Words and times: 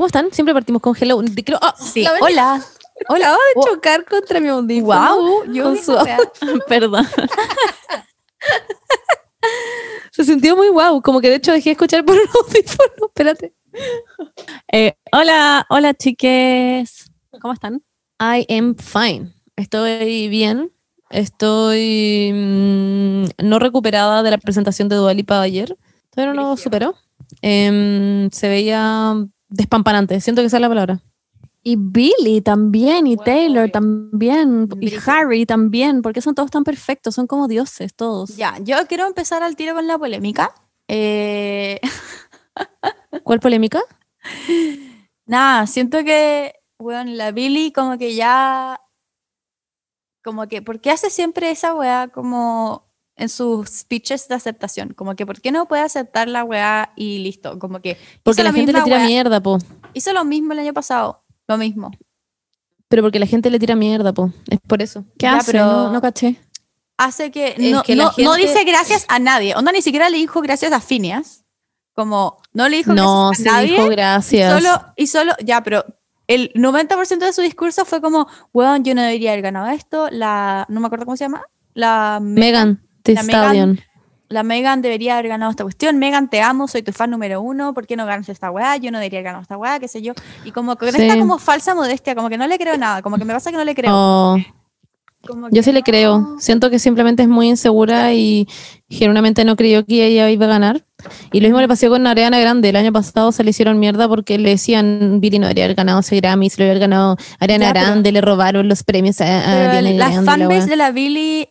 ¿Cómo 0.00 0.06
están? 0.06 0.32
Siempre 0.32 0.54
partimos 0.54 0.80
con 0.80 0.96
hello. 0.98 1.20
Creo, 1.44 1.58
oh, 1.60 1.74
Sí, 1.78 2.06
hola. 2.22 2.64
Hola. 3.06 3.26
Acabo 3.26 3.36
de 3.36 3.52
Oh, 3.56 3.66
chocar 3.66 4.06
contra 4.06 4.40
mi 4.40 4.48
audífono. 4.48 5.16
Wow, 5.16 5.52
yo 5.52 5.76
su-. 5.76 5.94
Perdón. 6.68 7.06
Se 10.10 10.24
sintió 10.24 10.56
muy 10.56 10.68
guau, 10.68 11.02
como 11.02 11.20
que 11.20 11.28
de 11.28 11.34
hecho 11.34 11.52
dejé 11.52 11.68
de 11.68 11.72
escuchar 11.72 12.02
por 12.06 12.16
un 12.16 12.22
audífono. 12.46 13.08
Espérate. 13.08 13.52
Eh, 14.72 14.94
hola, 15.12 15.66
hola 15.68 15.92
chiques. 15.92 17.12
¿Cómo 17.38 17.52
están? 17.52 17.82
I 18.18 18.46
am 18.56 18.76
fine. 18.76 19.34
Estoy 19.56 20.28
bien. 20.28 20.72
Estoy 21.10 22.32
mm, 22.32 23.24
no 23.44 23.58
recuperada 23.58 24.22
de 24.22 24.30
la 24.30 24.38
presentación 24.38 24.88
de 24.88 24.96
Dualipa 24.96 25.42
ayer. 25.42 25.76
Todavía 26.08 26.32
no 26.32 26.48
lo 26.48 26.56
superó. 26.56 26.94
Em, 27.42 28.30
se 28.30 28.48
veía 28.48 29.14
despampanante. 29.50 30.20
Siento 30.20 30.42
que 30.42 30.46
esa 30.46 30.56
es 30.56 30.62
la 30.62 30.68
palabra. 30.68 31.00
Y 31.62 31.76
Billy 31.76 32.40
también, 32.40 33.06
y 33.06 33.16
Wow, 33.16 33.24
Taylor 33.24 33.70
también, 33.70 34.68
y. 34.80 34.94
Harry 35.06 35.44
también, 35.44 36.00
porque 36.00 36.22
son 36.22 36.34
todos 36.34 36.50
tan 36.50 36.64
perfectos, 36.64 37.14
son 37.14 37.26
como 37.26 37.48
dioses 37.48 37.94
todos. 37.94 38.34
Ya, 38.36 38.56
yo 38.60 38.76
quiero 38.88 39.06
empezar 39.06 39.42
al 39.42 39.56
tiro 39.56 39.74
con 39.74 39.86
la 39.86 39.98
polémica. 39.98 40.54
Eh, 40.88 41.78
¿Cuál 43.24 43.40
polémica? 43.40 43.82
nada, 45.26 45.66
siento 45.66 46.02
que, 46.02 46.54
weón, 46.78 47.18
la 47.18 47.30
Billy 47.30 47.72
como 47.72 47.98
que 47.98 48.14
ya, 48.14 48.80
como 50.24 50.48
que, 50.48 50.62
¿por 50.62 50.80
qué 50.80 50.90
hace 50.90 51.10
siempre 51.10 51.50
esa 51.50 51.74
weá 51.74 52.08
como 52.08 52.89
en 53.20 53.28
sus 53.28 53.68
speeches 53.68 54.26
de 54.28 54.34
aceptación? 54.34 54.94
Como 54.94 55.14
que, 55.14 55.24
¿por 55.26 55.40
qué 55.40 55.52
no 55.52 55.66
puede 55.68 55.82
aceptar 55.82 56.28
la 56.28 56.42
weá 56.44 56.92
y 56.96 57.18
listo? 57.20 57.58
Como 57.58 57.80
que 57.80 57.96
Porque 58.22 58.42
hizo 58.42 58.50
la 58.50 58.52
gente 58.52 58.72
le 58.72 58.82
tira 58.82 58.98
weá- 58.98 59.06
mierda, 59.06 59.40
po. 59.40 59.58
Hizo 59.94 60.12
lo 60.12 60.24
mismo 60.24 60.52
el 60.52 60.58
año 60.60 60.72
pasado, 60.74 61.22
lo 61.46 61.56
mismo. 61.58 61.90
Pero 62.88 63.02
porque 63.02 63.18
la 63.20 63.26
gente 63.26 63.50
le 63.50 63.58
tira 63.60 63.76
mierda, 63.76 64.12
po. 64.12 64.32
Es 64.50 64.58
por 64.66 64.82
eso. 64.82 65.04
¿Qué 65.18 65.26
Ya, 65.26 65.36
hace? 65.36 65.52
pero- 65.52 65.64
No, 65.66 65.92
no 65.92 66.00
caché. 66.00 66.40
Hace 66.96 67.30
que, 67.30 67.54
no, 67.58 67.82
que 67.82 67.94
la 67.96 68.04
no, 68.04 68.10
no 68.18 68.32
gente- 68.34 68.48
dice 68.48 68.64
gracias 68.64 69.06
a 69.08 69.18
nadie. 69.18 69.54
Onda 69.54 69.72
ni 69.72 69.80
siquiera 69.80 70.10
le 70.10 70.18
dijo 70.18 70.40
gracias 70.42 70.72
a 70.72 70.80
Phineas. 70.80 71.44
Como, 71.94 72.38
no 72.52 72.68
le 72.68 72.78
dijo 72.78 72.92
No, 72.94 73.28
gracias 73.28 73.48
a 73.48 73.52
nadie. 73.52 73.70
dijo 73.72 73.86
Y 73.86 73.90
gracias. 73.90 74.52
solo, 74.62 74.84
y 74.96 75.06
solo, 75.06 75.32
ya, 75.44 75.62
pero 75.62 75.84
el 76.26 76.52
90% 76.54 77.26
de 77.26 77.32
su 77.32 77.42
discurso 77.42 77.84
fue 77.84 78.00
como, 78.00 78.26
weón, 78.52 78.84
yo 78.84 78.94
no 78.94 79.02
debería 79.02 79.32
haber 79.32 79.42
ganado 79.42 79.68
esto, 79.68 80.08
la, 80.10 80.66
no 80.68 80.80
me 80.80 80.86
acuerdo 80.86 81.04
cómo 81.04 81.16
se 81.16 81.24
llama, 81.24 81.42
la, 81.74 82.18
Me- 82.22 82.40
Megan, 82.40 82.86
The 83.02 83.14
la 83.14 83.22
Megan- 83.22 83.80
la 84.28 84.42
Megan 84.44 84.80
debería 84.82 85.14
haber 85.14 85.26
ganado 85.28 85.50
esta 85.50 85.64
cuestión, 85.64 85.98
Megan, 85.98 86.30
te 86.30 86.40
amo, 86.40 86.68
soy 86.68 86.82
tu 86.82 86.92
fan 86.92 87.10
número 87.10 87.40
uno, 87.42 87.74
¿por 87.74 87.86
qué 87.88 87.96
no 87.96 88.06
ganas 88.06 88.28
esta 88.28 88.50
weá? 88.52 88.76
Yo 88.76 88.92
no 88.92 88.98
debería 88.98 89.18
haber 89.18 89.24
ganado 89.24 89.42
esta 89.42 89.56
weá, 89.56 89.80
qué 89.80 89.88
sé 89.88 90.02
yo. 90.02 90.12
Y 90.44 90.52
como 90.52 90.76
con 90.76 90.92
Sí. 90.92 91.02
esta 91.02 91.18
como 91.18 91.38
falsa 91.38 91.74
modestia, 91.74 92.14
como 92.14 92.28
que 92.28 92.38
no 92.38 92.46
le 92.46 92.56
creo 92.58 92.76
nada, 92.76 93.02
como 93.02 93.18
que 93.18 93.24
me 93.24 93.32
pasa 93.34 93.50
que 93.50 93.56
no 93.56 93.64
le 93.64 93.74
creo. 93.74 93.92
Oh, 93.92 94.38
yo 95.50 95.62
sí 95.62 95.72
le 95.72 95.80
no- 95.80 95.84
creo. 95.84 96.36
Siento 96.38 96.70
que 96.70 96.78
simplemente 96.78 97.22
es 97.24 97.28
muy 97.28 97.48
insegura 97.48 98.12
y 98.14 98.46
genuinamente 98.88 99.44
no 99.44 99.54
creyó 99.56 99.84
que 99.84 100.06
ella 100.06 100.30
iba 100.30 100.46
a 100.46 100.48
ganar. 100.48 100.84
Y 101.32 101.40
lo 101.40 101.48
mismo 101.48 101.60
le 101.60 101.68
pasó 101.68 101.88
con 101.90 102.06
Ariana 102.06 102.38
Grande. 102.38 102.68
El 102.70 102.76
año 102.76 102.92
pasado 102.92 103.30
se 103.32 103.42
le 103.44 103.50
hicieron 103.50 103.78
mierda 103.78 104.08
porque 104.08 104.38
le 104.38 104.50
decían 104.50 105.20
Billy 105.20 105.38
no 105.38 105.46
debería 105.48 105.64
haber 105.64 105.76
ganado 105.76 106.00
ese 106.00 106.16
Grammy, 106.16 106.48
se 106.50 106.62
lo 106.62 106.66
haber 106.70 106.78
ganado 106.78 107.16
Ariana 107.38 107.66
Ya, 107.66 107.72
Grande, 107.72 108.12
le 108.12 108.20
robaron 108.20 108.68
los 108.68 108.82
premios 108.82 109.20
a, 109.20 109.24
a 109.26 109.70
Ariana 109.72 109.92
Grande. 109.92 109.98
la 109.98 110.22
fanbase 110.22 110.70
de 110.70 110.76
la 110.76 110.90
Billy 110.90 111.48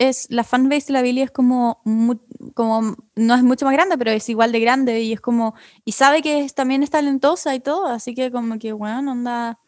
es, 0.00 0.26
la 0.30 0.42
fanbase 0.44 0.86
de 0.88 0.92
la 0.94 1.02
Billy 1.02 1.20
es 1.22 1.30
como 1.30 1.80
mu- 1.84 2.18
como 2.54 2.96
no 3.14 3.34
es 3.36 3.42
mucho 3.44 3.64
más 3.66 3.74
grande 3.74 3.96
pero 3.98 4.10
es 4.10 4.28
igual 4.28 4.50
de 4.50 4.58
grande 4.60 5.00
y 5.02 5.12
es 5.12 5.20
como 5.20 5.54
y 5.84 5.92
sabe 5.92 6.22
que 6.22 6.40
es- 6.44 6.54
también 6.54 6.82
es 6.82 6.90
talentosa 6.90 7.54
y 7.54 7.60
todo 7.60 7.86
así 7.86 8.14
que 8.14 8.32
como 8.32 8.58
que 8.58 8.72
bueno 8.72 9.12
onda 9.12 9.58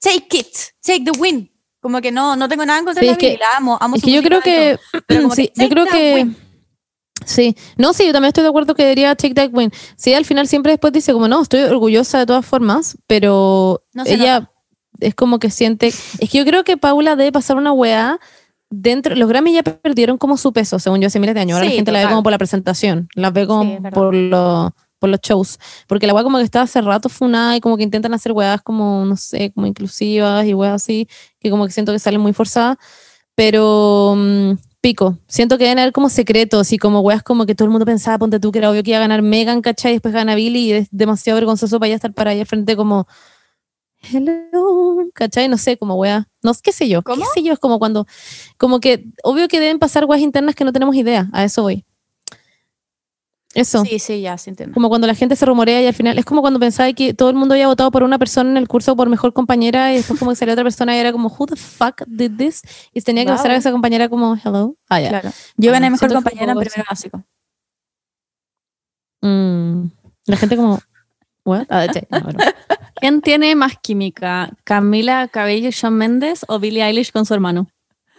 take 0.00 0.38
it 0.38 0.48
take 0.84 1.04
the 1.04 1.12
win 1.18 1.50
como 1.80 2.00
que 2.00 2.10
no 2.12 2.34
no 2.36 2.48
tengo 2.48 2.66
nada 2.66 2.78
en 2.80 2.84
contra 2.84 3.02
de 3.02 3.06
la 3.12 3.16
Billy 3.16 3.36
la 3.38 3.46
amo 3.56 3.78
amo 3.80 3.96
Es 3.96 4.02
que 4.02 4.10
yo 4.12 4.22
creo 4.22 4.40
que, 4.42 4.76
como 5.22 5.34
sí, 5.34 5.48
que 5.54 5.62
yo 5.62 5.68
creo 5.68 5.86
que 5.86 6.14
win. 6.14 6.36
sí, 7.24 7.56
no, 7.76 7.92
sí, 7.92 8.06
yo 8.06 8.12
también 8.12 8.28
estoy 8.28 8.42
de 8.42 8.48
acuerdo 8.50 8.74
que 8.74 8.82
debería 8.82 9.14
take 9.14 9.34
that 9.34 9.50
win. 9.52 9.70
Sí, 9.96 10.14
al 10.14 10.24
final 10.24 10.48
siempre 10.48 10.72
después 10.72 10.92
dice 10.92 11.12
como 11.12 11.28
no, 11.28 11.42
estoy 11.42 11.60
orgullosa 11.62 12.18
de 12.18 12.26
todas 12.26 12.44
formas, 12.46 12.96
pero 13.06 13.84
No 13.92 14.04
ella 14.06 14.50
es 15.00 15.14
como 15.14 15.38
que 15.38 15.50
siente, 15.50 15.86
es 15.88 16.30
que 16.30 16.38
yo 16.38 16.44
creo 16.44 16.64
que 16.64 16.76
Paula 16.76 17.14
debe 17.16 17.30
pasar 17.30 17.56
una 17.56 17.72
weá 17.72 18.18
dentro, 18.70 19.14
los 19.14 19.28
Grammy 19.28 19.52
ya 19.54 19.62
perdieron 19.62 20.18
como 20.18 20.36
su 20.36 20.52
peso, 20.52 20.78
según 20.78 21.00
yo 21.00 21.06
hace 21.08 21.20
miles 21.20 21.34
de 21.34 21.40
años, 21.42 21.54
ahora 21.56 21.64
la 21.66 21.70
Sí, 21.70 21.76
gente 21.76 21.92
la 21.92 21.98
ve 21.98 22.02
total. 22.04 22.12
como 22.14 22.22
por 22.22 22.32
la 22.32 22.38
presentación, 22.38 23.08
la 23.14 23.30
ve 23.30 23.46
como 23.46 23.62
Sí, 23.64 23.78
por 23.92 24.14
los 24.14 24.70
por 25.00 25.10
los 25.10 25.20
shows, 25.20 25.60
porque 25.86 26.08
la 26.08 26.12
weá 26.14 26.24
como 26.24 26.38
que 26.38 26.44
está 26.44 26.62
hace 26.62 26.80
rato 26.80 27.08
funada 27.08 27.56
y 27.56 27.60
como 27.60 27.76
que 27.76 27.84
intentan 27.84 28.14
hacer 28.14 28.32
weas 28.32 28.60
como, 28.62 29.04
no 29.04 29.16
sé, 29.16 29.52
como 29.52 29.68
inclusivas 29.68 30.44
y 30.44 30.54
weas 30.54 30.74
así, 30.74 31.06
que 31.38 31.50
como 31.50 31.66
que 31.66 31.70
siento 31.72 31.92
que 31.92 32.00
salen 32.00 32.20
muy 32.20 32.32
forzadas, 32.32 32.78
pero 33.36 34.14
mm, 34.16 34.52
pico, 34.80 35.16
siento 35.28 35.56
que 35.56 35.64
deben 35.64 35.78
haber 35.78 35.92
como 35.92 36.08
secretos 36.08 36.72
y 36.72 36.78
como 36.78 36.98
weas 37.00 37.22
como 37.22 37.46
que 37.46 37.54
todo 37.54 37.66
el 37.66 37.70
mundo 37.70 37.86
pensaba, 37.86 38.18
ponte 38.18 38.40
tú 38.40 38.50
que 38.50 38.58
era 38.58 38.70
obvio 38.70 38.82
que 38.82 38.90
iba 38.90 38.98
a 38.98 39.02
ganar 39.02 39.22
Megan, 39.22 39.60
¿cachai? 39.62 39.92
Y 39.92 39.94
después 39.94 40.12
gana 40.14 40.34
Billy 40.34 40.58
y 40.70 40.72
es 40.72 40.88
demasiado 40.90 41.36
vergonzoso 41.36 41.78
para 41.78 41.86
ella 41.88 41.94
estar 41.96 42.12
para 42.12 42.32
allá 42.32 42.40
al 42.40 42.46
frente 42.48 42.74
como, 42.74 43.06
hello, 44.00 44.96
¿cachai? 45.14 45.48
No 45.48 45.58
sé, 45.58 45.76
como 45.76 45.94
wea, 45.96 46.28
no 46.42 46.52
qué 46.62 46.72
sé 46.72 46.88
yo, 46.88 47.02
¿Cómo? 47.02 47.16
qué 47.22 47.24
sé 47.34 47.42
yo, 47.42 47.52
es 47.52 47.58
como 47.58 47.78
cuando, 47.78 48.06
como 48.56 48.80
que 48.80 49.06
obvio 49.22 49.48
que 49.48 49.60
deben 49.60 49.78
pasar 49.78 50.04
weas 50.04 50.22
internas 50.22 50.54
que 50.54 50.64
no 50.64 50.72
tenemos 50.72 50.94
idea, 50.96 51.28
a 51.32 51.44
eso 51.44 51.62
voy. 51.62 51.84
Eso. 53.54 53.82
sí 53.82 53.98
sí 53.98 54.20
ya 54.20 54.36
sí 54.36 54.50
entiendo 54.50 54.74
Como 54.74 54.90
cuando 54.90 55.06
la 55.06 55.14
gente 55.14 55.34
se 55.34 55.46
rumorea 55.46 55.80
y 55.82 55.86
al 55.86 55.94
final 55.94 56.18
es 56.18 56.24
como 56.26 56.42
cuando 56.42 56.60
pensaba 56.60 56.92
que 56.92 57.14
todo 57.14 57.30
el 57.30 57.34
mundo 57.34 57.54
había 57.54 57.66
votado 57.66 57.90
por 57.90 58.02
una 58.02 58.18
persona 58.18 58.50
en 58.50 58.56
el 58.58 58.68
curso 58.68 58.94
por 58.94 59.08
mejor 59.08 59.32
compañera 59.32 59.90
y 59.92 59.96
después 59.96 60.18
como 60.18 60.30
que 60.32 60.36
salió 60.36 60.52
otra 60.52 60.64
persona 60.64 60.94
y 60.94 60.98
era 61.00 61.12
como 61.12 61.28
who 61.28 61.46
the 61.46 61.56
fuck 61.56 62.02
did 62.06 62.32
this 62.36 62.60
y 62.92 63.00
tenía 63.00 63.24
que 63.24 63.30
Wow. 63.30 63.38
besar 63.38 63.50
a 63.52 63.56
esa 63.56 63.72
compañera 63.72 64.08
como 64.10 64.36
hello. 64.36 64.76
Ah, 64.90 65.00
ya. 65.00 65.08
claro 65.08 65.30
yo 65.56 65.70
Ah, 65.70 65.72
gané 65.72 65.86
mejor 65.90 65.98
siento 66.10 66.14
que 66.18 66.24
compañera 66.24 66.52
en 66.52 66.58
primero 66.58 66.84
básico 66.88 67.24
Mm. 69.22 69.86
La 70.26 70.36
gente 70.36 70.56
como 70.56 70.78
what? 71.44 71.66
Ah, 71.70 71.86
no, 72.10 72.20
bueno. 72.20 72.38
¿Quién 73.00 73.20
tiene 73.20 73.54
más 73.54 73.74
química? 73.80 74.50
¿Camila 74.64 75.28
Cabello 75.28 75.68
y 75.68 75.72
Shawn 75.72 75.94
Mendes 75.94 76.44
o 76.48 76.58
Billie 76.58 76.82
Eilish 76.84 77.12
con 77.12 77.26
su 77.26 77.34
hermano? 77.34 77.68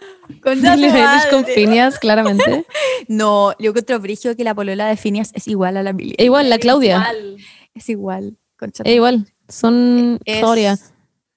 Concha 0.42 0.74
Billie 0.76 0.90
Eilish 0.90 1.28
con. 1.30 1.44
Phineas, 1.44 1.98
claramente. 1.98 2.64
no 3.08 3.52
yo 3.58 3.70
encuentro 3.70 3.98
brigio 4.00 4.36
que 4.36 4.44
la 4.44 4.54
polola 4.54 4.86
de 4.88 4.96
Phineas 4.96 5.32
es 5.34 5.48
igual 5.48 5.76
a 5.76 5.82
la 5.82 5.92
Billy 5.92 6.14
E 6.18 6.24
igual, 6.24 6.48
la 6.50 6.58
Claudia. 6.58 7.06
es 7.74 7.88
igual 7.88 8.36
concha 8.56 8.84
tu 8.84 8.90
E 8.90 8.94
igual. 8.94 9.26
Son 9.48 10.18
Es- 10.24 10.40
Gloria. 10.40 10.78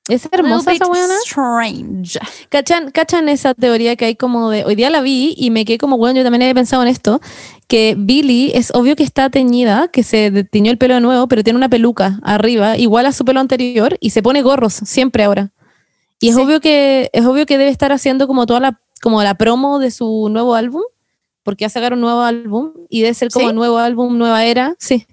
Es 0.09 0.28
hermosa 0.31 0.74
esa 0.74 0.86
bit 0.86 0.94
weona. 0.94 1.14
Strange. 1.25 2.19
¿Cachan, 2.50 2.91
¿Cachan 2.91 3.30
esa 3.30 3.53
teoría 3.53 3.96
que 3.96 4.03
hay 4.06 4.16
como 4.16 4.50
de, 4.50 4.66
hoy 4.66 4.75
día 4.75 4.90
la 4.90 5.02
vi 5.02 5.34
y 5.38 5.50
me 5.50 5.64
quedé 5.64 5.78
como, 5.78 5.97
bueno, 5.97 6.18
yo 6.18 6.24
también 6.24 6.41
había 6.41 6.53
pensado 6.53 6.81
en 6.81 6.90
esto, 6.90 7.22
que 7.68 7.96
Billy 7.97 8.52
es 8.53 8.72
obvio 8.75 8.97
que 8.97 9.03
está 9.03 9.30
teñida, 9.30 9.88
que 9.88 10.03
se 10.03 10.44
tiñó 10.44 10.72
el 10.72 10.78
pelo 10.78 10.96
de 10.96 11.00
nuevo, 11.02 11.28
pero 11.28 11.41
tiene 11.44 11.56
una 11.58 11.69
peluca 11.69 12.19
arriba, 12.24 12.78
igual 12.78 13.06
a 13.06 13.14
su 13.14 13.24
pelo 13.24 13.40
anterior, 13.40 13.96
y 14.02 14.09
se 14.09 14.22
pone 14.22 14.41
gorros 14.41 14.74
siempre 14.74 15.24
ahora. 15.24 15.52
Y 16.20 16.30
es 16.30 16.35
Sí. 16.35 16.41
obvio 16.41 16.59
que, 16.59 17.09
es 17.14 17.25
obvio 17.25 17.46
que 17.46 17.58
debe 17.58 17.72
estar 17.72 17.94
haciendo 17.94 18.28
como 18.28 18.46
toda 18.46 18.59
la, 18.59 18.81
como 19.02 19.24
la 19.24 19.35
promo 19.35 19.80
de 19.80 19.90
su 19.90 20.28
nuevo 20.30 20.56
álbum, 20.56 20.81
porque 21.44 21.64
va 21.64 21.68
a 21.68 21.70
sacar 21.70 21.94
un 21.94 22.02
nuevo 22.02 22.22
álbum, 22.22 22.74
y 22.90 23.02
debe 23.03 23.14
ser 23.14 23.30
como 23.30 23.47
¿Sí? 23.47 23.56
nuevo 23.56 23.78
álbum, 23.78 24.18
nueva 24.18 24.44
era, 24.44 24.75
sí. 24.80 25.08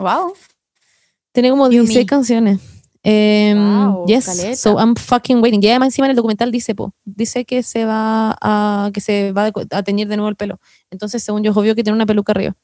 Wow. 0.00 0.34
Tiene 1.30 1.50
como 1.50 1.66
You 1.66 1.82
16 1.82 1.98
Me. 1.98 2.06
canciones. 2.06 2.58
Em, 3.08 3.56
Wow, 3.94 4.04
yes, 4.06 4.26
caleta. 4.26 4.56
so 4.56 4.78
I'm 4.80 4.96
fucking 4.96 5.40
waiting. 5.40 5.62
Y 5.62 5.68
además 5.68 5.88
encima 5.88 6.06
en 6.06 6.10
el 6.10 6.16
documental 6.16 6.50
dice, 6.50 6.74
po, 6.74 6.92
dice 7.04 7.44
que 7.44 7.62
se 7.62 7.84
va 7.84 8.36
a 8.40 8.90
que 8.92 9.00
se 9.00 9.30
va 9.32 9.52
a 9.70 9.82
teñir 9.84 10.08
de 10.08 10.16
nuevo 10.16 10.28
el 10.28 10.34
pelo. 10.34 10.58
Entonces, 10.90 11.22
según 11.22 11.44
yo, 11.44 11.52
es 11.52 11.56
obvio 11.56 11.76
que 11.76 11.84
tiene 11.84 11.94
una 11.94 12.06
peluca 12.06 12.32
arriba. 12.32 12.56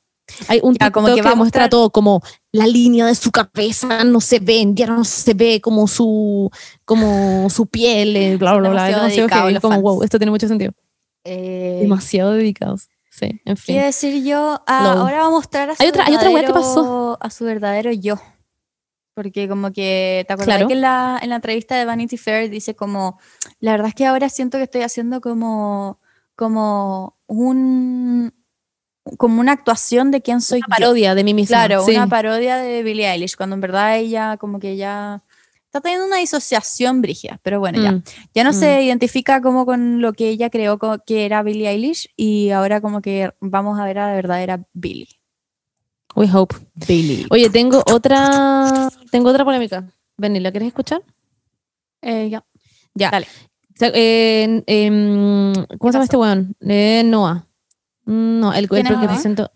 Hay 0.49 0.58
un 0.62 0.75
Ya, 0.75 0.90
como 0.90 1.08
que 1.08 1.14
que, 1.17 1.22
va 1.22 1.31
a 1.32 1.34
muestra 1.37 1.62
mostrar- 1.64 1.70
todo 1.70 1.90
como 1.90 2.22
la 2.52 2.67
línea 2.67 3.06
de 3.06 3.14
su 3.14 3.31
cabeza 3.31 4.02
no 4.05 4.20
se 4.20 4.38
ve, 4.40 4.64
ya 4.75 4.87
no 4.87 5.05
se 5.05 5.34
ve 5.34 5.61
como 5.61 5.87
su 5.87 6.50
como 6.84 7.49
su 7.50 7.67
piel, 7.67 8.17
eh, 8.17 8.37
bla 8.37 8.55
bla 8.56 8.70
bla. 8.70 8.87
Demasiado 8.87 9.50
los 9.50 9.61
como 9.61 9.81
wow, 9.81 10.02
esto 10.02 10.19
tiene 10.19 10.31
mucho 10.32 10.49
sentido. 10.49 10.72
Eh, 11.25 11.78
Demasiado 11.82 12.32
dedicados. 12.32 12.88
Sí, 13.11 13.40
en 13.44 13.56
fin. 13.56 13.67
¿Qué 13.67 13.72
iba 13.75 13.82
a 13.82 13.87
decir 13.87 14.25
yo? 14.25 14.61
Ah, 14.67 14.94
ahora 14.99 15.20
va 15.20 15.26
a 15.26 15.31
mostrar 15.31 15.70
a 15.70 15.76
su 15.76 15.82
Hay 15.82 15.88
otra- 15.90 16.06
hay 16.06 16.14
otra 16.17 16.28
que 16.31 16.34
verdadero- 16.34 17.19
A 17.20 17.31
su 17.31 17.44
verdadero 17.44 17.93
yo. 17.93 18.17
Porque 19.14 19.47
como 19.49 19.73
que, 19.73 20.25
¿te 20.26 20.32
acuerdas 20.32 20.56
Claro. 20.56 20.69
que 20.69 20.75
en 20.75 20.81
la, 20.81 21.19
en 21.23 21.29
la 21.31 21.37
entrevista 21.37 21.76
de 21.76 21.85
Vanity 21.85 22.17
Fair 22.17 22.49
dice 22.49 22.75
como, 22.75 23.19
la 23.61 23.73
verdad 23.73 23.88
es 23.88 23.94
que 23.94 24.06
ahora 24.06 24.29
siento 24.29 24.56
que 24.59 24.64
estoy 24.64 24.82
haciendo 24.82 25.20
como, 25.20 26.00
como 26.35 27.19
un, 27.26 28.32
como 29.19 29.41
una 29.41 29.53
actuación 29.53 30.11
de 30.11 30.23
quién 30.23 30.41
soy 30.41 30.61
Una 30.67 30.67
yo. 30.79 30.81
parodia 30.81 31.14
de 31.14 31.25
mí 31.25 31.35
misma. 31.35 31.67
Claro, 31.67 31.85
sí. 31.85 31.94
una 31.94 32.06
parodia 32.06 32.56
de 32.56 32.82
Billie 32.82 33.06
Eilish, 33.11 33.37
cuando 33.37 33.55
en 33.55 33.61
verdad 33.61 33.99
ella 33.99 34.38
como 34.38 34.59
que 34.59 34.76
ya 34.76 35.23
está 35.67 35.81
teniendo 35.82 36.06
una 36.06 36.17
disociación 36.19 37.03
brígida, 37.03 37.38
pero 37.43 37.58
bueno, 37.61 37.82
ya. 37.82 37.93
Mm. 37.93 38.03
Ya 38.35 38.44
no 38.44 38.50
Mm. 38.50 38.55
se 38.55 38.82
identifica 38.82 39.41
como 39.43 39.67
con 39.67 40.00
lo 40.00 40.12
que 40.15 40.29
ella 40.31 40.49
creó 40.50 40.79
que 41.06 41.25
era 41.26 41.43
Billie 41.43 41.69
Eilish 41.69 42.08
y 42.17 42.50
ahora 42.50 42.81
como 42.81 43.03
que 43.03 43.31
vamos 43.41 43.79
a 43.79 43.85
ver 43.85 43.99
a 43.99 44.06
la 44.08 44.15
verdadera 44.15 44.65
Billie. 44.73 45.08
We 46.14 46.29
hope. 46.32 46.55
Billy. 46.87 47.26
Oye, 47.31 47.49
tengo 47.50 47.82
otra, 47.91 48.88
tengo 49.11 49.31
otra 49.31 49.44
polémica. 49.44 49.85
Benny, 50.17 50.41
¿la 50.41 50.50
quieres 50.50 50.69
escuchar? 50.69 51.03
Eh, 52.03 52.29
ya. 52.31 52.44
Ya. 52.94 53.11
Dale. 53.11 53.26
O 53.75 53.75
sea, 53.79 53.91
eh, 53.94 54.62
em, 54.67 55.53
¿Cómo 55.79 55.91
se 55.91 55.93
llama 55.94 56.05
este 56.05 56.17
weón? 56.17 56.55
Eh, 56.61 57.03
Noah. 57.05 57.47
No, 58.05 58.53
el, 58.53 58.64
el 58.64 58.69
¿Quién 58.69 58.87
es 58.87 58.91
que 58.93 58.97
Noah? 58.99 59.06
presentó. 59.09 59.50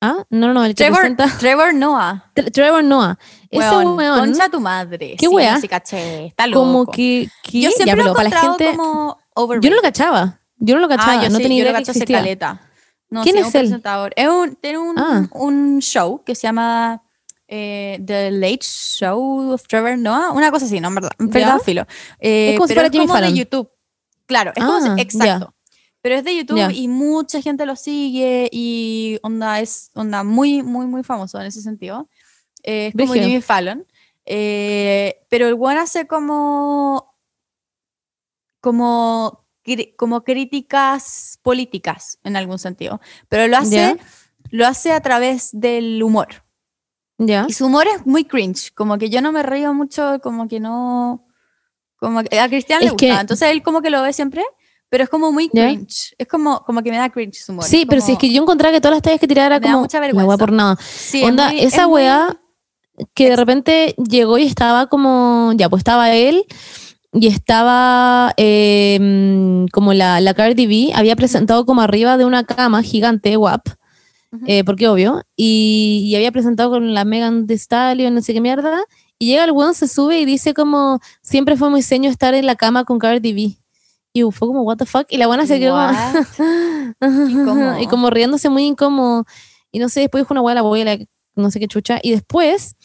Ah, 0.00 0.24
no, 0.30 0.46
no, 0.46 0.54
no, 0.54 0.64
el 0.64 0.70
que 0.76 0.84
Trevor, 0.84 1.00
presenta. 1.00 1.26
Trevor 1.38 1.74
Noah. 1.74 2.30
Tre- 2.36 2.52
Trevor 2.52 2.84
Qué 2.84 3.18
Ese 3.50 3.58
Weón, 3.58 3.96
weón, 3.98 4.18
concha 4.20 4.48
tu 4.48 4.60
madre. 4.60 5.16
¿Qué 5.18 5.26
sí, 5.26 5.34
wea? 5.34 5.60
sí 5.60 5.66
caché, 5.66 6.26
está 6.26 6.46
loco. 6.46 6.60
como 6.60 6.86
que. 6.86 7.28
que- 7.42 7.60
Yo 7.62 7.70
ya, 7.70 7.76
siempre 7.76 8.04
lo 8.04 8.12
pero 8.14 8.26
he 8.26 8.30
para 8.30 8.30
la 8.30 8.40
gente. 8.58 8.76
como 8.76 9.18
overrated. 9.34 9.64
Yo 9.68 9.70
no 9.70 9.76
lo 9.76 9.82
cachaba. 9.82 10.40
Yo 10.58 10.74
no 10.76 10.80
lo 10.82 10.88
cachaba. 10.88 11.12
Ah, 11.20 11.24
yo 11.24 11.30
no 11.30 11.36
sí, 11.38 11.42
tenía 11.42 11.58
yo 11.58 11.62
idea 11.64 11.72
lo 11.72 11.84
que 11.84 11.90
existía. 11.90 12.18
caleta. 12.18 12.60
No, 13.10 13.22
¿Quién 13.22 13.36
sí, 13.36 13.40
es 13.40 13.46
un 13.46 13.56
él? 13.56 13.62
presentador. 13.62 14.12
Es 14.16 14.28
un, 14.28 14.56
tiene 14.56 14.78
un, 14.78 14.98
Ah. 14.98 15.28
un 15.32 15.80
show 15.80 16.22
que 16.24 16.34
se 16.34 16.42
llama 16.42 17.02
eh, 17.46 17.98
The 18.04 18.30
Late 18.30 18.60
Show 18.62 19.52
of 19.52 19.66
Trevor 19.66 19.96
Noah, 19.96 20.32
una 20.32 20.50
cosa 20.50 20.66
así, 20.66 20.80
no, 20.80 20.90
verdad, 20.92 21.10
¿Ya? 21.18 21.58
filo. 21.60 21.86
Eh, 22.20 22.50
Es 22.50 22.56
como 22.56 22.68
si 22.68 22.74
fuera 22.74 22.88
es 22.88 22.92
Jimmy 22.92 23.06
como 23.06 23.20
de. 23.20 23.32
YouTube. 23.34 23.70
Claro, 24.26 24.52
es 24.54 24.62
como 24.62 24.80
si- 24.82 24.88
Ah, 24.88 24.96
ya. 24.96 25.02
exacto. 25.02 25.54
Pero 26.02 26.14
es 26.16 26.24
de 26.24 26.36
YouTube 26.36 26.58
Ya. 26.58 26.70
y 26.70 26.86
mucha 26.88 27.40
gente 27.40 27.64
lo 27.66 27.74
sigue 27.74 28.48
y 28.52 29.18
onda 29.22 29.60
es 29.60 29.90
onda 29.94 30.22
muy, 30.24 30.62
muy, 30.62 30.86
muy 30.86 31.02
famoso 31.02 31.40
en 31.40 31.46
ese 31.46 31.62
sentido. 31.62 32.08
Eh, 32.62 32.88
es 32.88 32.94
como. 32.94 33.14
Jimmy 33.14 33.40
Fallon. 33.40 33.86
Eh, 34.26 35.20
pero 35.30 35.48
el 35.48 35.54
buen 35.54 35.78
hace 35.78 36.06
como 36.06 37.14
como 38.60 39.44
como 39.96 40.22
críticas 40.24 41.38
políticas 41.42 42.18
en 42.24 42.36
algún 42.36 42.58
sentido, 42.58 43.00
pero 43.28 43.46
lo 43.48 43.56
hace 43.58 43.76
Ya. 43.76 43.96
lo 44.50 44.66
hace 44.66 44.92
a 44.92 45.00
través 45.00 45.50
del 45.52 46.02
humor. 46.02 46.28
Ya. 47.18 47.46
Y 47.48 47.52
su 47.52 47.66
humor 47.66 47.86
es 47.94 48.06
muy 48.06 48.24
cringe, 48.24 48.72
como 48.74 48.96
que 48.98 49.10
yo 49.10 49.20
no 49.20 49.32
me 49.32 49.42
río 49.42 49.74
mucho, 49.74 50.20
como 50.22 50.46
que 50.48 50.60
no 50.60 51.24
como 51.98 52.22
que 52.22 52.38
a 52.38 52.48
Cristian 52.48 52.78
le 52.80 52.86
Es 52.86 52.92
gusta, 52.92 53.06
que- 53.06 53.20
entonces 53.20 53.50
él 53.50 53.62
como 53.62 53.82
que 53.82 53.90
lo 53.90 54.00
ve 54.02 54.12
siempre, 54.12 54.44
pero 54.88 55.02
es 55.04 55.10
como 55.10 55.32
muy 55.32 55.48
cringe. 55.48 56.14
Es 56.16 56.28
como 56.28 56.60
como 56.64 56.80
que 56.82 56.90
me 56.92 56.96
da 56.96 57.10
cringe 57.10 57.34
su 57.44 57.50
humor. 57.52 57.64
Sí, 57.64 57.84
pero 57.86 58.00
si 58.00 58.12
es 58.12 58.18
que 58.18 58.32
yo 58.32 58.40
encontraba 58.42 58.72
que 58.72 58.80
todas 58.80 58.96
las 58.96 59.02
tallas 59.02 59.18
que 59.20 59.26
tiraba 59.26 59.46
era 59.46 59.58
Me 59.60 59.66
da 59.66 59.72
como. 59.72 59.82
mucha 59.82 59.98
La 59.98 60.06
vergüenza. 60.06 60.28
wea 60.28 60.38
por 60.38 60.52
nada. 60.52 60.76
Sí, 60.80 61.22
es 61.22 61.28
Onda, 61.28 61.48
muy- 61.50 61.60
esa 61.60 61.82
es 61.82 61.88
muy- 61.88 61.94
weá 61.94 62.40
que 63.14 63.30
de 63.30 63.36
repente 63.36 63.94
llegó 63.96 64.38
y 64.38 64.44
estaba 64.46 64.86
como, 64.88 65.52
ya, 65.56 65.68
pues 65.68 65.80
estaba 65.80 66.14
él 66.14 66.44
y 67.12 67.26
estaba 67.26 68.34
eh, 68.36 69.66
como 69.72 69.94
la, 69.94 70.20
la 70.20 70.34
Cardi 70.34 70.66
B, 70.66 70.92
había 70.94 71.16
presentado 71.16 71.64
como 71.64 71.80
arriba 71.80 72.16
de 72.16 72.24
una 72.24 72.44
cama 72.44 72.82
gigante, 72.82 73.36
guap, 73.36 73.68
eh, 74.46 74.62
porque 74.64 74.88
obvio, 74.88 75.22
y, 75.36 76.02
y 76.04 76.14
había 76.16 76.32
presentado 76.32 76.70
con 76.70 76.92
la 76.92 77.04
Megan 77.04 77.46
Thee 77.46 77.56
Stallion, 77.56 78.14
no 78.14 78.20
sé 78.20 78.34
qué 78.34 78.40
mierda, 78.40 78.84
y 79.18 79.26
llega 79.26 79.44
el 79.44 79.50
weón, 79.50 79.74
se 79.74 79.88
sube 79.88 80.20
y 80.20 80.24
dice 80.24 80.54
como, 80.54 81.00
siempre 81.22 81.56
fue 81.56 81.70
muy 81.70 81.82
seño 81.82 82.08
estar 82.08 82.34
en 82.34 82.46
la 82.46 82.54
cama 82.54 82.84
con 82.84 82.98
Cardi 82.98 83.32
B. 83.32 83.58
Y 84.12 84.22
fue 84.30 84.48
como, 84.48 84.62
what 84.62 84.76
the 84.76 84.86
fuck, 84.86 85.06
y 85.10 85.16
la 85.16 85.26
buena 85.26 85.46
se 85.46 85.58
quedó 85.58 85.76
como, 86.98 87.78
y 87.80 87.86
como 87.86 88.10
riéndose 88.10 88.48
muy 88.48 88.64
incómodo. 88.64 89.24
Y 89.72 89.80
no 89.80 89.88
sé, 89.88 90.00
después 90.00 90.22
dijo 90.22 90.32
una 90.32 90.40
abuela, 90.40 90.60
abuela, 90.60 90.98
no 91.34 91.50
sé 91.50 91.60
qué 91.60 91.68
chucha. 91.68 91.98
Y 92.02 92.12
después, 92.12 92.76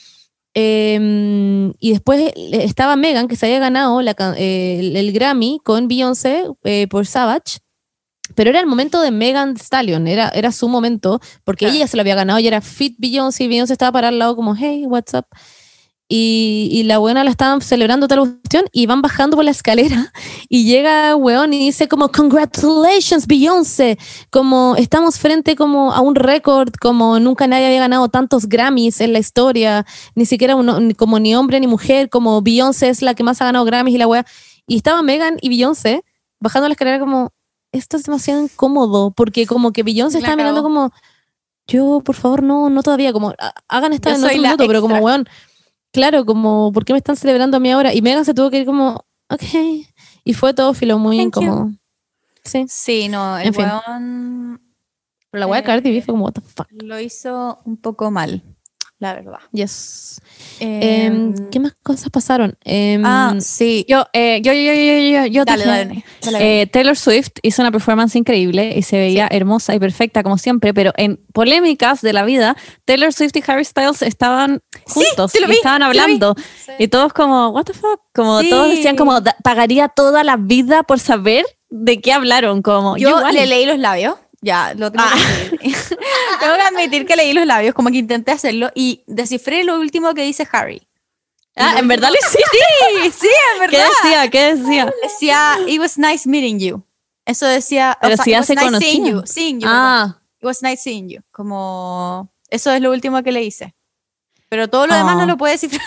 eh, 0.55 1.71
y 1.79 1.91
después 1.91 2.31
estaba 2.35 2.95
Megan, 2.95 3.27
que 3.27 3.35
se 3.35 3.45
había 3.45 3.59
ganado 3.59 4.01
la 4.01 4.15
eh, 4.37 4.77
el, 4.79 4.95
el 4.95 5.11
Grammy 5.11 5.59
con 5.63 5.87
Beyoncé 5.87 6.45
eh, 6.63 6.87
por 6.87 7.05
Savage. 7.05 7.59
Pero 8.35 8.49
era 8.49 8.59
el 8.59 8.65
momento 8.65 9.01
de 9.01 9.11
Megan 9.11 9.57
Stallion, 9.57 10.07
era, 10.07 10.29
era 10.29 10.51
su 10.51 10.67
momento, 10.67 11.19
porque 11.43 11.67
ella 11.67 11.87
se 11.87 11.97
lo 11.97 12.01
había 12.01 12.15
ganado 12.15 12.39
y 12.39 12.47
era 12.47 12.61
fit 12.61 12.95
Beyoncé, 12.97 13.43
y 13.43 13.47
Beyoncé 13.47 13.73
estaba 13.73 13.91
para 13.91 14.07
al 14.07 14.17
lado 14.17 14.35
como, 14.35 14.55
hey, 14.55 14.85
what's 14.87 15.13
up? 15.13 15.25
Y, 16.15 16.69
y 16.71 16.83
la 16.83 16.99
buena 16.99 17.23
la 17.23 17.31
estaban 17.31 17.59
celebrando 17.61 18.07
toda 18.07 18.21
la 18.23 18.29
cuestión 18.29 18.65
y 18.71 18.85
van 18.85 19.01
bajando 19.01 19.35
por 19.35 19.43
la 19.45 19.49
escalera 19.49 20.13
y 20.47 20.65
llega 20.65 21.15
weón 21.15 21.53
y 21.53 21.57
dice 21.57 21.87
como 21.87 22.09
congratulations 22.11 23.25
Beyoncé 23.25 23.97
como 24.29 24.75
estamos 24.77 25.17
frente 25.17 25.55
como 25.55 25.91
a 25.91 26.01
un 26.01 26.13
récord 26.13 26.69
como 26.79 27.19
nunca 27.19 27.47
nadie 27.47 27.65
había 27.65 27.79
ganado 27.79 28.09
tantos 28.09 28.47
Grammys 28.47 29.01
en 29.01 29.11
la 29.11 29.17
historia 29.19 29.87
ni 30.13 30.27
siquiera 30.27 30.55
uno, 30.55 30.77
como 30.97 31.17
ni 31.17 31.33
hombre 31.35 31.59
ni 31.59 31.65
mujer 31.65 32.09
como 32.09 32.43
Beyoncé 32.43 32.89
es 32.89 33.01
la 33.01 33.15
que 33.15 33.23
más 33.23 33.41
ha 33.41 33.45
ganado 33.45 33.65
Grammys 33.65 33.95
y 33.95 33.97
la 33.97 34.05
wea. 34.07 34.23
Y 34.67 34.75
estaba 34.75 35.01
Megan 35.01 35.37
y 35.41 35.49
Beyoncé 35.49 36.03
bajando 36.39 36.67
la 36.67 36.73
escalera 36.73 36.99
como 36.99 37.31
esto 37.71 37.97
es 37.97 38.03
demasiado 38.03 38.43
incómodo 38.43 39.11
porque 39.15 39.47
como 39.47 39.71
que 39.71 39.81
Beyoncé 39.81 40.19
estaba 40.19 40.35
mirando 40.35 40.61
como 40.61 40.91
yo 41.65 42.01
por 42.05 42.13
favor 42.15 42.43
no 42.43 42.69
no 42.69 42.83
todavía 42.83 43.11
como 43.13 43.29
"Ha- 43.39 43.53
hagan 43.67 43.93
esta 43.93 44.09
en 44.09 44.15
otro 44.17 44.27
minuto 44.49 44.63
pero 44.67 44.81
como 44.81 44.95
weón 45.05 45.27
claro, 45.93 46.25
como, 46.25 46.71
¿por 46.73 46.83
qué 46.83 46.91
me 46.93 46.97
están 46.99 47.15
celebrando 47.15 47.55
a 47.57 47.59
mí 47.61 47.71
ahora? 47.71 47.93
Y 47.93 48.01
Megan 48.01 48.25
se 48.25 48.33
tuvo 48.33 48.49
que 48.51 48.59
ir 48.59 48.65
como, 48.65 49.05
ok. 49.29 49.43
Y 50.25 50.33
fue 50.33 50.53
todo 50.53 50.73
filo 50.73 50.99
muy 50.99 51.17
Thank 51.17 51.35
you. 51.39 51.41
incómodo. 51.43 51.71
Sí. 52.43 52.65
Sí, 52.67 53.07
no, 53.09 53.37
el 53.37 53.47
En 53.47 53.53
fin. 53.53 53.65
weón 53.65 54.61
Pero 55.31 55.47
la 55.47 55.53
de 55.53 55.59
Eh, 55.61 55.63
Cardi 55.63 55.91
B 55.91 56.01
fue 56.01 56.13
como, 56.13 56.25
what 56.25 56.33
the 56.33 56.41
fuck. 56.41 56.67
lo 56.71 56.99
hizo 56.99 57.59
un 57.65 57.77
poco 57.77 58.11
mal, 58.11 58.43
la 59.03 59.13
verdad. 59.13 59.39
Yes. 59.51 60.19
Em, 60.59 60.81
Em, 61.33 61.49
¿Qué 61.51 61.59
más 61.59 61.73
cosas 61.83 62.09
pasaron? 62.09 62.57
Em, 62.63 63.01
Ah, 63.05 63.35
sí. 63.39 63.85
Yo, 63.87 64.05
eh, 64.13 64.39
yo, 64.41 64.53
yo, 64.53 64.59
yo, 64.61 64.73
yo, 64.73 65.25
yo, 65.25 65.25
yo 65.27 65.45
Dale, 65.45 65.65
dale, 65.65 66.03
dale. 66.23 66.61
Eh, 66.61 66.67
Taylor 66.67 66.95
Swift 66.95 67.31
hizo 67.41 67.61
una 67.61 67.71
performance 67.71 68.15
increíble 68.15 68.73
y 68.77 68.81
se 68.83 68.97
veía 68.97 69.27
hermosa 69.29 69.75
y 69.75 69.79
perfecta 69.79 70.23
como 70.23 70.37
siempre, 70.37 70.73
pero 70.73 70.91
en 70.95 71.19
polémicas 71.33 72.01
de 72.01 72.13
la 72.13 72.23
vida, 72.23 72.55
Taylor 72.85 73.11
Swift 73.13 73.35
y 73.35 73.43
Harry 73.45 73.65
Styles 73.65 74.01
estaban 74.01 74.61
juntos 74.85 75.31
sí 75.31 75.39
y 75.43 75.47
vi, 75.47 75.53
estaban 75.55 75.81
sí 75.81 75.85
hablando 75.85 76.35
y 76.79 76.87
todos 76.87 77.11
como, 77.13 77.49
what 77.49 77.65
the 77.65 77.73
fuck, 77.73 77.99
como 78.15 78.39
Sí. 78.41 78.49
todos 78.49 78.69
decían 78.69 78.95
como, 78.95 79.19
"Da- 79.21 79.35
pagaría 79.43 79.89
toda 79.89 80.23
la 80.23 80.37
vida 80.37 80.83
por 80.83 80.99
saber 80.99 81.45
de 81.69 81.99
qué 81.99 82.13
hablaron, 82.13 82.61
como 82.61 82.95
Yo 82.97 83.09
igual. 83.09 83.33
le 83.35 83.47
leí 83.47 83.65
los 83.65 83.79
labios. 83.79 84.15
Ya, 84.43 84.73
lo 84.75 84.91
tengo 84.91 85.05
Ah. 85.07 85.13
que 85.15 85.21
admitir. 85.47 85.75
tengo 86.39 86.55
que 86.55 86.61
admitir 86.61 87.05
que 87.05 87.15
leí 87.15 87.33
los 87.33 87.45
labios, 87.45 87.73
como 87.73 87.89
que 87.89 87.97
intenté 87.97 88.31
hacerlo 88.31 88.69
y 88.75 89.03
descifré 89.07 89.63
lo 89.63 89.79
último 89.79 90.13
que 90.13 90.21
dice 90.23 90.47
Harry. 90.51 90.87
Ah, 91.55 91.75
en 91.77 91.87
verdad 91.87 92.09
lo 92.09 92.15
hiciste. 92.15 92.39
Sí, 92.51 93.11
sí, 93.21 93.27
en 93.61 93.69
¿Qué 93.69 93.77
verdad. 93.77 93.89
decía? 94.03 94.29
¿Qué 94.29 94.55
decía? 94.55 94.93
Decía, 95.03 95.55
it 95.67 95.79
was 95.79 95.97
nice 95.97 96.27
meeting 96.27 96.59
you. 96.59 96.83
Eso 97.25 97.45
decía, 97.45 97.97
Pero 98.01 98.17
si 98.17 98.31
it 98.31 98.33
ya 98.33 98.37
was 98.39 98.47
se 98.47 98.55
nice 98.55 98.79
seeing 98.79 99.03
conocían. 99.03 99.05
you. 99.05 99.21
Seeing 99.25 99.59
you. 99.61 99.67
Ah, 99.69 100.19
It 100.41 100.45
was 100.45 100.61
nice 100.61 100.81
seeing 100.83 101.07
you. 101.09 101.21
Como, 101.31 102.29
eso 102.49 102.69
es 102.71 102.81
lo 102.81 102.91
último 102.91 103.23
que 103.23 103.31
le 103.31 103.43
hice. 103.43 103.73
Pero 104.49 104.67
todo 104.67 104.87
lo 104.87 104.95
demás 104.95 105.15
Oh. 105.15 105.19
no 105.19 105.25
lo 105.25 105.37
puede 105.37 105.53
descifrar. 105.53 105.81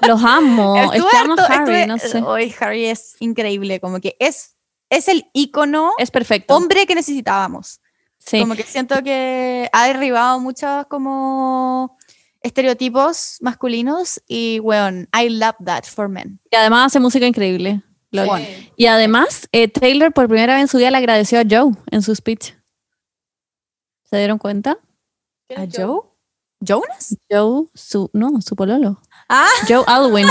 los 0.00 0.22
amo. 0.24 0.74
Es 0.92 0.94
Estuve 1.02 1.10
harto- 1.16 1.42
Harry, 1.48 1.74
estuve- 1.74 1.86
no 1.86 1.98
sé. 1.98 2.18
Hoy 2.22 2.54
Harry 2.58 2.86
es 2.86 3.14
increíble, 3.20 3.78
como 3.78 4.00
que 4.00 4.16
es, 4.18 4.56
es 4.90 5.08
el 5.08 5.28
ícono 5.32 5.92
Es 5.98 6.10
perfecto. 6.10 6.54
hombre 6.56 6.86
que 6.86 6.94
necesitábamos. 6.94 7.80
Sí. 8.18 8.40
Como 8.40 8.54
que 8.54 8.62
siento 8.64 9.02
que 9.02 9.68
ha 9.72 9.86
derribado 9.86 10.40
muchos 10.40 10.86
como 10.88 11.96
estereotipos 12.42 13.38
masculinos 13.40 14.22
y, 14.26 14.60
weón, 14.60 15.08
I 15.18 15.28
love 15.30 15.56
that 15.64 15.84
for 15.84 16.08
men. 16.08 16.40
Y 16.50 16.56
además 16.56 16.86
hace 16.86 17.00
música 17.00 17.26
increíble. 17.26 17.82
Y 18.76 18.86
además, 18.86 19.48
eh, 19.52 19.68
Taylor 19.68 20.12
por 20.12 20.28
primera 20.28 20.54
vez 20.54 20.62
en 20.62 20.68
su 20.68 20.78
vida 20.78 20.90
le 20.90 20.96
agradeció 20.96 21.40
a 21.40 21.44
Joe 21.48 21.72
en 21.90 22.02
su 22.02 22.14
speech. 22.14 22.54
¿Se 24.04 24.16
dieron 24.16 24.38
cuenta? 24.38 24.78
¿A 25.54 25.66
Joe? 25.70 26.00
¿Jonas? 26.60 27.16
Joe, 27.30 27.66
su, 27.74 28.10
no, 28.14 28.40
su 28.40 28.56
pololo. 28.56 29.00
Ah, 29.28 29.46
Joe 29.68 29.84
Alwyn. 29.86 30.26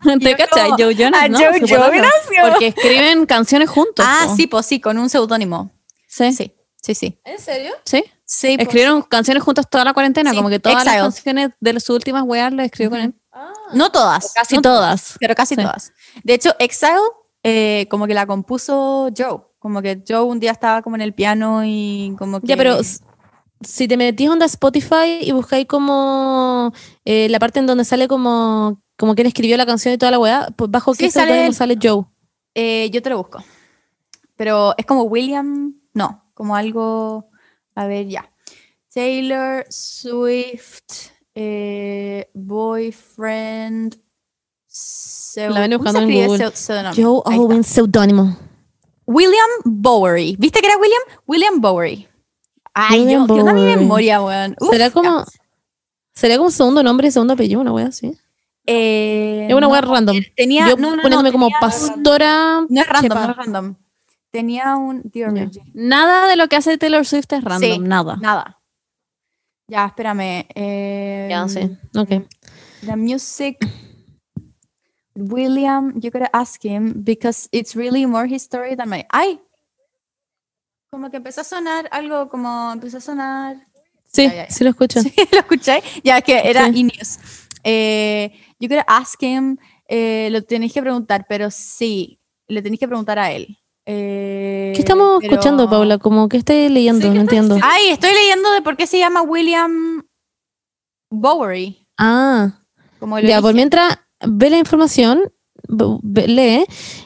¿Te 0.20 0.36
cachai? 0.36 0.70
Joe 0.78 0.94
Jonas, 0.94 1.22
¿a 1.22 1.28
no, 1.28 1.38
Joe. 1.38 1.60
Jonas? 1.66 2.12
Porque 2.42 2.68
escriben 2.68 3.26
canciones 3.26 3.68
juntos. 3.68 4.04
ah 4.06 4.26
po. 4.28 4.36
sí, 4.36 4.46
pues 4.46 4.66
sí, 4.66 4.80
con 4.80 4.98
un 4.98 5.08
seudónimo. 5.08 5.72
Sí, 6.06 6.32
sí. 6.32 6.54
Sí, 6.80 6.94
sí, 6.94 6.94
sí. 6.94 7.20
¿En 7.24 7.38
serio? 7.38 7.72
Sí, 7.84 8.04
pues, 8.24 8.58
Escribieron 8.58 9.02
canciones 9.02 9.42
juntos 9.42 9.66
toda 9.68 9.84
la 9.84 9.92
cuarentena, 9.92 10.30
Sí, 10.30 10.36
como 10.36 10.48
que 10.48 10.60
todas 10.60 10.78
Exile. 10.78 11.02
las 11.02 11.14
canciones 11.14 11.50
de 11.60 11.80
sus 11.80 11.90
últimas 11.90 12.22
weas 12.24 12.52
las 12.52 12.66
escribió 12.66 12.90
con 12.90 13.00
él. 13.00 13.14
No 13.74 13.90
todas. 13.90 14.32
Casi 14.32 14.56
no 14.56 14.62
todas. 14.62 15.16
Pero 15.18 15.34
casi 15.34 15.54
Sí. 15.54 15.62
todas. 15.62 15.92
De 16.24 16.34
hecho, 16.34 16.54
Exile, 16.58 16.98
eh, 17.42 17.86
como 17.90 18.06
que 18.06 18.14
la 18.14 18.26
compuso 18.26 19.08
Joe. 19.16 19.40
Como 19.58 19.82
que 19.82 20.02
Joe 20.06 20.22
un 20.22 20.40
día 20.40 20.52
estaba 20.52 20.82
como 20.82 20.96
en 20.96 21.02
el 21.02 21.14
piano 21.14 21.62
y 21.64 22.14
como 22.18 22.40
que... 22.40 22.46
Ya, 22.46 22.56
pero 22.56 22.78
si 23.60 23.88
te 23.88 23.96
metís 23.96 24.28
onda 24.28 24.46
Spotify 24.46 25.18
y 25.20 25.32
buscáis 25.32 25.66
como 25.66 26.72
eh, 27.04 27.28
la 27.28 27.38
parte 27.38 27.58
en 27.58 27.66
donde 27.66 27.84
sale 27.84 28.06
como, 28.08 28.80
como 28.98 29.14
quien 29.14 29.26
escribió 29.26 29.56
la 29.56 29.64
canción 29.64 29.94
y 29.94 29.98
toda 29.98 30.10
la 30.12 30.18
weá, 30.18 30.48
pues 30.56 30.70
bajo 30.70 30.92
Sí, 30.94 31.04
qué 31.04 31.10
sale 31.10 31.46
él. 31.46 31.54
sale 31.54 31.78
Joe. 31.82 32.04
Eh, 32.54 32.90
yo 32.92 33.00
te 33.00 33.08
lo 33.10 33.18
busco. 33.18 33.42
Pero 34.36 34.74
es 34.76 34.84
como 34.84 35.04
William... 35.04 35.74
No, 35.94 36.30
como 36.34 36.54
algo... 36.54 37.30
A 37.74 37.86
ver, 37.86 38.06
ya. 38.08 38.30
Taylor 38.92 39.64
Swift, 39.70 41.10
eh, 41.34 42.28
boyfriend... 42.34 43.96
seu- 44.68 45.50
La. 45.50 46.92
Joe. 46.96 47.22
Alwyn 47.24 47.62
seudónimo. 47.64 48.36
William 49.06 49.48
Bowery. 49.64 50.36
¿Viste 50.38 50.60
que 50.60 50.66
era 50.66 50.76
William? 50.76 51.00
William 51.26 51.60
Bowery. 51.60 52.08
Ay, 52.74 53.00
William 53.00 53.26
yo, 53.26 53.34
¿qué 53.34 53.40
onda 53.40 53.52
mi 53.54 53.60
Bowery. 53.62 53.80
memoria, 53.80 54.22
weón? 54.22 54.56
Será 54.70 54.90
como. 54.90 55.24
Sería 56.14 56.36
como 56.38 56.50
segundo 56.50 56.82
nombre 56.82 57.08
y 57.08 57.10
segundo 57.10 57.34
apellido, 57.34 57.60
una 57.60 57.72
wea 57.72 57.86
así. 57.86 58.18
Eh, 58.70 59.46
Es 59.48 59.54
una 59.54 59.66
no, 59.66 59.72
wea 59.72 59.80
random. 59.80 60.16
Tenía, 60.36 60.68
Yo 60.68 60.76
no, 60.76 60.90
no, 60.90 60.96
no, 60.96 61.02
poniéndome 61.02 61.32
como 61.32 61.48
pastora. 61.58 62.66
No 62.68 62.80
es 62.82 62.86
random, 62.86 63.18
no 63.18 63.30
es 63.30 63.36
random. 63.36 63.74
Tenía 64.30 64.76
un. 64.76 64.98
Origin. 65.14 65.62
Nada 65.72 66.26
de 66.28 66.36
lo 66.36 66.48
que 66.48 66.56
hace 66.56 66.76
Taylor 66.76 67.06
Swift 67.06 67.32
es 67.32 67.42
random, 67.42 67.70
Sí. 67.72 67.78
nada. 67.78 68.16
Nada. 68.20 68.60
Ya, 69.68 69.86
espérame. 69.86 70.46
eh, 70.54 71.28
Ya, 71.30 71.48
sí. 71.48 71.60
Ok. 71.96 72.08
The 72.84 72.96
music. 72.96 73.56
William, 75.14 75.94
you 76.00 76.10
gotta 76.10 76.30
ask 76.32 76.62
him 76.64 77.02
because 77.02 77.48
it's 77.52 77.74
really 77.74 78.06
more 78.06 78.26
his 78.26 78.42
story 78.42 78.76
than 78.76 78.88
my. 78.88 79.04
¡Ay! 79.10 79.40
Como 80.90 81.10
que 81.10 81.16
empezó 81.16 81.40
a 81.40 81.44
sonar 81.44 81.88
algo 81.90 82.28
como. 82.28 82.70
Empezó 82.72 82.98
a 82.98 83.00
sonar. 83.00 83.56
Sí, 84.12 84.30
sí 84.48 84.64
lo 84.64 84.70
escucho. 84.70 85.00
Sí, 85.02 85.12
¿Lo 85.32 85.38
escuché? 85.38 85.82
Ya, 86.04 86.20
que 86.22 86.38
era 86.48 86.66
Sí. 86.66 86.80
Ineos. 86.80 87.18
Eh, 87.64 88.32
you 88.60 88.68
gotta 88.68 88.84
ask 88.86 89.22
him. 89.22 89.56
eh, 89.90 90.28
lo 90.30 90.42
tenéis 90.42 90.72
que 90.74 90.82
preguntar, 90.82 91.24
pero 91.28 91.50
sí, 91.50 92.20
le 92.46 92.60
tenéis 92.60 92.78
que 92.80 92.86
preguntar 92.88 93.18
a 93.18 93.32
él. 93.32 93.56
Eh, 93.86 94.72
¿Qué 94.74 94.80
estamos 94.82 95.18
pero- 95.22 95.32
escuchando, 95.32 95.70
Paula? 95.70 95.96
Como 95.96 96.28
que 96.28 96.36
estoy 96.36 96.68
leyendo, 96.68 97.00
Sí, 97.00 97.08
¿qué 97.08 97.14
no 97.14 97.22
estás 97.22 97.38
entiendo. 97.38 97.58
Ay, 97.66 97.88
estoy 97.88 98.12
leyendo 98.12 98.50
de 98.52 98.60
por 98.60 98.76
qué 98.76 98.86
se 98.86 98.98
llama 98.98 99.22
William 99.22 100.02
Bowery. 101.10 101.86
Ah, 101.96 102.60
Como 103.00 103.18
ya, 103.18 103.40
por 103.40 103.54
mientras 103.54 103.98
ve 104.26 104.50
la 104.50 104.58
información, 104.58 105.32
lee. 106.02 106.64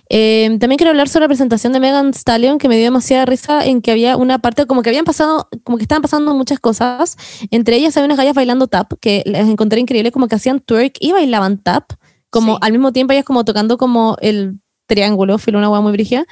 eh, 0.08 0.48
también 0.60 0.76
quiero 0.78 0.90
hablar 0.90 1.08
sobre 1.08 1.24
la 1.24 1.28
presentación 1.28 1.72
de 1.72 1.80
Megan 1.80 2.12
Stallion, 2.14 2.58
que 2.58 2.68
me 2.68 2.76
dio 2.76 2.84
demasiada 2.84 3.24
risa 3.26 3.64
en 3.66 3.82
que 3.82 3.90
había 3.90 4.16
una 4.16 4.38
parte, 4.38 4.66
como 4.66 4.82
que 4.82 4.90
habían 4.90 5.04
pasado, 5.04 5.48
como 5.64 5.78
que 5.78 5.82
estaban 5.84 6.02
pasando 6.02 6.34
muchas 6.34 6.60
cosas. 6.60 7.16
Entre 7.50 7.76
ellas 7.76 7.96
había 7.96 8.06
unas 8.06 8.18
gallas 8.18 8.34
bailando 8.34 8.66
tap, 8.68 8.92
que 9.00 9.22
las 9.26 9.48
encontré 9.48 9.80
increíble, 9.80 10.12
como 10.12 10.28
que 10.28 10.36
hacían 10.36 10.60
twerk 10.60 10.94
y 11.00 11.12
bailaban 11.12 11.58
tap, 11.58 11.92
como 12.30 12.54
Sí. 12.54 12.58
al 12.62 12.72
mismo 12.72 12.92
tiempo 12.92 13.12
ellas 13.12 13.24
como 13.24 13.44
tocando 13.44 13.76
como 13.78 14.16
el 14.20 14.58
triángulo, 14.86 15.38
filo 15.38 15.58
una 15.58 15.68
hueá 15.70 15.80
muy 15.80 15.92
brígida. 15.92 16.24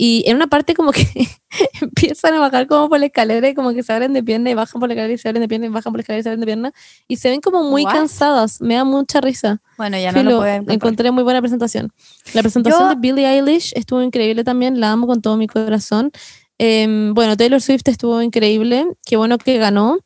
Y 0.00 0.22
en 0.28 0.36
una 0.36 0.46
parte 0.46 0.74
como 0.74 0.92
que 0.92 1.04
empiezan 1.82 2.32
a 2.34 2.38
bajar 2.38 2.68
como 2.68 2.88
por 2.88 3.00
la 3.00 3.06
escalera 3.06 3.48
y 3.48 3.54
como 3.54 3.72
que 3.74 3.82
se 3.82 3.92
abren 3.92 4.12
de 4.12 4.22
pierna 4.22 4.48
y 4.50 4.54
bajan 4.54 4.78
por 4.78 4.88
la 4.88 4.94
escalera 4.94 5.12
y 5.12 5.18
se 5.18 5.28
abren 5.28 5.40
de 5.42 5.48
pierna 5.48 5.66
y 5.66 5.70
bajan 5.70 5.92
por 5.92 5.98
la 5.98 6.02
escalera 6.02 6.20
y 6.20 6.22
se 6.22 6.28
abren 6.28 6.40
de 6.40 6.46
pierna. 6.46 6.72
Y 7.08 7.16
se 7.16 7.30
ven 7.30 7.40
como 7.40 7.64
muy 7.64 7.82
What? 7.84 7.92
cansadas. 7.94 8.60
Me 8.60 8.74
da 8.74 8.84
mucha 8.84 9.20
risa. 9.20 9.60
Bueno, 9.76 9.98
ya 9.98 10.12
no 10.12 10.18
Filo, 10.20 10.30
lo 10.30 10.38
pueden 10.38 10.70
encontré 10.70 11.10
muy 11.10 11.24
buena 11.24 11.40
presentación. 11.40 11.92
La 12.32 12.42
presentación 12.42 12.80
Yo- 12.82 12.88
de 12.90 12.94
Billie 13.00 13.26
Eilish 13.28 13.72
estuvo 13.74 14.00
increíble 14.02 14.44
también. 14.44 14.78
La 14.78 14.92
amo 14.92 15.08
con 15.08 15.20
todo 15.20 15.36
mi 15.36 15.48
corazón. 15.48 16.12
Em, 16.58 17.12
bueno, 17.14 17.36
Taylor 17.36 17.60
Swift 17.60 17.88
estuvo 17.88 18.22
increíble. 18.22 18.86
Qué 19.04 19.16
bueno 19.16 19.36
que 19.38 19.58
ganó. 19.58 19.98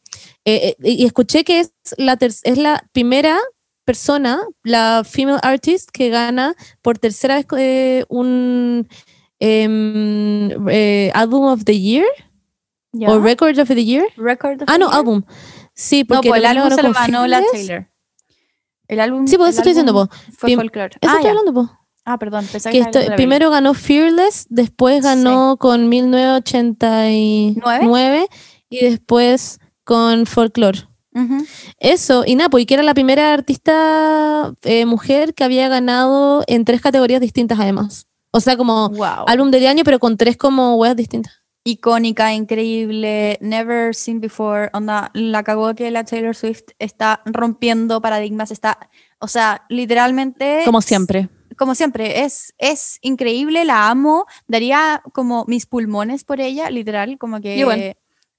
Eh, 0.47 0.75
eh, 0.83 0.91
y 0.91 1.05
escuché 1.05 1.45
que 1.45 1.61
es 1.61 1.73
la, 1.99 2.17
ter- 2.17 2.33
es 2.45 2.57
la 2.59 2.83
primera 2.93 3.39
persona, 3.85 4.41
la 4.63 5.03
female 5.05 5.39
artist, 5.43 5.91
que 5.93 6.09
gana 6.09 6.55
por 6.83 6.99
tercera 6.99 7.35
vez 7.37 7.47
eh, 7.59 8.05
un 8.09 8.87
em, 9.45 10.51
eh, 10.69 11.11
Album 11.15 11.45
of 11.47 11.65
the 11.65 11.77
Year 11.79 12.07
o 13.07 13.19
Record 13.19 13.59
of 13.59 13.69
the 13.69 13.85
Year. 13.85 14.05
Record 14.17 14.63
of 14.63 14.69
Ah, 14.69 14.75
the 14.75 14.79
no, 14.79 14.87
Year. 14.87 14.99
álbum. 14.99 15.23
Sí, 15.75 16.03
No, 16.03 16.07
porque 16.15 16.29
pues 16.29 16.41
el 16.41 16.47
álbum 16.47 16.71
se 16.71 16.83
lo 16.83 16.93
ganó 16.93 17.27
la. 17.27 17.43
Taylor. 17.53 17.89
El 18.89 19.01
álbum. 19.01 19.27
Sí, 19.27 19.37
pues 19.39 19.51
eso 19.51 19.61
estoy 19.61 19.73
diciendo, 19.73 19.93
po. 19.95 20.09
Fue 20.37 20.55
folklore. 20.55 20.97
Eso 21.01 21.11
Ah, 21.13 21.17
estoy 21.17 21.31
hablando, 21.31 21.53
po. 21.55 21.71
Ah, 22.05 22.19
perdón, 22.19 22.47
pensaba 22.51 22.73
que 22.73 22.85
que 22.91 23.11
primero 23.13 23.49
ganó 23.51 23.75
Fearless, 23.75 24.47
después 24.51 25.03
ganó 25.03 25.57
con 25.57 25.89
1989 25.89 28.27
y 28.71 28.85
después 28.85 29.59
con 29.85 30.27
Folklore. 30.27 30.81
Eso, 31.79 32.25
y 32.27 32.35
Napo, 32.37 32.59
y 32.59 32.65
que 32.67 32.75
era 32.75 32.83
la 32.83 32.95
primera 32.95 33.33
artista 33.35 34.53
eh, 34.63 34.85
mujer 34.87 35.35
que 35.35 35.45
había 35.45 35.69
ganado 35.69 36.43
en 36.47 36.65
tres 36.65 36.81
categorías 36.81 37.21
distintas 37.21 37.61
además. 37.61 38.07
O 38.33 38.41
sea, 38.41 38.57
como 38.57 38.89
Wow. 38.89 39.25
álbum 39.27 39.51
del 39.51 39.67
año, 39.67 39.85
pero 39.85 39.99
con 39.99 40.17
tres 40.17 40.37
como 40.37 40.75
weas 40.77 40.97
distintas. 40.97 41.43
Icónica, 41.65 42.33
increíble, 42.33 43.39
never 43.41 43.95
seen 43.95 44.21
before. 44.21 44.69
Onda, 44.73 45.11
la 45.15 45.45
cagó 45.45 45.75
que 45.77 45.91
la 45.93 46.03
Taylor 46.03 46.35
Swift 46.35 46.65
está 46.81 47.23
rompiendo 47.25 48.01
paradigmas, 48.01 48.51
está, 48.51 48.91
o 49.21 49.29
sea, 49.29 49.65
literalmente. 49.69 50.63
Como 50.65 50.81
siempre. 50.81 51.29
Como 51.57 51.75
siempre, 51.77 52.25
es, 52.25 52.53
es 52.59 52.99
increíble, 53.03 53.65
la 53.65 53.91
amo. 53.91 54.27
Daría 54.49 55.03
como 55.13 55.45
mis 55.47 55.67
pulmones 55.67 56.25
por 56.25 56.41
ella, 56.41 56.69
literal, 56.71 57.19
como 57.19 57.41
que. 57.41 57.57
Yo. 57.59 57.69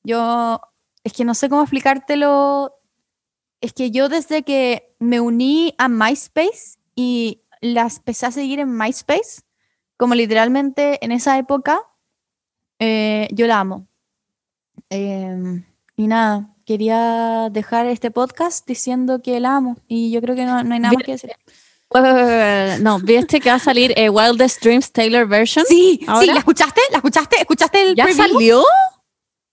Yo. 0.04 0.60
Es 1.06 1.14
que 1.14 1.24
no 1.24 1.34
sé 1.34 1.48
cómo 1.48 1.62
explicártelo. 1.62 2.74
Es 3.62 3.72
que 3.72 3.92
yo 3.92 4.10
desde 4.10 4.44
que 4.44 4.94
me 5.00 5.22
uní 5.22 5.76
a 5.78 5.88
MySpace 5.88 6.80
y 6.96 7.44
las 7.62 7.98
empecé 7.98 8.26
a 8.26 8.32
seguir 8.32 8.60
en 8.60 8.76
MySpace, 8.76 9.44
como 10.04 10.16
literalmente 10.16 11.00
en 11.06 11.14
esa 11.14 11.38
época, 11.38 11.82
eh, 12.78 13.30
yo 13.32 13.48
la 13.48 13.62
amo. 13.62 13.88
Em, 14.90 15.64
y 15.96 16.08
nada, 16.08 16.50
quería 16.66 17.48
dejar 17.50 17.86
este 17.88 18.12
podcast 18.12 18.68
diciendo 18.68 19.22
que 19.22 19.40
la 19.40 19.56
amo. 19.56 19.78
Y 19.88 20.12
yo 20.12 20.20
creo 20.20 20.36
que 20.36 20.44
no, 20.44 20.62
no 20.62 20.74
hay 20.74 20.82
nada 20.82 20.94
más 20.94 21.04
que 21.06 21.14
decir. 21.14 21.32
No, 22.82 23.00
¿viste 23.00 23.40
que 23.40 23.50
va 23.50 23.56
a 23.56 23.60
salir 23.60 23.94
eh, 23.96 24.10
Wildest 24.10 24.62
Dreams 24.62 24.92
Taylor 24.92 25.26
version? 25.26 25.64
Sí, 25.70 26.00
sí, 26.02 26.06
¿Ahora? 26.06 26.34
¿la 26.34 26.40
escuchaste? 26.40 26.82
¿La 26.92 26.98
escuchaste? 26.98 27.38
¿Escuchaste 27.40 27.82
el 27.90 27.96
¿Ya 27.96 28.04
preview? 28.04 28.28
salió? 28.28 28.64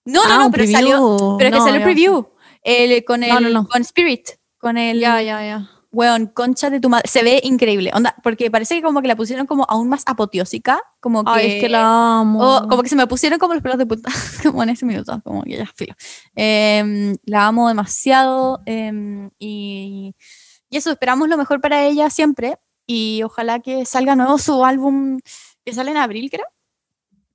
No, 0.06 0.24
no, 0.24 0.32
Ah, 0.32 0.38
no, 0.38 0.50
pero 0.50 0.64
preview. 0.64 0.72
salió, 0.76 1.36
pero 1.38 1.50
que 1.52 1.56
No, 1.58 1.62
salió 1.64 1.76
el 1.78 1.82
preview. 1.84 2.28
El, 2.64 3.04
con 3.04 3.22
el, 3.22 3.30
no, 3.40 3.50
no. 3.50 3.68
con 3.68 3.82
Spirit, 3.82 4.30
con 4.58 4.76
el, 4.78 4.98
Ya, 4.98 5.22
ya, 5.22 5.44
ya. 5.44 5.70
Weón, 5.92 6.26
concha 6.26 6.70
de 6.70 6.80
tu 6.80 6.88
madre. 6.88 7.08
Se 7.08 7.22
ve 7.22 7.40
increíble, 7.42 7.90
onda, 7.94 8.14
porque 8.22 8.50
parece 8.50 8.76
que 8.76 8.82
como 8.82 9.02
que 9.02 9.08
la 9.08 9.16
pusieron 9.16 9.46
como 9.46 9.66
aún 9.68 9.88
más 9.88 10.02
apoteósica, 10.06 10.82
como 11.00 11.24
que... 11.24 11.30
Ay, 11.32 11.46
es 11.52 11.60
que 11.60 11.68
la 11.68 12.20
amo. 12.20 12.38
o 12.40 12.68
como 12.68 12.82
que 12.82 12.88
se 12.88 12.96
me 12.96 13.06
pusieron 13.06 13.38
como 13.38 13.54
los 13.54 13.62
pelos 13.62 13.78
de 13.78 13.86
punta, 13.86 14.10
como 14.42 14.62
en 14.62 14.70
ese 14.70 14.86
minuto, 14.86 15.20
como 15.24 15.42
que 15.42 15.56
ya, 15.56 15.66
filo. 15.66 15.94
Em, 16.34 17.16
la 17.24 17.46
amo 17.46 17.68
demasiado 17.68 18.62
em, 18.66 19.30
y, 19.38 20.14
y 20.68 20.76
eso, 20.76 20.90
esperamos 20.92 21.28
lo 21.28 21.36
mejor 21.36 21.60
para 21.60 21.84
ella 21.84 22.10
siempre 22.10 22.58
y 22.86 23.22
ojalá 23.24 23.60
que 23.60 23.84
salga 23.84 24.16
nuevo 24.16 24.38
su 24.38 24.64
álbum 24.64 25.20
que 25.64 25.72
sale 25.72 25.90
en 25.90 25.96
abril, 25.96 26.30
creo. 26.30 26.46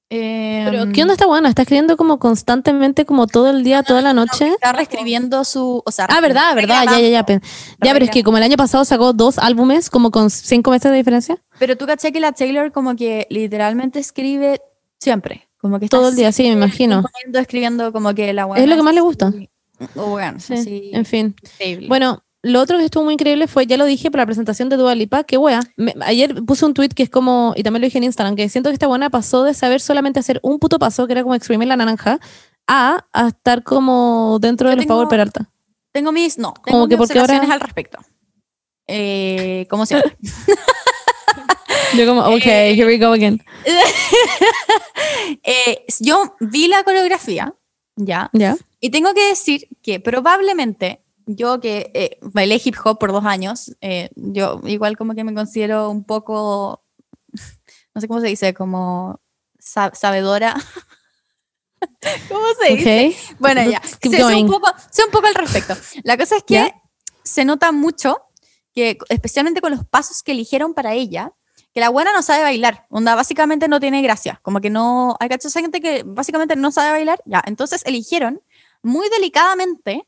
Pero, 0.08 0.84
Em, 0.84 0.92
¿qué 0.92 1.02
onda 1.02 1.14
está 1.16 1.26
buena? 1.26 1.50
Está 1.50 1.64
escribiendo 1.64 1.98
como 1.98 2.20
constantemente, 2.20 3.06
como 3.06 3.26
todo 3.28 3.50
el 3.50 3.64
día, 3.64 3.82
toda 3.84 4.02
la 4.02 4.14
noche. 4.14 4.48
Está 4.50 4.72
reescribiendo 4.74 5.44
su. 5.44 5.82
O 5.86 5.92
sea, 5.92 6.06
Ah, 6.10 6.22
verdad, 6.22 6.54
verdad, 6.56 6.86
ya, 6.86 7.00
ya, 7.00 7.10
ya. 7.10 7.26
Ya, 7.84 7.94
pero 7.94 8.06
es 8.06 8.12
que 8.12 8.24
como 8.24 8.38
el 8.38 8.44
año 8.44 8.56
pasado 8.58 8.86
sacó 8.86 9.14
dos 9.14 9.38
álbumes, 9.40 9.90
como 9.90 10.12
con 10.12 10.30
cinco 10.30 10.70
meses 10.72 10.92
de 10.92 10.98
diferencia. 10.98 11.42
Pero 11.60 11.76
tú 11.76 11.86
caché 11.88 12.12
que 12.12 12.20
la 12.20 12.32
Taylor, 12.34 12.72
como 12.72 12.96
que 12.96 13.26
literalmente 13.30 14.00
escribe 14.00 14.62
siempre. 15.00 15.48
Como 15.58 15.80
que 15.80 15.86
está 15.86 15.98
Todo 15.98 16.10
el 16.10 16.16
día, 16.16 16.32
sí, 16.32 16.44
me 16.44 16.50
imagino. 16.52 17.02
componiendo, 17.02 17.40
escribiendo, 17.40 17.92
como 17.92 18.14
que 18.14 18.32
la 18.34 18.44
Es 18.44 18.48
buena 18.48 18.66
lo 18.68 18.76
que 18.76 18.84
más 18.84 18.94
le 18.94 19.02
gusta. 19.02 19.34
O 19.96 20.06
bueno, 20.12 20.40
Sí, 20.40 20.54
así, 20.54 20.92
en 20.94 21.06
fin. 21.06 21.36
increíble. 21.42 21.88
Bueno, 21.88 22.24
lo 22.46 22.62
otro 22.62 22.78
que 22.78 22.86
estuvo 22.86 23.04
muy 23.04 23.14
increíble 23.14 23.48
fue, 23.48 23.66
ya 23.66 23.76
lo 23.78 23.86
dije, 23.86 24.12
para 24.12 24.22
la 24.24 24.28
presentación 24.28 24.70
de 24.70 24.78
Dua 24.78 24.94
Lipa, 24.96 25.24
que 25.24 25.38
wea. 25.38 25.62
Me- 25.78 25.96
ayer 26.02 26.36
puse 26.46 26.66
un 26.66 26.74
tweet 26.74 26.90
que 26.90 27.04
es 27.04 27.10
como, 27.10 27.54
y 27.56 27.64
también 27.64 27.82
lo 27.82 27.86
dije 27.88 27.98
en 27.98 28.04
Instagram, 28.04 28.36
que 28.36 28.48
siento 28.50 28.70
que 28.70 28.74
esta 28.76 28.88
buena 28.88 29.10
pasó 29.10 29.44
de 29.44 29.54
saber 29.54 29.82
solamente 29.82 30.20
hacer 30.20 30.40
un 30.44 30.60
puto 30.60 30.78
paso, 30.80 31.08
que 31.08 31.14
era 31.14 31.24
como 31.24 31.36
exprimir 31.36 31.68
la 31.68 31.76
naranja, 31.76 32.20
a, 32.68 33.06
a 33.14 33.28
estar 33.30 33.64
como 33.64 34.38
dentro 34.40 34.68
Yo 34.68 34.72
de 34.72 34.76
los 34.78 34.86
tengo- 34.86 34.96
Power 34.96 35.08
Peralta. 35.08 35.50
tengo 35.92 36.12
mis. 36.12 36.38
No, 36.38 36.54
tengo 36.64 36.78
como 36.80 36.88
que 36.88 36.98
mis 36.98 37.08
porque 37.08 37.20
ahora- 37.20 37.40
al 37.52 37.60
respecto. 37.60 37.98
Eh, 38.88 39.66
como 39.70 39.86
siempre. 39.86 40.16
Yo 41.98 42.06
como, 42.08 42.22
ok, 42.22 42.46
here 42.46 42.86
we 42.86 42.98
go 42.98 43.12
again. 43.14 43.42
Eh, 45.44 45.86
yo 46.00 46.36
vi 46.40 46.68
la 46.68 46.84
coreografía, 46.84 47.54
ya, 47.96 48.30
¿Ya? 48.34 48.58
Y 48.80 48.90
tengo 48.90 49.14
que 49.14 49.28
decir 49.30 49.68
que 49.82 50.00
probablemente 50.00 51.02
yo 51.26 51.60
que 51.60 51.92
eh, 51.94 52.18
bailé 52.22 52.62
hip 52.64 52.76
hop 52.84 53.00
por 53.00 53.12
dos 53.12 53.26
años, 53.26 53.76
eh, 53.82 54.10
yo 54.16 54.62
igual 54.66 54.98
como 54.98 55.16
que 55.16 55.24
me 55.24 55.34
considero 55.34 55.90
un 55.90 56.04
poco, 56.04 56.84
no 57.94 58.02
sé 58.02 58.08
cómo 58.08 58.22
se 58.22 58.28
dice, 58.28 58.54
como 58.54 59.20
sa- 59.60 59.94
sabedora. 59.94 60.56
¿Cómo 62.30 62.46
se 62.62 62.76
dice? 62.76 63.16
Bueno, 63.40 63.70
ya. 63.70 63.82
Sé, 64.02 64.18
sé 64.18 64.24
un 64.36 64.48
poco, 64.50 64.72
sé 64.92 65.04
un 65.04 65.12
poco 65.12 65.28
al 65.28 65.36
respecto. 65.36 65.76
La 66.04 66.18
cosa 66.18 66.38
es 66.38 66.44
que 66.44 66.72
se 67.24 67.46
nota 67.46 67.72
mucho 67.72 68.18
que, 68.74 68.98
especialmente 69.10 69.62
con 69.62 69.72
los 69.72 69.86
pasos 69.86 70.24
que 70.24 70.32
eligieron 70.32 70.74
para 70.74 70.94
ella, 70.94 71.34
que 71.74 71.80
la 71.80 71.90
buena 71.90 72.14
no 72.14 72.22
sabe 72.22 72.44
bailar. 72.44 72.86
Onda, 72.90 73.16
básicamente 73.16 73.68
no 73.68 73.80
tiene 73.80 74.02
gracia. 74.02 74.40
Como 74.44 74.62
que 74.62 74.70
no. 74.70 75.18
Hay 75.20 75.30
cachos, 75.30 75.56
hay 75.56 75.64
gente 75.64 75.82
que 75.82 76.04
básicamente 76.06 76.56
no 76.56 76.72
sabe 76.72 76.92
bailar. 76.92 77.22
Ya, 77.26 77.44
entonces 77.46 77.84
eligieron 77.86 78.42
muy 78.82 79.10
delicadamente 79.10 80.08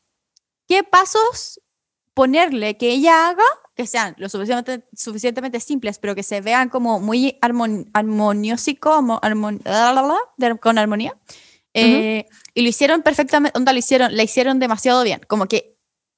qué 0.68 0.84
pasos 0.84 1.60
ponerle 2.14 2.78
que 2.78 2.90
ella 2.92 3.30
haga 3.30 3.44
que 3.76 3.86
sean 3.86 4.16
lo 4.18 4.28
suficientemente, 4.28 4.88
suficientemente 4.96 5.60
simples, 5.60 6.00
pero 6.00 6.16
que 6.16 6.24
se 6.24 6.42
vean 6.42 6.70
como 6.70 7.00
muy 7.00 7.38
armon, 7.42 7.90
armoniósico, 7.94 8.90
armo- 8.92 9.20
armon- 9.22 9.62
con 10.60 10.78
armonía, 10.80 11.16
Eh, 11.74 12.26
Y 12.56 12.64
lo 12.64 12.70
hicieron 12.70 13.04
perfectamente, 13.04 13.56
onda, 13.56 13.72
lo 13.72 13.78
hicieron, 13.78 14.16
la 14.16 14.24
hicieron 14.24 14.58
demasiado 14.58 15.04
bien. 15.04 15.22
Como 15.28 15.46
que 15.46 15.78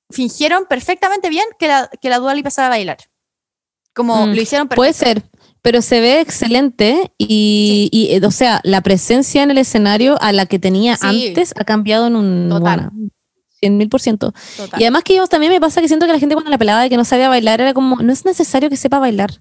fingieron 0.09 0.65
perfectamente 0.67 1.27
bien 1.29 1.43
que 1.59 1.67
la, 1.67 1.89
que 2.01 2.09
la 2.09 2.19
Dua 2.19 2.33
Lipa 2.33 2.49
sabe 2.49 2.69
bailar. 2.69 2.97
Como 3.93 4.27
Mm, 4.27 4.33
lo 4.35 4.41
hicieron 4.41 4.69
Puede 4.69 4.93
perfecto. 4.93 5.21
ser, 5.27 5.41
pero 5.61 5.81
se 5.81 5.99
ve 5.99 6.21
excelente 6.21 7.11
y, 7.17 7.89
y, 7.91 8.15
eh, 8.15 8.25
o 8.25 8.31
sea, 8.31 8.61
la 8.63 8.79
presencia 8.81 9.43
en 9.43 9.51
el 9.51 9.57
escenario 9.57 10.17
a 10.21 10.31
la 10.31 10.45
que 10.45 10.59
tenía 10.59 10.95
Sí. 10.95 11.27
antes 11.27 11.53
ha 11.57 11.65
cambiado 11.65 12.07
en 12.07 12.15
un 12.15 12.47
Total. 12.49 12.89
100 13.59 13.77
mil 13.77 13.89
por 13.89 14.01
ciento. 14.01 14.33
Y 14.77 14.83
además 14.83 15.03
que 15.03 15.15
yo 15.15 15.27
también 15.27 15.51
me 15.51 15.59
pasa 15.59 15.81
que 15.81 15.87
siento 15.87 16.05
que 16.05 16.13
la 16.13 16.19
gente 16.19 16.35
cuando 16.35 16.51
la 16.51 16.57
pelaba 16.57 16.81
de 16.81 16.89
que 16.89 16.97
no 16.97 17.05
sabía 17.05 17.29
bailar 17.29 17.61
era 17.61 17.73
como, 17.73 17.97
no 17.97 18.11
es 18.11 18.25
necesario 18.25 18.69
que 18.69 18.77
sepa 18.77 18.99
bailar. 18.99 19.31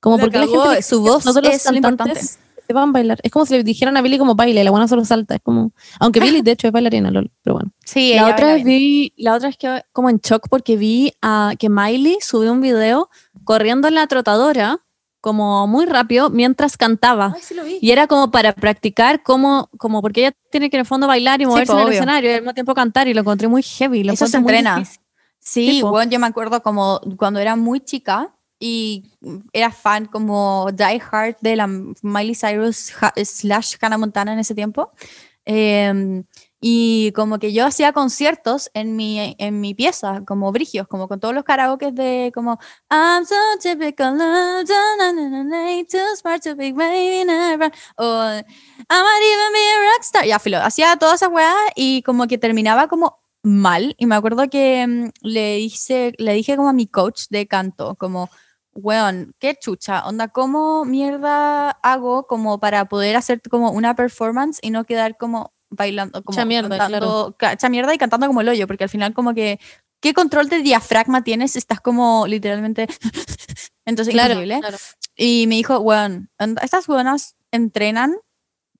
Como 0.00 0.18
porque 0.18 0.38
la 0.38 0.46
gente 0.46 0.82
su 0.82 1.00
voz 1.00 1.24
los 1.24 1.36
es 1.36 1.70
lo 1.70 1.76
importante. 1.76 2.20
sepan 2.66 2.92
bailar. 2.92 3.18
Es 3.22 3.30
como 3.30 3.46
si 3.46 3.54
le 3.54 3.62
dijeran 3.62 3.96
a 3.96 4.02
Billy 4.02 4.18
como 4.18 4.34
baile, 4.34 4.64
la 4.64 4.70
buena 4.70 4.88
solo 4.88 5.04
salta. 5.04 5.36
Es 5.36 5.42
como, 5.42 5.72
aunque 6.00 6.20
Billy 6.20 6.42
de 6.42 6.52
hecho 6.52 6.66
es 6.66 6.72
bailarina, 6.72 7.10
lol, 7.10 7.30
pero 7.42 7.54
bueno. 7.54 7.70
Sí, 7.84 8.14
La 8.14 8.28
otra 8.28 8.54
vez 8.54 8.64
vi, 8.64 9.12
la 9.16 9.34
otra 9.34 9.48
es 9.48 9.56
que 9.56 9.82
como 9.92 10.10
en 10.10 10.18
shock 10.18 10.48
porque 10.48 10.76
vi 10.76 11.12
a 11.22 11.54
que 11.58 11.68
Miley 11.68 12.18
subió 12.20 12.52
un 12.52 12.60
video 12.60 13.10
corriendo 13.44 13.88
en 13.88 13.94
la 13.94 14.06
trotadora 14.06 14.80
como 15.22 15.66
muy 15.66 15.86
rápido 15.86 16.28
mientras 16.28 16.76
cantaba. 16.76 17.32
Ay, 17.34 17.40
sí 17.42 17.54
lo 17.54 17.64
vi. 17.64 17.78
Y 17.80 17.92
era 17.92 18.06
como 18.06 18.30
para 18.30 18.52
practicar 18.52 19.22
cómo, 19.22 19.70
como 19.78 20.02
porque 20.02 20.20
ella 20.20 20.36
tiene 20.50 20.68
que 20.68 20.76
en 20.76 20.80
el 20.80 20.86
fondo 20.86 21.06
bailar 21.06 21.40
y 21.40 21.44
Sí, 21.44 21.48
moverse 21.48 21.72
en 21.72 21.78
el 21.78 21.92
escenario 21.92 22.30
y 22.30 22.34
al 22.34 22.40
mismo 22.42 22.52
tiempo 22.52 22.74
cantar 22.74 23.08
y 23.08 23.14
lo 23.14 23.20
encontré 23.20 23.48
muy 23.48 23.62
heavy. 23.62 24.04
Lo 24.04 24.12
Eso 24.12 24.26
se 24.26 24.36
entrena. 24.36 24.84
Sí, 24.84 24.98
Sí, 25.44 25.82
bueno, 25.82 26.10
yo 26.10 26.18
me 26.18 26.26
acuerdo 26.26 26.62
como 26.62 27.00
cuando 27.16 27.40
era 27.40 27.56
muy 27.56 27.80
chica 27.80 28.32
y 28.60 29.10
era 29.52 29.72
fan 29.72 30.06
como 30.06 30.68
die 30.72 31.02
hard 31.10 31.36
de 31.40 31.56
la 31.56 31.66
Miley 31.66 32.34
Cyrus 32.34 32.92
slash 33.24 33.76
Hannah 33.80 33.98
Montana 33.98 34.32
en 34.32 34.38
ese 34.38 34.54
tiempo. 34.54 34.92
Em, 35.44 36.22
y 36.64 37.10
como 37.12 37.40
que 37.40 37.52
yo 37.52 37.66
hacía 37.66 37.92
conciertos 37.92 38.70
en 38.72 38.94
mi, 38.94 39.34
en 39.38 39.60
mi 39.60 39.74
pieza, 39.74 40.22
como 40.24 40.52
brigios, 40.52 40.86
como 40.86 41.08
con 41.08 41.18
todos 41.18 41.34
los 41.34 41.42
karaoke 41.42 41.90
de 41.90 42.30
como 42.32 42.60
I'm 42.88 43.26
so 43.26 43.34
typical, 43.60 44.16
na, 44.16 44.62
na, 44.62 45.84
too 45.90 46.16
smart 46.16 46.40
to 46.44 46.54
be 46.54 46.72
waiting 46.72 47.28
around", 47.28 47.74
o 47.96 48.04
I 48.04 49.02
might 49.02 49.22
even 49.24 49.52
be 49.52 49.58
a 49.58 49.92
rockstar. 49.92 50.24
Ya, 50.24 50.38
filo, 50.38 50.58
hacía 50.58 50.96
todas 50.96 51.16
esas 51.16 51.30
weas 51.30 51.56
y 51.74 52.02
como 52.02 52.28
que 52.28 52.38
terminaba 52.38 52.86
como 52.86 53.20
mal. 53.42 53.96
Y 53.98 54.06
me 54.06 54.14
acuerdo 54.14 54.48
que 54.48 54.86
mm, 54.86 55.10
le, 55.22 55.58
hice, 55.58 56.12
le 56.18 56.32
dije 56.34 56.56
como 56.56 56.68
a 56.68 56.72
mi 56.72 56.86
coach 56.86 57.24
de 57.30 57.48
canto, 57.48 57.96
como, 57.96 58.30
weón, 58.72 59.34
qué 59.40 59.56
chucha, 59.60 60.06
onda, 60.06 60.28
¿cómo 60.28 60.84
mierda 60.84 61.70
hago 61.70 62.26
como 62.28 62.60
para 62.60 62.84
poder 62.88 63.16
hacer 63.16 63.42
como 63.50 63.72
una 63.72 63.96
performance 63.96 64.60
y 64.62 64.70
no 64.70 64.84
quedar 64.84 65.16
como 65.16 65.52
bailando, 65.72 66.22
como 66.22 66.36
Hecha 66.38 66.44
mierda, 66.44 66.78
cantando, 66.78 67.34
ca- 67.38 67.52
hecha 67.52 67.68
mierda 67.68 67.94
y 67.94 67.98
cantando 67.98 68.26
como 68.26 68.40
el 68.40 68.48
hoyo? 68.48 68.66
Porque 68.66 68.84
al 68.84 68.90
final 68.90 69.12
como 69.14 69.34
que, 69.34 69.58
¿qué 70.00 70.14
control 70.14 70.48
de 70.48 70.60
diafragma 70.60 71.22
tienes? 71.24 71.56
Estás 71.56 71.80
como 71.80 72.26
literalmente... 72.26 72.86
Entonces, 73.84 74.12
Claro, 74.14 74.34
imposible. 74.34 74.60
claro. 74.60 74.76
Y 75.16 75.46
me 75.48 75.56
dijo, 75.56 75.78
weón, 75.80 76.30
estas 76.62 76.86
buenas 76.86 77.34
entrenan 77.50 78.14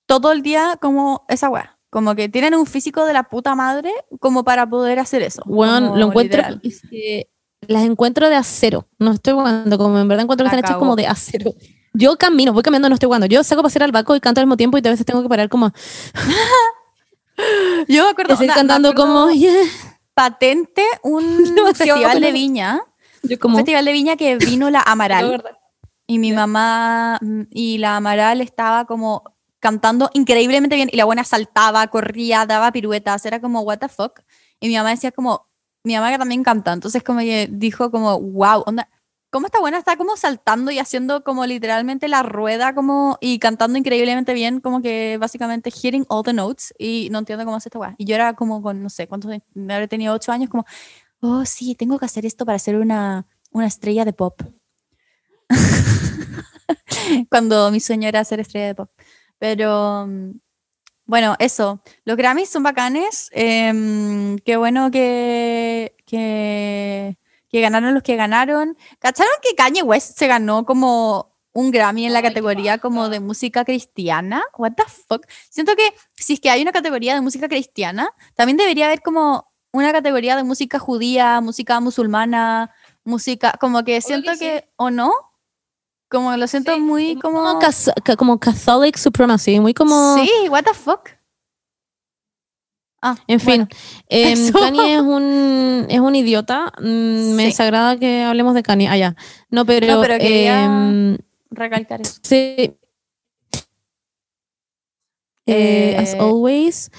todo 0.06 0.30
el 0.32 0.42
día 0.42 0.78
como 0.80 1.24
esa 1.28 1.48
weá. 1.48 1.78
Como 1.90 2.14
que 2.14 2.28
tienen 2.28 2.54
un 2.54 2.64
físico 2.66 3.04
de 3.04 3.12
la 3.12 3.24
puta 3.24 3.54
madre 3.54 3.92
como 4.20 4.44
para 4.44 4.66
poder 4.68 4.98
hacer 4.98 5.22
eso. 5.22 5.42
Como 5.42 5.64
lo 5.96 6.06
encuentro, 6.06 6.38
literal. 6.38 6.60
es 6.62 6.80
que 6.88 7.28
las 7.68 7.82
encuentro 7.84 8.28
de 8.30 8.36
acero. 8.36 8.88
No 8.98 9.12
estoy 9.12 9.34
jugando, 9.34 9.76
como 9.76 9.98
en 9.98 10.08
verdad 10.08 10.22
encuentro 10.24 10.44
que 10.44 10.48
están 10.56 10.64
hechas 10.64 10.78
como 10.78 10.96
de 10.96 11.06
acero. 11.06 11.52
Yo 11.92 12.16
camino, 12.16 12.54
voy 12.54 12.62
caminando, 12.62 12.88
no 12.88 12.94
estoy 12.94 13.08
jugando. 13.08 13.26
Yo 13.26 13.44
saco 13.44 13.60
para 13.60 13.68
hacer 13.68 13.82
al 13.82 13.92
banco 13.92 14.16
y 14.16 14.20
canto 14.20 14.40
al 14.40 14.46
mismo 14.46 14.56
tiempo 14.56 14.78
y 14.78 14.86
a 14.86 14.90
veces 14.90 15.04
tengo 15.04 15.22
que 15.22 15.28
parar 15.28 15.50
como 15.50 15.70
Yo 17.88 18.04
me 18.04 18.10
acuerdo, 18.10 18.34
y 18.34 18.36
seguir 18.36 18.50
onda, 18.50 18.54
me 18.54 18.68
cantando 18.68 18.88
acuerdo 18.90 19.12
como 19.12 19.30
yeah. 19.32 19.52
patente 20.14 20.84
un 21.02 21.54
No, 21.54 21.66
festival 21.66 22.20
de 22.20 22.32
viña. 22.32 22.80
Yo 23.22 23.34
Un 23.34 23.38
como 23.38 23.56
festival 23.56 23.84
de 23.84 23.92
viña 23.92 24.16
que 24.16 24.36
vino 24.36 24.70
la 24.70 24.82
Amaral. 24.82 25.42
Y 26.04 26.18
mi 26.18 26.32
mamá 26.32 27.18
mm, 27.22 27.42
y 27.50 27.78
la 27.78 27.96
Amaral 27.96 28.40
estaba 28.40 28.84
como 28.84 29.22
cantando 29.60 30.10
increíblemente 30.12 30.74
bien 30.74 30.90
y 30.92 30.96
la 30.96 31.04
buena 31.04 31.22
saltaba, 31.22 31.86
corría, 31.86 32.44
daba 32.44 32.72
piruetas, 32.72 33.24
era 33.24 33.40
como 33.40 33.60
what 33.60 33.78
the 33.78 33.88
fuck. 33.88 34.20
Y 34.60 34.68
mi 34.68 34.76
mamá 34.76 34.90
decía 34.90 35.12
como, 35.12 35.48
mi 35.84 35.94
mamá 35.94 36.10
que 36.10 36.18
también 36.18 36.42
canta, 36.42 36.72
entonces 36.72 37.02
como 37.04 37.20
que 37.20 37.48
dijo 37.50 37.90
como, 37.92 38.20
wow, 38.20 38.64
onda, 38.66 38.88
¿cómo 39.32 39.46
esta 39.46 39.60
buena 39.60 39.78
está 39.78 39.96
como 39.96 40.16
saltando 40.18 40.70
y 40.70 40.78
haciendo 40.78 41.24
como 41.24 41.46
literalmente 41.46 42.06
la 42.06 42.22
rueda 42.22 42.74
como 42.74 43.16
y 43.20 43.38
cantando 43.38 43.78
increíblemente 43.78 44.34
bien, 44.34 44.60
como 44.60 44.82
que 44.82 45.16
básicamente 45.18 45.70
hitting 45.70 46.04
all 46.08 46.22
the 46.22 46.34
notes 46.34 46.74
y 46.78 47.08
no 47.10 47.18
entiendo 47.20 47.44
cómo 47.46 47.56
hace 47.56 47.70
esta 47.70 47.78
weá. 47.78 47.94
Y 47.96 48.04
yo 48.04 48.14
era 48.14 48.34
como 48.34 48.62
con, 48.62 48.82
no 48.82 48.90
sé, 48.90 49.08
cuántos, 49.08 49.30
años, 49.30 49.42
habré 49.70 49.88
tenido 49.88 50.14
ocho 50.14 50.32
años, 50.32 50.50
como, 50.50 50.66
oh 51.20 51.46
sí, 51.46 51.74
tengo 51.74 51.98
que 51.98 52.04
hacer 52.04 52.26
esto 52.26 52.44
para 52.44 52.58
ser 52.58 52.76
una, 52.76 53.26
una 53.52 53.66
estrella 53.66 54.04
de 54.04 54.12
pop 54.12 54.42
cuando 57.30 57.70
mi 57.70 57.80
sueño 57.80 58.08
era 58.08 58.24
ser 58.24 58.40
estrella 58.40 58.66
de 58.66 58.74
pop. 58.74 58.90
Pero 59.38 60.08
bueno, 61.06 61.36
eso. 61.38 61.82
Los 62.04 62.16
Grammys 62.16 62.50
son 62.50 62.62
bacanes. 62.62 63.30
em, 63.32 64.36
qué 64.40 64.56
bueno 64.58 64.90
que, 64.90 65.96
que, 66.06 67.18
que 67.52 67.60
ganaron 67.60 67.92
los 67.92 68.02
que 68.02 68.16
ganaron. 68.16 68.76
¿Cacharon 68.98 69.32
que 69.42 69.54
Kanye 69.54 69.82
West 69.82 70.18
se 70.18 70.26
ganó 70.26 70.64
como 70.64 71.36
un 71.52 71.70
Grammy 71.70 72.06
en 72.06 72.14
la 72.14 72.22
categoría 72.22 72.78
como 72.78 73.10
de 73.10 73.20
música 73.20 73.64
cristiana? 73.64 74.42
What 74.56 74.72
the 74.72 74.84
fuck? 74.84 75.26
Siento 75.50 75.76
que 75.76 75.94
si 76.14 76.32
es 76.32 76.40
que 76.40 76.48
hay 76.48 76.62
una 76.62 76.72
categoría 76.72 77.14
de 77.14 77.20
música 77.20 77.48
cristiana, 77.48 78.10
también 78.34 78.56
debería 78.56 78.86
haber 78.86 79.02
como 79.02 79.52
una 79.70 79.92
categoría 79.92 80.34
de 80.34 80.44
música 80.44 80.78
judía, 80.78 81.42
música 81.42 81.78
musulmana, 81.80 82.74
música, 83.04 83.52
como 83.60 83.84
que 83.84 84.00
siento 84.00 84.30
que 84.32 84.36
sí. 84.38 84.44
que, 84.44 84.72
¿o 84.76 84.90
no? 84.90 85.12
Como 86.08 86.34
lo 86.36 86.46
siento 86.46 86.78
muy 86.78 87.18
como... 87.18 87.42
como, 87.42 88.16
como 88.16 88.40
Catholic 88.40 88.96
Supremacy, 88.96 89.60
muy 89.60 89.74
como 89.74 90.16
Sí, 90.16 90.30
what 90.48 90.64
the 90.64 90.74
fuck. 90.74 91.10
Ah, 93.04 93.16
En 93.26 93.40
fin, 93.40 93.48
bueno, 93.48 93.68
eso. 94.08 94.52
Kanye 94.58 94.94
es 94.94 95.00
un, 95.02 95.86
es 95.88 95.98
un 96.00 96.14
idiota. 96.14 96.72
Mm, 96.80 97.34
Me 97.34 97.42
Sí. 97.42 97.48
desagrada 97.50 97.96
que 97.98 98.22
hablemos 98.22 98.54
de 98.54 98.62
Kanye. 98.62 98.88
allá. 98.88 99.16
no, 99.50 99.66
pero, 99.66 99.86
No, 99.96 100.00
pero 100.00 100.14
em, 100.20 101.18
recalcar 101.50 102.00
eso. 102.00 102.20
sí. 102.22 102.72
Eh, 105.46 105.96
as 105.98 106.14
Eh, 106.14 106.18
always. 106.20 106.90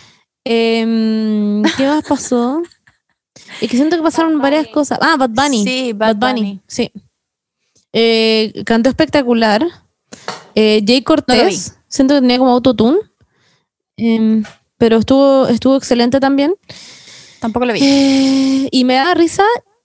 Em, 0.44 1.63
¿Qué 1.78 1.88
más 1.88 2.04
pasó? 2.06 2.62
Es 3.62 3.70
que 3.70 3.78
siento 3.78 3.96
que 3.96 4.04
pasaron 4.04 4.39
varias 4.39 4.68
cosas. 4.68 5.00
Ah, 5.02 5.16
Bad 5.18 5.30
Bunny. 5.32 5.63
Sí, 5.63 5.94
Bad 5.94 6.18
Bunny, 6.18 6.60
sí. 6.68 6.92
Eh, 7.94 8.63
cantó 8.66 8.89
espectacular. 8.89 9.66
Eh, 10.56 10.84
Jay 10.86 11.02
Cortés, 11.02 11.78
siento 11.88 12.13
que 12.16 12.22
tenía 12.22 12.38
como 12.38 12.52
autotune. 12.52 12.98
Pero 14.77 14.97
estuvo, 14.97 15.47
estuvo 15.47 15.75
excelente 15.77 16.19
también. 16.19 16.53
Tampoco 17.39 17.65
lo 17.65 17.73
vi. 17.73 17.79
Eh, 17.83 18.69
y 18.71 18.83
me 18.86 18.95
da 18.95 19.13
risa 19.13 19.43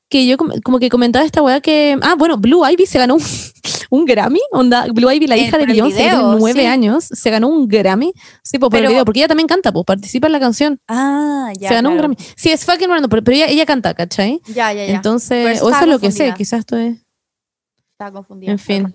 que 0.09 0.27
yo 0.27 0.37
com- 0.39 0.51
como 0.65 0.79
que 0.79 0.89
comentaba 0.89 1.25
esta 1.25 1.43
weá 1.43 1.61
que. 1.61 1.97
Ah, 2.03 2.15
bueno, 2.17 2.39
Blue 2.39 2.65
Ivy 2.67 2.87
se 2.87 2.99
ganó 2.99 3.17
un, 3.17 3.23
un 3.91 4.05
Grammy. 4.07 4.41
Onda, 4.53 4.87
Blue 4.93 5.11
Ivy, 5.11 5.27
la 5.27 5.37
Eh, 5.37 5.41
hija 5.43 5.59
de 5.59 5.67
Beyoncé, 5.67 5.97
tiene 5.99 6.17
nueve 6.39 6.61
sí. 6.61 6.67
años, 6.67 7.05
se 7.05 7.31
ganó 7.31 7.49
un 7.49 7.69
Grammy. 7.69 8.13
Sí, 8.43 8.59
por 8.59 8.75
el 8.75 8.87
video, 8.87 9.05
porque 9.05 9.21
ella 9.21 9.29
también 9.29 9.47
canta, 9.49 9.71
pues 9.73 9.85
participa 9.85 10.29
en 10.29 10.33
la 10.33 10.41
canción. 10.41 10.81
Ah, 10.89 11.53
ya. 11.59 11.69
se 11.69 11.75
ganó 11.75 11.91
un. 11.91 11.99
Grammy. 11.99 12.17
Sí, 12.37 12.51
es 12.51 12.65
fucking 12.65 12.89
random, 12.89 13.11
pero, 13.11 13.23
pero 13.25 13.37
ella, 13.37 13.47
ella 13.49 13.67
canta, 13.67 13.93
¿cachai? 13.95 14.41
Ya, 14.47 14.73
ya, 14.73 14.87
ya. 14.87 14.95
Entonces, 14.95 15.61
o 15.63 15.69
eso 15.71 15.81
es 15.81 15.87
lo 15.89 15.99
que 15.99 16.11
sé, 16.13 16.33
quizás 16.37 16.61
esto 16.61 16.77
es. 16.77 16.97
Estaba 17.93 18.13
confundida. 18.13 18.53
En 18.53 18.59
fin. 18.61 18.95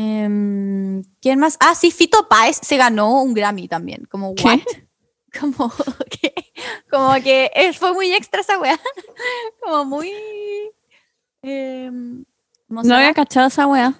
Em, 0.00 1.02
¿Quién 1.20 1.40
más? 1.40 1.56
Ah, 1.58 1.74
sí, 1.74 1.90
Fito 1.90 2.28
Páez 2.28 2.60
se 2.62 2.76
ganó 2.76 3.20
un 3.20 3.34
Grammy 3.34 3.66
también. 3.66 4.04
Como, 4.08 4.34
¿Qué? 4.36 4.44
¿what? 4.44 4.60
Como 5.40 5.68
que, 6.08 6.32
como 6.90 7.14
que 7.22 7.50
fue 7.78 7.92
muy 7.92 8.12
extra 8.12 8.40
esa 8.40 8.58
weá. 8.58 8.78
Como 9.62 9.84
muy. 9.84 10.10
em, 11.42 12.24
¿cómo 12.66 12.82
se 12.82 12.88
No 12.88 12.94
había 12.96 13.12
cachado 13.12 13.48
esa 13.48 13.66
wea. 13.66 13.92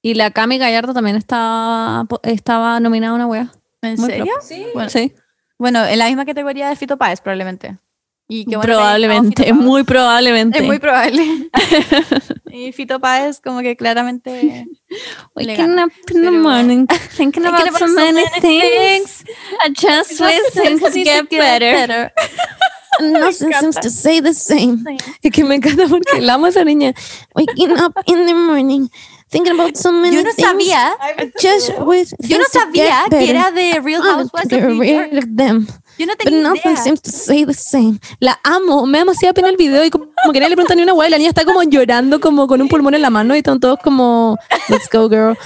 Y 0.00 0.14
la 0.14 0.30
Cami 0.30 0.58
Gallardo 0.58 0.92
también 0.94 1.16
estaba, 1.16 2.06
estaba 2.22 2.78
nominada 2.78 3.12
a 3.12 3.16
una 3.16 3.26
wea. 3.26 3.52
¿En 3.82 3.98
muy 3.98 4.10
serio? 4.10 4.32
Sí. 4.42 4.66
Bueno, 4.74 4.90
Sí. 4.90 5.12
bueno, 5.58 5.84
en 5.84 5.98
la 5.98 6.06
misma 6.06 6.24
categoría 6.24 6.68
de 6.68 6.76
Fito 6.76 6.98
Páez, 6.98 7.20
probablemente. 7.20 7.78
Y 8.26 8.44
bueno 8.46 8.60
que 8.62 8.66
ganado 8.68 8.80
probablemente, 8.82 9.42
Páez. 9.42 9.54
muy 9.54 9.82
probablemente. 9.84 10.58
Es 10.58 10.64
muy 10.64 10.78
probable. 10.78 11.50
y 12.50 12.72
Fito 12.72 12.98
Páez, 13.00 13.40
como 13.40 13.60
que 13.60 13.76
claramente. 13.76 14.66
le 14.88 14.98
Waking 15.34 15.56
gana. 15.56 15.84
up 15.86 15.92
in 16.10 16.22
the 16.22 16.28
Pero- 16.30 16.42
morning, 16.42 16.86
thinking 17.16 17.44
about 17.44 17.68
so 17.78 17.86
many 17.88 18.24
things. 18.40 19.24
I 19.62 19.68
just 19.70 20.18
wish 20.20 20.52
things 20.52 20.80
would 20.80 20.94
get 20.94 21.28
better. 21.30 22.12
Nothing 23.00 23.52
seems 23.52 23.76
to 23.80 23.90
say 23.90 24.20
the 24.20 24.32
same. 24.32 24.84
Es 25.20 25.32
que 25.32 25.42
me 25.44 25.56
encanta 25.56 25.88
porque 25.88 26.20
la 26.20 26.34
amo 26.34 26.46
a 26.46 26.48
esa 26.50 26.64
niña. 26.64 26.94
Waking 27.34 27.72
up 27.72 27.92
in 28.06 28.24
the 28.24 28.34
morning, 28.34 28.88
thinking 29.30 29.52
about 29.58 29.76
so 29.76 29.90
many 29.90 30.14
Yo 30.16 30.22
no 30.22 30.30
things. 30.32 30.48
sabía, 30.48 30.96
Just 31.42 31.72
with 31.80 32.14
yo 32.20 32.38
no 32.38 32.44
sabía 32.52 32.86
get 32.86 33.10
que 33.10 33.16
better. 33.18 33.30
era 33.36 33.50
de 33.50 33.80
Real 33.80 34.00
Housewives 34.00 34.44
of 34.44 34.50
get 34.50 34.62
New 34.68 34.82
York. 34.84 35.08
rid 35.10 35.18
of 35.24 35.36
them. 35.36 35.66
Yo 35.98 36.06
no 36.06 36.12
But 36.14 36.24
tenía 36.24 36.42
nothing 36.42 36.72
idea. 36.72 36.82
seems 36.82 37.00
to 37.02 37.10
say 37.10 37.44
the 37.44 37.54
same. 37.54 37.98
La 38.20 38.38
amo. 38.42 38.86
Me 38.86 38.98
da 38.98 39.04
demasiada 39.04 39.32
pena 39.34 39.48
el 39.48 39.56
video 39.56 39.84
y 39.84 39.90
como, 39.90 40.06
que 40.32 40.40
nadie 40.40 40.50
le 40.50 40.56
pregunta 40.56 40.74
ni 40.74 40.82
una 40.82 40.92
guay. 40.92 41.10
La 41.10 41.18
niña 41.18 41.28
está 41.30 41.44
como 41.44 41.62
llorando, 41.62 42.20
como 42.20 42.46
con 42.46 42.60
un 42.60 42.68
pulmón 42.68 42.94
en 42.94 43.02
la 43.02 43.10
mano 43.10 43.34
y 43.34 43.38
están 43.38 43.60
todos 43.60 43.78
como, 43.80 44.36
let's 44.68 44.88
go, 44.92 45.08
girl. 45.08 45.36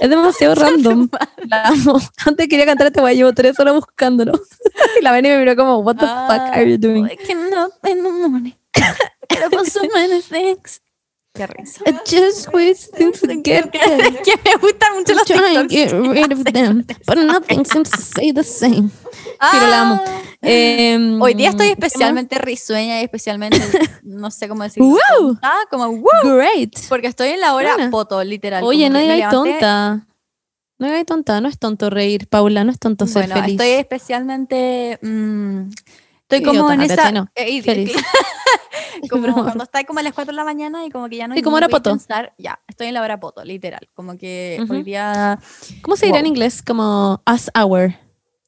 Es 0.00 0.08
demasiado 0.10 0.54
random. 0.62 1.08
La 1.48 1.62
amo. 1.68 2.00
Antes 2.24 2.48
quería 2.48 2.66
cantar 2.66 2.86
este 2.88 3.00
guay, 3.00 3.16
llevo 3.16 3.32
tres 3.32 3.58
horas 3.58 3.74
buscándolo. 3.74 4.32
Y 5.00 5.02
la 5.02 5.10
ven 5.12 5.24
y 5.24 5.28
me 5.30 5.38
miró 5.38 5.56
como, 5.56 5.78
what 5.78 5.96
the 5.96 6.06
fuck 6.06 6.54
are 6.54 6.70
you 6.70 6.76
doing? 6.78 7.02
Waking 7.04 7.52
up 7.54 7.72
in 7.88 8.02
the 8.02 8.10
morning. 8.10 8.52
So 9.64 9.80
many 9.92 10.20
things. 10.22 10.80
Qué 11.36 11.46
risa. 11.46 11.82
I 11.86 11.92
just 12.06 12.52
wish 12.54 12.88
things 12.96 13.20
would 13.22 13.42
get 13.44 13.70
better. 13.72 14.22
que 14.22 14.32
me 14.44 14.56
gustan 14.60 14.94
mucho 14.96 15.14
los 15.14 15.24
Try 15.24 15.56
and 15.56 15.68
TikToks. 15.68 15.90
get 15.90 15.92
rid 15.92 16.32
of 16.32 16.44
them, 16.44 16.84
but 17.06 17.16
nothing 17.26 17.64
seems 17.64 17.90
to 17.90 18.00
say 18.00 18.32
the 18.32 18.42
same. 18.44 18.90
Pero 19.52 19.66
la 19.68 19.80
amo. 19.82 20.02
Ah. 20.06 20.22
Em, 20.42 21.20
Hoy 21.20 21.34
día 21.34 21.50
estoy 21.50 21.68
especialmente 21.68 22.38
risueña 22.38 23.00
y 23.00 23.04
especialmente, 23.04 23.58
no 24.02 24.30
sé 24.30 24.48
cómo 24.48 24.62
decirlo. 24.62 24.88
Wow. 24.90 25.38
Ah, 25.42 25.60
como 25.70 25.88
wow. 25.88 26.36
Great. 26.36 26.74
Porque 26.88 27.08
estoy 27.08 27.30
en 27.30 27.40
la 27.40 27.54
hora 27.54 27.74
Buena. 27.74 27.90
poto, 27.90 28.22
literal. 28.24 28.62
Oye, 28.64 28.88
no 28.88 28.98
digas 28.98 29.30
tonta. 29.30 30.06
No 30.78 30.86
digas 30.88 31.06
tonta, 31.06 31.40
no 31.40 31.48
es 31.48 31.58
tonto 31.58 31.88
reír, 31.88 32.28
Paula, 32.28 32.62
no 32.62 32.70
es 32.70 32.78
tonto 32.78 33.06
ser 33.06 33.26
Bueno, 33.28 33.40
feliz. 33.42 33.52
estoy 33.60 33.70
especialmente. 33.78 34.98
mm, 35.02 35.70
estoy 36.28 36.42
como 36.42 36.70
en 36.70 36.80
esa. 36.82 37.12
No, 37.12 37.28
eh, 37.34 37.50
y- 37.50 37.62
feliz. 37.62 37.92
como 39.10 39.32
cuando 39.44 39.64
está 39.64 39.84
como 39.84 40.00
a 40.00 40.02
las 40.02 40.12
4 40.14 40.32
de 40.32 40.36
la 40.36 40.44
mañana 40.44 40.84
y 40.84 40.90
como 40.90 41.08
que 41.08 41.16
ya 41.16 41.28
no 41.28 41.34
Sí, 41.34 41.38
hay 41.38 41.42
como 41.42 41.56
hora 41.56 41.66
a 41.66 41.68
poto. 41.68 41.90
pensar, 41.90 42.34
ya, 42.38 42.58
estoy 42.68 42.88
en 42.88 42.94
la 42.94 43.02
hora 43.02 43.20
poto, 43.20 43.44
literal. 43.44 43.88
Como 43.94 44.16
que 44.16 44.58
Ujú. 44.62 44.72
hoy 44.74 44.82
día. 44.82 45.38
¿Cómo 45.82 45.96
se 45.96 46.06
dirá 46.06 46.18
en 46.18 46.26
inglés? 46.26 46.62
Como 46.62 47.22
us 47.32 47.50
hour, 47.58 47.94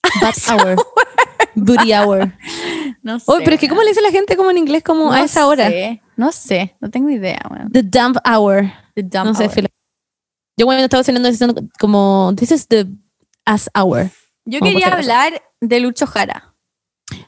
that 0.20 0.34
hour, 0.50 0.76
booty 1.54 1.92
hour. 1.92 2.32
No 3.02 3.18
sé. 3.20 3.30
Oye, 3.30 3.44
pero 3.44 3.54
es 3.54 3.60
que 3.60 3.68
¿cómo 3.68 3.82
le 3.82 3.88
dice 3.90 4.00
la 4.02 4.10
gente 4.10 4.36
como 4.36 4.50
en 4.50 4.58
inglés 4.58 4.82
como 4.82 5.12
a 5.12 5.18
No 5.18 5.24
esa 5.24 5.46
hora? 5.46 5.68
sé, 5.68 6.02
No 6.16 6.32
sé, 6.32 6.76
no 6.80 6.90
tengo 6.90 7.10
idea, 7.10 7.40
weón. 7.50 7.70
The 7.70 7.82
dump 7.82 8.16
hour. 8.26 8.64
The 8.94 9.02
dumb 9.02 9.26
no 9.26 9.34
sé, 9.34 9.44
hour. 9.44 9.52
filo. 9.52 9.68
Yo 10.56 10.66
cuando 10.66 10.82
estaba 10.82 11.04
cenando 11.04 11.30
diciendo 11.30 11.54
como, 11.78 12.32
this 12.36 12.50
is 12.50 12.66
the 12.66 12.86
us 13.46 13.68
hour. 13.78 14.10
Yo 14.44 14.60
quería 14.60 14.88
hablar 14.88 15.40
de 15.60 15.78
Lucho 15.80 16.06
Jara. 16.06 16.47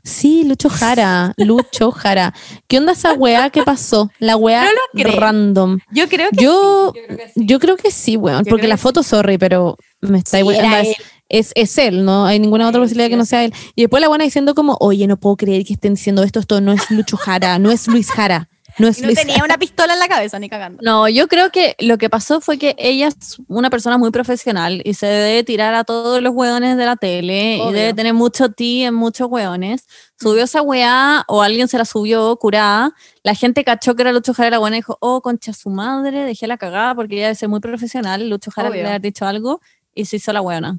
Sí, 0.03 0.45
Lucho 0.45 0.69
Jara, 0.69 1.33
Lucho 1.37 1.91
Jara. 1.91 2.35
¿Qué 2.69 2.79
onda 2.79 2.93
esa 2.93 3.15
weá 3.15 3.51
que 3.51 3.63
pasó? 3.63 4.11
La 4.19 4.37
weá 4.37 4.67
No 4.93 5.03
random. 5.13 5.79
Yo 5.91 6.09
creo 6.09 6.31
que. 6.31 6.43
Yo, 6.43 6.93
sí, 6.95 7.01
yo 7.01 7.07
creo 7.09 7.17
que 7.17 7.29
sí. 7.33 7.47
yo 7.47 7.59
creo 7.61 7.77
que 7.77 7.91
sí, 7.91 8.17
weón. 8.17 8.45
Yo 8.45 8.51
Porque 8.51 8.69
la 8.69 8.77
foto, 8.77 9.03
sorry, 9.03 9.39
pero 9.39 9.77
me 10.03 10.19
está 10.19 10.33
Sí, 10.33 10.39
igual. 10.41 10.57
es, 10.57 10.89
él. 10.89 10.95
es, 11.31 11.53
es 11.55 11.79
él, 11.79 12.05
no 12.05 12.27
hay 12.27 12.39
ninguna 12.39 12.69
otra 12.69 12.81
Sí, 12.81 12.85
posibilidad 12.85 13.07
sí, 13.07 13.11
que 13.13 13.17
no 13.17 13.25
sea 13.25 13.45
él. 13.45 13.55
Y 13.75 13.83
después 13.83 14.01
la 14.03 14.09
buena 14.09 14.25
diciendo 14.25 14.55
como, 14.55 14.77
oye, 14.81 15.07
no 15.07 15.17
puedo 15.17 15.37
creer 15.37 15.65
que 15.65 15.73
estén 15.73 15.95
diciendo 15.95 16.23
esto, 16.25 16.41
esto 16.41 16.61
no 16.61 16.73
es 16.73 16.91
Lucho 16.91 17.17
Jara, 17.17 17.59
no 17.59 17.71
es 17.71 17.87
Luis 17.89 18.11
Jara, 18.11 18.50
no 18.79 18.89
es 18.89 18.99
Y 18.99 19.03
no 19.03 19.07
Luis 19.09 19.19
tenía 19.19 19.43
una 19.45 19.59
pistola 19.59 19.95
en 19.95 19.99
la 19.99 20.09
cabeza, 20.09 20.39
ni 20.39 20.49
cagando. 20.49 20.83
No, 20.83 21.09
yo 21.09 21.29
creo 21.29 21.51
que 21.51 21.77
lo 21.79 21.99
que 21.99 22.11
pasó 22.11 22.41
fue 22.41 22.59
que 22.59 22.75
ella 22.79 23.09
es 23.09 23.39
una 23.49 23.71
persona 23.71 23.99
muy 23.99 24.11
profesional 24.11 24.83
y 24.85 24.95
se 24.95 25.07
debe 25.07 25.45
tirar 25.45 25.75
a 25.75 25.85
todos 25.85 26.23
los 26.23 26.33
hueones 26.35 26.77
de 26.77 26.87
la 26.87 26.97
tele 26.97 27.59
Obvio. 27.61 27.71
y 27.71 27.75
debe 27.75 27.95
tener 27.95 28.15
mucho 28.15 28.51
ti 28.51 28.85
en 28.85 28.95
muchos 28.95 29.29
hueones. 29.31 29.87
Subió 30.21 30.45
esa 30.45 30.63
weá 30.63 31.25
o 31.29 31.43
alguien 31.43 31.69
se 31.69 31.79
la 31.79 31.85
subió 31.85 32.37
curada. 32.37 32.93
La 33.23 33.35
gente 33.35 33.65
cachó 33.65 33.95
que 33.95 34.03
era 34.03 34.13
Lucho 34.13 34.35
Jara 34.35 34.51
la 34.51 34.59
buena 34.59 34.77
y 34.77 34.81
dijo, 34.81 34.99
oh, 35.01 35.23
concha 35.23 35.53
su 35.53 35.71
madre, 35.71 36.25
dejé 36.25 36.47
la 36.47 36.59
cagada 36.59 36.95
porque 36.95 37.17
ella 37.17 37.27
debe 37.27 37.35
ser 37.37 37.49
muy 37.49 37.61
profesional. 37.61 38.29
Lucho 38.29 38.51
Jara 38.51 38.69
Obvio. 38.69 38.83
le 38.83 38.89
haber 38.89 39.01
dicho 39.01 39.27
algo 39.27 39.61
y 39.95 40.05
se 40.05 40.17
hizo 40.17 40.33
la 40.33 40.41
buena. 40.41 40.79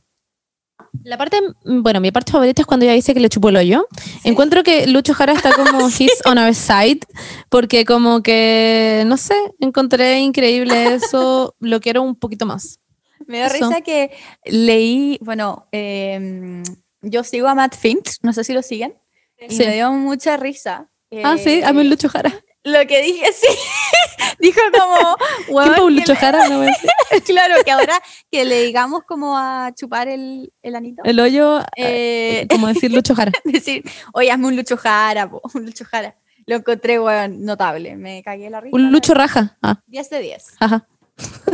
La 1.04 1.18
parte, 1.18 1.40
bueno, 1.64 2.00
mi 2.02 2.12
parte 2.12 2.32
favorita 2.32 2.62
es 2.62 2.66
cuando 2.68 2.86
ella 2.86 2.94
dice 2.94 3.14
que 3.14 3.20
le 3.20 3.30
chupó 3.30 3.50
el 3.50 3.58
hoyo. 3.58 3.88
Encuentro 4.24 4.62
que 4.64 4.88
Lucho 4.88 5.14
Jara 5.14 5.34
está 5.34 5.52
como 5.54 5.88
he's 6.00 6.22
on 6.26 6.38
our 6.38 6.54
side, 6.54 7.00
porque 7.50 7.86
como 7.86 8.22
que, 8.22 9.04
no 9.08 9.18
sé, 9.18 9.36
encontré 9.60 10.20
increíble 10.20 10.94
eso, 10.96 11.56
lo 11.60 11.80
quiero 11.80 12.02
un 12.04 12.16
poquito 12.16 12.46
más. 12.46 12.80
Me 13.28 13.40
da 13.40 13.48
Eso. 13.48 13.68
risa 13.70 13.82
que 13.82 14.12
leí, 14.46 15.18
bueno, 15.22 15.68
em, 15.72 16.64
yo 17.02 17.24
sigo 17.24 17.48
a 17.48 17.56
Matt 17.56 17.76
Finch, 17.76 18.18
no 18.24 18.34
sé 18.34 18.44
si 18.44 18.54
lo 18.54 18.62
siguen, 18.62 18.96
y 19.50 19.56
Sí. 19.56 19.64
me 19.66 19.74
dio 19.76 19.92
mucha 19.94 20.38
risa. 20.38 20.90
Ah, 21.24 21.38
sí, 21.38 21.62
a 21.64 21.72
mí 21.74 21.82
eh, 21.82 21.86
Lucho 21.86 22.10
Jara. 22.10 22.34
Lo 22.64 22.86
que 22.88 23.02
dije, 23.02 23.32
sí. 23.34 23.48
Dijo 24.40 24.60
como, 24.78 25.16
¿Quién 25.46 25.56
"Weón, 25.56 25.76
fue 25.76 25.86
un 25.86 25.96
que 26.04 26.16
Jara? 26.16 26.48
No 26.48 26.64
claro, 27.26 27.56
que 27.64 27.72
ahora 27.72 28.00
que 28.32 28.46
le 28.46 28.64
digamos 28.64 29.04
como 29.04 29.38
a 29.38 29.72
chupar 29.76 30.08
el, 30.08 30.52
el 30.62 30.76
anito. 30.76 31.04
El 31.04 31.20
hoyo, 31.20 31.60
eh, 31.76 32.48
como 32.50 32.68
decir 32.68 32.92
Lucho 32.94 33.16
Jara. 33.16 33.32
decir, 33.46 33.84
oye, 34.14 34.32
hazme 34.32 34.48
un 34.48 34.56
Lucho 34.56 34.78
Jara, 34.78 35.30
po, 35.30 35.42
un 35.54 35.66
Lucho 35.66 35.86
Jara. 35.86 36.16
Lo 36.48 36.56
encontré, 36.56 37.00
weón, 37.00 37.44
notable. 37.46 37.96
Me 37.96 38.24
cagué 38.24 38.50
la 38.50 38.62
risa. 38.62 38.76
Un 38.76 38.92
Lucho 38.92 39.14
Raja. 39.14 39.58
Ah, 39.62 39.80
10 39.88 40.10
de 40.10 40.20
10. 40.22 40.46
ajá. 40.60 40.88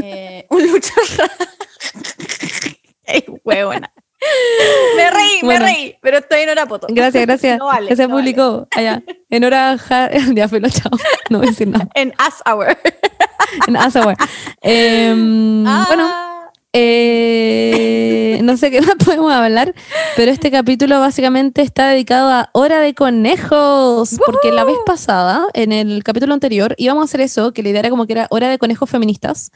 Eh, 0.02 0.46
un 0.50 0.65
Lucho 0.72 0.93
Jara. 1.17 1.34
Ey, 3.04 3.26
huevona. 3.43 3.91
Me 4.95 5.12
reí, 5.12 5.39
Bueno. 5.43 5.65
me 5.65 5.71
reí, 5.71 5.95
pero 6.01 6.17
estoy 6.17 6.41
en 6.41 6.49
hora 6.49 6.65
poto. 6.65 6.88
Gracias, 6.89 7.25
gracias. 7.27 7.58
No 7.60 7.67
vale, 7.67 7.95
se 7.95 8.08
no 8.08 8.15
vale. 8.15 8.21
publicó 8.21 8.67
allá. 8.75 9.01
En 9.30 9.43
hora 9.43 9.77
ja- 9.77 10.10
ya 10.34 10.47
fue 10.49 10.60
lo 10.60 10.69
chao. 10.69 10.91
No 11.30 11.38
voy 11.39 11.47
a 11.47 11.51
decir 11.51 11.67
nada. 11.67 11.88
En 11.93 12.13
As 12.17 12.41
Hour. 12.45 12.77
En 13.67 13.77
Asaware. 13.77 14.17
Em, 14.62 15.63
Bueno, 15.63 16.10
Ah, 16.10 16.37
eh, 16.79 18.39
no 18.43 18.55
sé 18.57 18.71
qué 18.71 18.81
más 18.81 18.95
podemos 19.05 19.31
hablar, 19.31 19.73
pero 20.15 20.31
este 20.31 20.51
capítulo 20.51 20.99
básicamente 20.99 21.61
está 21.61 21.89
dedicado 21.89 22.29
a 22.29 22.49
Hora 22.53 22.79
de 22.79 22.93
Conejos, 22.93 24.15
porque 24.25 24.51
la 24.51 24.63
vez 24.63 24.75
pasada, 24.85 25.45
en 25.53 25.71
el 25.71 26.03
capítulo 26.03 26.33
anterior, 26.33 26.75
íbamos 26.77 27.01
a 27.01 27.05
hacer 27.05 27.21
eso, 27.21 27.53
que 27.53 27.63
la 27.63 27.69
idea 27.69 27.79
era 27.79 27.89
como 27.89 28.05
que 28.05 28.13
era 28.13 28.27
Hora 28.29 28.49
de 28.49 28.57
Conejos 28.57 28.89
feministas, 28.89 29.51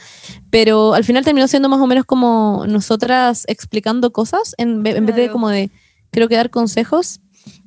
pero 0.50 0.94
al 0.94 1.04
final 1.04 1.24
terminó 1.24 1.48
siendo 1.48 1.70
más 1.70 1.80
o 1.80 1.88
menos 1.88 2.06
como 2.06 2.66
nosotras 2.68 3.46
explicando 3.48 4.12
cosas 4.12 4.56
en, 4.58 4.86
en 4.86 5.06
vez 5.06 5.16
de 5.16 5.30
como 5.30 5.50
de, 5.50 5.70
creo 6.12 6.28
que 6.28 6.36
dar 6.36 6.50
consejos. 6.50 7.20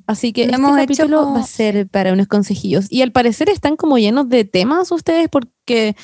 Así 0.07 0.33
que 0.33 0.43
este 0.43 0.57
capítulo 0.61 1.21
como- 1.21 1.33
va 1.35 1.39
a 1.39 1.47
ser 1.47 1.87
para 1.87 2.13
unos 2.13 2.27
consejillos. 2.27 2.85
Y 2.91 3.01
al 3.01 3.11
parecer 3.11 3.49
están 3.49 3.75
como 3.75 3.97
llenos 3.97 4.29
de 4.29 4.43
temas 4.45 4.91
ustedes 4.91 5.27
porque 5.29 5.95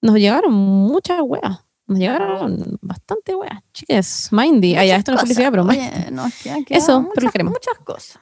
nos 0.00 0.16
llegaron 0.16 0.52
muchas 0.54 1.20
weas. 1.22 1.58
Nos 1.86 1.98
llegaron 1.98 2.78
bastante 2.80 3.34
weas. 3.34 3.60
Chicas, 3.72 4.28
Mindy. 4.32 4.74
Ah, 4.76 4.84
ya, 4.84 4.96
esto 4.96 5.12
no 5.12 5.18
es 5.18 5.22
publicidad, 5.22 5.50
pero 5.50 5.64
Oye, 5.64 5.90
Eso, 6.70 6.86
pero 6.86 7.00
muchas, 7.00 7.24
lo 7.24 7.30
queremos. 7.30 7.52
muchas 7.52 7.78
cosas. 7.84 8.18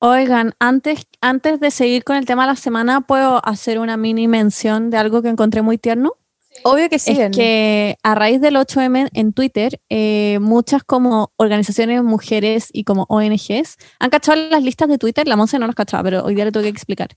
Oigan, 0.00 0.54
antes, 0.58 1.06
antes 1.20 1.60
de 1.60 1.70
seguir 1.70 2.04
con 2.04 2.16
el 2.16 2.26
tema 2.26 2.42
de 2.42 2.48
la 2.48 2.56
semana, 2.56 3.00
¿puedo 3.02 3.40
hacer 3.46 3.78
una 3.78 3.96
mini 3.96 4.28
mención 4.28 4.90
de 4.90 4.98
algo 4.98 5.22
que 5.22 5.28
encontré 5.28 5.62
muy 5.62 5.78
tierno? 5.78 6.14
Obvio 6.62 6.88
que 6.88 6.98
sí. 6.98 7.12
es 7.18 7.34
que 7.34 7.96
a 8.02 8.14
raíz 8.14 8.40
del 8.40 8.56
8M 8.56 9.08
en 9.12 9.32
Twitter, 9.32 9.80
eh, 9.88 10.38
muchas 10.40 10.84
como 10.84 11.32
organizaciones 11.36 12.02
mujeres 12.02 12.68
y 12.72 12.84
como 12.84 13.06
ONGs 13.08 13.76
han 13.98 14.10
cachado 14.10 14.40
las 14.50 14.62
listas 14.62 14.88
de 14.88 14.98
Twitter. 14.98 15.26
La 15.26 15.36
Monse 15.36 15.58
no 15.58 15.66
las 15.66 15.74
cachaba, 15.74 16.02
pero 16.04 16.24
hoy 16.24 16.34
día 16.34 16.44
le 16.44 16.52
tuve 16.52 16.64
que 16.64 16.68
explicar. 16.68 17.16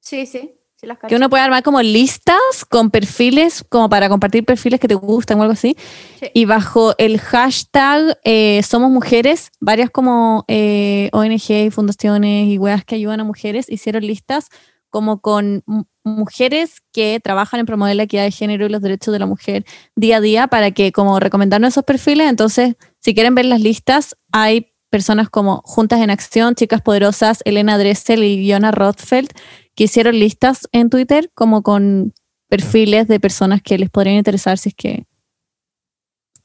Sí, 0.00 0.26
sí. 0.26 0.58
Sí 0.76 0.86
las 0.86 0.98
Que 0.98 1.16
uno 1.16 1.28
puede 1.30 1.42
armar 1.42 1.62
como 1.62 1.82
listas 1.82 2.64
con 2.68 2.90
perfiles, 2.90 3.64
como 3.68 3.88
para 3.88 4.08
compartir 4.08 4.44
perfiles 4.44 4.78
que 4.80 4.88
te 4.88 4.94
gustan 4.94 5.38
o 5.38 5.42
algo 5.42 5.52
así. 5.52 5.76
Sí. 6.20 6.26
Y 6.34 6.44
bajo 6.44 6.94
el 6.98 7.18
hashtag 7.20 8.18
eh, 8.24 8.62
Somos 8.62 8.90
Mujeres, 8.90 9.50
varias 9.60 9.90
como 9.90 10.44
eh, 10.48 11.08
ONG 11.12 11.70
fundaciones 11.72 12.48
y 12.48 12.58
weas 12.58 12.84
que 12.84 12.94
ayudan 12.96 13.20
a 13.20 13.24
mujeres 13.24 13.68
hicieron 13.68 14.06
listas 14.06 14.48
como 14.90 15.20
con 15.20 15.62
mu- 15.66 15.84
mujeres 16.04 16.80
que 16.92 17.20
trabajan 17.22 17.60
en 17.60 17.66
promover 17.66 17.96
la 17.96 18.04
equidad 18.04 18.22
de 18.24 18.30
género 18.30 18.64
y 18.66 18.68
los 18.68 18.80
derechos 18.80 19.12
de 19.12 19.18
la 19.18 19.26
mujer 19.26 19.64
día 19.96 20.18
a 20.18 20.20
día 20.20 20.46
para 20.46 20.70
que 20.70 20.92
como 20.92 21.18
recomendarnos 21.20 21.68
esos 21.74 21.84
perfiles. 21.84 22.30
Entonces, 22.30 22.76
si 23.00 23.12
quieren 23.14 23.34
ver 23.34 23.44
las 23.46 23.60
listas, 23.60 24.16
hay 24.32 24.72
personas 24.88 25.28
como 25.28 25.60
Juntas 25.64 26.00
en 26.00 26.10
Acción, 26.10 26.54
Chicas 26.54 26.80
Poderosas, 26.80 27.42
Elena 27.44 27.76
Dressel 27.76 28.22
y 28.22 28.38
Fiona 28.38 28.70
Rothfeld, 28.70 29.30
que 29.76 29.84
hicieron 29.84 30.18
listas 30.18 30.68
en 30.72 30.90
Twitter 30.90 31.30
como 31.34 31.62
con 31.62 32.12
perfiles 32.48 33.06
de 33.06 33.20
personas 33.20 33.62
que 33.62 33.78
les 33.78 33.90
podrían 33.90 34.16
interesar 34.16 34.58
si 34.58 34.70
es 34.70 34.74
que 34.74 35.04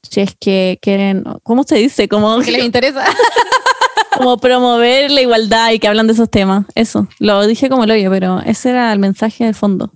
si 0.02 0.20
es 0.20 0.34
que 0.38 0.78
quieren, 0.82 1.24
¿cómo 1.42 1.62
se 1.62 1.76
dice? 1.76 2.08
Como, 2.08 2.40
que 2.40 2.50
les 2.50 2.64
interesa. 2.64 3.04
como 4.16 4.36
promover 4.38 5.10
la 5.10 5.20
igualdad 5.20 5.70
y 5.72 5.78
que 5.78 5.88
hablan 5.88 6.06
de 6.06 6.12
esos 6.12 6.30
temas. 6.30 6.66
Eso, 6.74 7.06
lo 7.18 7.46
dije 7.46 7.68
como 7.68 7.86
lo 7.86 7.94
oye, 7.94 8.10
pero 8.10 8.40
ese 8.40 8.70
era 8.70 8.92
el 8.92 8.98
mensaje 8.98 9.44
de 9.44 9.54
fondo. 9.54 9.92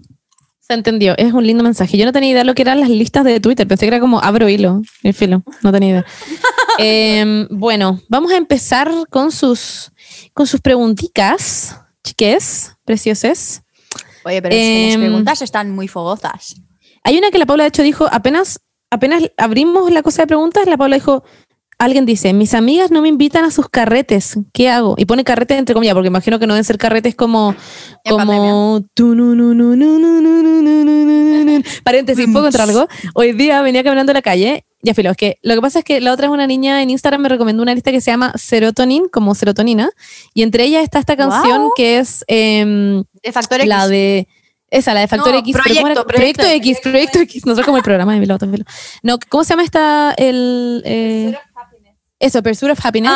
Se 0.61 0.75
entendió, 0.75 1.15
es 1.17 1.33
un 1.33 1.47
lindo 1.47 1.63
mensaje. 1.63 1.97
Yo 1.97 2.05
no 2.07 2.13
tenía 2.13 2.31
idea 2.31 2.45
lo 2.45 2.55
que 2.55 2.63
eran 2.63 2.81
las 2.81 2.89
listas 2.89 3.25
de 3.25 3.41
Twitter, 3.41 3.69
pensé 3.69 3.85
que 3.87 3.89
era 3.89 4.01
como 4.01 4.21
abro 4.21 4.49
hilo, 4.49 4.83
el 5.03 5.15
filo, 5.15 5.43
no 5.63 5.73
tenía 5.73 5.91
idea. 5.91 6.07
Em, 6.79 7.49
bueno, 7.51 8.01
vamos 8.11 8.33
a 8.33 8.37
empezar 8.37 8.93
con 9.09 9.33
sus, 9.33 9.91
con 10.35 10.47
sus 10.47 10.61
preguntitas, 10.61 11.81
chiques, 12.07 12.73
preciosas. 12.85 13.63
Oye, 14.25 14.41
pero 14.41 14.55
es 14.55 14.61
que 14.61 14.87
las 14.87 14.95
Em, 14.95 15.01
preguntas 15.01 15.43
están 15.43 15.71
muy 15.71 15.89
fogosas. 15.89 16.57
Hay 17.05 17.19
una 17.19 17.31
que 17.31 17.39
la 17.39 17.47
Paula 17.47 17.65
de 17.65 17.69
hecho 17.69 17.83
dijo, 17.83 18.07
apenas, 18.11 18.61
apenas 18.91 19.23
abrimos 19.37 19.91
la 19.93 20.03
cosa 20.03 20.23
de 20.23 20.27
preguntas, 20.29 20.67
la 20.67 20.77
Paula 20.77 20.97
dijo, 20.97 21.25
Alguien 21.79 22.07
dice, 22.07 22.33
mis 22.33 22.55
amigas 22.55 22.91
no 22.91 23.03
me 23.03 23.09
invitan 23.09 23.45
a 23.45 23.51
sus 23.51 23.69
carretes, 23.69 24.39
¿qué 24.55 24.71
hago? 24.71 24.95
Y 24.97 25.05
pone 25.05 25.25
carretes 25.25 25.59
entre 25.59 25.75
comillas, 25.75 25.93
porque 25.93 26.07
imagino 26.09 26.39
que 26.39 26.47
no 26.47 26.55
deben 26.55 26.65
ser 26.65 26.79
carretes 26.79 27.15
como... 27.15 27.55
como 28.09 28.83
Paréntesis, 31.85 32.27
¿puedo 32.33 32.47
contar 32.47 32.63
algo? 32.63 32.89
Hoy 33.15 33.33
día 33.33 33.61
venía 33.61 33.85
caminando 33.85 34.13
a 34.13 34.15
la 34.15 34.23
calle, 34.23 34.65
ya 34.81 34.95
filo, 34.95 35.11
es 35.11 35.19
que 35.19 35.37
lo 35.43 35.55
que 35.55 35.61
pasa 35.61 35.81
es 35.81 35.85
que 35.85 36.01
la 36.01 36.15
otra 36.15 36.29
es 36.29 36.33
una 36.33 36.47
niña 36.47 36.83
en 36.83 36.89
Instagram, 36.89 37.21
me 37.21 37.29
recomendó 37.29 37.63
una 37.63 37.75
lista 37.75 37.93
que 37.93 38.01
se 38.01 38.11
llama 38.11 38.33
Serotonin, 38.37 39.09
como 39.11 39.35
serotonina, 39.35 39.91
y 40.33 40.45
entre 40.45 40.65
ellas 40.65 40.83
está 40.83 40.99
esta 40.99 41.15
canción 41.15 41.69
que 41.77 41.99
es... 41.99 42.25
Eh, 42.29 43.03
de 43.23 43.33
Factor 43.33 43.61
X. 43.61 43.69
La 43.69 43.87
de... 43.87 44.27
Esa, 44.71 44.95
la 44.95 45.01
de 45.01 45.09
Factor 45.09 45.35
X. 45.37 45.53
Proyecto, 45.55 45.83
proyecto, 45.83 46.07
proyecto, 46.07 46.43
X, 46.43 46.79
Proyecto 46.83 47.19
X. 47.21 47.47
Nosotros 47.47 47.67
como 47.67 47.77
el 47.77 47.85
programa 47.85 48.15
de 48.15 48.21
Miloto. 48.21 48.49
No, 49.03 49.19
¿cómo 49.29 49.45
se 49.45 49.51
llama 49.51 49.63
esta? 49.63 50.13
El, 50.17 51.37
eso, 52.19 52.43
Pursuit 52.43 52.73
of 52.73 52.85
Happiness. 52.85 53.13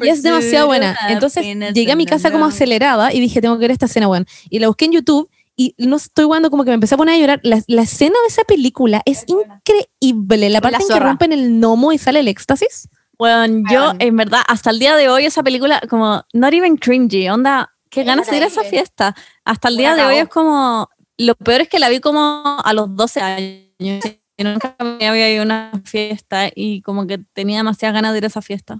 Y 0.00 0.08
es 0.08 0.22
demasiado 0.22 0.66
buena. 0.66 0.96
Entonces 1.08 1.44
llegué 1.74 1.92
a 1.92 1.96
mi 1.96 2.06
casa 2.06 2.30
como 2.30 2.46
acelerada 2.46 3.12
y 3.12 3.20
dije, 3.20 3.40
tengo 3.40 3.56
que 3.56 3.62
ver 3.62 3.72
esta 3.72 3.86
escena, 3.86 4.08
weón. 4.08 4.26
Y 4.50 4.58
la 4.58 4.68
busqué 4.68 4.86
en 4.86 4.92
YouTube 4.92 5.30
y 5.56 5.74
no 5.78 5.96
estoy 5.96 6.26
jugando 6.26 6.50
como 6.50 6.64
que 6.64 6.70
me 6.70 6.74
empecé 6.74 6.94
a 6.94 6.98
poner 6.98 7.14
a 7.14 7.18
llorar. 7.18 7.40
La, 7.42 7.62
la 7.66 7.82
escena 7.82 8.16
de 8.22 8.28
esa 8.28 8.44
película 8.44 9.02
es 9.06 9.24
increíble. 9.26 10.50
La 10.50 10.60
parte 10.60 10.78
la 10.78 10.84
en 10.84 10.88
que 10.88 11.00
rompen 11.00 11.32
el 11.32 11.58
gnomo 11.58 11.92
y 11.92 11.98
sale 11.98 12.20
el 12.20 12.28
éxtasis. 12.28 12.88
Bueno, 13.18 13.64
yo, 13.70 13.94
en 13.98 14.16
verdad, 14.16 14.42
hasta 14.46 14.70
el 14.70 14.78
día 14.78 14.94
de 14.94 15.08
hoy, 15.08 15.24
esa 15.24 15.42
película, 15.42 15.80
como, 15.88 16.22
not 16.34 16.52
even 16.52 16.76
cringy, 16.76 17.28
onda, 17.30 17.72
qué 17.88 18.02
Es 18.02 18.06
ganas 18.06 18.30
de 18.30 18.36
ir 18.36 18.42
a 18.42 18.46
esa 18.46 18.62
fiesta. 18.62 19.16
Hasta 19.44 19.68
el 19.68 19.78
día 19.78 19.94
de 19.94 20.04
hoy 20.04 20.16
es 20.16 20.28
como, 20.28 20.90
lo 21.16 21.34
peor 21.34 21.62
es 21.62 21.68
que 21.68 21.78
la 21.78 21.88
vi 21.88 22.00
como 22.00 22.42
a 22.62 22.72
los 22.74 22.94
12 22.94 23.20
años. 23.20 24.04
Nunca 24.38 24.76
me 24.98 25.08
había 25.08 25.30
ido 25.32 25.42
a 25.42 25.46
una 25.46 25.72
fiesta 25.84 26.50
y 26.54 26.82
como 26.82 27.06
que 27.06 27.18
tenía 27.32 27.58
demasiadas 27.58 27.94
ganas 27.94 28.12
de 28.12 28.18
ir 28.18 28.24
a 28.24 28.28
esa 28.28 28.42
fiesta. 28.42 28.78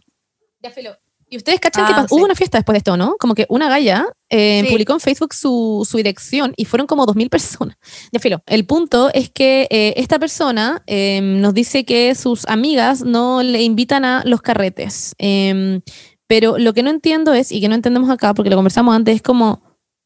Y 1.28 1.36
ustedes 1.38 1.58
cachan 1.58 1.86
que 1.86 1.92
Ah, 1.92 2.06
sí. 2.08 2.14
hubo 2.14 2.24
una 2.24 2.36
fiesta 2.36 2.58
después 2.58 2.74
de 2.74 2.78
esto, 2.78 2.96
¿no? 2.96 3.16
Como 3.18 3.34
que 3.34 3.46
una 3.48 3.68
galla 3.68 4.06
eh, 4.30 4.62
Sí. 4.64 4.70
publicó 4.70 4.92
en 4.92 5.00
Facebook 5.00 5.34
su, 5.34 5.86
su 5.88 5.96
dirección 5.96 6.52
y 6.56 6.66
fueron 6.66 6.86
como 6.86 7.04
2.000 7.04 7.28
personas. 7.30 7.76
Ya 8.12 8.20
filo. 8.20 8.42
El 8.46 8.64
punto 8.64 9.10
es 9.12 9.30
que 9.30 9.66
eh, 9.70 9.94
esta 9.96 10.18
persona 10.20 10.82
eh, 10.86 11.20
nos 11.22 11.52
dice 11.52 11.84
que 11.84 12.14
sus 12.14 12.46
amigas 12.46 13.02
no 13.02 13.42
le 13.42 13.62
invitan 13.62 14.04
a 14.04 14.22
los 14.24 14.40
carretes. 14.40 15.14
Eh, 15.18 15.80
pero 16.28 16.58
lo 16.58 16.72
que 16.74 16.82
no 16.84 16.90
entiendo 16.90 17.32
es, 17.34 17.50
y 17.52 17.60
que 17.60 17.68
no 17.68 17.74
entendemos 17.74 18.10
acá, 18.10 18.32
porque 18.34 18.50
lo 18.50 18.56
conversamos 18.56 18.94
antes, 18.94 19.16
es 19.16 19.22
como, 19.22 19.62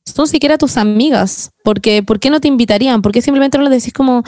son 0.06 0.26
siquiera 0.26 0.56
tus 0.58 0.76
amigas. 0.78 1.50
Porque, 1.64 2.02
¿Por 2.02 2.18
qué 2.20 2.28
no 2.30 2.40
te 2.40 2.48
invitarían? 2.48 3.00
¿Por 3.02 3.12
qué 3.12 3.20
simplemente 3.22 3.56
no 3.58 3.64
les 3.64 3.72
decís 3.82 3.92
como, 3.94 4.22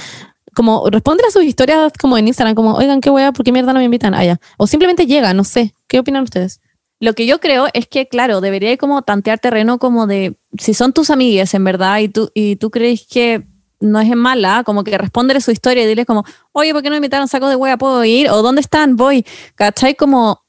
como, 0.54 0.88
responde 0.90 1.24
a 1.26 1.30
sus 1.30 1.44
historias 1.44 1.92
como 2.00 2.18
en 2.18 2.28
Instagram, 2.28 2.54
como, 2.54 2.74
oigan, 2.74 3.00
qué 3.00 3.10
wea, 3.10 3.32
¿por 3.32 3.44
qué 3.44 3.52
mierda 3.52 3.72
no 3.72 3.78
me 3.78 3.84
invitan? 3.84 4.14
Ah, 4.14 4.24
ya. 4.24 4.40
O 4.56 4.66
simplemente 4.66 5.06
llega, 5.06 5.34
no 5.34 5.44
sé. 5.44 5.74
¿Qué 5.88 5.98
opinan 5.98 6.24
ustedes? 6.24 6.60
Lo 7.00 7.14
que 7.14 7.26
yo 7.26 7.40
creo 7.40 7.66
es 7.72 7.88
que, 7.88 8.06
claro, 8.06 8.40
debería 8.40 8.76
como 8.76 9.02
tantear 9.02 9.38
terreno 9.40 9.78
como 9.78 10.06
de, 10.06 10.36
si 10.58 10.72
son 10.72 10.92
tus 10.92 11.10
amigas 11.10 11.52
en 11.54 11.64
verdad 11.64 11.98
y 11.98 12.08
tú, 12.08 12.30
y 12.34 12.56
tú 12.56 12.70
crees 12.70 13.06
que 13.08 13.44
no 13.80 14.00
es 14.00 14.08
en 14.08 14.18
mala, 14.18 14.62
como 14.64 14.84
que 14.84 14.96
respóndele 14.96 15.40
su 15.40 15.50
historia 15.50 15.82
y 15.82 15.86
dile 15.86 16.06
como, 16.06 16.24
oye, 16.52 16.72
¿por 16.72 16.82
qué 16.82 16.88
no 16.88 16.92
me 16.92 16.98
invitaron? 16.98 17.26
Saco 17.26 17.48
de 17.48 17.56
hueá, 17.56 17.76
¿puedo 17.76 18.04
ir? 18.04 18.30
¿O 18.30 18.42
dónde 18.42 18.60
están? 18.60 18.96
Voy. 18.96 19.26
¿Cachai? 19.56 19.96
Como, 19.96 20.41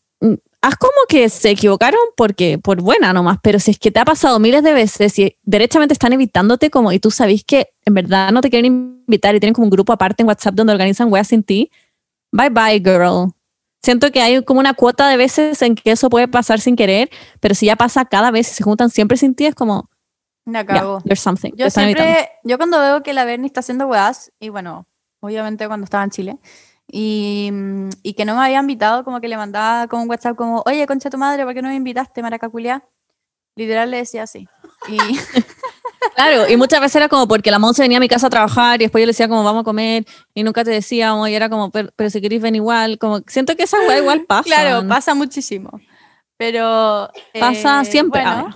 haz 0.64 0.78
como 0.78 0.94
que 1.10 1.28
se 1.28 1.50
equivocaron 1.50 2.00
porque, 2.16 2.58
por 2.58 2.82
buena 2.82 3.12
nomás, 3.12 3.38
pero 3.44 3.60
si 3.60 3.72
es 3.72 3.78
que 3.80 3.92
te 3.92 4.00
ha 4.00 4.06
pasado 4.06 4.40
miles 4.40 4.64
de 4.64 4.72
veces 4.72 5.20
y 5.20 5.38
derechamente 5.44 5.92
están 5.92 6.14
evitándote 6.14 6.70
como, 6.70 6.94
y 6.94 7.00
tú 7.00 7.12
sabes 7.12 7.44
que 7.44 7.74
en 7.86 7.94
verdad 7.94 8.32
no 8.32 8.40
te 8.40 8.50
quieren 8.50 9.04
invitar 9.06 9.36
y 9.36 9.42
tienen 9.42 9.54
como 9.54 9.66
un 9.66 9.72
grupo 9.72 9.92
aparte 9.92 10.24
en 10.24 10.28
WhatsApp 10.30 10.56
donde 10.56 10.72
organizan 10.72 11.12
weas 11.12 11.28
sin 11.28 11.44
ti, 11.44 11.70
bye 12.32 12.50
bye, 12.50 12.80
girl. 12.80 13.34
Siento 13.84 14.10
que 14.12 14.22
hay 14.22 14.42
como 14.42 14.62
una 14.62 14.74
cuota 14.74 15.10
de 15.10 15.18
veces 15.18 15.62
en 15.62 15.76
que 15.76 15.92
eso 15.92 16.10
puede 16.10 16.30
pasar 16.30 16.62
sin 16.62 16.78
querer, 16.78 17.10
pero 17.42 17.56
si 17.56 17.66
ya 17.66 17.76
pasa 17.76 18.06
cada 18.06 18.32
vez 18.32 18.50
y 18.50 18.54
se 18.54 18.64
juntan 18.64 18.90
siempre 18.90 19.18
sin 19.18 19.36
ti, 19.36 19.46
es 19.46 19.56
como, 19.56 19.90
Me 20.46 20.54
yeah, 20.54 20.62
acabó. 20.62 21.02
there's 21.02 21.20
something. 21.20 21.52
Yo 21.58 21.66
evitando. 21.66 21.98
siempre, 21.98 22.30
yo 22.46 22.56
cuando 22.58 22.80
veo 22.80 23.04
que 23.04 23.12
la 23.12 23.26
Bernie 23.26 23.48
está 23.48 23.60
haciendo 23.60 23.88
weas, 23.88 24.32
y 24.40 24.48
bueno, 24.48 24.88
obviamente 25.20 25.68
cuando 25.68 25.84
estaba 25.84 26.06
en 26.06 26.12
Chile, 26.12 26.38
y, 26.88 27.52
y 28.04 28.14
que 28.14 28.26
no 28.26 28.36
me 28.36 28.46
había 28.46 28.60
invitado, 28.60 29.04
como 29.04 29.22
que 29.22 29.28
le 29.28 29.38
mandaba 29.38 29.88
como 29.88 30.04
un 30.04 30.10
WhatsApp 30.10 30.36
como, 30.36 30.64
oye, 30.66 30.86
concha 30.88 31.10
tu 31.10 31.18
madre, 31.18 31.44
¿por 31.46 31.54
qué 31.54 31.62
no 31.62 31.70
me 31.70 31.76
invitaste, 31.76 32.22
maracaculia? 32.22 32.84
Literal 33.56 33.92
le 33.92 33.98
decía 33.98 34.24
así. 34.24 34.48
Y 34.88 34.98
Claro, 36.16 36.50
y 36.50 36.58
muchas 36.58 36.82
veces 36.82 36.98
era 36.98 37.10
como 37.10 37.28
porque 37.28 37.52
la 37.52 37.60
Monse 37.60 37.82
venía 37.82 37.98
a 37.98 38.02
mi 38.02 38.10
casa 38.10 38.28
a 38.28 38.30
trabajar 38.30 38.82
y 38.82 38.86
después 38.86 39.02
yo 39.02 39.06
le 39.06 39.12
decía 39.12 39.28
como 39.28 39.44
vamos 39.44 39.62
a 39.62 39.64
comer 39.64 40.06
y 40.34 40.44
nunca 40.44 40.64
te 40.64 40.72
decíamos 40.72 41.30
y 41.30 41.34
era 41.34 41.50
como, 41.50 41.72
pero, 41.72 41.90
pero 41.96 42.10
si 42.10 42.22
querés 42.22 42.42
ven 42.42 42.56
igual, 42.56 42.98
como 43.00 43.22
siento 43.28 43.56
que 43.56 43.64
esa 43.64 43.78
weá 43.88 44.00
igual 44.00 44.26
pasa. 44.26 44.44
claro, 44.44 44.88
pasa 44.88 45.14
muchísimo. 45.16 45.80
Pero... 46.44 47.10
Pasa 47.40 47.82
eh, 47.82 47.86
siempre. 47.86 48.22
bueno, 48.22 48.54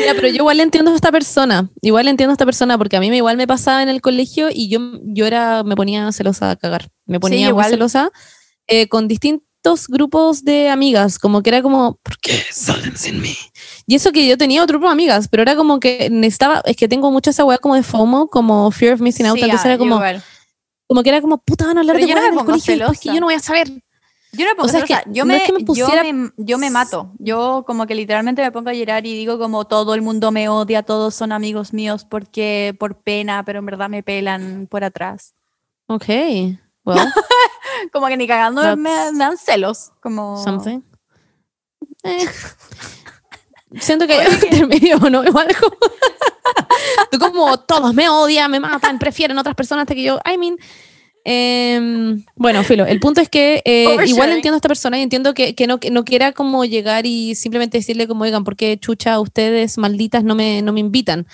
Mira, 0.00 0.12
pero 0.16 0.28
yo 0.28 0.34
igual 0.34 0.60
entiendo 0.60 0.90
a 0.90 0.94
esta 0.94 1.10
persona, 1.10 1.70
igual 1.80 2.08
entiendo 2.08 2.32
a 2.32 2.34
esta 2.34 2.44
persona 2.44 2.76
porque 2.76 2.98
a 2.98 3.00
mí 3.00 3.08
me 3.08 3.16
igual 3.16 3.38
me 3.38 3.46
pasaba 3.46 3.82
en 3.82 3.88
el 3.88 4.02
colegio 4.02 4.48
y 4.52 4.68
yo, 4.68 4.80
yo 5.04 5.24
era, 5.24 5.62
me 5.64 5.76
ponía 5.76 6.12
celosa 6.12 6.50
a 6.50 6.56
cagar, 6.56 6.90
me 7.06 7.18
ponía 7.20 7.38
muy 7.38 7.48
igual. 7.48 7.70
celosa 7.70 8.10
eh, 8.66 8.86
con 8.88 9.08
distintos 9.08 9.88
grupos 9.88 10.44
de 10.44 10.68
amigas, 10.68 11.18
como 11.18 11.42
que 11.42 11.48
era 11.48 11.62
como, 11.62 11.98
¿por 12.02 12.18
qué 12.18 12.42
salen 12.52 12.94
sin 12.98 13.22
mí? 13.22 13.34
Y 13.86 13.94
eso 13.94 14.12
que 14.12 14.26
yo 14.28 14.36
tenía 14.36 14.62
otro 14.62 14.78
grupo 14.78 14.88
de 14.88 14.92
amigas, 14.92 15.26
pero 15.28 15.42
era 15.42 15.56
como 15.56 15.80
que 15.80 16.10
necesitaba, 16.10 16.60
es 16.66 16.76
que 16.76 16.86
tengo 16.86 17.10
mucho 17.10 17.30
esa 17.30 17.46
weá 17.46 17.56
como 17.56 17.76
de 17.76 17.82
FOMO, 17.82 18.28
como 18.28 18.70
Fear 18.70 18.92
of 18.92 19.00
Missing 19.00 19.24
Out, 19.24 19.38
sí, 19.38 19.44
entonces 19.44 19.64
ah, 19.64 19.68
era 19.70 19.78
como, 19.78 19.94
igual. 19.94 20.22
como 20.86 21.02
que 21.02 21.08
era 21.08 21.22
como, 21.22 21.38
puta, 21.38 21.66
van 21.66 21.78
a 21.78 21.80
hablar 21.80 21.96
Pero 21.96 22.06
de 22.06 22.10
yo 22.12 22.14
no 22.14 22.20
me 22.20 22.26
en 22.26 22.32
el 22.34 22.38
pongo 22.40 22.50
colegio 22.50 22.74
después 22.76 22.98
que 22.98 23.02
celosa. 23.04 23.14
yo 23.14 23.20
no 23.20 23.26
voy 23.26 23.36
a 23.36 23.40
saber. 23.40 23.68
Yo 24.32 24.44
no 24.44 24.62
O 24.62 24.68
sea, 24.68 24.84
yo, 25.06 25.24
no 25.24 25.28
me, 25.32 25.36
es 25.38 25.42
que 25.44 25.52
me 25.52 25.60
pusiera- 25.60 26.04
yo, 26.04 26.12
me, 26.14 26.30
yo 26.36 26.58
me 26.58 26.70
mato. 26.70 27.12
Yo 27.18 27.64
como 27.66 27.86
que 27.86 27.94
literalmente 27.94 28.42
me 28.42 28.52
pongo 28.52 28.68
a 28.70 28.74
llorar 28.74 29.06
y 29.06 29.14
digo 29.14 29.38
como 29.38 29.66
todo 29.66 29.94
el 29.94 30.02
mundo 30.02 30.30
me 30.30 30.48
odia, 30.48 30.82
todos 30.82 31.14
son 31.14 31.32
amigos 31.32 31.72
míos 31.72 32.04
porque 32.04 32.76
por 32.78 32.96
pena, 32.96 33.42
pero 33.44 33.60
en 33.60 33.66
verdad 33.66 33.88
me 33.88 34.02
pelan 34.02 34.66
por 34.70 34.84
atrás. 34.84 35.34
Ok, 35.86 36.04
well, 36.84 36.98
Como 37.92 38.06
que 38.08 38.16
ni 38.16 38.26
cagando 38.26 38.62
me, 38.62 38.76
me 38.76 39.18
dan 39.18 39.38
celos. 39.38 39.92
Como... 40.00 40.42
something. 40.44 40.80
Eh. 42.04 42.26
Siento 43.80 44.06
que 44.06 44.14
hay 44.14 44.32
intermedio, 44.50 44.98
¿no? 45.10 45.24
Igual 45.24 45.48
como, 45.58 45.76
tú 47.10 47.18
como 47.18 47.58
todos 47.60 47.94
me 47.94 48.08
odian, 48.08 48.50
me 48.50 48.60
matan, 48.60 48.98
prefieren 48.98 49.38
otras 49.38 49.54
personas 49.54 49.82
hasta 49.82 49.94
que 49.94 50.02
yo, 50.02 50.18
I 50.30 50.38
mean, 50.38 50.56
em, 51.24 52.24
bueno, 52.36 52.62
Filo, 52.64 52.86
el 52.86 53.00
punto 53.00 53.20
es 53.20 53.28
que 53.28 53.62
eh, 53.64 53.96
igual 54.06 54.30
entiendo 54.30 54.54
a 54.54 54.58
esta 54.58 54.68
persona 54.68 54.98
y 54.98 55.02
entiendo 55.02 55.34
que, 55.34 55.54
que 55.54 55.66
no, 55.66 55.78
que 55.78 55.90
no 55.90 56.04
quiera 56.04 56.32
como 56.32 56.64
llegar 56.64 57.06
y 57.06 57.34
simplemente 57.34 57.78
decirle 57.78 58.06
como, 58.06 58.24
oigan, 58.24 58.44
¿por 58.44 58.56
qué 58.56 58.78
chucha 58.78 59.20
ustedes 59.20 59.78
malditas 59.78 60.24
no 60.24 60.34
me, 60.34 60.62
no 60.62 60.72
me 60.72 60.80
invitan? 60.80 61.26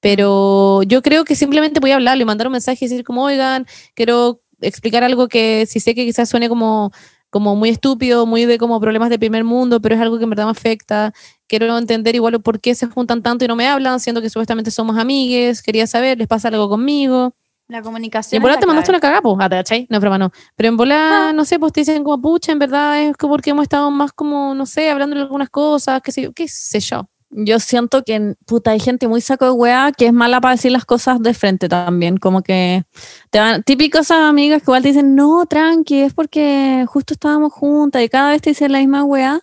Pero 0.00 0.82
yo 0.82 1.02
creo 1.02 1.24
que 1.24 1.34
simplemente 1.34 1.80
voy 1.80 1.92
a 1.92 1.96
hablarle, 1.96 2.24
mandar 2.24 2.46
un 2.46 2.52
mensaje 2.52 2.84
y 2.84 2.88
decir 2.88 3.04
como, 3.04 3.24
oigan, 3.24 3.66
quiero 3.94 4.40
explicar 4.60 5.04
algo 5.04 5.28
que 5.28 5.66
si 5.66 5.80
sé 5.80 5.94
que 5.94 6.04
quizás 6.04 6.28
suene 6.28 6.48
como 6.48 6.92
como 7.30 7.54
muy 7.54 7.68
estúpido, 7.68 8.24
muy 8.24 8.46
de 8.46 8.56
como 8.56 8.80
problemas 8.80 9.10
de 9.10 9.18
primer 9.18 9.44
mundo, 9.44 9.80
pero 9.80 9.94
es 9.94 10.00
algo 10.00 10.16
que 10.16 10.24
en 10.24 10.30
verdad 10.30 10.46
me 10.46 10.52
afecta. 10.52 11.12
Quiero 11.46 11.76
entender 11.76 12.14
igual 12.14 12.40
por 12.40 12.60
qué 12.60 12.74
se 12.74 12.86
juntan 12.86 13.22
tanto 13.22 13.44
y 13.44 13.48
no 13.48 13.56
me 13.56 13.66
hablan, 13.66 14.00
siendo 14.00 14.22
que 14.22 14.30
supuestamente 14.30 14.70
somos 14.70 14.96
amigues. 14.96 15.60
Quería 15.62 15.86
saber, 15.86 16.18
¿les 16.18 16.28
pasa 16.28 16.48
algo 16.48 16.68
conmigo? 16.68 17.34
La 17.68 17.80
Y 17.80 17.82
comunicación. 17.82 18.36
en 18.38 18.42
bola 18.42 18.58
te 18.58 18.66
mandaste 18.66 18.90
clave. 18.92 18.96
una 18.98 19.00
cagada, 19.00 19.22
pues, 19.22 19.36
ah, 19.40 19.48
¿te 19.48 19.56
cachai? 19.56 19.86
No, 19.90 19.98
broma, 20.00 20.18
no. 20.18 20.30
Pero 20.54 20.68
en 20.68 20.76
bola, 20.76 21.32
no 21.34 21.44
sé, 21.44 21.58
pues 21.58 21.72
te 21.72 21.80
dicen 21.80 22.04
como, 22.04 22.20
pucha, 22.20 22.52
en 22.52 22.60
verdad 22.60 23.02
es 23.02 23.16
como 23.16 23.34
porque 23.34 23.50
hemos 23.50 23.64
estado 23.64 23.90
más 23.90 24.12
como, 24.12 24.54
no 24.54 24.66
sé, 24.66 24.88
hablando 24.90 25.16
de 25.16 25.22
algunas 25.22 25.50
cosas, 25.50 26.00
qué 26.02 26.12
sé 26.12 26.22
yo, 26.22 26.32
qué 26.32 26.46
sé 26.48 26.78
yo. 26.80 27.08
Yo 27.30 27.58
siento 27.58 28.04
que, 28.04 28.34
puta, 28.46 28.70
hay 28.70 28.78
gente 28.78 29.08
muy 29.08 29.20
saco 29.20 29.46
de 29.46 29.50
weá 29.50 29.90
que 29.90 30.06
es 30.06 30.12
mala 30.12 30.40
para 30.40 30.54
decir 30.54 30.70
las 30.70 30.84
cosas 30.84 31.20
de 31.20 31.34
frente 31.34 31.68
también. 31.68 32.18
Como 32.18 32.42
que 32.42 32.84
te 33.30 33.40
van, 33.40 33.64
típicos 33.64 34.02
esas 34.02 34.20
amigas 34.20 34.60
que 34.62 34.66
igual 34.70 34.82
te 34.82 34.88
dicen, 34.88 35.16
no, 35.16 35.44
tranqui, 35.46 36.02
es 36.02 36.14
porque 36.14 36.84
justo 36.88 37.14
estábamos 37.14 37.52
juntas 37.52 38.00
y 38.02 38.08
cada 38.08 38.30
vez 38.30 38.42
te 38.42 38.50
dicen 38.50 38.70
la 38.70 38.78
misma 38.78 39.02
weá. 39.02 39.40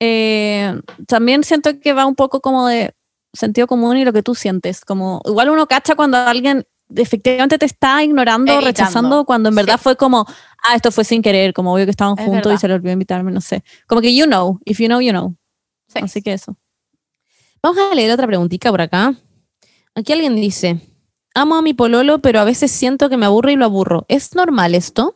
Eh, 0.00 0.80
también 1.06 1.44
siento 1.44 1.80
que 1.80 1.92
va 1.94 2.04
un 2.06 2.14
poco 2.14 2.40
como 2.40 2.66
de 2.68 2.94
sentido 3.32 3.66
común 3.66 3.96
y 3.96 4.04
lo 4.04 4.12
que 4.12 4.22
tú 4.22 4.34
sientes. 4.34 4.84
Como, 4.84 5.22
igual 5.24 5.48
uno 5.50 5.66
cacha 5.66 5.94
cuando 5.96 6.18
alguien 6.18 6.66
efectivamente 6.94 7.58
te 7.58 7.66
está 7.66 8.02
ignorando, 8.02 8.52
Evitando. 8.52 8.66
rechazando, 8.66 9.24
cuando 9.24 9.48
en 9.48 9.54
verdad 9.54 9.76
Sí. 9.76 9.82
fue 9.84 9.96
como, 9.96 10.26
ah, 10.66 10.74
esto 10.74 10.90
fue 10.92 11.04
sin 11.04 11.22
querer, 11.22 11.52
como 11.52 11.72
obvio 11.74 11.84
que 11.84 11.90
estaban 11.90 12.18
Es 12.18 12.24
juntos 12.24 12.52
y 12.54 12.58
se 12.58 12.68
le 12.68 12.74
olvidó 12.74 12.92
invitarme, 12.92 13.30
no 13.32 13.40
sé. 13.40 13.62
Como 13.86 14.00
que 14.00 14.14
you 14.14 14.24
know, 14.26 14.58
if 14.64 14.78
you 14.78 14.86
know, 14.86 15.00
you 15.00 15.10
know. 15.10 15.36
Sí. 15.88 16.00
Así 16.02 16.22
que 16.22 16.32
eso. 16.32 16.56
Vamos 17.62 17.78
a 17.90 17.94
leer 17.94 18.10
otra 18.12 18.26
preguntita 18.26 18.70
por 18.70 18.80
acá. 18.80 19.14
Aquí 19.94 20.12
alguien 20.12 20.36
dice, 20.36 20.80
amo 21.34 21.56
a 21.56 21.62
mi 21.62 21.74
pololo, 21.74 22.20
pero 22.20 22.40
a 22.40 22.44
veces 22.44 22.70
siento 22.70 23.08
que 23.08 23.16
me 23.16 23.26
aburre 23.26 23.52
y 23.52 23.56
lo 23.56 23.64
aburro. 23.64 24.04
¿Es 24.08 24.34
normal 24.34 24.74
esto? 24.74 25.14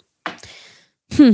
Hmm. 1.17 1.33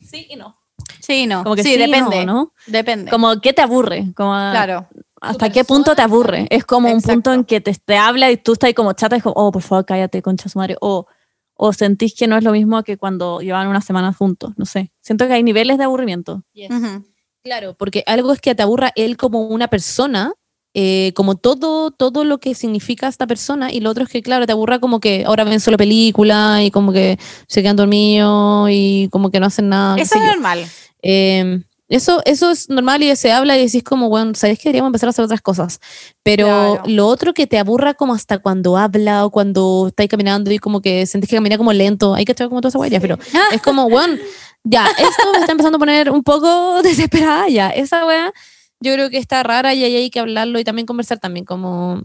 Sí 0.00 0.26
y 0.30 0.36
no. 0.36 0.56
Sí, 1.00 1.26
no. 1.26 1.42
Como 1.42 1.54
que 1.54 1.62
sí, 1.62 1.74
sí, 1.74 1.78
depende. 1.78 2.24
no, 2.26 2.32
¿no? 2.32 2.52
Depende. 2.66 3.10
Como, 3.10 3.40
¿qué 3.40 3.52
te 3.52 3.62
aburre? 3.62 4.12
Como, 4.16 4.30
claro. 4.32 4.88
¿Hasta 5.20 5.50
qué 5.50 5.64
punto 5.64 5.94
te 5.94 6.02
aburre? 6.02 6.46
Es 6.50 6.64
como 6.64 6.88
un 6.88 6.94
punto 7.00 7.08
Exacto. 7.10 7.32
en 7.32 7.44
que 7.44 7.60
te, 7.60 7.74
te 7.74 7.96
habla 7.96 8.30
y 8.30 8.36
tú 8.36 8.52
estás 8.52 8.68
ahí 8.68 8.74
como 8.74 8.92
chata 8.92 9.16
y 9.16 9.18
es 9.18 9.22
como, 9.22 9.34
oh, 9.36 9.50
por 9.52 9.62
favor, 9.62 9.84
cállate, 9.84 10.22
concha 10.22 10.48
su 10.48 10.58
madre. 10.58 10.76
O, 10.80 11.06
o 11.54 11.72
sentís 11.72 12.14
que 12.14 12.26
no 12.28 12.36
es 12.36 12.44
lo 12.44 12.52
mismo 12.52 12.82
que 12.82 12.96
cuando 12.96 13.40
llevan 13.40 13.68
una 13.68 13.80
semana 13.80 14.12
juntos. 14.12 14.52
No 14.56 14.64
sé. 14.64 14.92
Siento 15.00 15.26
que 15.26 15.32
hay 15.34 15.42
niveles 15.42 15.78
de 15.78 15.84
aburrimiento. 15.84 16.42
Ujú. 16.54 17.04
Claro, 17.42 17.74
porque 17.78 18.02
algo 18.06 18.32
es 18.32 18.40
que 18.40 18.54
te 18.54 18.62
aburra 18.62 18.92
él 18.96 19.16
como 19.16 19.40
una 19.48 19.68
persona, 19.68 20.32
eh, 20.74 21.12
como 21.14 21.34
todo, 21.36 21.90
todo 21.90 22.24
lo 22.24 22.38
que 22.38 22.54
significa 22.54 23.08
esta 23.08 23.26
persona, 23.26 23.72
y 23.72 23.80
lo 23.80 23.90
otro 23.90 24.04
es 24.04 24.10
que, 24.10 24.22
claro, 24.22 24.44
te 24.46 24.52
aburra 24.52 24.78
como 24.80 25.00
que 25.00 25.24
ahora 25.24 25.44
ven 25.44 25.60
solo 25.60 25.76
película 25.78 26.62
y 26.62 26.70
como 26.70 26.92
que 26.92 27.18
se 27.48 27.62
quedan 27.62 27.76
dormidos 27.76 28.68
y 28.70 29.08
como 29.10 29.30
que 29.30 29.40
no 29.40 29.46
hacen 29.46 29.68
nada. 29.68 29.96
Eso 29.96 30.14
sé 30.14 30.18
es 30.18 30.24
yo. 30.26 30.30
normal. 30.32 30.66
Eh, 31.02 31.62
eso, 31.88 32.20
eso 32.26 32.50
es 32.50 32.68
normal 32.68 33.02
y 33.02 33.14
se 33.16 33.32
habla 33.32 33.56
y 33.56 33.64
decís 33.64 33.82
como, 33.82 34.08
bueno, 34.08 34.32
sabes 34.34 34.58
que 34.58 34.64
deberíamos 34.68 34.88
empezar 34.88 35.08
a 35.08 35.10
hacer 35.10 35.24
otras 35.24 35.40
cosas. 35.40 35.80
Pero 36.22 36.46
Claro. 36.46 36.82
lo 36.86 37.06
otro 37.06 37.32
que 37.34 37.46
te 37.46 37.58
aburra 37.58 37.94
como 37.94 38.14
hasta 38.14 38.38
cuando 38.38 38.76
habla 38.76 39.24
o 39.24 39.30
cuando 39.30 39.86
estáis 39.88 40.10
caminando 40.10 40.50
y 40.52 40.58
como 40.58 40.80
que 40.82 41.06
sentís 41.06 41.30
que 41.30 41.36
camina 41.36 41.56
como 41.56 41.72
lento, 41.72 42.14
hay 42.14 42.24
que 42.24 42.32
estar 42.32 42.48
como 42.48 42.60
toda 42.60 42.68
esa 42.70 42.78
huella, 42.78 43.00
pero 43.00 43.16
es 43.52 43.62
como, 43.62 43.88
bueno, 43.88 44.16
ya, 44.64 44.86
esto 44.86 45.32
me 45.32 45.38
está 45.38 45.52
empezando 45.52 45.76
a 45.76 45.78
poner 45.78 46.10
un 46.10 46.22
poco 46.22 46.82
desesperada 46.82 47.48
ya. 47.48 47.70
Esa 47.70 48.04
wea 48.06 48.32
yo 48.80 48.92
creo 48.92 49.08
que 49.10 49.18
está 49.18 49.42
rara 49.42 49.72
y 49.74 49.82
ahí 49.82 49.96
hay 49.96 50.10
que 50.10 50.20
hablarlo 50.20 50.58
y 50.60 50.64
también 50.64 50.86
conversar 50.86 51.18
también 51.18 51.44
como, 51.46 52.02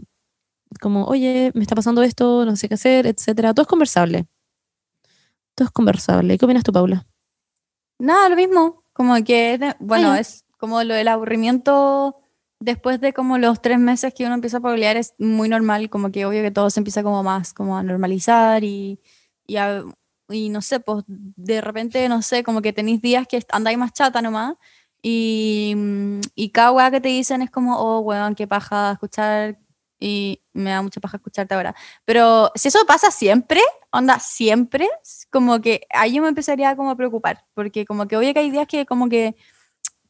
como, 0.80 1.04
oye, 1.04 1.50
me 1.54 1.62
está 1.62 1.74
pasando 1.76 2.02
esto, 2.02 2.44
no 2.46 2.56
sé 2.56 2.68
qué 2.68 2.74
hacer, 2.74 3.06
etcétera. 3.06 3.52
Todo 3.54 3.62
es 3.62 3.68
conversable. 3.68 4.26
Todo 5.54 5.66
es 5.66 5.70
conversable. 5.72 6.36
¿Qué 6.38 6.44
opinas 6.46 6.64
tú, 6.64 6.72
Paula? 6.72 7.06
Nada, 7.98 8.28
lo 8.30 8.36
mismo. 8.36 8.82
Como 8.94 9.22
que, 9.24 9.58
bueno, 9.80 10.14
ya. 10.14 10.20
es 10.20 10.44
como 10.58 10.82
lo 10.82 10.94
del 10.94 11.08
aburrimiento 11.08 12.16
después 12.60 12.98
de 13.00 13.12
como 13.12 13.36
los 13.36 13.60
tres 13.60 13.78
meses 13.78 14.14
que 14.14 14.24
uno 14.24 14.34
empieza 14.36 14.56
a 14.56 14.60
pelear 14.60 14.96
es 14.96 15.12
muy 15.18 15.50
normal, 15.50 15.90
como 15.90 16.10
que 16.10 16.24
obvio 16.24 16.40
que 16.42 16.50
todo 16.50 16.70
se 16.70 16.80
empieza 16.80 17.02
como 17.02 17.22
más 17.22 17.52
como 17.52 17.76
a 17.76 17.82
normalizar 17.82 18.64
y, 18.64 18.98
y, 19.46 19.56
a- 19.56 19.84
y 20.30 20.48
no 20.48 20.62
sé, 20.62 20.80
pues 20.80 21.04
de 21.06 21.60
repente, 21.60 22.08
no 22.08 22.22
sé, 22.22 22.42
como 22.42 22.62
que 22.62 22.72
tenéis 22.72 23.02
días 23.02 23.26
que 23.28 23.42
andáis 23.50 23.76
más 23.76 23.92
chata 23.92 24.22
nomás 24.22 24.54
y, 25.02 25.74
y 26.34 26.50
cada 26.50 26.72
weá 26.72 26.90
que 26.90 27.00
te 27.00 27.08
dicen 27.08 27.42
es 27.42 27.50
como, 27.50 27.76
oh, 27.78 28.00
weón, 28.00 28.34
qué 28.34 28.46
paja 28.46 28.92
escuchar 28.92 29.58
y 30.00 30.40
me 30.54 30.70
da 30.70 30.80
mucha 30.82 31.00
paja 31.00 31.18
escucharte 31.18 31.54
ahora. 31.54 31.74
Pero 32.06 32.50
si 32.54 32.68
eso 32.68 32.78
pasa 32.86 33.10
siempre, 33.10 33.60
onda, 33.90 34.18
siempre, 34.18 34.88
como 35.34 35.60
que 35.60 35.80
ahí 35.90 36.14
yo 36.14 36.22
me 36.22 36.28
empezaría 36.28 36.76
como 36.76 36.90
a 36.92 36.96
preocupar, 36.96 37.44
porque 37.54 37.84
como 37.84 38.06
que 38.06 38.16
oye 38.16 38.32
que 38.32 38.38
hay 38.40 38.52
días 38.52 38.68
que 38.68 38.86
como 38.86 39.08
que, 39.08 39.34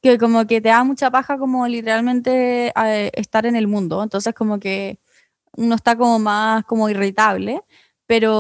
que 0.03 0.19
como 0.19 0.47
que 0.47 0.61
te 0.61 0.69
da 0.69 0.85
mucha 0.85 1.11
paja 1.11 1.39
como 1.39 1.67
literalmente 1.67 2.73
eh, 2.77 3.11
estar 3.15 3.47
en 3.47 3.57
el 3.57 3.67
mundo, 3.67 4.03
entonces 4.03 4.35
como 4.35 4.61
que 4.61 4.99
uno 5.57 5.77
está 5.77 5.97
como 5.97 6.19
más 6.19 6.65
como 6.65 6.91
irritable, 6.91 7.63
pero 8.07 8.33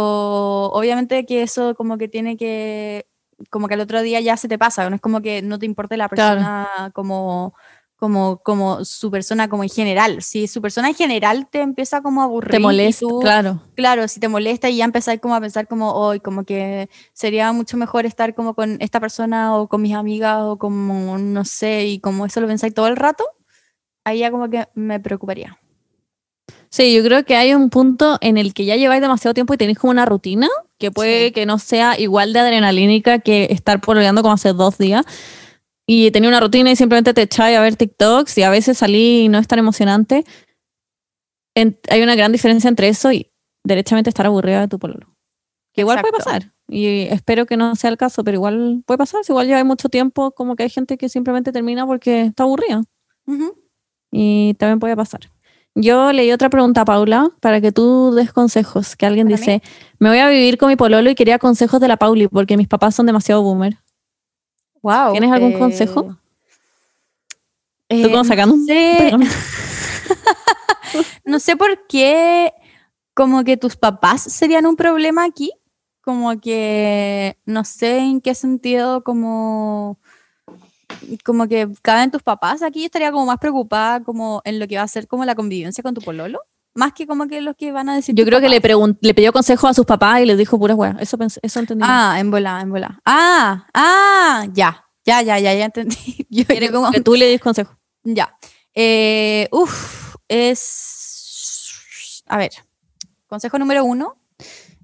obviamente 0.72 1.24
que 1.24 1.42
eso 1.42 1.74
como 1.74 1.96
que 1.96 2.08
tiene 2.08 2.36
que, 2.36 3.06
como 3.50 3.66
que 3.66 3.74
al 3.74 3.80
otro 3.80 4.02
día 4.02 4.20
ya 4.20 4.36
se 4.36 4.46
te 4.48 4.58
pasa, 4.58 4.90
no 4.90 4.96
es 4.96 5.00
como 5.00 5.22
que 5.22 5.40
no 5.40 5.58
te 5.58 5.64
importe 5.66 5.96
la 5.96 6.10
Claro. 6.10 6.36
persona 6.40 6.90
como 6.92 7.54
como, 7.96 8.38
como 8.42 8.84
su 8.84 9.10
persona 9.10 9.48
como 9.48 9.62
en 9.62 9.68
general. 9.70 10.22
Si 10.22 10.46
su 10.48 10.60
persona 10.60 10.88
en 10.88 10.94
general 10.94 11.48
te 11.50 11.60
empieza 11.60 12.02
como 12.02 12.20
a 12.20 12.24
aburrir. 12.24 12.50
Te 12.50 12.58
molesta, 12.58 13.00
tú- 13.06 13.20
claro. 13.20 13.60
claro, 13.74 14.08
si 14.08 14.20
te 14.20 14.28
molesta 14.28 14.68
y 14.68 14.76
ya 14.76 14.84
empezás 14.84 15.18
como 15.20 15.34
a 15.34 15.40
pensar 15.40 15.66
como 15.68 15.92
hoy, 15.92 16.20
como 16.20 16.44
que 16.44 16.88
sería 17.12 17.52
mucho 17.52 17.76
mejor 17.76 18.04
estar 18.06 18.34
como 18.34 18.54
con 18.54 18.76
esta 18.80 19.00
persona 19.00 19.56
o 19.56 19.68
con 19.68 19.80
mis 19.82 19.94
amigas 19.94 20.38
o 20.42 20.58
como, 20.58 21.16
no 21.18 21.44
sé, 21.44 21.86
y 21.86 22.00
como 22.00 22.26
eso 22.26 22.40
lo 22.40 22.46
pensáis 22.48 22.74
todo 22.74 22.88
el 22.88 22.96
rato, 22.96 23.24
ahí 24.04 24.18
ya 24.18 24.30
como 24.30 24.50
que 24.50 24.66
me 24.74 25.00
preocuparía. 25.00 25.58
Sí, 26.68 26.92
yo 26.94 27.04
creo 27.04 27.24
que 27.24 27.36
hay 27.36 27.54
un 27.54 27.70
punto 27.70 28.18
en 28.20 28.36
el 28.36 28.52
que 28.52 28.64
ya 28.64 28.74
lleváis 28.76 29.00
demasiado 29.00 29.32
tiempo 29.32 29.54
y 29.54 29.56
tenéis 29.56 29.78
como 29.78 29.92
una 29.92 30.04
rutina 30.06 30.48
que 30.76 30.90
puede 30.90 31.26
Sí. 31.28 31.32
que 31.32 31.46
no 31.46 31.58
sea 31.60 31.98
igual 31.98 32.32
de 32.32 32.40
adrenalínica 32.40 33.20
que 33.20 33.46
estar 33.50 33.80
pololeando 33.80 34.22
como 34.22 34.34
hace 34.34 34.52
dos 34.52 34.76
días. 34.76 35.04
Y 35.86 36.10
tenía 36.10 36.28
una 36.30 36.40
rutina 36.40 36.70
y 36.70 36.76
simplemente 36.76 37.12
te 37.12 37.22
echáis 37.22 37.56
a 37.56 37.60
ver 37.60 37.76
TikToks 37.76 38.38
y 38.38 38.42
a 38.42 38.50
veces 38.50 38.78
salí 38.78 39.24
y 39.24 39.28
no 39.28 39.38
es 39.38 39.46
tan 39.46 39.58
emocionante. 39.58 40.24
En- 41.54 41.78
hay 41.90 42.02
una 42.02 42.14
gran 42.14 42.32
diferencia 42.32 42.68
entre 42.68 42.88
eso 42.88 43.12
y 43.12 43.30
derechamente 43.64 44.08
estar 44.10 44.26
aburrida 44.26 44.60
de 44.60 44.68
tu 44.68 44.78
pololo. 44.78 45.14
Que 45.72 45.82
igual 45.82 46.00
puede 46.00 46.12
pasar. 46.12 46.52
Y 46.68 47.02
espero 47.02 47.44
que 47.46 47.56
no 47.56 47.74
sea 47.76 47.90
el 47.90 47.96
caso, 47.96 48.24
pero 48.24 48.36
igual 48.36 48.82
puede 48.86 48.98
pasar. 48.98 49.24
Si 49.24 49.32
igual 49.32 49.46
lleva 49.46 49.62
mucho 49.64 49.88
tiempo, 49.88 50.30
como 50.30 50.56
que 50.56 50.62
hay 50.62 50.70
gente 50.70 50.96
que 50.96 51.08
simplemente 51.08 51.52
termina 51.52 51.86
porque 51.86 52.22
está 52.22 52.44
aburrida. 52.44 52.82
Y 54.10 54.54
también 54.54 54.78
puede 54.78 54.96
pasar. 54.96 55.30
Yo 55.74 56.12
leí 56.12 56.30
otra 56.30 56.48
pregunta, 56.48 56.84
Paula, 56.84 57.30
para 57.40 57.60
que 57.60 57.72
tú 57.72 58.12
des 58.14 58.32
consejos. 58.32 58.94
Que 58.96 59.06
alguien 59.06 59.26
¿Para 59.26 59.36
dice, 59.36 59.62
me 59.98 60.08
voy 60.08 60.18
a 60.18 60.28
vivir 60.28 60.56
con 60.56 60.68
mi 60.68 60.76
pololo 60.76 61.10
y 61.10 61.14
quería 61.16 61.38
consejos 61.38 61.80
de 61.80 61.88
la 61.88 61.96
Pauli 61.96 62.28
porque 62.28 62.56
mis 62.56 62.68
papás 62.68 62.94
son 62.94 63.06
demasiado 63.06 63.42
boomer. 63.42 63.76
Wow. 64.84 65.12
¿Tienes 65.12 65.32
algún 65.32 65.52
consejo? 65.54 66.14
eh, 67.88 68.02
Tú 68.02 68.08
como 68.10 68.18
no 68.18 68.24
sacando 68.24 68.54
un 68.54 68.66
sé- 68.66 69.12
no 71.24 71.40
sé 71.40 71.56
por 71.56 71.86
qué 71.86 72.52
como 73.14 73.44
que 73.44 73.56
tus 73.56 73.76
papás 73.76 74.20
serían 74.22 74.66
un 74.66 74.76
problema 74.76 75.24
aquí, 75.24 75.52
como 76.02 76.38
que 76.38 77.38
no 77.46 77.64
sé 77.64 77.98
en 77.98 78.20
qué 78.20 78.34
sentido 78.34 79.02
como 79.02 79.98
como 81.24 81.48
que 81.48 81.66
caben 81.82 82.10
tus 82.10 82.22
papás 82.22 82.62
aquí 82.62 82.80
yo 82.80 82.86
estaría 82.86 83.10
como 83.10 83.24
más 83.26 83.38
preocupada 83.38 84.02
como 84.02 84.42
en 84.44 84.58
lo 84.58 84.66
que 84.68 84.76
va 84.76 84.82
a 84.82 84.88
ser 84.88 85.06
como 85.08 85.24
la 85.24 85.34
convivencia 85.34 85.82
con 85.82 85.94
tu 85.94 86.02
pololo, 86.02 86.40
más 86.74 86.92
que 86.92 87.06
como 87.06 87.26
que 87.28 87.40
los 87.40 87.54
que 87.56 87.70
van 87.72 87.88
a 87.88 87.94
decir 87.94 88.14
Yo 88.14 88.24
creo 88.24 88.40
que 88.40 88.48
le, 88.48 88.60
le 89.00 89.14
pidió 89.14 89.32
consejo 89.32 89.68
a 89.68 89.74
sus 89.74 89.86
papás 89.86 90.20
y 90.20 90.26
les 90.26 90.36
dijo 90.36 90.58
puras 90.58 90.76
weas. 90.76 90.96
Eso, 91.00 91.16
eso 91.42 91.60
entendí. 91.60 91.84
Ah, 91.86 92.16
en 92.18 92.30
bola, 92.30 92.60
en 92.60 92.70
bola. 92.70 93.00
Ah, 93.04 93.66
ah, 93.74 94.46
ya. 94.52 94.84
Ya, 95.06 95.22
ya, 95.22 95.38
ya, 95.38 95.54
ya 95.54 95.64
entendí. 95.66 96.26
Yo, 96.30 96.44
Quiere 96.46 96.66
yo 96.66 96.72
como- 96.72 96.90
que 96.90 97.00
tú 97.00 97.14
le 97.14 97.26
des 97.26 97.40
consejo. 97.40 97.78
Ya. 98.06 98.36
Eh, 98.74 99.48
uf, 99.52 100.16
es. 100.28 102.22
A 102.26 102.36
ver. 102.38 102.50
Consejo 103.26 103.58
número 103.58 103.84
uno. 103.84 104.16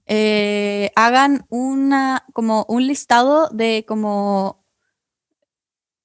eh, 0.07 0.91
hagan 0.97 1.45
una 1.51 2.25
como 2.33 2.65
un 2.69 2.87
listado 2.87 3.49
de 3.51 3.85
como 3.87 4.65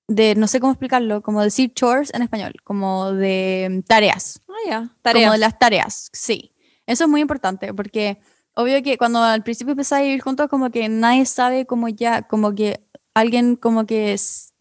de 0.08 0.36
no 0.36 0.48
sé 0.48 0.60
cómo 0.60 0.72
explicarlo, 0.74 1.22
como 1.24 1.42
decir 1.42 1.74
chores 1.74 2.14
en 2.14 2.22
español, 2.22 2.54
como 2.64 3.12
de 3.14 3.84
tareas. 3.88 4.42
Ya. 4.66 4.80
Como 4.80 4.92
Tareas. 5.02 5.32
de 5.34 5.38
las 5.38 5.60
tareas, 5.60 6.10
sí. 6.14 6.52
Eso 6.86 7.06
es 7.06 7.10
muy 7.10 7.22
importante 7.22 7.74
porque 7.74 8.20
obvio 8.54 8.82
que 8.84 8.98
cuando 8.98 9.22
al 9.22 9.44
principio 9.44 9.72
empezáis 9.72 10.02
a 10.02 10.06
vivir 10.06 10.22
juntos 10.22 10.48
como 10.50 10.70
que 10.70 10.88
nadie 10.90 11.26
sabe 11.26 11.66
como 11.66 11.90
ya, 11.90 12.24
como 12.24 12.54
que 12.54 12.86
alguien 13.14 13.56
como 13.56 13.86
que 13.86 14.14
es, 14.14 14.54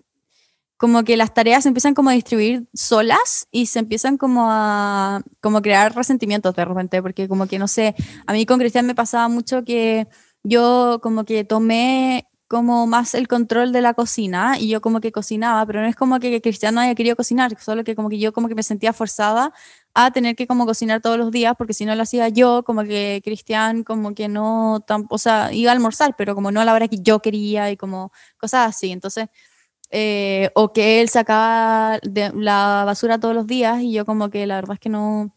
como 0.77 1.05
que 1.05 1.17
las 1.17 1.35
tareas 1.35 1.63
se 1.63 1.69
empiezan 1.69 1.95
como 1.95 2.11
a 2.11 2.15
distribuir 2.15 2.67
solas 2.75 3.47
y 3.51 3.67
se 3.67 3.79
empiezan 3.79 4.17
como 4.17 4.47
a 4.51 5.23
como 5.41 5.63
crear 5.63 5.95
resentimientos 5.95 6.55
de 6.55 6.65
repente 6.65 7.03
porque 7.03 7.29
como 7.29 7.47
que 7.47 7.59
no 7.59 7.69
sé, 7.69 7.95
a 8.27 8.33
mí 8.33 8.47
con 8.47 8.59
Cristian 8.59 8.87
me 8.87 8.95
pasaba 8.95 9.29
mucho 9.29 9.65
que 9.65 10.09
yo 10.43 10.99
como 11.03 11.25
que 11.25 11.45
tomé 11.45 12.27
como 12.55 12.87
más 12.87 13.15
el 13.15 13.27
control 13.29 13.73
de 13.73 13.81
la 13.83 13.95
cocina 13.95 14.57
y 14.59 14.69
yo 14.69 14.81
como 14.81 15.01
que 15.01 15.13
cocinaba, 15.13 15.67
pero 15.67 15.81
no 15.83 15.89
es 15.89 15.97
como 15.97 16.21
que 16.21 16.41
Cristian 16.41 16.75
no 16.75 16.81
haya 16.83 16.95
querido 16.95 17.17
cocinar, 17.17 17.59
solo 17.61 17.83
que 17.85 17.97
como 17.97 18.09
que 18.09 18.19
yo 18.19 18.33
como 18.33 18.49
que 18.49 18.55
me 18.55 18.63
sentía 18.63 18.93
forzada 18.93 19.53
a 19.95 20.11
tener 20.13 20.37
que 20.37 20.47
como 20.47 20.67
cocinar 20.67 21.01
todos 21.01 21.19
los 21.19 21.31
días, 21.31 21.55
porque 21.59 21.73
si 21.75 21.85
no 21.85 21.95
lo 21.95 22.03
hacía 22.03 22.29
yo, 22.29 22.63
como 22.65 22.83
que 22.85 23.21
Cristian 23.25 23.85
como 23.85 24.15
que 24.15 24.29
no, 24.29 24.85
tam- 24.87 25.07
o 25.11 25.19
sea, 25.19 25.53
iba 25.53 25.71
a 25.71 25.75
almorzar, 25.75 26.15
pero 26.17 26.35
como 26.35 26.51
no 26.53 26.61
a 26.61 26.65
la 26.65 26.75
hora 26.75 26.89
que 26.89 26.99
yo 27.03 27.21
quería 27.21 27.71
y 27.71 27.77
como 27.77 28.13
cosas 28.39 28.69
así. 28.69 28.91
Entonces, 28.93 29.27
eh, 29.91 30.51
o 30.55 30.73
que 30.73 31.01
él 31.01 31.09
sacaba 31.09 31.99
de 32.03 32.33
la 32.35 32.85
basura 32.87 33.19
todos 33.21 33.35
los 33.35 33.47
días 33.47 33.83
y 33.83 33.93
yo 33.93 34.05
como 34.07 34.31
que 34.31 34.47
la 34.47 34.57
verdad 34.57 34.75
es 34.75 34.81
que 34.81 34.89
no, 34.91 35.34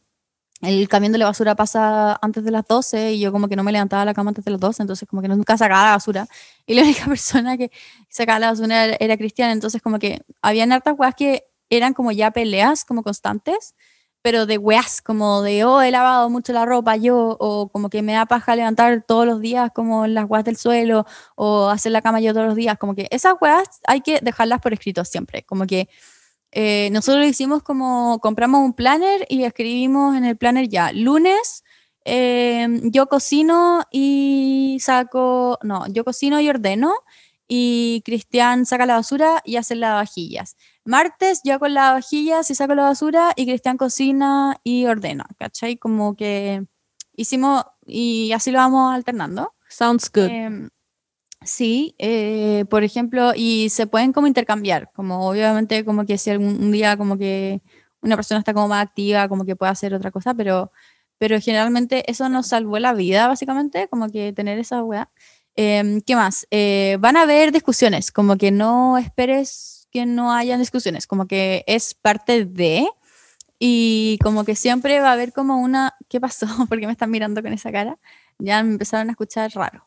el 0.61 0.87
camión 0.87 1.11
de 1.11 1.19
la 1.19 1.25
basura 1.25 1.55
pasa 1.55 2.17
antes 2.21 2.43
de 2.43 2.51
las 2.51 2.65
12 2.65 3.13
y 3.13 3.19
yo 3.19 3.31
como 3.31 3.47
que 3.47 3.55
no 3.55 3.63
me 3.63 3.71
levantaba 3.71 4.05
la 4.05 4.13
cama 4.13 4.29
antes 4.29 4.43
de 4.43 4.51
las 4.51 4.59
12, 4.59 4.83
entonces 4.83 5.07
como 5.07 5.21
que 5.21 5.27
nunca 5.27 5.57
sacaba 5.57 5.83
la 5.85 5.91
basura. 5.91 6.27
Y 6.65 6.73
la 6.73 6.81
única 6.83 7.05
persona 7.05 7.57
que 7.57 7.71
sacaba 8.09 8.39
la 8.39 8.51
basura 8.51 8.85
era, 8.85 8.97
era 8.99 9.17
Cristian, 9.17 9.51
entonces 9.51 9.81
como 9.81 9.99
que 9.99 10.21
habían 10.41 10.71
hartas 10.71 10.95
weas 10.97 11.15
que 11.15 11.45
eran 11.69 11.93
como 11.93 12.11
ya 12.11 12.31
peleas, 12.31 12.85
como 12.85 13.03
constantes, 13.03 13.75
pero 14.21 14.45
de 14.45 14.57
weas, 14.57 15.01
como 15.01 15.41
de, 15.41 15.63
oh, 15.63 15.81
he 15.81 15.91
lavado 15.91 16.29
mucho 16.29 16.53
la 16.53 16.65
ropa 16.65 16.95
yo, 16.97 17.37
o 17.39 17.69
como 17.69 17.89
que 17.89 18.01
me 18.01 18.13
da 18.13 18.25
paja 18.25 18.55
levantar 18.55 19.03
todos 19.07 19.25
los 19.25 19.39
días 19.39 19.71
como 19.73 20.07
las 20.07 20.25
weas 20.27 20.43
del 20.43 20.57
suelo, 20.57 21.05
o 21.35 21.69
hacer 21.69 21.91
la 21.91 22.01
cama 22.01 22.19
yo 22.19 22.33
todos 22.33 22.47
los 22.47 22.55
días, 22.55 22.77
como 22.77 22.95
que 22.95 23.07
esas 23.11 23.35
weas 23.39 23.79
hay 23.87 24.01
que 24.01 24.19
dejarlas 24.21 24.59
por 24.59 24.73
escrito 24.73 25.05
siempre, 25.05 25.43
como 25.43 25.67
que 25.67 25.87
eh, 26.51 26.89
nosotros 26.91 27.23
lo 27.23 27.29
hicimos 27.29 27.63
como 27.63 28.19
compramos 28.19 28.61
un 28.61 28.73
planner 28.73 29.25
y 29.29 29.43
escribimos 29.43 30.15
en 30.15 30.25
el 30.25 30.37
planner 30.37 30.67
ya, 30.69 30.91
lunes 30.91 31.63
eh, 32.09 32.65
yo 32.83 33.07
cocino 33.07 33.83
y 33.91 34.77
saco, 34.79 35.59
no, 35.61 35.85
yo 35.87 36.05
cocino 36.05 36.39
y 36.39 36.47
ordeno 36.47 36.93
y 37.49 38.01
Cristian 38.05 38.65
saca 38.65 38.85
la 38.85 38.95
basura 38.95 39.41
y 39.43 39.57
hace 39.57 39.75
lavavajillas. 39.75 40.55
Martes 40.85 41.41
yo 41.43 41.55
hago 41.55 41.67
lavavajillas 41.67 42.49
y 42.49 42.55
saco 42.55 42.75
la 42.75 42.83
basura 42.83 43.33
y 43.35 43.45
Cristian 43.45 43.75
cocina 43.75 44.57
y 44.63 44.85
ordena, 44.85 45.27
¿cachai? 45.37 45.75
Como 45.75 46.15
que 46.15 46.65
hicimos 47.13 47.65
y 47.85 48.31
así 48.31 48.51
lo 48.51 48.59
vamos 48.59 48.95
alternando. 48.95 49.53
Sounds 49.67 50.09
good. 50.09 50.29
Em, 50.29 50.69
sí, 51.47 51.95
eh, 51.99 52.65
por 52.69 52.83
ejemplo, 52.83 53.31
y 53.35 53.69
se 53.69 53.87
pueden 53.87 54.13
como 54.13 54.27
intercambiar, 54.27 54.91
como 54.93 55.27
obviamente 55.27 55.83
como 55.85 56.05
que 56.05 56.17
si 56.17 56.29
algún 56.29 56.61
un 56.61 56.71
día 56.71 56.97
como 56.97 57.17
que 57.17 57.61
una 58.01 58.15
persona 58.15 58.39
está 58.39 58.53
como 58.53 58.67
más 58.67 58.85
activa, 58.85 59.27
como 59.29 59.45
que 59.45 59.55
puede 59.55 59.71
hacer 59.71 59.93
otra 59.93 60.11
cosa, 60.11 60.33
pero, 60.33 60.71
pero 61.17 61.39
generalmente 61.41 62.09
eso 62.11 62.29
nos 62.29 62.47
salvó 62.47 62.79
la 62.79 62.93
vida, 62.93 63.27
básicamente, 63.27 63.87
como 63.89 64.09
que 64.09 64.33
tener 64.33 64.59
esa 64.59 64.83
weá. 64.83 65.09
Em, 65.55 66.01
¿Qué 66.01 66.15
más? 66.15 66.47
Eh, 66.51 66.97
van 66.99 67.17
a 67.17 67.23
haber 67.23 67.51
discusiones, 67.51 68.11
como 68.11 68.37
que 68.37 68.51
no 68.51 68.97
esperes 68.97 69.87
que 69.91 70.05
no 70.05 70.33
hayan 70.33 70.59
discusiones, 70.59 71.07
como 71.07 71.27
que 71.27 71.63
es 71.67 71.95
parte 71.95 72.45
de, 72.45 72.87
y 73.59 74.19
como 74.23 74.45
que 74.45 74.55
siempre 74.55 74.99
va 74.99 75.09
a 75.09 75.13
haber 75.13 75.33
como 75.33 75.57
una, 75.57 75.95
¿qué 76.09 76.19
pasó? 76.19 76.45
Porque 76.69 76.85
me 76.85 76.93
están 76.93 77.11
mirando 77.11 77.41
con 77.41 77.53
esa 77.53 77.71
cara. 77.71 77.97
Ya 78.39 78.63
me 78.63 78.71
empezaron 78.73 79.09
a 79.09 79.11
escuchar 79.11 79.51
raro. 79.53 79.86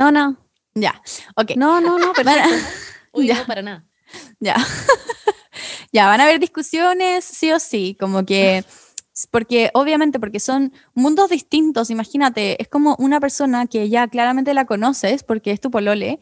No, 0.00 0.10
no. 0.10 0.38
Ya, 0.74 1.02
ok. 1.36 1.52
No, 1.56 1.80
no, 1.82 1.98
no, 1.98 2.12
perfecto. 2.14 2.48
Uy, 3.12 3.26
Ya. 3.26 3.34
no, 3.40 3.46
para 3.46 3.60
nada. 3.62 3.84
Ya. 4.40 4.56
ya, 5.92 6.06
van 6.06 6.20
a 6.20 6.24
haber 6.24 6.40
discusiones, 6.40 7.22
sí 7.24 7.52
o 7.52 7.60
sí, 7.60 7.96
como 8.00 8.24
que, 8.24 8.64
porque 9.30 9.70
obviamente, 9.74 10.18
porque 10.18 10.40
son 10.40 10.72
mundos 10.94 11.28
distintos, 11.28 11.90
imagínate, 11.90 12.60
es 12.62 12.68
como 12.68 12.96
una 12.98 13.20
persona 13.20 13.66
que 13.66 13.90
ya 13.90 14.08
claramente 14.08 14.54
la 14.54 14.64
conoces, 14.64 15.22
porque 15.22 15.50
es 15.50 15.60
tu 15.60 15.70
polole, 15.70 16.18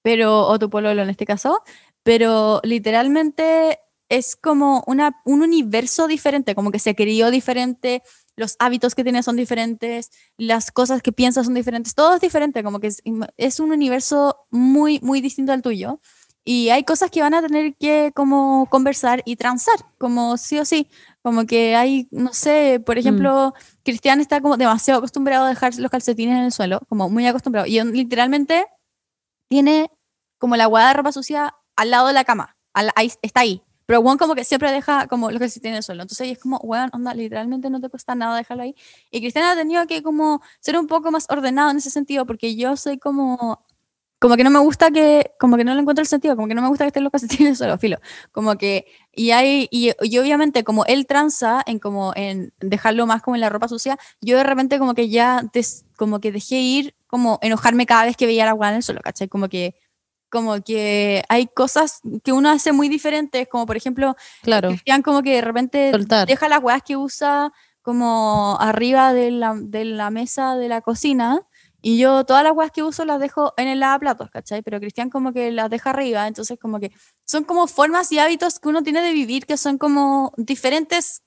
pero, 0.00 0.46
o 0.46 0.58
tu 0.58 0.70
pololo 0.70 1.02
en 1.02 1.10
este 1.10 1.26
caso, 1.26 1.62
pero 2.02 2.60
literalmente 2.64 3.78
es 4.08 4.36
como 4.36 4.82
una, 4.86 5.20
un 5.26 5.42
universo 5.42 6.08
diferente, 6.08 6.54
como 6.54 6.70
que 6.70 6.78
se 6.78 6.94
crió 6.94 7.30
diferente, 7.30 8.02
los 8.38 8.56
hábitos 8.58 8.94
que 8.94 9.02
tiene 9.04 9.22
son 9.22 9.36
diferentes, 9.36 10.10
las 10.38 10.70
cosas 10.70 11.02
que 11.02 11.12
piensa 11.12 11.44
son 11.44 11.54
diferentes, 11.54 11.94
todo 11.94 12.14
es 12.14 12.20
diferente, 12.20 12.62
como 12.62 12.80
que 12.80 12.86
es, 12.86 13.02
es 13.36 13.60
un 13.60 13.72
universo 13.72 14.46
muy, 14.50 15.00
muy 15.02 15.20
distinto 15.20 15.52
al 15.52 15.60
tuyo. 15.62 16.00
Y 16.44 16.70
hay 16.70 16.84
cosas 16.84 17.10
que 17.10 17.20
van 17.20 17.34
a 17.34 17.42
tener 17.42 17.76
que 17.76 18.10
como 18.14 18.66
conversar 18.70 19.20
y 19.26 19.36
transar, 19.36 19.74
como 19.98 20.38
sí 20.38 20.58
o 20.58 20.64
sí. 20.64 20.88
Como 21.20 21.44
que 21.44 21.76
hay, 21.76 22.08
no 22.10 22.32
sé, 22.32 22.80
por 22.86 22.96
ejemplo, 22.96 23.52
Cristian 23.84 24.20
está 24.20 24.40
como 24.40 24.56
demasiado 24.56 24.98
acostumbrado 24.98 25.44
a 25.44 25.48
dejar 25.50 25.74
los 25.76 25.90
calcetines 25.90 26.38
en 26.38 26.44
el 26.44 26.52
suelo, 26.52 26.80
como 26.88 27.10
muy 27.10 27.26
acostumbrado. 27.26 27.66
Y 27.66 27.78
literalmente 27.82 28.64
tiene 29.50 29.90
como 30.38 30.56
la 30.56 30.66
guada 30.66 30.88
de 30.88 30.94
ropa 30.94 31.12
sucia 31.12 31.54
al 31.76 31.90
lado 31.90 32.06
de 32.06 32.14
la 32.14 32.24
cama. 32.24 32.56
al- 32.74 32.92
ahí, 32.94 33.10
está 33.22 33.40
ahí. 33.40 33.62
Pero 33.88 34.02
Juan 34.02 34.18
como 34.18 34.36
que 34.36 34.44
siempre 34.44 34.70
deja 34.72 35.08
como 35.08 35.30
los 35.32 35.40
calcetines 35.40 35.72
en 35.72 35.76
el 35.78 35.82
suelo. 35.82 36.02
Entonces 36.02 36.28
es 36.30 36.38
como, 36.38 36.58
weón, 36.58 36.90
onda, 36.92 37.14
literalmente 37.14 37.70
no 37.70 37.80
te 37.80 37.88
cuesta 37.88 38.14
nada 38.14 38.36
dejarlo 38.36 38.64
ahí. 38.64 38.76
Y 39.10 39.20
Cristian 39.20 39.46
ha 39.46 39.56
tenido 39.56 39.86
que 39.88 40.02
como 40.04 40.42
ser 40.60 40.78
un 40.78 40.86
poco 40.88 41.10
más 41.10 41.26
ordenado 41.30 41.70
en 41.70 41.78
ese 41.78 41.90
sentido, 41.90 42.26
porque 42.26 42.56
yo 42.56 42.76
soy 42.76 42.98
como 42.98 43.64
como 44.20 44.36
que 44.36 44.42
no 44.44 44.50
me 44.50 44.58
gusta 44.58 44.90
que, 44.90 45.30
como 45.38 45.56
que 45.56 45.64
no 45.64 45.74
le 45.74 45.80
encuentro 45.80 46.02
el 46.02 46.08
sentido, 46.08 46.34
como 46.34 46.48
que 46.48 46.54
no 46.54 46.62
me 46.62 46.68
gusta 46.68 46.84
que 46.84 46.88
estén 46.88 47.04
los 47.04 47.12
calcetines 47.14 47.58
solo, 47.58 47.78
filo, 47.78 47.98
como 48.32 48.56
que, 48.58 48.86
y 49.12 49.30
hay, 49.30 49.68
y, 49.70 49.92
y 50.02 50.18
obviamente 50.18 50.64
como 50.64 50.84
él 50.86 51.06
tranza 51.06 51.62
en 51.66 51.78
como 51.78 52.12
en 52.16 52.52
dejarlo 52.58 53.06
más 53.06 53.22
como 53.22 53.36
en 53.36 53.40
la 53.42 53.48
ropa 53.48 53.68
sucia, 53.68 53.96
yo 54.20 54.36
de 54.36 54.42
repente 54.44 54.78
como 54.80 54.94
que 54.94 55.08
ya, 55.08 55.42
des- 55.52 55.84
como 55.96 56.20
que 56.20 56.32
dejé 56.32 56.56
ir, 56.60 56.94
como 57.06 57.38
enojarme 57.42 57.86
cada 57.86 58.06
vez 58.06 58.16
que 58.16 58.26
veía 58.26 58.44
la 58.44 58.50
agua 58.52 58.70
en 58.70 58.76
el 58.76 58.82
suelo, 58.82 59.00
¿cachai? 59.02 59.28
Como 59.28 59.48
que, 59.48 59.74
como 60.30 60.62
que 60.62 61.24
hay 61.28 61.46
cosas 61.46 62.00
que 62.22 62.32
uno 62.32 62.50
hace 62.50 62.72
muy 62.72 62.88
diferentes, 62.88 63.48
como 63.48 63.66
por 63.66 63.76
ejemplo, 63.76 64.16
Claro. 64.42 64.68
Cristian 64.68 65.02
como 65.02 65.22
que 65.22 65.34
de 65.34 65.40
repente 65.40 65.90
Soltar. 65.90 66.26
deja 66.28 66.48
las 66.48 66.62
weas 66.62 66.82
que 66.82 66.96
usa 66.96 67.52
como 67.82 68.56
arriba 68.60 69.12
de 69.12 69.30
la, 69.30 69.54
de 69.56 69.84
la 69.84 70.10
mesa 70.10 70.56
de 70.56 70.68
la 70.68 70.80
cocina 70.82 71.40
y 71.80 71.96
yo 71.98 72.24
todas 72.24 72.42
las 72.42 72.52
weas 72.52 72.70
que 72.72 72.82
uso 72.82 73.04
las 73.04 73.20
dejo 73.20 73.54
en 73.56 73.68
el 73.68 73.80
lavaplatos, 73.80 74.30
¿cachai? 74.30 74.62
Pero 74.62 74.80
Cristian 74.80 75.10
como 75.10 75.32
que 75.32 75.52
las 75.52 75.70
deja 75.70 75.90
arriba, 75.90 76.26
entonces 76.26 76.58
como 76.60 76.80
que 76.80 76.92
son 77.24 77.44
como 77.44 77.66
formas 77.66 78.10
y 78.12 78.18
hábitos 78.18 78.58
que 78.58 78.68
uno 78.68 78.82
tiene 78.82 79.00
de 79.00 79.12
vivir 79.12 79.46
que 79.46 79.56
son 79.56 79.78
como 79.78 80.32
diferentes 80.36 81.22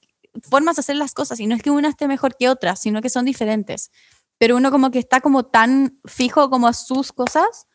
formas 0.49 0.76
de 0.76 0.82
hacer 0.82 0.95
las 0.97 1.14
cosas 1.14 1.39
y 1.39 1.47
no 1.47 1.56
es 1.56 1.64
que 1.64 1.72
una 1.72 1.89
esté 1.89 2.08
mejor 2.08 2.36
que 2.38 2.49
otra, 2.49 2.76
sino 2.76 3.02
que 3.02 3.10
son 3.10 3.26
diferentes. 3.26 3.91
Pero 4.38 4.56
uno 4.58 4.72
como 4.72 4.91
que 4.91 4.99
está 4.99 5.22
como 5.22 5.43
tan 5.45 5.99
fijo 6.06 6.49
como 6.49 6.68
a 6.68 6.74
sus 6.74 7.12
cosas 7.12 7.68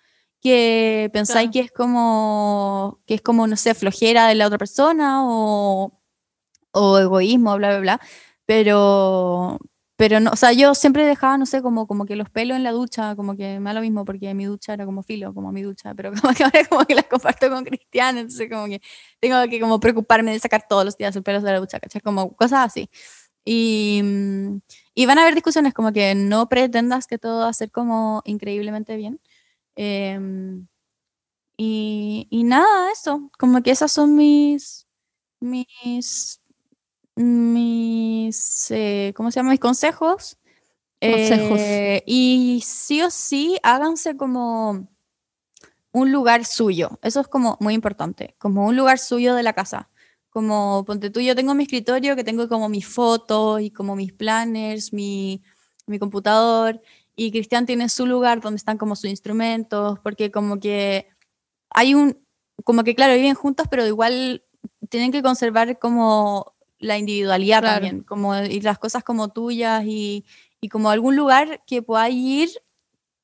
que 0.47 1.11
pensáis 1.13 1.51
Claro. 1.51 1.53
que 1.53 1.61
es 1.67 1.73
como 1.73 3.01
que 3.07 3.15
es 3.15 3.23
como 3.23 3.47
no 3.47 3.57
sé, 3.57 3.75
flojera 3.75 4.29
de 4.29 4.35
la 4.37 4.47
otra 4.47 4.59
persona 4.59 5.23
o 5.27 5.93
o 6.73 6.99
egoísmo, 6.99 7.57
bla, 7.57 7.69
bla, 7.71 7.81
bla. 7.81 8.01
Pero, 8.47 9.59
pero 9.97 10.21
no, 10.21 10.31
o 10.33 10.37
sea, 10.37 10.53
yo 10.53 10.75
siempre 10.75 11.07
dejaba, 11.07 11.39
no 11.39 11.47
sé, 11.47 11.63
como, 11.63 11.87
como 11.87 12.07
que 12.07 12.17
los 12.17 12.31
pelos 12.31 12.57
en 12.57 12.63
la 12.65 12.73
ducha, 12.73 13.17
como 13.17 13.37
que 13.37 13.59
me 13.61 13.71
da 13.71 13.75
lo 13.75 13.81
mismo 13.81 14.05
porque 14.05 14.35
mi 14.35 14.45
ducha 14.47 14.75
era 14.75 14.85
como 14.87 15.03
filo, 15.03 15.35
como 15.35 15.53
mi 15.53 15.63
ducha, 15.63 15.95
pero 15.95 16.13
como 16.23 16.35
que 16.35 16.45
ahora 16.45 16.65
como 16.69 16.85
que 16.87 16.95
las 16.95 17.07
comparto 17.07 17.51
con 17.51 17.65
Cristian, 17.65 18.19
entonces 18.19 18.49
como 18.51 18.67
que 18.67 18.81
tengo 19.21 19.37
que 19.51 19.61
como 19.61 19.81
preocuparme 19.81 20.33
de 20.33 20.39
sacar 20.41 20.67
todos 20.69 20.85
los 20.85 20.97
días 20.97 21.17
el 21.17 21.23
pelo 21.25 21.41
de 21.41 21.53
la 21.53 21.59
ducha, 21.61 21.81
¿cachai? 21.81 22.01
Como 22.03 22.35
cosas 22.37 22.67
así. 22.67 22.91
Y, 23.45 24.03
y 24.95 25.07
van 25.07 25.19
a 25.19 25.23
haber 25.23 25.35
discusiones 25.35 25.75
como 25.75 25.93
que 25.93 26.15
no 26.15 26.49
pretendas 26.49 27.07
que 27.07 27.19
todo 27.19 27.41
va 27.41 27.49
a 27.49 27.53
ser 27.53 27.71
como 27.71 28.23
increíblemente 28.25 28.97
bien. 28.97 29.21
Em, 29.77 30.67
y, 31.57 32.27
y 32.31 32.45
nada, 32.45 32.91
eso, 32.91 33.31
como 33.39 33.63
que 33.63 33.71
esas 33.71 33.93
son 33.93 34.17
mis, 34.17 34.87
mis, 35.41 36.41
mis, 37.15 38.71
eh, 38.71 39.13
¿cómo 39.17 39.31
se 39.31 39.41
llama? 39.41 39.51
Mis 39.51 39.61
consejos. 39.61 40.39
Consejos. 41.01 41.61
Eh, 41.61 42.03
y 42.07 42.63
sí 42.65 43.03
o 43.03 43.11
sí, 43.11 43.59
háganse 43.63 44.17
como 44.17 44.89
un 45.93 46.13
lugar 46.13 46.45
suyo. 46.45 46.99
Eso 47.03 47.21
es 47.21 47.29
como 47.29 47.57
muy 47.61 47.75
importante, 47.75 48.35
como 48.39 48.67
un 48.67 48.77
lugar 48.77 48.99
suyo 48.99 49.35
de 49.35 49.43
la 49.43 49.55
casa. 49.55 49.91
Como, 50.31 50.85
ponte 50.85 51.09
tú, 51.09 51.21
yo 51.21 51.35
tengo 51.35 51.55
mi 51.55 51.63
escritorio 51.63 52.15
que 52.17 52.25
tengo 52.25 52.49
como 52.49 52.69
mis 52.69 52.87
fotos 52.87 53.63
y 53.63 53.71
como 53.71 53.97
mis 53.97 54.13
planners, 54.13 54.93
mi, 54.93 55.43
mi 55.87 55.99
computador, 55.99 56.83
y 57.17 57.31
Cristian 57.33 57.67
tiene 57.67 57.89
su 57.89 58.07
lugar 58.07 58.41
donde 58.41 58.57
están 58.59 58.77
como 58.79 58.95
sus 58.95 59.11
instrumentos, 59.11 59.99
porque 60.01 60.31
como 60.31 60.61
que 60.61 61.09
hay 61.71 61.95
un, 61.95 62.23
como 62.63 62.85
que 62.85 62.95
claro, 62.95 63.15
viven 63.15 63.35
juntos, 63.35 63.67
pero 63.71 63.87
igual 63.87 64.45
tienen 64.91 65.11
que 65.13 65.23
conservar 65.23 65.79
como 65.79 66.55
la 66.79 66.99
individualidad 66.99 67.61
Claro. 67.61 67.75
también, 67.77 68.03
como 68.03 68.37
y 68.37 68.61
las 68.61 68.79
cosas 68.79 69.03
como 69.03 69.29
tuyas 69.29 69.85
y, 69.87 70.25
y 70.61 70.69
como 70.69 70.91
algún 70.91 71.17
lugar 71.17 71.63
que 71.67 71.83
podáis 71.83 72.17
ir 72.17 72.51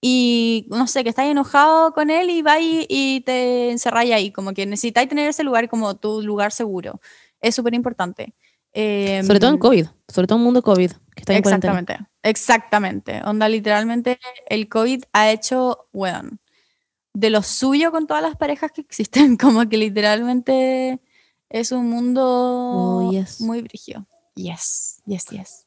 y 0.00 0.66
no 0.70 0.86
sé, 0.86 1.04
que 1.04 1.10
estáis 1.10 1.30
enojado 1.30 1.92
con 1.92 2.10
él 2.10 2.30
y 2.30 2.42
vais 2.42 2.86
y 2.88 3.20
te 3.20 3.70
encerráis 3.70 4.12
ahí, 4.12 4.32
como 4.32 4.52
que 4.52 4.66
necesitáis 4.66 5.08
tener 5.08 5.28
ese 5.28 5.44
lugar 5.44 5.68
como 5.68 5.94
tu 5.96 6.22
lugar 6.22 6.50
seguro. 6.50 7.00
Es 7.40 7.54
súper 7.54 7.74
importante. 7.74 8.34
Sobre 8.74 9.40
todo 9.40 9.50
en 9.50 9.58
COVID. 9.58 9.86
Sobre 10.08 10.26
todo 10.26 10.38
en 10.38 10.44
mundo 10.44 10.62
COVID. 10.62 10.92
Que 11.14 11.20
está 11.20 11.34
en 11.34 11.42
cuarentena. 11.42 11.72
Exactamente, 11.74 12.08
exactamente. 12.22 13.22
Onda, 13.24 13.48
literalmente 13.48 14.18
el 14.48 14.68
COVID 14.68 15.04
ha 15.12 15.30
hecho, 15.30 15.88
weón, 15.92 16.40
de 17.14 17.30
lo 17.30 17.42
suyo 17.42 17.90
con 17.90 18.06
todas 18.06 18.22
las 18.22 18.36
parejas 18.36 18.72
que 18.72 18.80
existen, 18.80 19.36
como 19.38 19.68
que 19.68 19.76
literalmente 19.76 21.00
es 21.50 21.72
un 21.72 21.88
mundo 21.90 22.22
Oh, 22.24 23.10
yes. 23.10 23.40
muy 23.40 23.60
brígido. 23.62 24.06
Yes, 24.34 25.02
yes, 25.04 25.26
yes. 25.26 25.66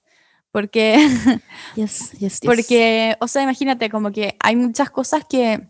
Porque, 0.51 0.95
Yes, 1.76 2.12
yes, 2.14 2.20
yes. 2.20 2.39
porque, 2.43 3.16
o 3.20 3.28
sea, 3.28 3.43
imagínate, 3.43 3.89
como 3.89 4.12
que 4.12 4.36
hay 4.39 4.56
muchas 4.56 4.89
cosas 4.89 5.24
que 5.30 5.68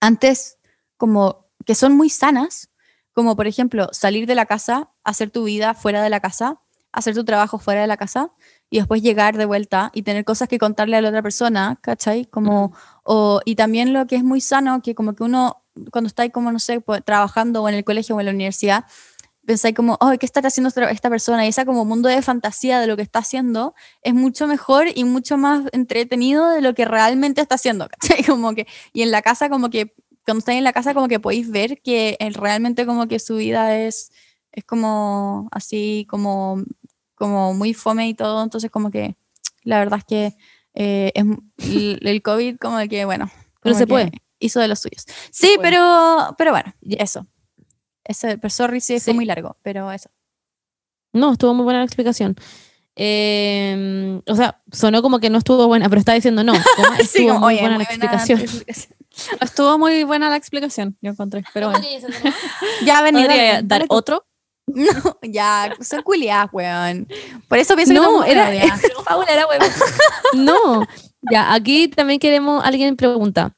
antes, 0.00 0.58
como 0.96 1.46
que 1.64 1.74
son 1.74 1.96
muy 1.96 2.08
sanas, 2.10 2.69
como 3.12 3.36
por 3.36 3.46
ejemplo 3.46 3.88
salir 3.92 4.26
de 4.26 4.34
la 4.34 4.46
casa, 4.46 4.90
hacer 5.04 5.30
tu 5.30 5.44
vida 5.44 5.74
fuera 5.74 6.02
de 6.02 6.10
la 6.10 6.20
casa, 6.20 6.60
hacer 6.92 7.14
tu 7.14 7.24
trabajo 7.24 7.58
fuera 7.58 7.80
de 7.82 7.86
la 7.86 7.96
casa 7.96 8.32
y 8.68 8.78
después 8.78 9.02
llegar 9.02 9.36
de 9.36 9.44
vuelta 9.44 9.90
y 9.94 10.02
tener 10.02 10.24
cosas 10.24 10.48
que 10.48 10.58
contarle 10.58 10.96
a 10.96 11.02
la 11.02 11.08
otra 11.08 11.22
persona, 11.22 11.78
¿cachai? 11.82 12.24
Como, 12.26 12.72
o, 13.04 13.40
y 13.44 13.56
también 13.56 13.92
lo 13.92 14.06
que 14.06 14.16
es 14.16 14.24
muy 14.24 14.40
sano, 14.40 14.80
que 14.82 14.94
como 14.94 15.14
que 15.14 15.22
uno, 15.22 15.62
cuando 15.90 16.08
está 16.08 16.22
ahí 16.22 16.30
como, 16.30 16.52
no 16.52 16.58
sé, 16.58 16.80
pues, 16.80 17.04
trabajando 17.04 17.62
o 17.62 17.68
en 17.68 17.74
el 17.74 17.84
colegio 17.84 18.16
o 18.16 18.20
en 18.20 18.26
la 18.26 18.32
universidad, 18.32 18.84
pensáis 19.46 19.74
como, 19.74 19.96
oh, 20.00 20.12
¿qué 20.18 20.26
está 20.26 20.40
haciendo 20.40 20.68
esta, 20.68 20.88
esta 20.90 21.10
persona? 21.10 21.44
Y 21.44 21.48
esa 21.48 21.64
como 21.64 21.84
mundo 21.84 22.08
de 22.08 22.22
fantasía 22.22 22.80
de 22.80 22.86
lo 22.86 22.96
que 22.96 23.02
está 23.02 23.20
haciendo 23.20 23.74
es 24.02 24.14
mucho 24.14 24.46
mejor 24.46 24.86
y 24.94 25.04
mucho 25.04 25.36
más 25.36 25.64
entretenido 25.72 26.48
de 26.50 26.60
lo 26.60 26.74
que 26.74 26.84
realmente 26.84 27.40
está 27.40 27.56
haciendo, 27.56 27.88
¿cachai? 28.00 28.22
Como 28.24 28.54
que, 28.54 28.66
y 28.92 29.02
en 29.02 29.10
la 29.10 29.22
casa 29.22 29.48
como 29.48 29.70
que, 29.70 29.94
cuando 30.24 30.40
estáis 30.40 30.58
en 30.58 30.64
la 30.64 30.72
casa 30.72 30.94
como 30.94 31.08
que 31.08 31.20
podéis 31.20 31.50
ver 31.50 31.80
que 31.82 32.16
eh, 32.20 32.30
realmente 32.30 32.86
como 32.86 33.08
que 33.08 33.18
su 33.18 33.36
vida 33.36 33.78
es, 33.78 34.12
es 34.52 34.64
como 34.64 35.48
así, 35.52 36.06
como, 36.08 36.62
como 37.14 37.54
muy 37.54 37.74
fome 37.74 38.08
y 38.08 38.14
todo, 38.14 38.42
entonces 38.42 38.70
como 38.70 38.90
que 38.90 39.16
la 39.62 39.78
verdad 39.78 39.98
es 39.98 40.04
que 40.04 40.36
eh, 40.74 41.12
es, 41.14 41.24
el, 41.68 42.00
el 42.06 42.22
COVID 42.22 42.56
como 42.58 42.78
que, 42.88 43.04
bueno. 43.04 43.30
Pero 43.62 43.74
se 43.74 43.86
puede. 43.86 44.12
hizo 44.38 44.60
de 44.60 44.68
los 44.68 44.78
suyos. 44.78 45.04
Sí, 45.30 45.58
pero, 45.60 46.34
pero 46.38 46.52
bueno, 46.52 46.72
eso. 46.82 47.26
Ese, 48.04 48.38
pero 48.38 48.50
sorry 48.50 48.80
si 48.80 48.98
Sí. 48.98 49.04
fue 49.06 49.14
muy 49.14 49.24
largo, 49.26 49.56
pero 49.62 49.90
eso. 49.92 50.10
No, 51.12 51.32
estuvo 51.32 51.52
muy 51.54 51.64
buena 51.64 51.80
la 51.80 51.84
explicación. 51.84 52.36
Eh, 52.96 54.20
o 54.26 54.34
sea, 54.34 54.60
sonó 54.72 55.02
como 55.02 55.20
que 55.20 55.30
no 55.30 55.38
estuvo 55.38 55.66
buena, 55.66 55.88
pero 55.88 56.00
estaba 56.00 56.16
diciendo 56.16 56.44
no. 56.44 56.52
como 56.76 56.94
estuvo 56.98 57.28
como, 57.28 57.40
muy 57.40 57.54
oye, 57.54 57.60
buena 57.62 57.76
muy 57.76 57.84
la 57.84 57.90
buena 57.90 58.06
explicación. 58.14 58.38
tu 58.38 58.44
explicación. 58.44 59.00
Estuvo 59.40 59.78
muy 59.78 60.04
buena 60.04 60.30
la 60.30 60.36
explicación, 60.36 60.96
yo 61.00 61.10
encontré. 61.10 61.44
Pero 61.52 61.70
bueno. 61.70 61.84
Ya, 62.84 63.02
vení, 63.02 63.22
¿Podría 63.22 63.54
dale, 63.54 63.66
dar 63.66 63.84
otro? 63.88 64.24
No, 64.66 65.18
ya, 65.22 65.74
son 65.80 66.02
culiadas, 66.02 66.48
weón. 66.52 67.08
Por 67.48 67.58
eso 67.58 67.74
pienso 67.74 67.92
que 67.92 67.98
No, 67.98 68.04
somos 68.04 68.26
era-. 68.26 68.52
Paula 69.04 69.26
era 69.28 69.46
huevo. 69.48 69.64
No, 70.34 70.86
ya, 71.30 71.52
aquí 71.52 71.88
también 71.88 72.20
queremos, 72.20 72.64
alguien 72.64 72.96
pregunta, 72.96 73.56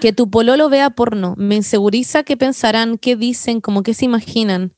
que 0.00 0.12
tu 0.12 0.30
pololo 0.30 0.68
vea 0.68 0.90
porno, 0.90 1.34
¿me 1.38 1.54
inseguriza 1.54 2.24
qué 2.24 2.36
pensarán, 2.36 2.98
qué 2.98 3.14
dicen, 3.14 3.60
como 3.60 3.84
qué 3.84 3.94
se 3.94 4.04
imaginan? 4.04 4.74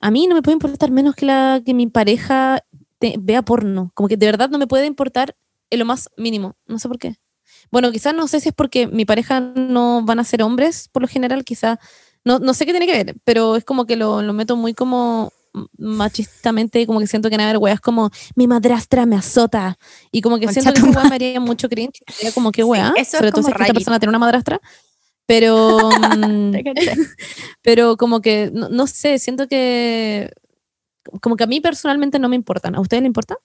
A 0.00 0.10
mí 0.10 0.26
no 0.26 0.34
me 0.34 0.42
puede 0.42 0.54
importar 0.54 0.90
menos 0.90 1.14
que, 1.14 1.26
la, 1.26 1.60
que 1.64 1.74
mi 1.74 1.86
pareja 1.86 2.64
te- 3.02 3.16
vea 3.18 3.42
porno, 3.42 3.90
como 3.94 4.08
que 4.08 4.16
de 4.16 4.26
verdad 4.26 4.48
no 4.48 4.58
me 4.58 4.68
puede 4.68 4.86
importar 4.86 5.34
en 5.70 5.80
lo 5.80 5.84
más 5.84 6.08
mínimo, 6.16 6.54
no 6.66 6.78
sé 6.78 6.86
por 6.86 6.98
qué. 6.98 7.16
Bueno, 7.72 7.90
quizás 7.90 8.14
no 8.14 8.28
sé 8.28 8.38
si 8.38 8.50
es 8.50 8.54
porque 8.54 8.86
mi 8.86 9.04
pareja 9.04 9.40
no 9.40 10.04
van 10.04 10.20
a 10.20 10.24
ser 10.24 10.40
hombres, 10.42 10.88
por 10.92 11.02
lo 11.02 11.08
general, 11.08 11.44
quizás, 11.44 11.78
no, 12.24 12.38
no 12.38 12.54
sé 12.54 12.64
qué 12.64 12.70
tiene 12.70 12.86
que 12.86 13.04
ver, 13.04 13.16
pero 13.24 13.56
es 13.56 13.64
como 13.64 13.86
que 13.86 13.96
lo, 13.96 14.22
lo 14.22 14.32
meto 14.32 14.54
muy 14.54 14.72
como 14.72 15.32
machistamente, 15.76 16.86
como 16.86 17.00
que 17.00 17.08
siento 17.08 17.28
que 17.28 17.36
van 17.36 17.44
a 17.46 17.50
haber 17.50 17.58
weas 17.58 17.80
como 17.80 18.10
mi 18.36 18.46
madrastra 18.46 19.04
me 19.04 19.16
azota 19.16 19.76
y 20.12 20.22
como 20.22 20.38
que 20.38 20.46
Concha 20.46 20.62
siento 20.62 20.80
que 20.80 20.88
esa 20.88 21.00
wea 21.00 21.08
me 21.10 21.14
haría 21.16 21.40
mucho 21.40 21.68
cringe, 21.68 22.02
sería 22.06 22.32
como 22.32 22.52
que 22.52 22.62
wea, 22.62 22.92
eso 22.96 23.00
es 23.00 23.08
sobre 23.08 23.32
todo 23.32 23.42
si 23.42 23.50
esta 23.50 23.74
persona 23.74 23.98
tiene 23.98 24.10
una 24.10 24.18
madrastra, 24.20 24.60
pero 25.26 25.90
mm, 26.16 26.52
pero 27.62 27.96
como 27.96 28.20
que 28.20 28.50
no, 28.54 28.68
no 28.68 28.86
sé, 28.86 29.18
siento 29.18 29.48
que 29.48 30.30
como 31.20 31.36
que 31.36 31.44
a 31.44 31.46
mí 31.46 31.60
personalmente 31.60 32.18
no 32.18 32.28
me 32.28 32.36
importan, 32.36 32.74
¿a 32.74 32.80
ustedes 32.80 33.02
le 33.02 33.06
importa? 33.08 33.36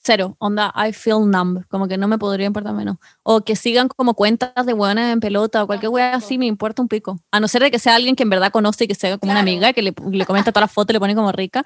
Cero, 0.00 0.36
onda, 0.38 0.72
I 0.76 0.92
feel 0.92 1.28
numb, 1.28 1.66
como 1.68 1.88
que 1.88 1.98
no 1.98 2.08
me 2.08 2.18
podría 2.18 2.46
importar 2.46 2.72
menos. 2.72 2.96
O 3.24 3.42
que 3.42 3.56
sigan 3.56 3.88
como 3.88 4.14
cuentas 4.14 4.64
de 4.64 4.72
hueonas 4.72 5.12
en 5.12 5.20
pelota 5.20 5.62
o 5.62 5.66
cualquier 5.66 5.90
hueá 5.90 6.14
así, 6.14 6.38
me 6.38 6.46
importa 6.46 6.80
un 6.80 6.88
pico. 6.88 7.18
A 7.32 7.40
no 7.40 7.48
ser 7.48 7.62
de 7.62 7.70
que 7.70 7.78
sea 7.78 7.96
alguien 7.96 8.14
que 8.16 8.22
en 8.22 8.30
verdad 8.30 8.52
conoce 8.52 8.84
y 8.84 8.88
que 8.88 8.94
sea 8.94 9.18
como 9.18 9.32
una 9.32 9.40
amiga, 9.40 9.72
que 9.72 9.82
le, 9.82 9.94
le 10.10 10.24
comenta 10.24 10.52
todas 10.52 10.62
las 10.68 10.72
fotos 10.72 10.90
y 10.90 10.94
le 10.94 11.00
pone 11.00 11.14
como 11.14 11.32
rica. 11.32 11.64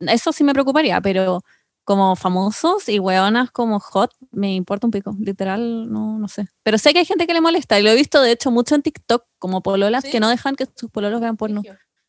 Eso 0.00 0.32
sí 0.32 0.44
me 0.44 0.52
preocuparía, 0.52 1.00
pero 1.00 1.42
como 1.84 2.16
famosos 2.16 2.88
y 2.88 2.98
hueonas 2.98 3.50
como 3.52 3.80
hot, 3.80 4.12
me 4.32 4.54
importa 4.54 4.86
un 4.86 4.90
pico. 4.90 5.14
Literal, 5.18 5.90
no, 5.90 6.18
no 6.18 6.28
sé. 6.28 6.48
Pero 6.64 6.78
sé 6.78 6.92
que 6.92 7.00
hay 7.00 7.04
gente 7.04 7.26
que 7.26 7.34
le 7.34 7.40
molesta 7.40 7.78
y 7.78 7.82
lo 7.82 7.90
he 7.90 7.94
visto 7.96 8.20
de 8.22 8.32
hecho 8.32 8.50
mucho 8.50 8.74
en 8.74 8.82
TikTok, 8.82 9.24
como 9.38 9.62
pololas 9.62 10.04
Sí. 10.04 10.10
que 10.10 10.20
no 10.20 10.28
dejan 10.28 10.56
que 10.56 10.66
sus 10.76 10.90
pololos 10.90 11.20
vean 11.20 11.36
porno. 11.36 11.62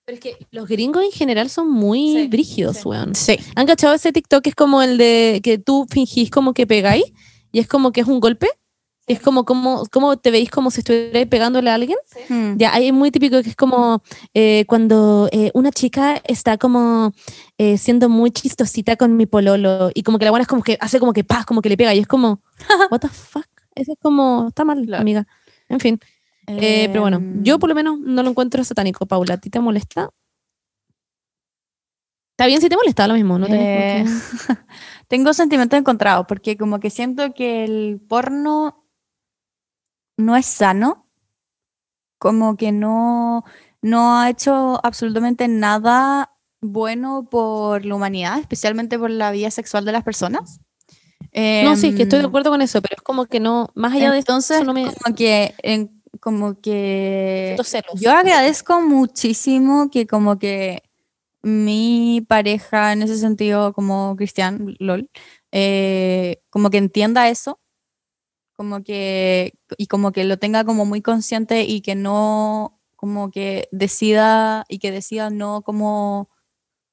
Pero 0.05 0.15
es 0.15 0.19
que 0.19 0.37
los 0.51 0.67
gringos 0.67 1.03
en 1.03 1.11
general 1.11 1.49
son 1.49 1.69
muy 1.69 2.13
Sí, 2.13 2.27
brígidos, 2.27 2.77
sí. 2.77 2.87
weón. 2.87 3.15
Sí. 3.15 3.37
¿Han 3.55 3.65
cachado 3.67 3.93
ese 3.93 4.11
TikTok 4.11 4.43
que 4.43 4.49
es 4.49 4.55
como 4.55 4.81
el 4.81 4.97
de 4.97 5.39
que 5.43 5.57
tú 5.57 5.85
fingís 5.89 6.29
como 6.29 6.53
que 6.53 6.67
pegáis 6.67 7.05
y 7.51 7.59
es 7.59 7.67
como 7.67 7.91
que 7.91 8.01
es 8.01 8.07
un 8.07 8.19
golpe? 8.19 8.47
Es 9.05 9.19
como, 9.19 9.43
como, 9.43 9.83
como 9.91 10.15
te 10.15 10.31
veis 10.31 10.49
como 10.49 10.71
si 10.71 10.79
estuvierais 10.79 11.27
pegándole 11.27 11.69
a 11.69 11.73
alguien. 11.75 11.97
Mm. 12.29 12.55
Ya, 12.57 12.73
hay 12.73 12.91
muy 12.93 13.11
típico 13.11 13.41
que 13.43 13.49
es 13.49 13.55
como 13.55 14.01
eh, 14.33 14.63
cuando 14.67 15.27
eh, 15.33 15.51
una 15.53 15.71
chica 15.71 16.21
está 16.25 16.57
como 16.57 17.11
eh, 17.57 17.77
siendo 17.77 18.07
muy 18.07 18.31
chistosita 18.31 18.95
con 18.95 19.17
mi 19.17 19.25
pololo 19.25 19.89
y 19.93 20.03
como 20.03 20.19
que 20.19 20.25
la 20.25 20.31
buena 20.31 20.43
es 20.43 20.47
como 20.47 20.63
que 20.63 20.77
hace 20.79 20.99
como 21.01 21.11
que 21.11 21.25
paz, 21.25 21.45
como 21.45 21.61
que 21.61 21.67
le 21.69 21.75
pega 21.77 21.93
y 21.93 21.99
es 21.99 22.07
como, 22.07 22.41
what 22.91 22.99
the 23.01 23.09
fuck? 23.09 23.45
Eso 23.75 23.91
es 23.93 23.97
como, 24.01 24.47
está 24.49 24.63
mal, 24.63 24.85
Claro. 24.85 25.01
amiga. 25.01 25.27
En 25.67 25.79
fin, 25.81 25.99
eh, 26.47 26.87
pero 26.89 27.01
bueno, 27.01 27.17
Em, 27.17 27.43
yo 27.43 27.59
por 27.59 27.69
lo 27.69 27.75
menos 27.75 27.99
no 27.99 28.23
lo 28.23 28.29
encuentro 28.29 28.63
satánico, 28.63 29.05
Paula. 29.05 29.35
¿A 29.35 29.37
ti 29.37 29.49
te 29.49 29.59
molesta? 29.59 30.09
Está 32.31 32.47
bien 32.47 32.61
si 32.61 32.69
te 32.69 32.75
molesta, 32.75 33.07
lo 33.07 33.13
mismo, 33.13 33.37
no 33.37 33.45
qué- 33.47 34.03
Tengo 35.07 35.33
sentimientos 35.33 35.79
encontrados 35.79 36.25
porque 36.27 36.57
como 36.57 36.79
que 36.79 36.89
siento 36.89 37.33
que 37.33 37.63
el 37.63 38.01
porno 38.09 38.87
no 40.17 40.35
es 40.35 40.45
sano, 40.45 41.07
como 42.17 42.55
que 42.57 42.71
no, 42.71 43.43
no 43.81 44.17
ha 44.17 44.29
hecho 44.29 44.79
absolutamente 44.85 45.47
nada 45.47 46.31
bueno 46.61 47.27
por 47.29 47.85
la 47.85 47.95
humanidad, 47.95 48.39
especialmente 48.39 48.97
por 48.97 49.11
la 49.11 49.31
vida 49.31 49.51
sexual 49.51 49.85
de 49.85 49.91
las 49.91 50.03
personas. 50.03 50.59
No, 51.63 51.75
sí, 51.75 51.93
que 51.95 52.03
estoy 52.03 52.19
de 52.19 52.25
Em, 52.25 52.29
acuerdo 52.29 52.49
con 52.51 52.61
eso, 52.61 52.81
pero 52.81 52.95
es 52.95 53.01
como 53.01 53.25
que 53.25 53.39
no, 53.39 53.69
más 53.75 53.93
allá 53.93 54.11
de 54.11 54.19
Entonces, 54.19 54.57
eso, 54.57 54.65
no 54.65 54.73
me 54.73 54.83
como 54.85 55.15
que, 55.15 55.53
en- 55.63 56.02
como 56.23 56.61
que 56.61 57.57
yo 57.95 58.11
agradezco 58.11 58.79
muchísimo 58.79 59.89
que 59.91 60.07
como 60.07 60.39
que 60.39 60.81
mi 61.41 62.25
pareja 62.29 62.93
en 62.93 63.01
ese 63.01 63.17
sentido 63.17 63.73
como 63.73 64.15
Cristian, 64.15 64.73
lol, 64.79 65.09
eh, 65.51 66.41
como 66.49 66.69
que 66.69 66.77
entienda 66.77 67.27
eso, 67.27 67.59
como 68.53 68.83
que, 68.85 69.55
y 69.77 69.87
como 69.87 70.13
que 70.13 70.23
lo 70.23 70.39
tenga 70.39 70.63
como 70.63 70.85
muy 70.85 71.01
consciente 71.01 71.63
y 71.63 71.81
que 71.81 71.95
no, 71.95 72.79
como 72.95 73.29
que 73.29 73.67
decida, 73.73 74.63
y 74.69 74.79
que 74.79 74.91
decida 74.91 75.29
no 75.29 75.61
como 75.61 76.29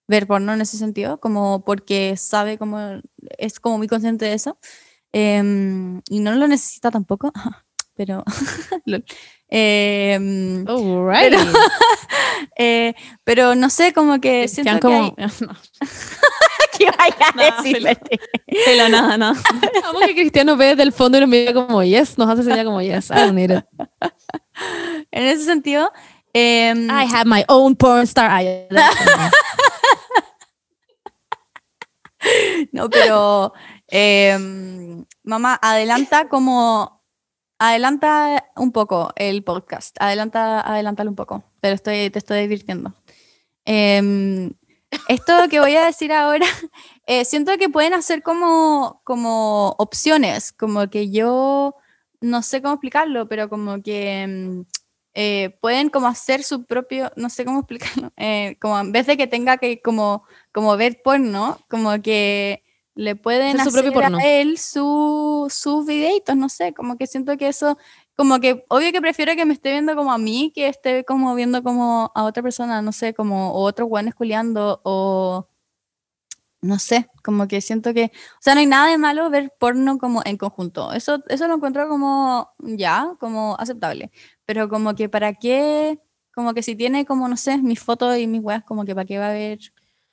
ver 0.09 0.27
porno 0.27 0.55
en 0.55 0.61
ese 0.63 0.77
sentido, 0.77 1.21
como 1.21 1.65
porque 1.65 2.17
sabe 2.17 2.59
como, 2.59 2.81
es 3.39 3.61
como 3.61 3.79
muy 3.79 3.87
consciente 3.87 4.25
de 4.25 4.33
eso, 4.35 4.59
em, 5.13 6.03
y 6.09 6.19
no 6.19 6.33
lo 6.33 6.49
necesita 6.49 6.91
tampoco, 6.91 7.31
pero. 8.01 8.25
Em, 9.53 10.65
pero- 10.65 11.39
eh, 12.57 12.95
pero 13.25 13.57
no 13.57 13.69
sé, 13.69 13.93
como 13.93 14.21
que 14.21 14.47
siento 14.47 14.75
que, 14.75 14.79
como, 14.79 15.03
hay- 15.03 15.27
no, 15.41 15.57
que 16.79 16.87
vaya 16.87 17.17
a 17.35 17.57
decirle. 17.57 17.99
pelo, 18.65 18.89
nada, 18.89 19.19
nada. 19.19 19.35
Vamos 19.83 20.03
que 20.07 20.15
Cristiano 20.15 20.57
ve 20.57 20.67
desde 20.69 20.85
el 20.85 20.93
fondo 20.93 21.19
y 21.19 21.23
nos 21.23 21.29
mira 21.29 21.53
como 21.53 21.83
yes, 21.83 22.17
nos 22.17 22.31
hace 22.31 22.45
señal 22.45 22.65
como 22.65 22.81
yes, 22.81 23.11
I 23.11 23.15
don't 23.15 23.35
need 23.35 23.51
it. 23.51 23.65
En 25.11 25.25
ese 25.25 25.45
sentido, 25.45 25.93
em, 26.33 26.87
I 26.89 27.07
have 27.13 27.25
my 27.27 27.45
own 27.49 27.75
porn 27.75 28.05
star 28.05 28.31
no, 32.71 32.89
pero 32.89 33.53
em, 33.89 35.05
mamá, 35.25 35.59
adelanta 35.61 36.29
como 36.29 37.00
adelanta 37.61 38.51
un 38.57 38.73
poco 38.73 39.13
el 39.17 39.45
podcast, 39.45 39.97
adelanta, 40.01 40.61
adelántalo 40.63 41.11
un 41.11 41.17
poco, 41.17 41.45
te 41.61 41.69
lo 41.69 41.75
estoy, 41.75 42.09
te 42.11 42.19
estoy 42.19 42.41
divirtiendo. 42.41 42.95
Em, 43.67 44.53
esto 45.09 45.35
que 45.51 45.61
voy 45.61 45.77
a 45.77 45.85
decir 45.85 46.11
ahora, 46.13 46.47
eh, 47.07 47.25
siento 47.27 47.57
que 47.59 47.69
pueden 47.69 47.93
hacer 47.93 48.23
como, 48.23 49.03
como 49.05 49.77
opciones, 49.79 50.53
como 50.53 50.89
que 50.89 51.11
yo 51.11 51.77
no 52.23 52.43
sé 52.43 52.63
cómo 52.63 52.75
explicarlo, 52.75 53.29
pero 53.29 53.51
como 53.51 53.83
que 53.83 54.23
em, 54.23 54.65
eh, 55.13 55.51
pueden 55.61 55.91
como 55.91 56.07
hacer 56.07 56.43
su 56.43 56.65
propio, 56.65 57.13
no 57.17 57.29
sé 57.29 57.45
cómo 57.45 57.61
explicarlo, 57.61 58.11
eh, 58.17 58.57
como 58.59 58.79
en 58.81 58.91
vez 58.91 59.07
de 59.07 59.19
que 59.19 59.27
tenga 59.27 59.59
que 59.59 59.83
como, 59.83 60.25
como 60.51 60.79
ver 60.79 61.03
porno, 61.03 61.59
como 61.69 62.01
que 62.01 62.65
le 62.95 63.17
pueden 63.17 63.61
Hacer 63.61 63.73
su 63.73 63.79
hacer 63.79 63.85
propio 63.85 64.01
porno. 64.01 64.19
a 64.19 64.27
él 64.27 64.59
su, 64.59 65.47
sus 65.51 65.87
videitos, 65.87 66.37
no 66.37 66.49
sé, 66.49 66.75
como 66.75 66.97
que 66.97 67.07
siento 67.07 67.37
que 67.37 67.49
eso, 67.49 67.79
como 68.17 68.41
que 68.41 68.65
obvio 68.69 68.93
que 68.93 69.01
prefiero 69.01 69.35
que 69.37 69.45
me 69.47 69.55
esté 69.55 69.73
viendo 69.73 69.95
como 69.97 70.13
a 70.13 70.19
mí, 70.19 70.53
que 70.55 70.69
esté 70.69 71.05
como 71.05 71.35
viendo 71.35 71.63
como 71.63 72.13
a 72.15 72.25
otra 72.25 72.43
persona, 72.43 72.83
no 72.83 72.93
sé, 72.93 73.15
como 73.15 73.53
o 73.53 73.63
otros 73.63 73.89
guanes 73.89 74.15
culiando 74.15 74.81
o 74.85 75.47
no 76.63 76.79
sé, 76.79 77.09
como 77.25 77.49
que 77.49 77.61
siento 77.61 77.95
que, 77.95 78.05
o 78.05 78.39
sea, 78.41 78.55
no 78.55 78.61
hay 78.61 78.67
nada 78.67 78.91
de 78.91 78.99
malo 78.99 79.31
ver 79.31 79.53
porno 79.59 79.99
como 79.99 80.23
en 80.25 80.37
conjunto. 80.37 80.93
Eso, 80.93 81.23
eso 81.29 81.49
lo 81.49 81.55
encuentro 81.55 81.89
como 81.89 82.51
ya, 82.59 83.17
como 83.19 83.57
aceptable. 83.59 84.11
Pero 84.45 84.69
como 84.69 84.95
que 84.95 85.09
para 85.09 85.33
qué, 85.35 86.01
como 86.35 86.53
que 86.53 86.63
si 86.63 86.77
tiene 86.77 87.07
como, 87.07 87.29
no 87.29 87.37
sé, 87.37 87.57
mis 87.59 87.81
fotos 87.81 88.19
y 88.19 88.27
mis 88.27 88.43
weas, 88.43 88.63
como 88.65 88.85
que 88.85 88.95
para 88.95 89.07
qué 89.07 89.19
va 89.19 89.29
a 89.31 89.33
ver 89.33 89.59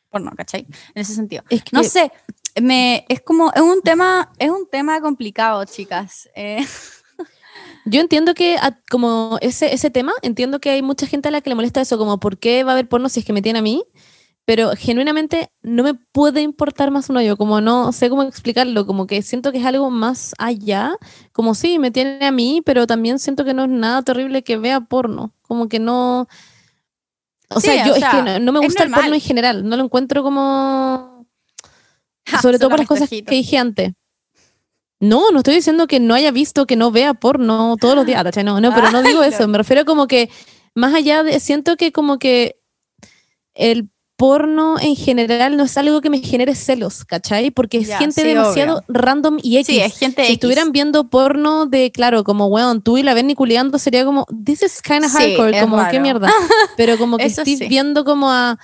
porno, 0.10 0.32
¿cachai? 0.38 0.62
En 0.96 1.02
ese 1.02 1.14
sentido. 1.14 1.44
Es 1.50 1.64
que, 1.64 1.72
No 1.74 1.84
sé, 1.84 2.12
me, 2.62 3.06
es 3.10 3.22
como, 3.22 3.52
es 3.54 3.62
un 3.62 3.82
tema, 3.82 4.32
es 4.40 4.50
un 4.50 4.68
tema 4.70 5.02
complicado, 5.02 5.64
chicas. 5.66 6.30
Eh, 6.36 6.66
yo 7.86 8.02
entiendo 8.02 8.34
que 8.34 8.58
a- 8.58 8.80
como 8.90 9.38
ese, 9.42 9.74
ese 9.74 9.90
tema, 9.90 10.14
entiendo 10.22 10.60
que 10.60 10.70
hay 10.72 10.82
mucha 10.82 11.08
gente 11.08 11.30
a 11.30 11.32
la 11.32 11.42
que 11.42 11.50
le 11.50 11.56
molesta 11.56 11.82
eso, 11.82 11.98
como 11.98 12.20
por 12.20 12.38
qué 12.38 12.64
va 12.64 12.72
a 12.72 12.74
haber 12.74 12.90
porno 12.90 13.10
si 13.10 13.20
es 13.22 13.26
que 13.26 13.34
me 13.34 13.42
tiene 13.42 13.60
a 13.60 13.62
mí, 13.62 13.84
pero 14.46 14.72
genuinamente 14.78 15.52
no 15.62 15.84
me 15.84 15.94
puede 15.94 16.42
importar 16.42 16.92
más 16.92 17.10
uno 17.10 17.22
yo, 17.22 17.38
como 17.38 17.62
no 17.62 17.92
sé 17.92 18.10
cómo 18.10 18.24
explicarlo, 18.24 18.86
como 18.86 19.08
que 19.08 19.22
siento 19.22 19.52
que 19.52 19.60
es 19.60 19.66
algo 19.66 19.90
más 19.92 20.34
allá, 20.40 20.98
como 21.34 21.56
sí, 21.56 21.80
me 21.80 21.92
tiene 21.92 22.26
a 22.26 22.32
mí, 22.32 22.62
pero 22.66 22.88
también 22.88 23.20
siento 23.20 23.46
que 23.46 23.54
no 23.54 23.64
es 23.66 23.70
nada 23.70 24.02
terrible 24.04 24.44
que 24.44 24.58
vea 24.58 24.82
porno, 24.82 25.34
como 25.42 25.68
que 25.70 25.80
no... 25.80 26.28
O 27.50 27.62
Sí, 27.62 27.68
sea, 27.68 27.76
o 27.90 27.90
yo 27.90 27.94
sea, 27.94 28.00
es 28.00 28.08
que 28.08 28.22
no, 28.22 28.40
no 28.40 28.52
me 28.52 28.60
gusta 28.60 28.84
el 28.84 28.92
porno 28.92 29.16
en 29.16 29.22
general, 29.22 29.68
no 29.68 29.78
lo 29.78 29.84
encuentro 29.86 30.24
como... 30.24 31.17
Sobre 32.42 32.60
todo 32.60 32.70
por 32.70 32.80
las 32.80 32.88
cosas 32.88 33.10
que 33.10 33.24
dije 33.24 33.58
antes. 33.58 33.94
No, 35.00 35.32
no 35.32 35.40
estoy 35.40 35.56
diciendo 35.56 35.88
que 35.88 36.00
no 36.00 36.16
haya 36.16 36.32
visto, 36.32 36.66
que 36.66 36.76
no 36.76 36.92
vea 36.92 37.14
porno 37.14 37.78
todos 37.80 37.96
los 37.96 38.06
días, 38.06 38.24
¿cachai? 38.24 38.44
No, 38.44 38.60
no, 38.60 38.74
pero 38.74 38.92
no 38.92 39.04
digo 39.04 39.22
eso. 39.24 39.48
Me 39.48 39.58
refiero 39.58 39.86
como 39.86 40.08
que, 40.08 40.30
más 40.74 40.94
allá 40.94 41.24
de, 41.24 41.40
siento 41.40 41.78
que 41.78 41.92
como 41.92 42.18
que 42.18 42.60
el 43.54 43.90
porno 44.18 44.78
en 44.80 44.96
general 44.96 45.56
no 45.56 45.64
es 45.66 45.78
algo 45.78 46.02
que 46.02 46.10
me 46.10 46.20
genere 46.20 46.56
celos, 46.56 47.06
¿cachai? 47.06 47.52
Porque 47.52 47.78
es 47.78 47.96
gente 47.96 48.22
sí, 48.22 48.28
demasiado 48.28 48.84
random 48.88 49.38
y 49.44 49.58
X. 49.58 49.68
Sí, 49.68 49.80
es 49.80 49.98
gente 49.98 50.24
si 50.24 50.30
X. 50.30 50.34
estuvieran 50.34 50.72
viendo 50.72 51.10
porno 51.10 51.68
de, 51.68 51.92
claro, 51.92 52.24
como, 52.24 52.48
weón, 52.48 52.82
tú 52.82 52.98
y 52.98 53.04
la 53.04 53.14
ven 53.14 53.34
culiando, 53.36 53.78
sería 53.78 54.04
como, 54.04 54.26
this 54.44 54.64
is 54.64 54.82
kind 54.82 55.06
of 55.06 55.12
Sí, 55.12 55.36
hardcore, 55.36 55.62
como, 55.62 55.88
qué 55.90 56.00
mierda. 56.00 56.32
Pero 56.78 56.98
como 56.98 57.18
que 57.18 57.26
estoy 57.26 57.58
sí. 57.58 57.68
viendo 57.68 58.04
como 58.04 58.32
a 58.32 58.58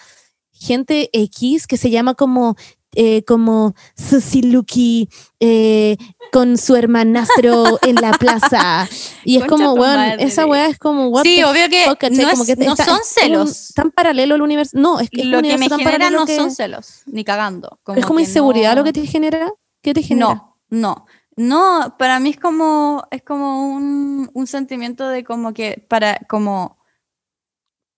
gente 0.52 1.12
X 1.14 1.68
que 1.68 1.78
se 1.78 1.92
llama 1.92 2.16
como, 2.16 2.56
eh, 2.96 3.24
como 3.26 3.74
Susiluki 3.96 5.10
eh, 5.40 5.98
con 6.32 6.58
su 6.58 6.76
hermanastro 6.76 7.78
en 7.84 7.96
la 7.96 8.12
plaza. 8.14 8.88
Y 9.24 9.38
es 9.38 9.46
Concha 9.46 9.66
como, 9.66 9.74
weón, 9.74 10.20
esa 10.20 10.46
weá 10.46 10.68
es 10.68 10.78
como, 10.80 11.08
what 11.10 11.24
Sí, 11.24 11.44
obvio 11.44 11.70
que 11.70 11.86
no, 12.10 12.30
Como 12.32 12.44
es- 12.44 12.48
que 12.48 12.56
no 12.66 12.72
está- 12.74 12.86
son 12.86 12.94
como 12.94 12.98
un- 12.98 13.04
celos. 13.06 13.74
tan 13.76 13.92
paralelo 13.92 14.36
al 14.36 14.42
universo. 14.42 14.78
No, 14.80 15.00
es 15.00 15.10
que 15.10 15.22
es 15.22 15.26
un 15.26 15.32
Lo 15.32 15.42
que 15.42 15.58
me 15.58 15.70
genera 15.70 16.10
no 16.10 16.26
que- 16.26 16.36
son 16.36 16.52
celos, 16.52 17.02
ni 17.06 17.24
cagando. 17.24 17.80
es 17.96 18.06
como 18.06 18.20
inseguridad 18.20 18.72
no- 18.72 18.82
lo 18.82 18.84
que 18.86 18.94
te 18.94 19.06
genera. 19.06 19.52
¿Qué 19.82 19.94
te 19.94 20.02
genera? 20.02 20.36
No, 20.36 20.58
no. 20.70 21.06
No, 21.36 21.96
para 21.98 22.20
mí 22.20 22.30
es 22.30 22.38
como, 22.40 23.04
es 23.10 23.24
como 23.24 23.74
un, 23.74 24.30
un 24.34 24.48
sentimiento 24.48 25.08
de 25.10 25.24
como 25.24 25.52
que, 25.54 25.84
para, 25.90 26.20
como, 26.30 26.78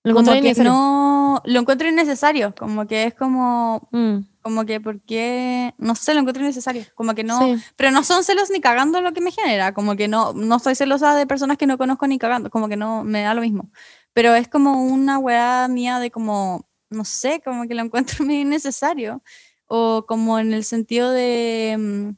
Lo 0.03 0.13
como 0.15 0.31
que 0.31 0.53
no, 0.63 1.41
lo 1.45 1.59
encuentro 1.59 1.87
innecesario, 1.89 2.53
como 2.57 2.87
que 2.87 3.03
es 3.05 3.13
como, 3.13 3.89
Mm, 3.91 4.19
como 4.45 4.63
que 4.63 4.79
porque, 4.79 5.73
no 5.79 5.95
sé, 5.95 6.13
lo 6.13 6.19
encuentro 6.19 6.43
innecesario, 6.43 6.83
como 6.93 7.15
que 7.15 7.23
no, 7.23 7.39
sí. 7.39 7.63
pero 7.75 7.89
no 7.89 8.03
son 8.03 8.23
celos 8.23 8.51
ni 8.51 8.61
cagando 8.61 9.01
lo 9.01 9.11
que 9.11 9.19
me 9.19 9.31
genera, 9.31 9.73
como 9.73 9.95
que 9.95 10.07
no, 10.07 10.33
no 10.33 10.59
soy 10.59 10.75
celosa 10.75 11.15
de 11.15 11.25
personas 11.25 11.57
que 11.57 11.65
no 11.65 11.79
conozco 11.79 12.05
ni 12.05 12.19
cagando, 12.19 12.51
como 12.51 12.69
que 12.69 12.77
no, 12.77 13.03
me 13.03 13.23
da 13.23 13.33
lo 13.33 13.41
mismo, 13.41 13.71
pero 14.13 14.35
es 14.35 14.47
como 14.47 14.83
una 14.83 15.17
weá 15.17 15.67
mía 15.67 15.97
de 15.97 16.11
como, 16.11 16.69
no 16.91 17.05
sé, 17.05 17.41
como 17.43 17.67
que 17.67 17.73
lo 17.73 17.81
encuentro 17.81 18.23
muy 18.23 18.41
innecesario, 18.41 19.23
o 19.65 20.05
como 20.07 20.37
en 20.37 20.53
el 20.53 20.63
sentido 20.63 21.09
de, 21.09 21.75
mm, 21.79 22.09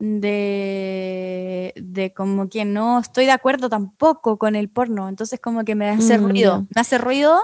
de, 0.00 1.72
de 1.76 2.12
como 2.12 2.48
que 2.48 2.64
no 2.64 2.98
estoy 2.98 3.26
de 3.26 3.30
acuerdo 3.30 3.68
tampoco 3.68 4.38
con 4.38 4.56
el 4.56 4.68
porno, 4.68 5.08
entonces 5.08 5.38
como 5.38 5.64
que 5.64 5.76
me 5.76 5.88
hace 5.88 6.18
Mm, 6.18 6.24
ruido, 6.24 6.66
me 6.74 6.80
hace 6.80 6.98
ruido 6.98 7.40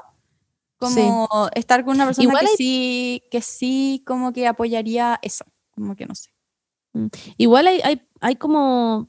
como 0.78 1.28
estar 1.54 1.84
con 1.84 1.94
una 1.96 2.06
persona 2.06 2.24
Igual 2.28 2.44
que 2.44 2.50
hay- 2.50 2.56
sí, 2.56 3.22
que 3.30 3.42
sí 3.42 4.02
como 4.06 4.32
que 4.32 4.46
apoyaría 4.46 5.18
eso, 5.22 5.44
como 5.74 5.94
que 5.96 6.06
no 6.06 6.14
sé. 6.14 6.30
Igual 7.36 7.66
hay, 7.68 7.80
hay, 7.84 8.02
hay 8.20 8.36
como... 8.36 9.08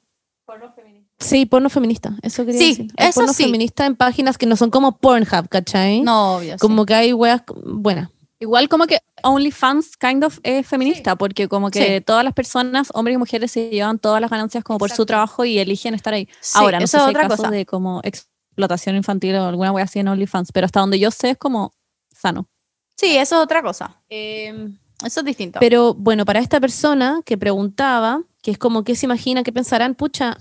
Sí, 1.19 1.45
porno 1.45 1.69
feminista, 1.69 2.15
eso 2.21 2.45
quería 2.45 2.59
Sí, 2.61 2.67
decir. 2.69 2.91
Hay 2.97 3.09
eso 3.09 3.19
porno 3.21 3.33
sí. 3.33 3.43
feminista 3.43 3.85
en 3.85 3.95
páginas 3.95 4.37
que 4.37 4.45
no 4.45 4.55
son 4.55 4.69
como 4.69 4.97
Pornhub, 4.97 5.49
¿cachai? 5.49 6.01
No, 6.01 6.37
obvio. 6.37 6.53
sí. 6.53 6.59
Como 6.59 6.85
que 6.85 6.93
hay 6.93 7.13
weas 7.13 7.43
buenas. 7.65 8.09
Igual 8.39 8.69
como 8.69 8.87
que 8.87 8.99
OnlyFans 9.23 9.97
kind 9.97 10.23
of 10.23 10.39
es 10.43 10.65
feminista, 10.65 11.17
porque 11.17 11.49
como 11.49 11.69
que 11.71 11.97
Sí. 11.97 12.01
todas 12.05 12.23
las 12.23 12.33
personas, 12.33 12.87
hombres 12.93 13.15
y 13.15 13.17
mujeres, 13.17 13.51
se 13.51 13.69
llevan 13.69 13.99
todas 13.99 14.21
las 14.21 14.29
ganancias 14.31 14.63
como 14.63 14.79
por 14.79 14.91
su 14.91 15.05
trabajo 15.05 15.43
y 15.43 15.59
eligen 15.59 15.93
estar 15.93 16.13
ahí. 16.13 16.29
Sí, 16.39 16.53
Ahora, 16.57 16.79
no 16.79 16.85
eso 16.85 16.91
sé 16.91 16.97
es 16.97 17.03
si 17.03 17.07
hay 17.09 17.15
otra 17.15 17.23
casos 17.23 17.37
cosa. 17.37 17.51
de 17.51 17.65
como 17.65 17.99
explotación 18.59 18.95
infantil 18.95 19.35
o 19.35 19.45
alguna 19.45 19.71
wea 19.71 19.85
así 19.85 19.99
en 19.99 20.09
OnlyFans, 20.09 20.51
pero 20.51 20.65
hasta 20.65 20.81
donde 20.81 20.99
yo 20.99 21.11
sé 21.11 21.31
es 21.31 21.37
como 21.37 21.71
sano. 22.11 22.47
Sí, 22.97 23.17
eso 23.17 23.37
es 23.37 23.43
otra 23.43 23.61
cosa. 23.61 24.01
Em, 24.09 24.77
Eso 25.05 25.21
es 25.21 25.25
distinto. 25.25 25.59
Pero 25.61 25.93
bueno, 25.93 26.25
para 26.25 26.39
esta 26.41 26.59
persona 26.59 27.21
que 27.25 27.37
preguntaba, 27.37 28.21
que 28.41 28.51
es 28.51 28.57
como 28.57 28.83
que 28.83 28.95
se 28.95 29.05
imagina, 29.05 29.43
que 29.43 29.53
pensarán, 29.53 29.95
pucha, 29.95 30.37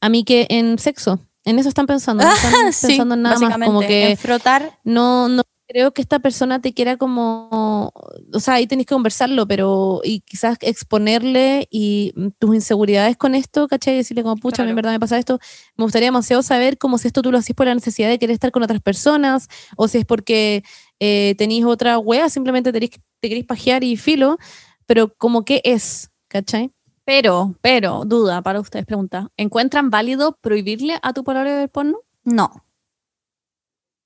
a 0.00 0.08
mí 0.10 0.24
que 0.24 0.46
en 0.50 0.78
sexo, 0.78 1.20
en 1.44 1.58
eso 1.58 1.70
están 1.70 1.86
pensando, 1.86 2.22
no 2.22 2.30
están 2.34 2.72
sí, 2.74 2.88
pensando 2.88 3.14
en 3.14 3.22
nada 3.22 3.38
más, 3.38 3.58
como 3.58 3.80
que 3.80 4.10
en 4.10 4.16
frotar. 4.18 4.78
no, 4.84 5.28
no 5.28 5.42
creo 5.66 5.92
que 5.92 6.02
esta 6.02 6.18
persona 6.18 6.60
te 6.60 6.72
quiera 6.74 6.96
como, 6.96 7.92
o 8.32 8.40
sea, 8.40 8.54
ahí 8.54 8.66
tenés 8.66 8.86
que 8.86 8.94
conversarlo, 8.94 9.46
pero 9.46 10.00
y 10.04 10.20
quizás 10.20 10.56
exponerle 10.60 11.66
y 11.70 12.12
mm, 12.16 12.28
tus 12.38 12.54
inseguridades 12.54 13.16
con 13.16 13.34
esto, 13.34 13.66
¿cachai? 13.68 13.94
Y 13.94 13.96
decirle 13.98 14.22
como, 14.22 14.36
pucha, 14.36 14.62
a 14.62 14.64
mí 14.66 14.70
en 14.70 14.74
Claro. 14.76 14.76
verdad 14.76 14.92
me 14.92 15.00
pasa 15.00 15.18
esto, 15.18 15.38
me 15.76 15.84
gustaría 15.84 16.08
demasiado 16.08 16.42
saber 16.42 16.78
cómo 16.78 16.98
si 16.98 17.08
esto 17.08 17.22
tú 17.22 17.32
lo 17.32 17.38
haces 17.38 17.54
por 17.56 17.66
la 17.66 17.74
necesidad 17.74 18.08
de 18.08 18.18
querer 18.18 18.34
estar 18.34 18.50
con 18.52 18.62
otras 18.62 18.80
personas, 18.82 19.48
o 19.76 19.88
si 19.88 19.98
es 19.98 20.04
porque 20.04 20.62
eh, 21.00 21.34
tenéis 21.38 21.64
otra 21.64 21.98
wea, 21.98 22.28
simplemente 22.28 22.72
tenés 22.72 22.90
que- 22.90 23.00
te 23.20 23.28
queréis 23.28 23.46
pajear 23.46 23.82
y 23.84 23.96
filo, 23.96 24.36
pero 24.86 25.14
como 25.16 25.44
que 25.44 25.60
es, 25.64 26.10
¿cachai? 26.28 26.70
Pero, 27.06 27.54
pero, 27.62 28.04
duda 28.06 28.42
para 28.42 28.60
ustedes, 28.60 28.86
pregunta. 28.86 29.30
¿Encuentran 29.36 29.90
válido 29.90 30.38
prohibirle 30.40 30.98
a 31.02 31.12
tu 31.12 31.24
pololo 31.24 31.44
ver 31.50 31.70
porno? 31.70 31.98
No. 32.24 32.50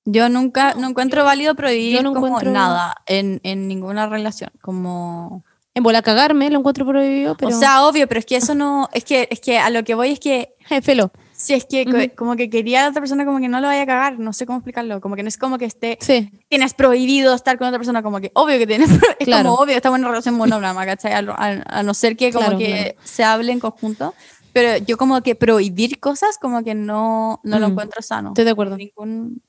Yo 0.05 0.29
nunca, 0.29 0.73
no, 0.75 0.87
encuentro 0.89 1.23
válido 1.23 1.55
prohibir 1.55 1.95
yo 1.97 2.03
no 2.03 2.13
como 2.13 2.27
encuentro- 2.27 2.51
nada 2.51 2.95
en, 3.05 3.39
en 3.43 3.67
ninguna 3.67 4.07
relación. 4.07 4.49
Como. 4.61 5.43
En 5.75 5.83
bola 5.83 6.01
cagarme, 6.01 6.49
lo 6.49 6.59
encuentro 6.59 6.85
prohibido, 6.85 7.37
pero... 7.37 7.55
O 7.55 7.59
sea, 7.59 7.85
obvio, 7.85 8.07
pero 8.07 8.19
es 8.19 8.25
que 8.25 8.35
eso 8.35 8.55
no. 8.55 8.89
Es 8.91 9.03
que, 9.05 9.27
es 9.31 9.39
que 9.39 9.59
a 9.59 9.69
lo 9.69 9.83
que 9.83 9.93
voy 9.95 10.09
es 10.11 10.19
que. 10.19 10.55
felo, 10.81 11.11
Si 11.31 11.53
es 11.53 11.65
que 11.65 11.85
co- 11.85 11.91
Ujú. 11.95 12.11
como 12.15 12.35
que 12.35 12.49
quería 12.49 12.79
a 12.79 12.83
la 12.83 12.89
otra 12.89 13.01
persona 13.01 13.23
como 13.23 13.39
que 13.39 13.47
no 13.47 13.61
lo 13.61 13.67
vaya 13.67 13.83
a 13.83 13.85
cagar, 13.85 14.19
no 14.19 14.33
sé 14.33 14.45
cómo 14.47 14.57
explicarlo, 14.57 14.99
como 14.99 15.15
que 15.15 15.21
no 15.23 15.29
es 15.29 15.37
como 15.37 15.57
que 15.57 15.65
esté, 15.65 15.97
sí, 16.01 16.31
tienes 16.49 16.73
prohibido 16.73 17.33
estar 17.35 17.57
con 17.57 17.67
otra 17.67 17.77
persona, 17.79 18.01
como 18.01 18.19
que 18.19 18.31
obvio 18.33 18.57
que 18.57 18.67
tienes, 18.67 18.89
es 19.19 19.25
Claro. 19.25 19.49
como 19.51 19.61
obvio, 19.61 19.75
estamos 19.75 19.97
en 19.99 20.03
una 20.05 20.11
relación 20.11 20.35
monógama, 20.35 20.85
¿cachai? 20.85 21.13
A, 21.13 21.19
a- 21.19 21.79
a 21.79 21.83
no 21.83 21.93
ser 21.93 22.17
que 22.17 22.31
como 22.33 22.45
Claro, 22.45 22.57
que 22.57 22.65
claro. 22.95 22.95
se 23.03 23.23
hable 23.23 23.51
en 23.51 23.59
conjunto, 23.59 24.15
pero 24.51 24.83
yo 24.83 24.97
como 24.97 25.21
que 25.21 25.35
prohibir 25.35 25.99
cosas 25.99 26.37
como 26.41 26.63
que 26.63 26.73
no, 26.73 27.39
no 27.43 27.59
lo 27.59 27.67
encuentro 27.67 28.01
sano. 28.01 28.29
estoy 28.29 28.43
de 28.45 28.51
acuerdo. 28.51 28.75
Ningún, 28.75 29.41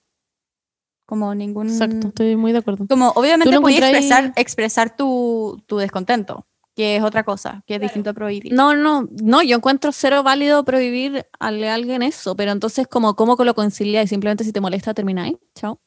como 1.11 1.35
ningún... 1.35 1.69
Exacto, 1.69 2.09
estoy 2.09 2.37
muy 2.37 2.53
de 2.53 2.59
acuerdo. 2.59 2.87
Como 2.89 3.11
obviamente 3.11 3.61
puedes 3.61 3.77
encontráis- 3.79 3.97
expresar, 3.99 4.33
expresar 4.37 4.97
tu, 4.97 5.63
tu 5.67 5.77
descontento, 5.77 6.47
que 6.75 6.97
es 6.97 7.03
otra 7.03 7.25
cosa, 7.25 7.63
que 7.67 7.75
es 7.75 7.81
distinto 7.83 8.09
a 8.11 8.13
prohibir. 8.15 8.55
No, 8.55 8.75
no, 8.75 9.07
no, 9.23 9.43
yo 9.43 9.57
encuentro 9.57 9.93
cero 9.93 10.23
válido 10.23 10.65
prohibir 10.65 11.27
a 11.39 11.49
alguien 11.49 12.01
eso, 12.03 12.35
pero 12.35 12.53
entonces 12.53 12.87
como 12.89 13.15
cómo 13.15 13.37
lo 13.45 13.55
concilia 13.55 14.03
y 14.03 14.07
simplemente 14.07 14.45
si 14.45 14.53
te 14.53 14.61
molesta 14.63 14.95
termináis, 14.95 15.37
chao. 15.55 15.79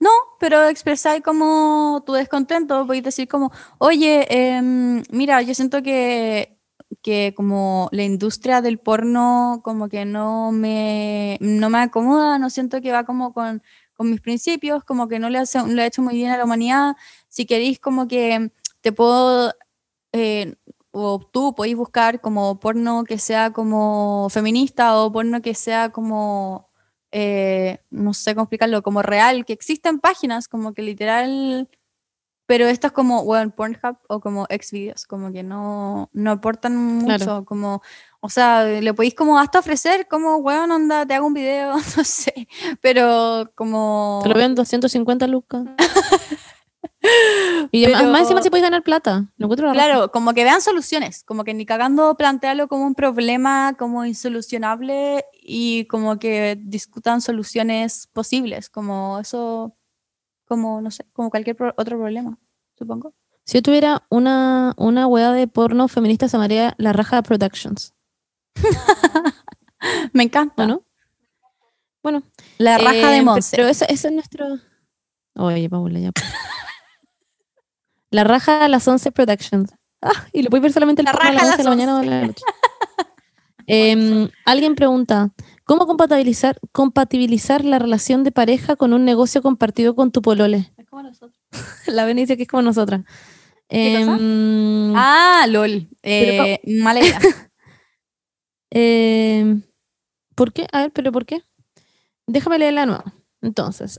No, 0.00 0.10
pero 0.38 0.68
expresar 0.68 1.20
como 1.22 2.04
tu 2.06 2.12
descontento, 2.12 2.86
podéis 2.86 3.02
decir 3.02 3.26
como, 3.26 3.50
oye, 3.78 4.26
em, 4.30 5.02
mira, 5.10 5.42
yo 5.42 5.54
siento 5.54 5.82
que, 5.82 6.56
que 7.02 7.34
como 7.36 7.88
la 7.90 8.04
industria 8.04 8.62
del 8.62 8.78
porno 8.78 9.60
como 9.64 9.88
que 9.88 10.04
no 10.04 10.52
me, 10.52 11.36
no 11.40 11.68
me 11.68 11.78
acomoda, 11.78 12.38
no 12.38 12.48
siento 12.48 12.80
que 12.80 12.92
va 12.92 13.02
como 13.04 13.32
con, 13.32 13.60
con 13.98 14.10
mis 14.10 14.20
principios, 14.20 14.84
como 14.84 15.08
que 15.08 15.18
no 15.18 15.28
le, 15.28 15.38
hace, 15.38 15.58
no 15.58 15.66
le 15.66 15.82
ha 15.82 15.86
hecho 15.86 16.02
muy 16.02 16.14
bien 16.14 16.30
a 16.30 16.36
la 16.38 16.44
humanidad. 16.44 16.96
Si 17.26 17.46
queréis 17.46 17.80
como 17.80 18.06
que 18.06 18.52
te 18.80 18.92
puedo, 18.92 19.52
eh, 20.12 20.54
o 20.92 21.18
tú 21.18 21.52
podéis 21.54 21.76
buscar 21.76 22.20
como 22.20 22.60
porno 22.60 23.02
que 23.02 23.18
sea 23.18 23.52
como 23.52 24.28
feminista 24.30 24.96
o 24.96 25.12
porno 25.12 25.42
que 25.42 25.52
sea 25.54 25.90
como 25.90 26.68
eh, 27.10 27.78
no 27.90 28.14
sé 28.14 28.34
cómo 28.34 28.44
explicarlo, 28.44 28.82
como 28.82 29.02
real, 29.02 29.44
que 29.44 29.52
existen 29.52 29.98
páginas 29.98 30.46
como 30.46 30.74
que 30.74 30.82
literal, 30.82 31.68
pero 32.46 32.66
esto 32.66 32.86
es 32.86 32.92
como, 32.92 33.24
bueno, 33.24 33.50
Pornhub 33.50 33.98
o 34.08 34.20
como 34.20 34.46
Xvideos, 34.46 35.06
como 35.06 35.32
que 35.32 35.42
no, 35.42 36.08
no 36.12 36.30
aportan 36.30 36.76
mucho, 36.76 37.16
Claro. 37.24 37.44
como, 37.44 37.82
o 38.20 38.28
sea, 38.28 38.64
le 38.64 38.94
podéis 38.94 39.14
como 39.14 39.38
hasta 39.38 39.58
ofrecer 39.60 40.06
como, 40.08 40.36
weón, 40.38 40.70
onda, 40.70 41.06
te 41.06 41.14
hago 41.14 41.26
un 41.26 41.34
video, 41.34 41.72
no 41.96 42.04
sé, 42.04 42.48
pero 42.80 43.50
como... 43.54 44.20
Te 44.22 44.28
lo 44.28 44.34
vendo 44.34 44.64
150 44.64 45.26
lucas. 45.26 45.64
y 47.72 47.84
además- 47.84 48.00
Pero- 48.02 48.12
más 48.12 48.20
encima 48.22 48.42
si 48.42 48.50
puedes 48.50 48.62
ganar 48.64 48.82
plata. 48.82 49.26
Lo 49.36 49.46
encuentro 49.46 49.66
la 49.68 49.72
raja. 49.74 49.86
Claro, 49.86 50.10
como 50.12 50.32
que 50.34 50.44
vean 50.44 50.60
soluciones, 50.60 51.22
como 51.24 51.44
que 51.44 51.54
ni 51.54 51.64
cagando 51.66 52.16
plantearlo 52.16 52.68
como 52.68 52.86
un 52.86 52.94
problema 52.94 53.74
como 53.78 54.04
insolucionable 54.04 55.24
y 55.42 55.84
como 55.86 56.18
que 56.18 56.58
discutan 56.60 57.20
soluciones 57.20 58.08
posibles, 58.12 58.68
como 58.68 59.18
eso, 59.20 59.74
como 60.46 60.80
no 60.80 60.90
sé, 60.90 61.04
como 61.12 61.30
cualquier 61.30 61.56
pro- 61.56 61.74
otro 61.76 61.98
problema, 61.98 62.36
supongo. 62.76 63.14
Si 63.44 63.56
yo 63.58 63.62
tuviera 63.62 64.02
una, 64.10 64.74
una 64.76 65.06
wea 65.06 65.32
de 65.32 65.46
porno 65.48 65.88
feminista, 65.88 66.28
se 66.28 66.36
llamaría 66.36 66.74
La 66.76 66.92
Raja 66.92 67.22
Productions. 67.22 67.94
Me 70.12 70.22
encanta. 70.24 70.64
¿O 70.64 70.66
no? 70.66 70.82
Bueno. 72.02 72.22
La 72.58 72.78
raja 72.78 73.10
eh, 73.12 73.16
de 73.16 73.22
Monse. 73.22 73.56
Pero 73.56 73.68
ese, 73.68 73.86
ese 73.88 74.08
es 74.08 74.14
nuestro... 74.14 74.46
Oye, 75.36 75.68
Paula, 75.68 76.00
ya. 76.00 76.12
pues. 76.12 76.26
La 78.10 78.24
Raja 78.24 78.64
a 78.64 78.68
las 78.68 78.88
11 78.88 79.12
Productions. 79.12 79.74
Ah, 80.00 80.26
y 80.32 80.42
lo 80.42 80.48
puedes 80.50 80.62
ver 80.62 80.72
solamente 80.72 81.02
La 81.02 81.12
Raja 81.12 81.28
a 81.28 81.32
las 81.32 81.42
11 81.44 81.56
de 81.58 81.64
la 81.64 81.70
mañana 81.70 81.96
o 81.96 82.00
de 82.00 82.06
la 82.06 82.26
noche. 82.26 82.42
Em, 83.70 84.30
alguien 84.46 84.74
pregunta, 84.74 85.30
¿cómo 85.64 85.86
compatibilizar, 85.86 86.58
compatibilizar 86.72 87.66
la 87.66 87.78
relación 87.78 88.24
de 88.24 88.32
pareja 88.32 88.76
con 88.76 88.94
un 88.94 89.04
negocio 89.04 89.42
compartido 89.42 89.94
con 89.94 90.10
tu 90.10 90.22
polole? 90.22 90.72
Es 90.78 90.86
como 90.86 91.02
nosotros. 91.02 91.38
La 91.86 92.06
Beni 92.06 92.22
dice 92.22 92.38
que 92.38 92.44
es 92.44 92.48
como 92.48 92.62
nosotras. 92.62 93.02
¿Qué 93.68 94.04
cosa? 94.06 94.16
Em, 94.16 94.94
Ah, 94.96 95.44
lol. 95.50 95.86
Eh, 96.02 96.60
mala 96.80 97.00
idea. 97.00 97.20
Eh, 98.70 99.60
¿Por 100.34 100.52
qué? 100.52 100.66
A 100.72 100.82
ver, 100.82 100.92
pero 100.92 101.12
¿por 101.12 101.26
qué? 101.26 101.42
Déjame 102.26 102.58
leerla 102.58 102.82
de 102.82 102.86
nuevo. 102.88 103.04
Entonces, 103.40 103.98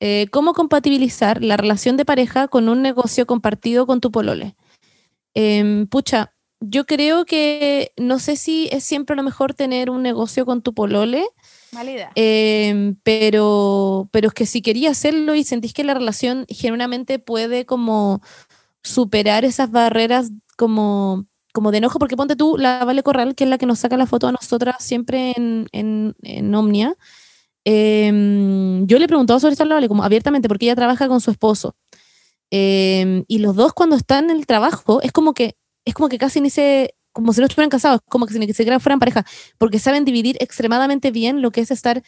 eh, 0.00 0.26
¿cómo 0.30 0.52
compatibilizar 0.52 1.42
la 1.42 1.56
relación 1.56 1.96
de 1.96 2.04
pareja 2.04 2.48
con 2.48 2.68
un 2.68 2.82
negocio 2.82 3.26
compartido 3.26 3.86
con 3.86 4.00
tu 4.00 4.10
polole? 4.10 4.56
Em, 5.34 5.86
pucha, 5.86 6.34
yo 6.60 6.84
creo 6.86 7.24
que 7.24 7.92
no 7.96 8.18
sé 8.18 8.36
si 8.36 8.68
es 8.70 8.84
siempre 8.84 9.16
lo 9.16 9.22
mejor 9.22 9.54
tener 9.54 9.90
un 9.90 10.02
negocio 10.02 10.44
con 10.46 10.62
tu 10.62 10.74
polole, 10.74 11.24
Mala 11.72 11.90
idea. 11.90 12.12
em, 12.14 12.96
pero, 13.02 14.08
pero 14.12 14.28
es 14.28 14.34
que 14.34 14.46
si 14.46 14.60
quería 14.62 14.90
hacerlo 14.90 15.34
y 15.34 15.42
sentís 15.44 15.72
que 15.72 15.84
la 15.84 15.94
relación 15.94 16.44
genuinamente 16.48 17.18
puede 17.18 17.64
como 17.66 18.20
superar 18.82 19.44
esas 19.44 19.70
barreras 19.70 20.30
como, 20.56 21.26
como 21.52 21.70
de 21.70 21.78
enojo, 21.78 21.98
porque 21.98 22.16
ponte 22.16 22.36
tú 22.36 22.56
la 22.58 22.84
Vale 22.84 23.02
Corral, 23.02 23.34
que 23.34 23.44
es 23.44 23.50
la 23.50 23.58
que 23.58 23.66
nos 23.66 23.78
saca 23.80 23.96
la 23.96 24.06
foto 24.06 24.26
a 24.26 24.32
nosotras 24.32 24.76
siempre 24.80 25.32
en, 25.36 25.68
en, 25.72 26.14
en 26.22 26.54
Omnia. 26.54 26.96
em, 27.64 28.86
yo 28.86 28.98
le 28.98 29.04
he 29.04 29.08
preguntado 29.08 29.38
sobre 29.40 29.52
esto 29.52 29.64
a 29.64 29.66
la 29.66 29.74
Vale 29.76 29.88
como 29.88 30.04
abiertamente, 30.04 30.48
porque 30.48 30.66
ella 30.66 30.76
trabaja 30.76 31.08
con 31.08 31.20
su 31.20 31.30
esposo. 31.30 31.76
Em, 32.50 33.24
y 33.28 33.38
los 33.38 33.56
dos 33.56 33.72
cuando 33.72 33.96
están 33.96 34.30
en 34.30 34.36
el 34.36 34.46
trabajo 34.46 35.00
es 35.02 35.12
como 35.12 35.32
que 35.34 35.56
es 35.86 35.94
como 35.94 36.08
que 36.08 36.18
casi 36.18 36.40
ni 36.40 36.50
se 36.50 36.94
como 37.12 37.32
si 37.32 37.40
no 37.40 37.46
estuvieran 37.46 37.70
casados, 37.70 38.00
como 38.08 38.26
que 38.26 38.34
si 38.34 38.38
ni 38.38 38.46
siquiera 38.52 38.80
fueran 38.80 38.98
pareja, 38.98 39.24
porque 39.58 39.78
saben 39.78 40.04
dividir 40.04 40.36
extremadamente 40.40 41.10
bien 41.10 41.42
lo 41.42 41.50
que 41.50 41.60
es 41.62 41.70
estar 41.70 42.02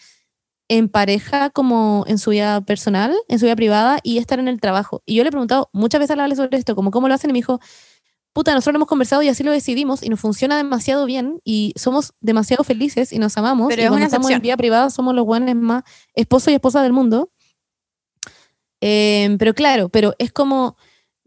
en 0.69 0.89
pareja 0.89 1.51
como 1.51 2.05
en 2.09 2.19
su 2.19 2.31
vida 2.31 2.61
personal, 2.63 3.15
en 3.29 3.39
su 3.39 3.45
vida 3.45 3.57
privada 3.57 3.99
y 4.03 4.19
estar 4.19 4.39
en 4.39 4.49
el 4.49 4.61
trabajo. 4.61 5.03
Y 5.07 5.17
yo 5.17 5.23
le 5.23 5.29
he 5.29 5.33
preguntado 5.33 5.69
muchas 5.73 6.01
veces 6.01 6.13
a 6.13 6.17
la 6.17 6.23
Vale 6.25 6.37
sobre 6.37 6.57
esto, 6.57 6.75
como 6.75 6.91
cómo 6.91 7.09
lo 7.09 7.15
hacen 7.15 7.31
y 7.31 7.33
me 7.35 7.39
dijo, 7.39 7.61
puta, 8.35 8.53
nosotros 8.53 8.75
lo 8.75 8.79
hemos 8.79 8.89
conversado 8.89 9.23
y 9.23 9.29
así 9.29 9.43
lo 9.43 9.53
decidimos 9.53 10.03
y 10.03 10.11
nos 10.11 10.21
funciona 10.21 10.57
demasiado 10.59 11.07
bien 11.07 11.41
y 11.45 11.73
somos 11.77 12.13
demasiado 12.21 12.65
felices 12.65 13.13
y 13.13 13.19
nos 13.19 13.39
amamos. 13.39 13.69
Pero 13.69 13.81
y 13.81 13.85
es 13.85 13.89
cuando 13.89 13.97
una 13.99 14.07
estamos 14.07 14.31
en 14.31 14.43
vida 14.43 14.57
privada 14.59 14.91
somos 14.91 15.15
los 15.15 15.25
buenos 15.25 15.55
más 15.55 15.85
esposo 16.15 16.51
y 16.51 16.55
esposa 16.55 16.83
del 16.83 16.93
mundo. 16.93 17.31
Eh, 18.81 19.37
pero 19.39 19.55
claro, 19.55 19.89
pero 19.89 20.15
es 20.19 20.33
como, 20.33 20.77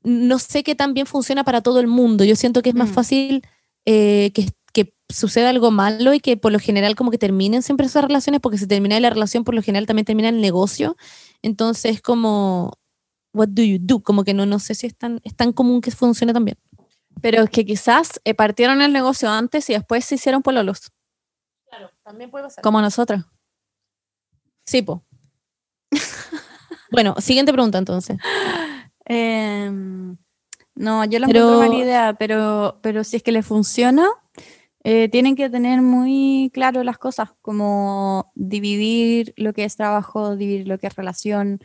no 0.04 0.38
sé 0.38 0.64
qué 0.64 0.76
tan 0.76 0.94
bien 0.94 1.08
funciona 1.08 1.44
para 1.44 1.62
todo 1.62 1.80
el 1.80 1.88
mundo. 1.88 2.24
Yo 2.24 2.36
siento 2.36 2.62
que 2.62 2.70
es 2.70 2.76
más 2.76 2.90
Mm. 2.90 2.94
fácil 2.94 3.42
eh, 3.86 4.32
que, 4.34 4.50
que 4.74 4.94
suceda 5.10 5.50
algo 5.50 5.72
malo 5.72 6.14
y 6.14 6.20
que 6.20 6.36
por 6.38 6.52
lo 6.52 6.60
general 6.60 6.96
como 6.96 7.10
que 7.10 7.18
terminen 7.18 7.64
siempre 7.64 7.88
esas 7.88 8.04
relaciones, 8.04 8.42
porque 8.42 8.58
si 8.58 8.68
termina 8.68 9.00
la 9.00 9.10
relación, 9.10 9.44
por 9.46 9.56
lo 9.56 9.62
general 9.62 9.88
también 9.88 10.06
termina 10.06 10.30
el 10.30 10.42
negocio. 10.42 10.98
Entonces, 11.42 12.02
como, 12.02 12.74
what 13.34 13.48
do 13.50 13.64
you 13.64 13.78
do? 13.80 14.02
Como 14.02 14.24
que 14.24 14.34
no, 14.34 14.46
no 14.46 14.60
sé 14.60 14.76
si 14.76 14.88
es 14.88 14.96
tan, 14.96 15.22
es 15.24 15.36
tan 15.36 15.54
común 15.54 15.80
que 15.82 15.92
funcione 15.92 16.34
tan 16.34 16.44
bien. 16.46 16.58
Pero 17.22 17.44
es 17.44 17.50
que 17.50 17.66
quizás 17.66 18.22
eh, 18.26 18.34
partieron 18.34 18.82
el 18.82 18.94
negocio 18.94 19.30
antes 19.30 19.70
y 19.70 19.74
después 19.74 20.06
se 20.06 20.16
hicieron 20.16 20.42
pololos, 20.42 20.92
Claro, 21.70 21.92
también 22.04 22.30
puede 22.32 22.46
pasar. 22.46 22.64
como 22.64 22.82
nosotros. 22.82 23.24
Sí, 24.66 24.82
po. 24.82 25.04
bueno, 26.92 27.16
siguiente 27.20 27.52
pregunta 27.54 27.78
entonces. 27.78 28.18
Em, 29.06 30.18
no, 30.76 31.06
yo 31.06 31.20
la 31.20 31.28
Pero- 31.28 31.60
mala 31.60 31.76
idea, 31.76 32.14
pero, 32.20 32.80
pero 32.82 33.04
si 33.04 33.18
es 33.18 33.24
que 33.24 33.32
le 33.32 33.44
funciona, 33.44 34.08
eh, 34.84 35.10
tienen 35.10 35.36
que 35.36 35.50
tener 35.50 35.82
muy 35.82 36.50
claro 36.54 36.84
las 36.84 36.98
cosas, 36.98 37.32
como 37.42 38.32
dividir 38.36 39.34
lo 39.38 39.54
que 39.54 39.64
es 39.66 39.76
trabajo, 39.76 40.36
dividir 40.36 40.68
lo 40.68 40.78
que 40.78 40.88
es 40.88 40.96
relación. 40.96 41.60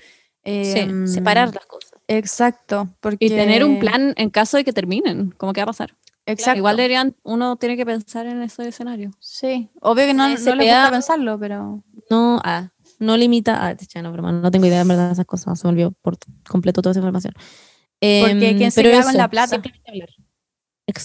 em, 0.45 1.07
separar 1.07 1.55
las 1.55 1.67
cosas. 1.67 1.92
Exacto, 2.17 2.89
porque 3.01 3.25
Y 3.27 3.29
tener 3.31 3.65
un 3.65 3.79
plan 3.79 4.13
en 4.17 4.31
caso 4.31 4.57
de 4.57 4.65
que 4.65 4.73
terminen, 4.73 5.31
como 5.33 5.53
qué 5.53 5.61
va 5.61 5.65
a 5.65 5.67
pasar. 5.67 5.97
Exacto. 6.27 6.59
Igual 6.59 6.77
deberían, 6.77 7.17
uno 7.25 7.57
tiene 7.57 7.77
que 7.77 7.85
pensar 7.85 8.27
en 8.27 8.43
ese 8.43 8.69
escenario. 8.69 9.11
Sí, 9.19 9.71
obvio 9.81 10.07
que 10.07 10.15
no, 10.15 10.25
no 10.25 10.29
les 10.31 10.43
SPA. 10.43 10.55
gusta 10.55 10.91
pensarlo, 10.91 11.39
pero 11.39 11.83
No, 12.11 12.41
ah, 12.45 12.71
no 12.99 13.17
limita. 13.17 13.67
Ah, 13.67 13.77
ya 13.77 14.03
no, 14.03 14.13
broma, 14.13 14.31
no 14.31 14.51
tengo 14.51 14.67
idea 14.67 14.83
en 14.83 14.89
verdad 14.89 15.07
de 15.09 15.13
esas 15.15 15.27
cosas. 15.27 15.59
Se 15.59 15.67
me 15.67 15.73
olvidó 15.73 15.91
por 15.91 16.17
completo 16.49 16.81
toda 16.83 16.93
esa 16.93 17.01
información. 17.01 17.35
Porque 17.35 18.49
Em, 18.51 18.57
¿quién 18.59 18.71
se 18.71 18.83
pero 18.83 18.95
queda 18.95 19.05
con 19.05 19.17
la 19.17 19.29
plata? 19.29 19.61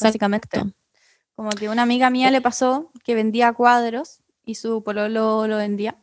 básicamente. 0.02 0.64
Como 1.36 1.50
que 1.52 1.70
una 1.70 1.84
amiga 1.84 2.10
mía 2.10 2.32
le 2.32 2.42
pasó 2.42 2.92
que 3.04 3.16
vendía 3.16 3.54
cuadros 3.54 4.22
y 4.44 4.56
su 4.56 4.84
pololo 4.84 5.48
lo 5.48 5.58
vendía. 5.58 5.96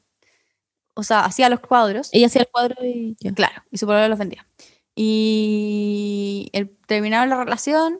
O 0.95 1.03
sea, 1.03 1.25
hacía 1.25 1.49
los 1.49 1.61
cuadros. 1.61 2.09
Ella 2.13 2.27
hacía 2.27 2.43
el 2.43 2.49
cuadro 2.49 2.77
y. 2.85 3.17
Claro, 3.35 3.63
y 3.71 3.79
su 3.79 3.87
pololo 3.87 4.09
los 4.09 4.19
vendía. 4.19 4.47
Y 4.95 6.51
el, 6.53 6.77
terminaron 6.87 7.29
la 7.29 7.37
relación 7.43 7.99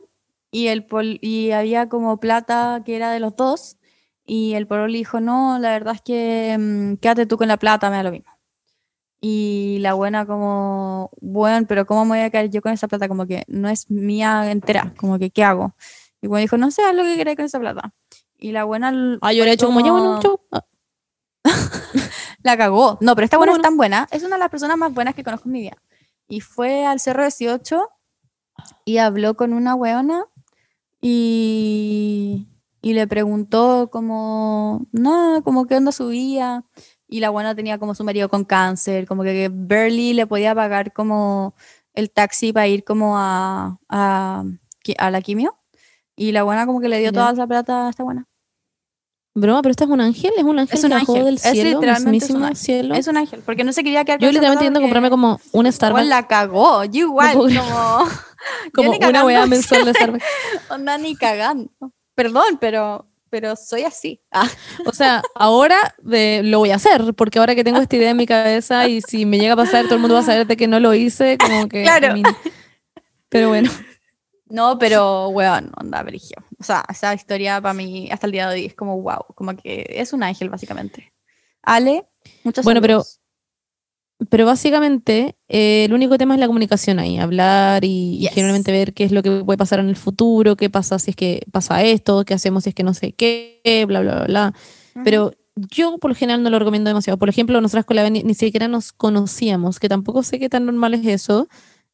y, 0.51 0.67
el 0.67 0.85
pol- 0.85 1.19
y 1.21 1.51
había 1.51 1.89
como 1.89 2.19
plata 2.19 2.81
que 2.85 2.95
era 2.95 3.11
de 3.11 3.19
los 3.19 3.35
dos. 3.35 3.77
Y 4.25 4.53
el 4.53 4.65
pololo 4.67 4.87
le 4.87 4.97
dijo, 4.97 5.19
no, 5.19 5.59
la 5.59 5.69
verdad 5.69 5.95
es 5.95 6.01
que 6.01 6.55
mm, 6.59 6.95
quédate 6.95 7.25
tú 7.25 7.37
con 7.37 7.47
la 7.47 7.57
plata, 7.57 7.89
me 7.89 7.97
da 7.97 8.03
lo 8.03 8.11
mismo. 8.11 8.31
Y 9.21 9.77
la 9.81 9.93
buena 9.93 10.25
como, 10.25 11.09
bueno, 11.21 11.65
pero 11.67 11.85
¿cómo 11.85 12.05
me 12.05 12.11
voy 12.17 12.19
a 12.19 12.29
quedar 12.29 12.49
yo 12.49 12.61
con 12.61 12.71
esa 12.73 12.87
plata? 12.87 13.07
Como 13.07 13.25
que 13.25 13.43
no 13.47 13.69
es 13.69 13.89
mía 13.89 14.51
entera, 14.51 14.93
como 14.97 15.17
que 15.19 15.29
¿qué 15.31 15.43
hago? 15.43 15.75
Y 16.21 16.27
bueno, 16.27 16.41
dijo, 16.41 16.57
no 16.57 16.71
sé, 16.71 16.83
haz 16.83 16.95
lo 16.95 17.03
que 17.03 17.15
queráis 17.15 17.35
con 17.37 17.45
esa 17.45 17.59
plata. 17.59 17.93
Y 18.37 18.51
la 18.51 18.63
buena... 18.65 19.17
Ah, 19.21 19.31
yo 19.33 19.43
le 19.45 19.51
he 19.51 19.53
hecho 19.53 19.67
como, 19.67 19.79
bueno, 19.81 20.19
chau. 20.21 20.39
Ah, 20.51 20.63
la 22.43 22.57
cagó. 22.57 22.97
No, 23.01 23.15
pero 23.15 23.25
esta 23.25 23.37
buena 23.37 23.53
es 23.53 23.61
tan 23.61 23.77
buena. 23.77 24.07
Es 24.11 24.23
una 24.23 24.35
de 24.35 24.39
las 24.39 24.49
personas 24.49 24.77
más 24.77 24.93
buenas 24.93 25.15
que 25.15 25.23
conozco 25.23 25.47
en 25.47 25.53
mi 25.53 25.61
vida. 25.61 25.77
Y 26.27 26.41
fue 26.41 26.85
al 26.85 26.99
Cerro 26.99 27.23
18 27.23 27.89
y 28.85 28.97
habló 28.97 29.35
con 29.35 29.53
una 29.53 29.75
weona 29.75 30.25
y, 31.01 32.47
y 32.81 32.93
le 32.93 33.07
preguntó 33.07 33.89
como, 33.91 34.87
no, 34.91 35.41
como 35.43 35.65
qué 35.65 35.75
onda 35.75 35.91
su 35.91 36.07
vida. 36.07 36.65
Y 37.07 37.19
la 37.19 37.29
buena 37.29 37.53
tenía 37.55 37.77
como 37.77 37.93
su 37.93 38.03
marido 38.03 38.29
con 38.29 38.45
cáncer, 38.45 39.05
como 39.07 39.23
que 39.23 39.49
barely 39.53 40.13
le 40.13 40.25
podía 40.25 40.55
pagar 40.55 40.93
como 40.93 41.53
el 41.93 42.09
taxi 42.09 42.51
para 42.51 42.67
ir 42.67 42.83
como 42.83 43.17
a, 43.17 43.79
a, 43.89 44.43
a 44.97 45.11
la 45.11 45.21
quimio. 45.21 45.57
Y 46.15 46.31
la 46.31 46.43
buena 46.43 46.65
como 46.65 46.81
que 46.81 46.89
le 46.89 46.99
dio 46.99 47.11
toda 47.11 47.31
esa 47.31 47.45
plata 47.45 47.87
a 47.87 47.89
esta 47.89 48.03
buena. 48.03 48.27
Broma, 49.37 49.61
pero 49.61 49.71
este 49.71 49.83
es 49.83 49.89
un 49.89 49.99
ángel, 49.99 50.31
es 50.37 50.43
un 50.45 50.57
ángel 50.59 50.77
Es 50.77 50.83
un 50.85 50.89
que 50.91 50.95
ángel, 50.95 51.25
del 51.25 51.33
es 51.35 51.41
cielo, 51.41 51.69
literalmente 51.81 51.93
es 51.97 52.05
un 52.05 52.11
mismísimo 52.11 52.45
ángel. 52.45 52.55
cielo. 52.57 52.95
Es 52.95 53.07
un 53.07 53.17
ángel, 53.17 53.41
porque 53.45 53.63
no 53.65 53.73
se 53.73 53.83
quería 53.83 54.05
quedar 54.05 54.19
Yo 54.19 54.29
literalmente 54.31 54.65
porque- 54.71 54.81
comprarme 54.81 55.09
como 55.09 55.33
un 55.51 55.65
Igual 55.65 55.73
Starbucks, 55.73 56.05
la 56.07 56.25
cagó, 56.27 56.85
yo 56.85 57.01
igual, 57.01 57.33
como, 57.33 57.49
como 58.73 58.91
una 58.91 59.25
weá 59.25 59.45
mensual 59.45 59.83
de 59.85 59.93
Starbucks. 59.93 60.23
onda 60.69 60.97
ni 60.97 61.15
cagando. 61.17 61.69
Perdón, 62.15 62.57
pero, 62.61 63.09
pero 63.29 63.57
soy 63.57 63.81
así. 63.83 64.21
Ah, 64.31 64.47
O 64.85 64.93
sea, 64.93 65.21
ahora 65.35 65.95
de- 66.01 66.39
lo 66.45 66.59
voy 66.59 66.71
a 66.71 66.75
hacer, 66.75 67.13
porque 67.13 67.39
ahora 67.39 67.55
que 67.55 67.65
tengo 67.65 67.81
esta 67.81 67.97
idea 67.97 68.11
en 68.11 68.17
mi 68.17 68.25
cabeza 68.25 68.87
y 68.87 69.01
si 69.01 69.25
me 69.25 69.37
llega 69.37 69.53
a 69.55 69.57
pasar, 69.57 69.83
todo 69.83 69.95
el 69.95 69.99
mundo 69.99 70.15
va 70.15 70.21
a 70.21 70.25
saber 70.25 70.47
de 70.47 70.55
que 70.55 70.69
no 70.69 70.79
lo 70.79 70.93
hice, 70.93 71.37
como 71.37 71.67
que... 71.67 71.83
Claro. 71.83 72.13
Pero 73.27 73.49
bueno, 73.49 73.69
No, 74.47 74.77
pero, 74.79 75.27
weón, 75.27 75.71
onda, 75.77 76.01
Brigio. 76.03 76.37
O 76.59 76.63
sea, 76.63 76.85
esa 76.89 77.13
historia 77.13 77.59
para 77.61 77.73
mí 77.73 78.09
hasta 78.11 78.27
el 78.27 78.31
día 78.31 78.47
de 78.49 78.55
hoy 78.55 78.65
es 78.65 78.75
como, 78.75 79.01
wow, 79.01 79.25
como 79.35 79.55
que 79.55 79.85
es 79.89 80.13
un 80.13 80.23
ángel, 80.23 80.49
básicamente. 80.49 81.11
Ale, 81.61 82.05
muchas 82.43 82.63
Bueno, 82.63 82.81
pero- 82.81 83.01
saludos. 83.03 83.21
pero 84.29 84.45
básicamente 84.45 85.35
eh, 85.49 85.83
el 85.85 85.93
único 85.93 86.17
tema 86.17 86.33
es 86.35 86.39
la 86.39 86.47
comunicación 86.47 86.99
ahí, 86.99 87.17
hablar 87.17 87.83
y, 87.83 88.15
y 88.15 88.19
Yes. 88.19 88.31
generalmente 88.33 88.71
ver 88.71 88.93
qué 88.93 89.03
es 89.03 89.11
lo 89.11 89.21
que 89.21 89.43
puede 89.43 89.57
pasar 89.57 89.79
en 89.79 89.89
el 89.89 89.95
futuro, 89.97 90.55
qué 90.55 90.69
pasa 90.69 90.97
si 90.99 91.11
es 91.11 91.15
que 91.17 91.41
pasa 91.51 91.83
esto, 91.83 92.23
qué 92.23 92.33
hacemos 92.33 92.63
si 92.63 92.69
es 92.69 92.75
que 92.75 92.83
no 92.83 92.93
sé 92.93 93.11
qué, 93.11 93.83
bla, 93.87 93.99
bla, 94.01 94.15
bla, 94.15 94.25
bla. 94.25 94.53
Pero 95.03 95.33
yo 95.55 95.97
por 95.97 96.11
lo 96.11 96.15
general 96.15 96.41
no 96.43 96.49
lo 96.49 96.59
recomiendo 96.59 96.89
demasiado. 96.89 97.17
Por 97.17 97.27
ejemplo, 97.29 97.59
nosotras 97.59 97.85
con 97.85 97.95
la 97.97 98.03
Beni 98.03 98.23
ni 98.23 98.33
siquiera 98.33 98.67
nos 98.69 98.93
conocíamos, 98.93 99.79
que 99.79 99.89
tampoco 99.89 100.23
sé 100.23 100.39
qué 100.39 100.47
tan 100.49 100.65
normal 100.65 100.93
es 100.93 101.05
eso. 101.05 101.47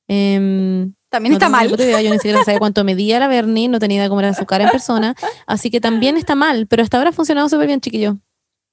Em, 0.07 0.93
También 1.12 1.34
no 1.34 1.36
está 1.36 1.49
mal. 1.49 1.70
idea, 1.70 2.01
yo 2.01 2.09
ni 2.09 2.16
siquiera 2.16 2.41
sabía 2.45 2.59
cuánto 2.59 2.86
medía 2.86 3.20
la 3.20 3.28
Bernie, 3.28 3.68
no 3.68 3.80
tenía 3.80 3.97
idea 3.97 4.09
cómo 4.09 4.22
era 4.22 4.34
su 4.34 4.45
cara 4.45 4.64
en 4.64 4.70
persona. 4.70 5.14
Así 5.45 5.70
que 5.70 5.82
también 5.82 6.16
está 6.16 6.36
mal, 6.36 6.68
pero 6.68 6.82
hasta 6.82 6.97
ahora 6.97 7.09
ha 7.09 7.14
funcionado 7.14 7.49
súper 7.49 7.68
bien, 7.68 7.82
chiquillo. 7.82 8.18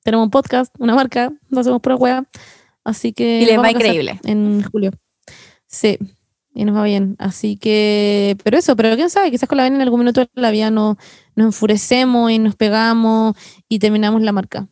Tenemos 0.04 0.24
un 0.24 0.30
podcast, 0.30 0.72
una 0.78 0.94
marca, 0.94 1.32
no 1.50 1.60
hacemos 1.60 1.80
pura 1.80 1.96
hueá. 1.96 2.24
Así 2.84 3.12
que. 3.12 3.40
Y 3.42 3.46
les 3.46 3.58
va 3.58 3.72
increíble. 3.72 4.20
En 4.22 4.62
julio. 4.62 4.92
Sí, 5.66 5.98
y 6.54 6.64
nos 6.64 6.76
va 6.76 6.84
bien. 6.84 7.16
Así 7.18 7.56
que. 7.56 8.36
Pero 8.44 8.56
eso, 8.56 8.76
pero 8.76 8.94
quién 8.94 9.10
sabe, 9.10 9.32
quizás 9.32 9.48
con 9.48 9.56
la 9.56 9.64
Bernie 9.64 9.78
en 9.78 9.82
algún 9.82 9.98
minuto 9.98 10.20
de 10.20 10.28
la 10.34 10.52
vida 10.52 10.70
no, 10.70 10.96
nos 11.34 11.46
enfurecemos 11.46 12.30
y 12.30 12.38
nos 12.38 12.54
pegamos 12.54 13.34
y 13.68 13.80
terminamos 13.80 14.22
la 14.22 14.30
marca. 14.30 14.68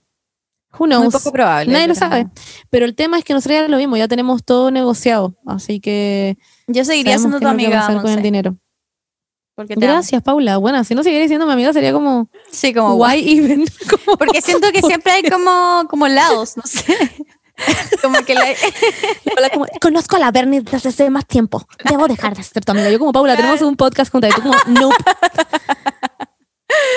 Who 0.79 0.87
Muy 0.87 0.89
knows? 0.97 1.13
poco 1.15 1.33
probable. 1.33 1.73
Nadie 1.73 1.89
lo 1.89 1.95
sabe. 1.95 2.27
Pero 2.71 2.85
el 2.87 2.95
tema 2.95 3.19
es 3.19 3.25
que 3.25 3.33
nosotros 3.35 3.61
ya 3.61 3.69
lo 3.69 3.77
mismo, 3.77 3.97
ya 3.97 4.09
tenemos 4.09 4.45
todo 4.45 4.71
negociado. 4.71 5.35
Así 5.47 5.81
que. 5.81 6.37
Yo 6.67 6.85
seguiría 6.85 7.19
siendo 7.19 7.41
tu 7.41 7.49
amiga, 7.49 7.87
con 8.03 8.11
el 8.11 8.23
dinero. 8.23 8.57
Gracias, 9.57 10.23
Paula. 10.23 10.59
Bueno, 10.59 10.85
si 10.85 10.95
no 10.95 11.03
siguiera 11.03 11.27
siendo 11.29 11.47
mi 11.47 11.53
amiga 11.53 11.73
sería 11.73 11.91
como 11.93 12.29
Sí, 12.51 12.75
como 12.75 12.95
why 12.97 13.25
even. 13.39 13.65
Como- 14.05 14.19
Porque 14.19 14.43
siento 14.43 14.71
que 14.71 14.83
siempre 14.87 15.13
hay 15.13 15.23
como, 15.23 15.87
como 15.89 16.07
lados, 16.09 16.57
no 16.59 16.63
sé. 16.65 16.95
Como 18.03 18.19
que 18.19 18.35
la, 18.35 18.45
como, 19.51 19.65
conozco 19.81 20.17
a 20.17 20.19
la 20.19 20.31
Bernie 20.31 20.61
desde 20.61 20.91
hace 20.91 21.09
más 21.09 21.25
tiempo. 21.27 21.67
Debo 21.89 22.07
dejar 22.07 22.37
de 22.37 22.43
ser 22.43 22.63
tu 22.67 22.73
amiga. 22.73 22.91
Yo 22.91 22.99
como 22.99 23.13
Paula, 23.13 23.35
tenemos 23.35 23.63
un 23.63 23.77
podcast 23.77 24.13
juntas 24.13 24.31
y 24.31 24.35
tú 24.35 24.43
como, 24.43 24.55
nope. 24.81 24.97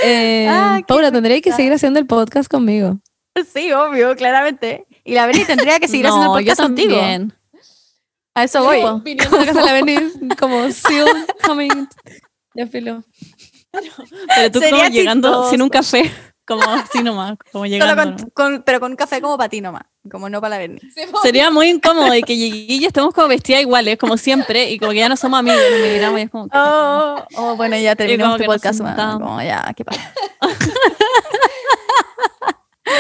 Eh, 0.04 0.48
Ah, 0.50 0.76
qué 0.80 0.84
Paula, 0.86 1.12
tendría 1.14 1.40
que 1.42 1.54
seguir 1.54 1.72
haciendo 1.72 1.98
el 2.00 2.08
podcast 2.08 2.50
conmigo. 2.50 3.00
Sí, 3.54 3.72
obvio, 3.72 4.16
claramente. 4.16 4.86
Y 5.04 5.14
la 5.14 5.26
Berni 5.26 5.46
tendría 5.46 5.80
que 5.80 5.88
seguir 5.88 6.08
haciendo 6.08 6.38
el 6.38 6.46
yo 6.46 6.50
podcast 6.52 6.62
contigo. 6.62 6.96
también. 6.98 7.34
A 8.36 8.44
eso 8.44 8.64
voy. 8.64 8.82
Como 8.82 9.00
Viniendo 9.02 9.36
a 9.38 9.40
la 9.40 9.46
casa 9.46 9.60
de 9.62 9.66
la 9.66 9.74
Berni, 9.74 9.96
como 10.40 10.66
still 10.70 11.06
coming. 11.46 11.88
Ya 12.56 12.68
filo. 12.68 13.04
Pero 13.72 14.52
tú 14.52 14.60
como 14.60 14.70
Sería 14.78 14.90
llegando 14.90 15.50
sin 15.52 15.62
un 15.62 15.70
café, 15.70 16.12
como 16.48 16.64
así 16.64 17.04
nomás, 17.04 17.38
como 17.52 17.68
llegando. 17.68 17.96
con, 17.96 18.16
¿no? 18.16 18.28
con- 18.34 18.64
pero 18.64 18.80
con 18.80 18.92
un 18.92 18.96
café 18.98 19.22
como 19.22 19.38
para 19.38 19.50
ti 19.50 19.62
nomás, 19.62 19.84
como 20.10 20.28
no 20.30 20.42
para 20.42 20.56
la 20.56 20.58
Berni. 20.60 20.80
Sería 21.22 21.52
muy 21.52 21.70
incómodo 21.70 22.14
y 22.16 22.24
que 22.24 22.36
llegué 22.36 22.74
y 22.74 22.86
estemos 22.86 23.14
como 23.14 23.28
vestidas 23.28 23.62
iguales, 23.62 23.98
como 24.00 24.18
siempre, 24.18 24.72
y 24.72 24.80
como 24.80 24.92
que 24.92 24.98
ya 25.00 25.10
no 25.10 25.16
somos 25.16 25.40
amigos, 25.40 25.62
y 25.70 25.82
nos 25.82 25.90
miramos 25.94 26.20
y 26.20 26.24
es 26.24 26.30
como 26.32 26.48
que- 26.50 26.58
Oh, 26.58 27.24
oh, 27.36 27.56
bueno, 27.56 27.78
ya 27.78 27.96
terminamos 27.96 28.38
como 28.38 28.56
tu 28.56 28.62
que 28.62 28.68
nos 28.70 28.78
podcast. 28.78 28.98
man. 28.98 29.20
Como 29.20 29.42
ya, 29.44 29.72
¿qué 29.76 29.86
pasa? 29.86 30.14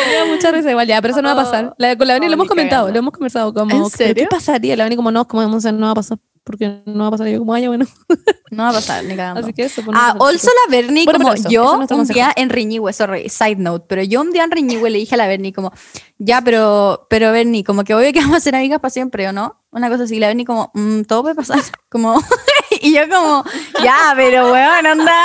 Me 0.08 0.14
da 0.14 0.26
mucha 0.26 0.52
risa 0.52 0.72
igual, 0.72 0.88
ya, 0.88 1.02
pero 1.02 1.14
eso 1.14 1.22
no 1.22 1.34
va 1.36 1.42
a 1.42 1.46
pasar. 1.46 1.76
La, 1.78 1.96
con 1.98 2.08
la 2.08 2.14
Berni 2.14 2.28
No, 2.28 2.30
lo 2.32 2.34
hemos 2.36 2.48
comentado, 2.48 2.82
cagando. 2.84 2.94
lo 2.94 3.00
hemos 3.00 3.14
conversado 3.14 3.54
como, 3.54 3.72
¿En 3.76 3.78
¿pero 3.84 3.90
serio? 3.90 4.24
¿qué 4.24 4.28
pasaría? 4.28 4.76
La 4.76 4.84
Berni 4.84 4.96
como, 4.96 5.12
no, 5.12 5.28
como 5.28 5.44
no 5.44 5.86
va 5.86 5.92
a 5.92 5.96
pasar, 5.96 6.18
porque 6.44 6.82
no 6.86 7.00
va 7.02 7.08
a 7.08 7.12
pasar. 7.12 7.28
Yo 7.28 7.40
como, 7.40 7.54
ay, 7.54 7.68
bueno, 7.68 7.86
No 8.52 8.64
va 8.64 8.70
a 8.70 8.74
pasar, 8.74 9.04
ni 9.04 9.16
cagando. 9.16 9.42
así 9.42 9.54
que 9.54 9.64
eso. 9.64 9.84
pues, 9.84 9.94
no 9.96 10.02
Ah, 10.02 10.16
pasa, 10.18 10.30
also 10.32 10.48
la 10.66 10.72
Berni, 10.76 11.06
Bueno, 11.06 11.20
como 11.20 11.34
eso, 11.34 11.50
yo 11.50 11.72
es 11.72 11.78
nuestro 11.78 11.98
un 11.98 12.08
día 12.08 12.32
en 12.36 12.50
Riñihue, 12.50 12.92
sorry, 12.94 13.30
side 13.30 13.58
note, 13.58 13.86
pero 13.88 14.02
yo 14.04 14.22
un 14.22 14.32
día 14.32 14.44
en 14.44 14.50
Riñihue 14.52 14.90
le 14.90 14.98
dije 14.98 15.14
a 15.16 15.18
la 15.20 15.28
Berni 15.28 15.54
como, 15.54 15.72
ya, 16.18 16.42
pero, 16.42 17.06
pero 17.10 17.32
Berni, 17.32 17.64
como 17.64 17.84
que 17.84 17.94
obvio 17.94 18.12
que 18.12 18.20
vamos 18.22 18.38
a 18.38 18.40
ser 18.40 18.56
amigas 18.56 18.80
para 18.80 18.90
siempre, 18.90 19.28
¿o 19.28 19.32
no? 19.34 19.62
Una 19.72 19.88
cosa 19.90 20.04
así, 20.06 20.18
la 20.18 20.28
Berni 20.28 20.46
como, 20.46 20.72
"Mm, 20.74 21.02
todo 21.04 21.22
puede 21.22 21.36
pasar, 21.36 21.60
como, 21.90 22.20
y 22.82 22.92
yo 22.96 23.02
como, 23.08 23.44
ya, 23.84 24.14
pero 24.16 24.52
weón, 24.52 24.86
anda. 24.88 25.16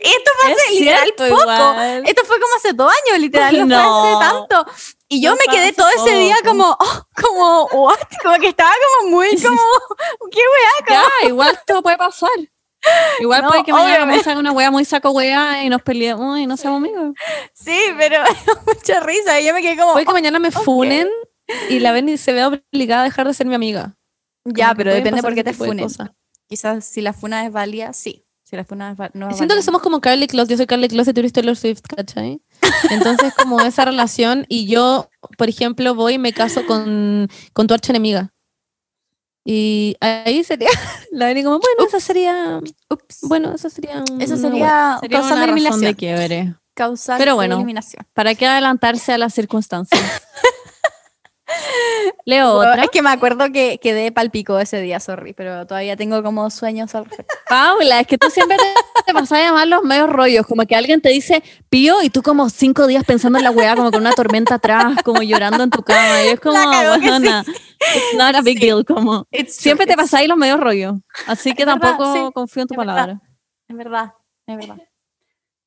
Esto 0.00 0.30
fue 0.40 0.52
Es 0.52 0.58
hace 0.58 0.72
literal 0.74 1.12
poco, 1.16 1.26
igual. 1.42 2.02
esto 2.06 2.24
fue 2.24 2.40
como 2.40 2.54
hace 2.56 2.72
dos 2.72 2.92
años, 3.06 3.20
literal, 3.20 3.58
no, 3.58 3.66
No. 3.66 4.00
fue 4.18 4.26
hace 4.26 4.30
tanto. 4.30 4.72
Y 5.08 5.20
yo 5.22 5.30
No 5.30 5.36
me 5.36 5.52
quedé 5.54 5.72
todo 5.72 5.88
ese 5.88 6.16
día 6.18 6.36
poco. 6.42 6.48
como, 6.50 6.76
oh, 6.78 7.06
como, 7.20 7.64
what? 7.84 7.98
Como 8.22 8.36
que 8.38 8.48
estaba 8.48 8.72
como 8.98 9.10
muy, 9.10 9.28
como, 9.42 9.60
qué 10.30 10.40
weá, 10.40 11.02
Ya, 11.22 11.28
igual 11.28 11.58
todo 11.66 11.82
puede 11.82 11.96
pasar. 11.96 12.30
Igual 13.18 13.42
No, 13.42 13.48
puede 13.48 13.64
que 13.64 13.72
mañana 13.72 14.04
nos 14.04 14.26
haga 14.26 14.38
una 14.40 14.52
wea 14.52 14.70
muy 14.70 14.84
saco 14.84 15.10
wea 15.10 15.64
y 15.64 15.70
nos 15.70 15.80
peleemos 15.82 16.38
y 16.38 16.46
no 16.46 16.56
seamos 16.58 16.78
amigos. 16.78 17.14
Sí, 17.54 17.80
pero 17.96 18.22
mucha 18.66 19.00
risa. 19.00 19.40
Y 19.40 19.46
yo 19.46 19.54
me 19.54 19.62
quedé 19.62 19.76
como. 19.78 19.92
Puede 19.94 20.04
que 20.04 20.12
mañana 20.12 20.38
me 20.38 20.50
funen 20.50 21.08
y 21.70 21.78
la 21.80 21.92
Berni 21.92 22.18
se 22.18 22.32
vea 22.34 22.48
obligada 22.48 23.02
a 23.02 23.04
dejar 23.04 23.26
de 23.26 23.32
ser 23.34 23.46
mi 23.46 23.54
amiga. 23.54 23.96
"Oh, 24.44 24.50
ya, 24.54 24.66
Como 24.68 24.76
pero 24.78 24.92
depende 24.94 25.22
por 25.22 25.34
qué 25.34 25.42
te 25.44 25.54
funen. 25.54 25.86
Quizás 26.46 26.84
si 26.84 27.00
la 27.00 27.14
funa 27.14 27.46
es 27.46 27.52
válida, 27.52 27.94
sí. 27.94 28.26
Si 28.44 28.56
la 28.56 28.64
funa 28.64 28.92
es 28.92 29.00
va- 29.00 29.10
no 29.14 29.30
es 29.30 29.36
Siento 29.38 29.54
que 29.56 29.62
somos 29.62 29.80
como 29.82 30.00
Carly 30.00 30.26
Close, 30.26 30.50
yo 30.50 30.56
soy 30.58 30.66
Carly 30.66 30.88
Close 30.88 31.10
y 31.10 31.14
tú 31.14 31.20
eres 31.20 31.32
Taylor 31.32 31.56
Swift, 31.56 31.80
¿cachai? 31.96 32.42
Entonces, 32.90 33.32
como 33.34 33.58
esa 33.60 33.84
relación, 33.86 34.44
y 34.48 34.66
yo, 34.66 35.08
por 35.38 35.48
ejemplo, 35.48 35.94
voy 35.94 36.14
y 36.14 36.18
me 36.18 36.32
caso 36.34 36.64
con, 36.66 37.28
con 37.54 37.66
tu 37.66 37.72
archienemiga. 37.74 38.32
Y 39.46 39.96
ahí 40.00 40.44
sería, 40.44 40.68
la 41.12 41.26
Berni 41.26 41.42
como, 41.42 41.58
bueno, 41.58 41.86
eso 41.88 42.00
sería, 42.00 42.60
Ups. 42.90 43.20
bueno, 43.22 43.54
eso 43.54 43.68
sería... 43.70 44.04
Eso 44.18 44.36
sería, 44.36 44.98
Sería 45.00 45.18
causal 45.18 45.32
una 45.38 45.46
razón 45.46 45.48
eliminación. 45.58 45.80
de 45.80 45.94
quiebre. 45.94 46.54
Causal 46.74 47.18
Pero 47.18 47.34
bueno. 47.36 47.56
eliminación. 47.56 48.06
¿Para 48.14 48.34
qué 48.34 48.46
adelantarse 48.46 49.12
a 49.12 49.18
las 49.18 49.32
circunstancias? 49.34 50.00
Leo 52.26 52.52
otra. 52.54 52.84
Es 52.84 52.90
que 52.90 53.02
me 53.02 53.10
acuerdo 53.10 53.52
que 53.52 53.78
quedé 53.82 54.10
palpico 54.10 54.58
ese 54.58 54.80
día, 54.80 54.98
sorry, 54.98 55.34
pero 55.34 55.66
todavía 55.66 55.94
tengo 55.96 56.22
como 56.22 56.48
sueños 56.48 56.94
al 56.94 57.04
respecto. 57.04 57.34
Paula, 57.48 58.00
es 58.00 58.06
que 58.06 58.16
tú 58.16 58.30
siempre 58.30 58.56
te, 58.56 59.02
te 59.04 59.12
pasas 59.12 59.32
a 59.32 59.42
llamar 59.42 59.68
los 59.68 59.82
medios 59.82 60.08
rollos, 60.08 60.46
como 60.46 60.64
que 60.64 60.74
alguien 60.74 61.02
te 61.02 61.10
dice 61.10 61.42
pío 61.68 62.02
y 62.02 62.08
tú 62.08 62.22
como 62.22 62.48
cinco 62.48 62.86
días 62.86 63.04
pensando 63.04 63.38
en 63.38 63.44
la 63.44 63.50
weá, 63.50 63.76
como 63.76 63.90
con 63.90 64.00
una 64.00 64.12
tormenta 64.12 64.54
atrás, 64.54 65.02
como 65.04 65.22
llorando 65.22 65.62
en 65.64 65.70
tu 65.70 65.82
cama. 65.82 66.22
Y 66.24 66.28
es 66.28 66.40
como, 66.40 66.56
que 67.00 67.08
sí. 67.20 67.52
it's 67.94 68.14
not 68.16 68.34
a 68.34 68.40
big 68.40 68.58
Sí. 68.58 68.64
deal, 68.66 68.84
como. 68.86 69.26
It's 69.30 69.56
Siempre 69.56 69.84
true, 69.84 69.94
te 69.94 70.00
pasáis 70.02 70.26
los 70.26 70.38
medios 70.38 70.58
rollos. 70.60 70.94
Así 71.26 71.52
que 71.52 71.64
Es 71.64 71.66
verdad, 71.66 71.80
tampoco 71.96 72.14
sí, 72.14 72.32
confío 72.32 72.62
en 72.62 72.68
tu 72.68 72.74
es 72.74 72.78
verdad. 72.78 72.94
palabra. 72.94 73.20
Es 73.68 73.76
verdad, 73.76 74.12
es 74.46 74.56
verdad. 74.56 74.76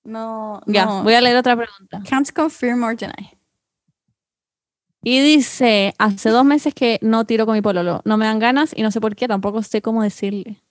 No, 0.04 0.62
Ya, 0.66 0.86
no. 0.86 1.04
voy 1.04 1.14
a 1.14 1.22
leer 1.22 1.38
otra 1.38 1.56
pregunta. 1.56 2.02
Can't 2.10 2.32
confirm 2.32 2.82
or 2.84 2.96
deny. 2.96 3.37
Y 5.04 5.20
dice, 5.22 5.94
hace 6.00 6.30
dos 6.30 6.44
meses 6.44 6.74
que 6.74 7.00
no 7.02 7.26
tiro 7.26 7.46
con 7.46 7.56
mi 7.56 7.62
pololo. 7.62 8.02
No 8.04 8.18
me 8.18 8.26
dan 8.26 8.40
ganas 8.40 8.74
y 8.76 8.82
no 8.82 8.92
sé 8.92 9.00
por 9.00 9.16
qué, 9.16 9.28
tampoco 9.28 9.62
sé 9.64 9.82
cómo 9.82 10.04
decirle. 10.04 10.62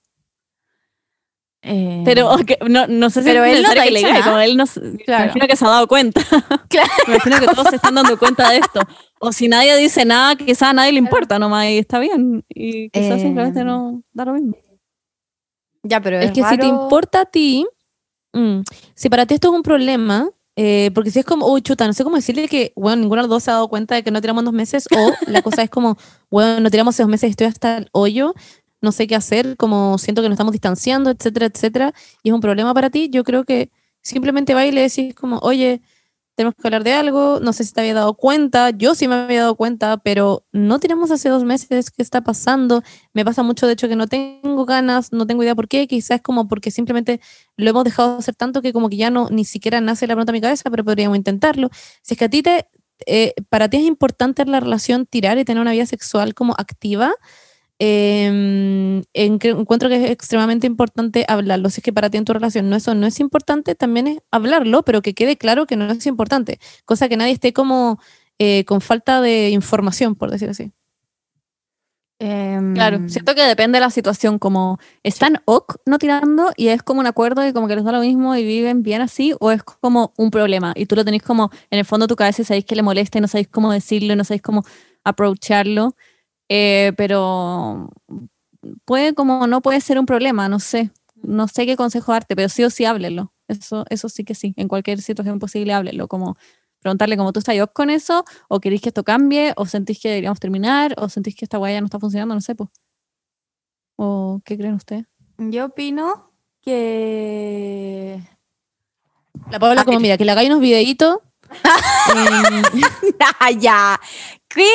Pero 2.04 2.30
ok, 2.32 2.68
no, 2.68 2.86
no 2.86 3.10
sé 3.10 3.22
si 3.22 3.28
Pero 3.28 3.44
él 3.44 3.62
no 3.62 3.70
que 3.70 3.90
le 3.90 3.98
diga, 3.98 4.12
nada. 4.12 4.24
como 4.24 4.38
él 4.38 4.56
no, 4.56 4.64
Claro. 5.04 5.24
imagino 5.24 5.48
que 5.48 5.56
se 5.56 5.64
ha 5.64 5.68
dado 5.68 5.88
cuenta. 5.88 6.20
Claro. 6.68 6.88
Me 7.08 7.14
imagino 7.14 7.40
que 7.40 7.46
todos 7.46 7.68
se 7.70 7.76
están 7.76 7.94
dando 7.96 8.16
cuenta 8.18 8.50
de 8.50 8.58
esto. 8.58 8.80
O 9.20 9.32
si 9.32 9.48
nadie 9.48 9.76
dice 9.76 10.04
nada, 10.04 10.36
quizás 10.36 10.70
a 10.70 10.72
nadie 10.74 10.92
le 10.92 10.98
importa 10.98 11.38
nomás 11.40 11.66
y 11.66 11.78
está 11.78 11.98
bien. 11.98 12.44
Y 12.48 12.90
quizás 12.90 13.18
Eh, 13.18 13.22
simplemente 13.22 13.64
no 13.64 14.02
da 14.12 14.26
lo 14.26 14.34
mismo. 14.34 14.54
Ya, 15.82 16.00
pero 16.00 16.18
Es 16.18 16.26
es, 16.26 16.32
que 16.32 16.44
si 16.44 16.56
te 16.58 16.66
importa 16.66 17.22
a 17.22 17.24
ti, 17.26 17.66
mm, 18.32 18.60
si 18.94 19.08
para 19.08 19.26
ti 19.26 19.34
esto 19.34 19.48
es 19.48 19.54
un 19.54 19.62
problema, 19.62 20.28
eh, 20.56 20.90
porque 20.94 21.10
si 21.10 21.18
es 21.18 21.24
como, 21.26 21.46
uy, 21.52 21.60
chuta, 21.60 21.86
no 21.86 21.92
sé 21.92 22.02
cómo 22.02 22.16
decirle 22.16 22.48
que, 22.48 22.72
bueno, 22.74 23.02
ninguno 23.02 23.22
de 23.22 23.28
los 23.28 23.36
dos 23.36 23.42
se 23.42 23.50
ha 23.50 23.54
dado 23.54 23.68
cuenta 23.68 23.94
de 23.94 24.02
que 24.02 24.10
no 24.10 24.20
tiramos 24.22 24.42
dos 24.44 24.54
meses, 24.54 24.88
o 24.96 25.12
la 25.30 25.42
cosa 25.42 25.62
es 25.62 25.70
como, 25.70 25.98
bueno, 26.30 26.60
no 26.60 26.70
tiramos 26.70 26.96
dos 26.96 27.08
meses, 27.08 27.30
estoy 27.30 27.46
hasta 27.46 27.78
el 27.78 27.88
hoyo, 27.92 28.34
no 28.80 28.90
sé 28.90 29.06
qué 29.06 29.14
hacer, 29.14 29.56
como 29.56 29.98
siento 29.98 30.22
que 30.22 30.28
nos 30.28 30.36
estamos 30.36 30.52
distanciando, 30.52 31.10
etcétera, 31.10 31.46
etcétera, 31.46 31.94
y 32.22 32.30
es 32.30 32.34
un 32.34 32.40
problema 32.40 32.72
para 32.72 32.88
ti, 32.90 33.10
yo 33.10 33.22
creo 33.22 33.44
que 33.44 33.70
simplemente 34.00 34.54
va 34.54 34.64
y 34.66 34.72
le 34.72 34.82
decís 34.82 35.14
como, 35.14 35.38
oye, 35.38 35.82
tenemos 36.36 36.54
que 36.54 36.68
hablar 36.68 36.84
de 36.84 36.92
algo, 36.92 37.40
no 37.40 37.52
sé 37.54 37.64
si 37.64 37.72
te 37.72 37.80
había 37.80 37.94
dado 37.94 38.14
cuenta, 38.14 38.70
yo 38.70 38.94
sí 38.94 39.08
me 39.08 39.14
había 39.14 39.40
dado 39.40 39.56
cuenta, 39.56 39.96
pero 39.96 40.44
no 40.52 40.78
tiramos 40.78 41.10
hace 41.10 41.30
dos 41.30 41.44
meses, 41.44 41.90
¿qué 41.90 42.02
está 42.02 42.20
pasando? 42.20 42.82
Me 43.14 43.24
pasa 43.24 43.42
mucho, 43.42 43.66
de 43.66 43.72
hecho, 43.72 43.88
que 43.88 43.96
no 43.96 44.06
tengo 44.06 44.66
ganas, 44.66 45.12
no 45.12 45.26
tengo 45.26 45.42
idea 45.42 45.54
por 45.54 45.66
qué, 45.66 45.88
quizás 45.88 46.20
como 46.20 46.46
porque 46.46 46.70
simplemente 46.70 47.20
lo 47.56 47.70
hemos 47.70 47.84
dejado 47.84 48.12
de 48.12 48.18
hacer 48.18 48.34
tanto 48.34 48.60
que 48.60 48.74
como 48.74 48.90
que 48.90 48.98
ya 48.98 49.08
no, 49.10 49.28
ni 49.30 49.46
siquiera 49.46 49.80
nace 49.80 50.06
la 50.06 50.14
pregunta 50.14 50.32
en 50.32 50.34
mi 50.34 50.40
cabeza, 50.42 50.70
pero 50.70 50.84
podríamos 50.84 51.16
intentarlo. 51.16 51.70
Si 52.02 52.14
es 52.14 52.18
que 52.18 52.26
a 52.26 52.28
ti 52.28 52.42
te, 52.42 52.68
eh, 53.06 53.32
para 53.48 53.68
ti 53.70 53.78
es 53.78 53.84
importante 53.84 54.44
la 54.44 54.60
relación 54.60 55.06
tirar 55.06 55.38
y 55.38 55.44
tener 55.46 55.62
una 55.62 55.72
vida 55.72 55.86
sexual 55.86 56.34
como 56.34 56.54
activa, 56.58 57.14
eh, 57.78 59.02
en 59.12 59.38
que 59.38 59.50
encuentro 59.50 59.88
que 59.88 60.04
es 60.04 60.10
extremadamente 60.10 60.66
importante 60.66 61.24
hablarlo. 61.28 61.70
Si 61.70 61.80
es 61.80 61.84
que 61.84 61.92
para 61.92 62.10
ti 62.10 62.18
en 62.18 62.24
tu 62.24 62.32
relación 62.32 62.70
no 62.70 62.76
eso 62.76 62.94
no 62.94 63.06
es 63.06 63.20
importante, 63.20 63.74
también 63.74 64.06
es 64.06 64.18
hablarlo, 64.30 64.82
pero 64.82 65.02
que 65.02 65.14
quede 65.14 65.36
claro 65.36 65.66
que 65.66 65.76
no 65.76 65.90
es 65.90 66.06
importante. 66.06 66.58
Cosa 66.84 67.08
que 67.08 67.16
nadie 67.16 67.32
esté 67.32 67.52
como 67.52 68.00
eh, 68.38 68.64
con 68.64 68.80
falta 68.80 69.20
de 69.20 69.50
información, 69.50 70.14
por 70.14 70.30
decir 70.30 70.50
así. 70.50 70.72
Em, 72.18 72.72
Claro, 72.74 73.00
siento 73.08 73.34
que 73.34 73.42
depende 73.42 73.76
de 73.76 73.80
la 73.80 73.90
situación, 73.90 74.38
como 74.38 74.78
están 75.02 75.42
ok 75.44 75.76
no 75.84 75.98
tirando 75.98 76.50
y 76.56 76.68
es 76.68 76.82
como 76.82 77.00
un 77.00 77.06
acuerdo 77.06 77.46
y 77.46 77.52
como 77.52 77.68
que 77.68 77.76
les 77.76 77.84
da 77.84 77.92
lo 77.92 78.00
mismo 78.00 78.34
y 78.36 78.44
viven 78.44 78.82
bien 78.82 79.02
así, 79.02 79.34
o 79.38 79.50
es 79.50 79.62
como 79.62 80.14
un 80.16 80.30
problema 80.30 80.72
y 80.76 80.86
tú 80.86 80.96
lo 80.96 81.04
tenés 81.04 81.22
como 81.22 81.50
en 81.70 81.78
el 81.78 81.84
fondo 81.84 82.06
de 82.06 82.08
tu 82.08 82.16
cabeza 82.16 82.40
y 82.40 82.44
sabéis 82.46 82.64
que 82.64 82.74
le 82.74 82.82
molesta 82.82 83.18
y 83.18 83.20
no 83.20 83.28
sabéis 83.28 83.48
cómo 83.48 83.70
decirlo, 83.70 84.14
y 84.14 84.16
no 84.16 84.24
sabéis 84.24 84.42
cómo 84.42 84.64
aprovecharlo, 85.04 85.94
eh, 86.48 86.92
pero 86.96 87.90
puede 88.84 89.14
como 89.14 89.46
no 89.46 89.60
puede 89.62 89.80
ser 89.80 89.98
un 89.98 90.06
problema, 90.06 90.48
no 90.48 90.58
sé, 90.60 90.90
no 91.22 91.48
sé 91.48 91.66
qué 91.66 91.76
consejo 91.76 92.12
darte, 92.12 92.36
pero 92.36 92.48
sí 92.48 92.64
o 92.64 92.70
sí 92.70 92.84
háblenlo, 92.84 93.32
eso, 93.48 93.84
eso 93.90 94.08
sí 94.08 94.24
que 94.24 94.34
sí, 94.34 94.54
en 94.56 94.68
cualquier 94.68 95.00
situación 95.00 95.38
posible 95.38 95.72
háblenlo, 95.72 96.08
como 96.08 96.36
preguntarle 96.80 97.16
cómo 97.16 97.32
tú 97.32 97.40
estás 97.40 97.56
con 97.72 97.90
eso, 97.90 98.24
o 98.48 98.60
queréis 98.60 98.80
que 98.80 98.90
esto 98.90 99.02
cambie, 99.02 99.52
o 99.56 99.66
sentís 99.66 99.98
que 100.00 100.08
deberíamos 100.08 100.38
terminar, 100.38 100.94
o 100.98 101.08
sentís 101.08 101.34
que 101.34 101.44
esta 101.44 101.58
guaya 101.58 101.80
no 101.80 101.86
está 101.86 101.98
funcionando, 101.98 102.34
no 102.34 102.40
sé, 102.40 102.54
pues. 102.54 102.70
¿O 103.96 104.40
qué 104.44 104.56
creen 104.56 104.74
ustedes? 104.74 105.04
Yo 105.38 105.64
opino 105.66 106.32
que. 106.62 108.20
La 109.50 109.58
Paula 109.58 109.84
como, 109.84 109.98
que- 109.98 110.02
mira, 110.02 110.16
que 110.18 110.24
le 110.24 110.32
hagáis 110.32 110.48
unos 110.48 110.60
videitos. 110.60 111.18
Ah, 113.40 113.50
ya. 113.58 114.00
¿Qué, 114.48 114.68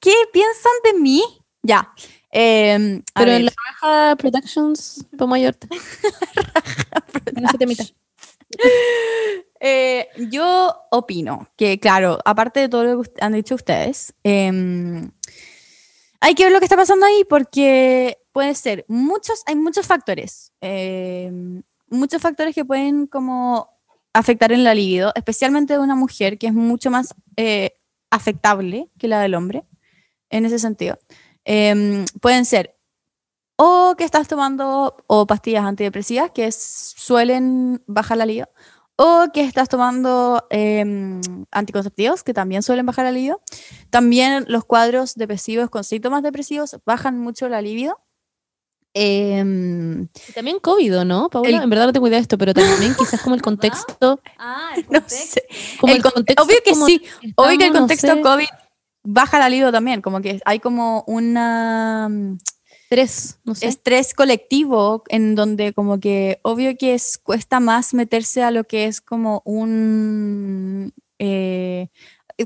¿Qué 0.00 0.14
piensan 0.32 0.72
de 0.84 1.00
mí? 1.00 1.22
Ya. 1.62 1.92
Em, 2.30 3.02
pero 3.14 3.30
ver, 3.30 3.40
en 3.40 3.44
la 3.46 3.52
Raja 3.66 4.16
Productions 4.16 5.06
podemos 5.16 5.36
ayudarte. 5.36 5.68
En 7.36 7.44
ese 7.44 7.58
temita. 7.58 7.84
eh, 9.60 10.08
yo 10.30 10.74
opino 10.90 11.48
que, 11.56 11.78
claro, 11.80 12.18
aparte 12.24 12.60
de 12.60 12.68
todo 12.68 12.84
lo 12.84 13.02
que 13.02 13.10
han 13.20 13.32
dicho 13.32 13.54
ustedes, 13.54 14.14
em, 14.22 15.10
hay 16.20 16.34
que 16.34 16.44
ver 16.44 16.52
lo 16.52 16.58
que 16.58 16.64
está 16.64 16.76
pasando 16.76 17.04
ahí 17.04 17.24
porque 17.28 18.18
puede 18.32 18.54
ser 18.54 18.84
muchos, 18.88 19.42
hay 19.46 19.56
muchos 19.56 19.86
factores, 19.86 20.52
em, 20.60 21.62
muchos 21.88 22.22
factores 22.22 22.54
que 22.54 22.64
pueden 22.64 23.06
como 23.06 23.70
afectar 24.12 24.52
en 24.52 24.64
la 24.64 24.74
libido, 24.74 25.12
especialmente 25.14 25.74
de 25.74 25.78
una 25.78 25.94
mujer 25.94 26.38
que 26.38 26.46
es 26.46 26.54
mucho 26.54 26.90
más 26.90 27.14
eh, 27.36 27.72
afectable 28.10 28.88
que 28.98 29.08
la 29.08 29.20
del 29.20 29.34
hombre, 29.34 29.64
en 30.30 30.44
ese 30.44 30.58
sentido. 30.58 30.98
Em, 31.44 32.04
pueden 32.20 32.44
ser 32.44 32.74
o 33.58 33.94
que 33.96 34.04
estás 34.04 34.28
tomando 34.28 34.96
o 35.06 35.26
pastillas 35.26 35.64
antidepresivas 35.64 36.30
que 36.30 36.46
s- 36.46 36.92
suelen 36.96 37.82
bajar 37.86 38.18
la 38.18 38.26
libido, 38.26 38.48
o 38.96 39.26
que 39.32 39.42
estás 39.42 39.68
tomando 39.68 40.46
em, 40.50 41.20
anticonceptivos, 41.50 42.22
que 42.22 42.34
también 42.34 42.62
suelen 42.62 42.84
bajar 42.86 43.04
la 43.06 43.12
libido. 43.12 43.40
También 43.90 44.44
los 44.48 44.64
cuadros 44.64 45.14
depresivos 45.14 45.70
con 45.70 45.84
síntomas 45.84 46.22
depresivos 46.22 46.76
bajan 46.84 47.18
mucho 47.18 47.48
la 47.48 47.62
libido. 47.62 47.98
Em, 48.94 50.08
Y 50.28 50.32
también 50.32 50.58
COVID, 50.58 51.02
¿no, 51.04 51.28
Paula? 51.28 51.48
El- 51.50 51.62
En 51.64 51.70
verdad 51.70 51.86
no 51.86 51.92
tengo 51.92 52.08
idea 52.08 52.16
de 52.18 52.22
esto, 52.22 52.38
pero 52.38 52.54
también 52.54 52.94
quizás 52.94 53.20
como 53.20 53.34
el 53.34 53.42
contexto. 53.50 54.20
Ah, 54.38 54.72
no 54.90 55.02
sé. 55.06 55.42
Como 55.80 55.92
El 55.92 55.96
el, 55.98 56.02
con- 56.02 56.12
contexto 56.12 56.42
obvio 56.42 56.56
que 56.64 56.70
como 56.72 56.86
sí, 56.86 57.02
obvio 57.36 57.58
que 57.58 57.66
el 57.66 57.70
estamos, 57.70 57.72
no 57.74 57.78
contexto 57.80 58.14
sé, 58.14 58.20
COVID 58.22 58.46
baja 59.06 59.38
la 59.38 59.48
libido 59.48 59.72
también, 59.72 60.02
como 60.02 60.20
que 60.20 60.40
hay 60.44 60.58
como 60.60 61.04
una 61.06 62.08
mm, 62.10 62.38
Estrés, 62.88 63.38
no 63.44 63.54
sé. 63.54 63.66
estrés 63.66 64.14
colectivo 64.14 65.02
en 65.08 65.34
donde 65.34 65.72
como 65.72 65.98
que 65.98 66.38
obvio 66.42 66.76
que 66.76 66.94
es, 66.94 67.18
cuesta 67.18 67.58
más 67.58 67.94
meterse 67.94 68.42
a 68.44 68.50
lo 68.52 68.64
que 68.64 68.84
es 68.86 69.00
como 69.00 69.42
un... 69.44 70.92
eh, 71.18 71.88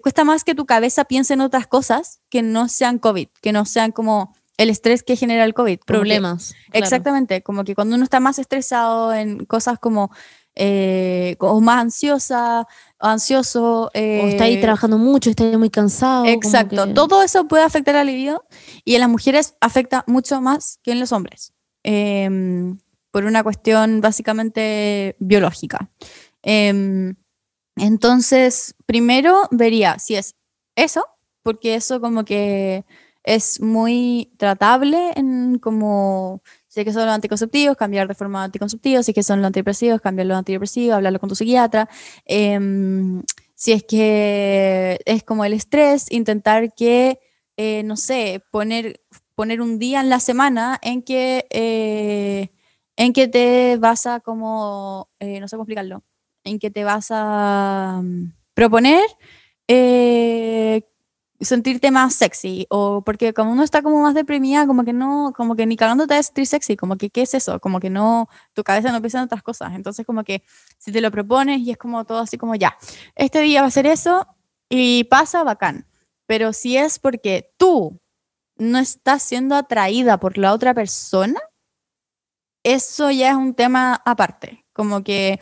cuesta 0.02 0.24
más 0.24 0.44
que 0.44 0.54
tu 0.54 0.64
cabeza 0.66 1.04
piense 1.04 1.34
en 1.34 1.40
otras 1.42 1.66
cosas 1.66 2.20
que 2.30 2.40
no 2.42 2.68
sean 2.68 2.98
COVID, 2.98 3.28
que 3.42 3.52
no 3.52 3.64
sean 3.66 3.92
como 3.92 4.34
el 4.56 4.70
estrés 4.70 5.02
que 5.02 5.16
genera 5.16 5.44
el 5.44 5.52
COVID. 5.54 5.78
que- 5.78 5.84
Problemas. 5.84 6.54
claro. 6.70 6.84
Exactamente, 6.84 7.42
como 7.42 7.64
que 7.64 7.74
cuando 7.74 7.96
uno 7.96 8.04
está 8.04 8.20
más 8.20 8.38
estresado 8.38 9.12
en 9.12 9.44
cosas 9.46 9.78
como, 9.78 10.10
eh, 10.54 11.36
como 11.38 11.60
más 11.60 11.80
ansiosa, 11.80 12.66
o 13.00 13.06
ansioso. 13.06 13.84
O 13.94 14.28
está 14.28 14.44
ahí 14.44 14.54
eh, 14.54 14.60
trabajando 14.60 14.98
mucho, 14.98 15.30
está 15.30 15.44
ahí 15.44 15.56
muy 15.56 15.70
cansado. 15.70 16.26
Exacto, 16.26 16.86
que- 16.86 16.92
todo 16.94 17.22
eso 17.22 17.46
puede 17.48 17.64
afectar 17.64 17.96
al 17.96 18.06
libido 18.06 18.44
y 18.84 18.94
en 18.94 19.00
las 19.00 19.08
mujeres 19.10 19.54
afecta 19.60 20.04
mucho 20.06 20.40
más 20.40 20.78
que 20.82 20.92
en 20.92 21.00
los 21.00 21.12
hombres, 21.12 21.52
em, 21.82 22.78
por 23.10 23.24
una 23.24 23.42
cuestión 23.42 24.00
básicamente 24.00 25.16
biológica. 25.18 25.90
Em, 26.42 27.14
entonces, 27.76 28.74
primero 28.86 29.48
vería 29.50 29.98
si 29.98 30.16
es 30.16 30.34
eso, 30.76 31.04
porque 31.42 31.74
eso 31.74 32.00
como 32.00 32.24
que 32.24 32.84
es 33.24 33.60
muy 33.60 34.32
tratable 34.38 35.12
en 35.16 35.58
como, 35.58 36.42
si 36.70 36.80
es 36.80 36.86
que 36.86 36.92
son 36.92 37.04
los 37.04 37.14
anticonceptivos, 37.14 37.76
cambiar 37.76 38.06
de 38.06 38.14
forma 38.14 38.44
anticonceptivos, 38.44 39.04
si 39.04 39.10
es 39.10 39.14
que 39.16 39.24
son 39.24 39.40
los 39.40 39.48
antidepresivos, 39.48 40.00
cambiar 40.00 40.28
los 40.28 40.38
antidepresivos, 40.38 40.94
hablarlo 40.94 41.18
con 41.18 41.28
tu 41.28 41.34
psiquiatra. 41.34 41.88
Em, 42.24 43.22
si 43.56 43.72
es 43.72 43.82
que 43.82 45.00
es 45.04 45.24
como 45.24 45.44
el 45.44 45.52
estrés, 45.52 46.06
intentar 46.12 46.72
que, 46.72 47.18
eh, 47.56 47.82
no 47.82 47.96
sé, 47.96 48.44
poner, 48.52 49.00
poner 49.34 49.60
un 49.60 49.80
día 49.80 50.00
en 50.00 50.10
la 50.10 50.20
semana 50.20 50.78
en 50.80 51.02
que, 51.02 51.46
eh, 51.50 52.50
en 52.96 53.12
que 53.12 53.26
te 53.26 53.76
vas 53.76 54.06
a 54.06 54.20
como, 54.20 55.10
eh, 55.18 55.40
no 55.40 55.48
sé 55.48 55.56
cómo 55.56 55.64
explicarlo, 55.64 56.04
en 56.44 56.60
que 56.60 56.70
te 56.70 56.84
vas 56.84 57.08
a 57.10 58.00
mm, 58.00 58.32
proponer 58.54 59.02
eh, 59.66 60.82
sentirte 61.40 61.90
más 61.90 62.14
sexy 62.14 62.66
o 62.70 63.02
porque 63.02 63.32
como 63.32 63.52
uno 63.52 63.62
está 63.62 63.82
como 63.82 64.02
más 64.02 64.14
deprimida 64.14 64.66
como 64.66 64.84
que 64.84 64.92
no 64.92 65.32
como 65.36 65.56
que 65.56 65.66
ni 65.66 65.76
cagando 65.76 66.06
te 66.06 66.14
vas 66.14 66.26
sentir 66.26 66.46
sexy 66.46 66.76
como 66.76 66.96
que 66.96 67.10
qué 67.10 67.22
es 67.22 67.34
eso 67.34 67.60
como 67.60 67.80
que 67.80 67.90
no 67.90 68.28
tu 68.52 68.62
cabeza 68.62 68.92
no 68.92 69.00
piensa 69.00 69.18
en 69.18 69.24
otras 69.24 69.42
cosas. 69.42 69.72
Entonces 69.74 70.06
como 70.06 70.24
que 70.24 70.42
si 70.78 70.92
te 70.92 71.00
lo 71.00 71.10
propones 71.10 71.60
y 71.60 71.70
es 71.70 71.78
como 71.78 72.04
todo 72.04 72.18
así 72.18 72.38
como 72.38 72.54
ya 72.54 72.76
este 73.14 73.40
día 73.40 73.62
va 73.62 73.68
a 73.68 73.70
ser 73.70 73.86
eso 73.86 74.26
y 74.68 75.04
pasa 75.04 75.44
bacán 75.44 75.86
pero 76.26 76.52
si 76.52 76.76
es 76.76 76.98
porque 76.98 77.52
tú 77.56 78.00
no 78.56 78.78
estás 78.78 79.22
siendo 79.22 79.56
atraída 79.56 80.20
por 80.20 80.38
la 80.38 80.52
otra 80.52 80.74
persona 80.74 81.40
eso 82.62 83.10
ya 83.10 83.30
es 83.30 83.36
un 83.36 83.54
tema 83.54 84.00
aparte. 84.04 84.64
Como 84.72 85.02
que 85.02 85.40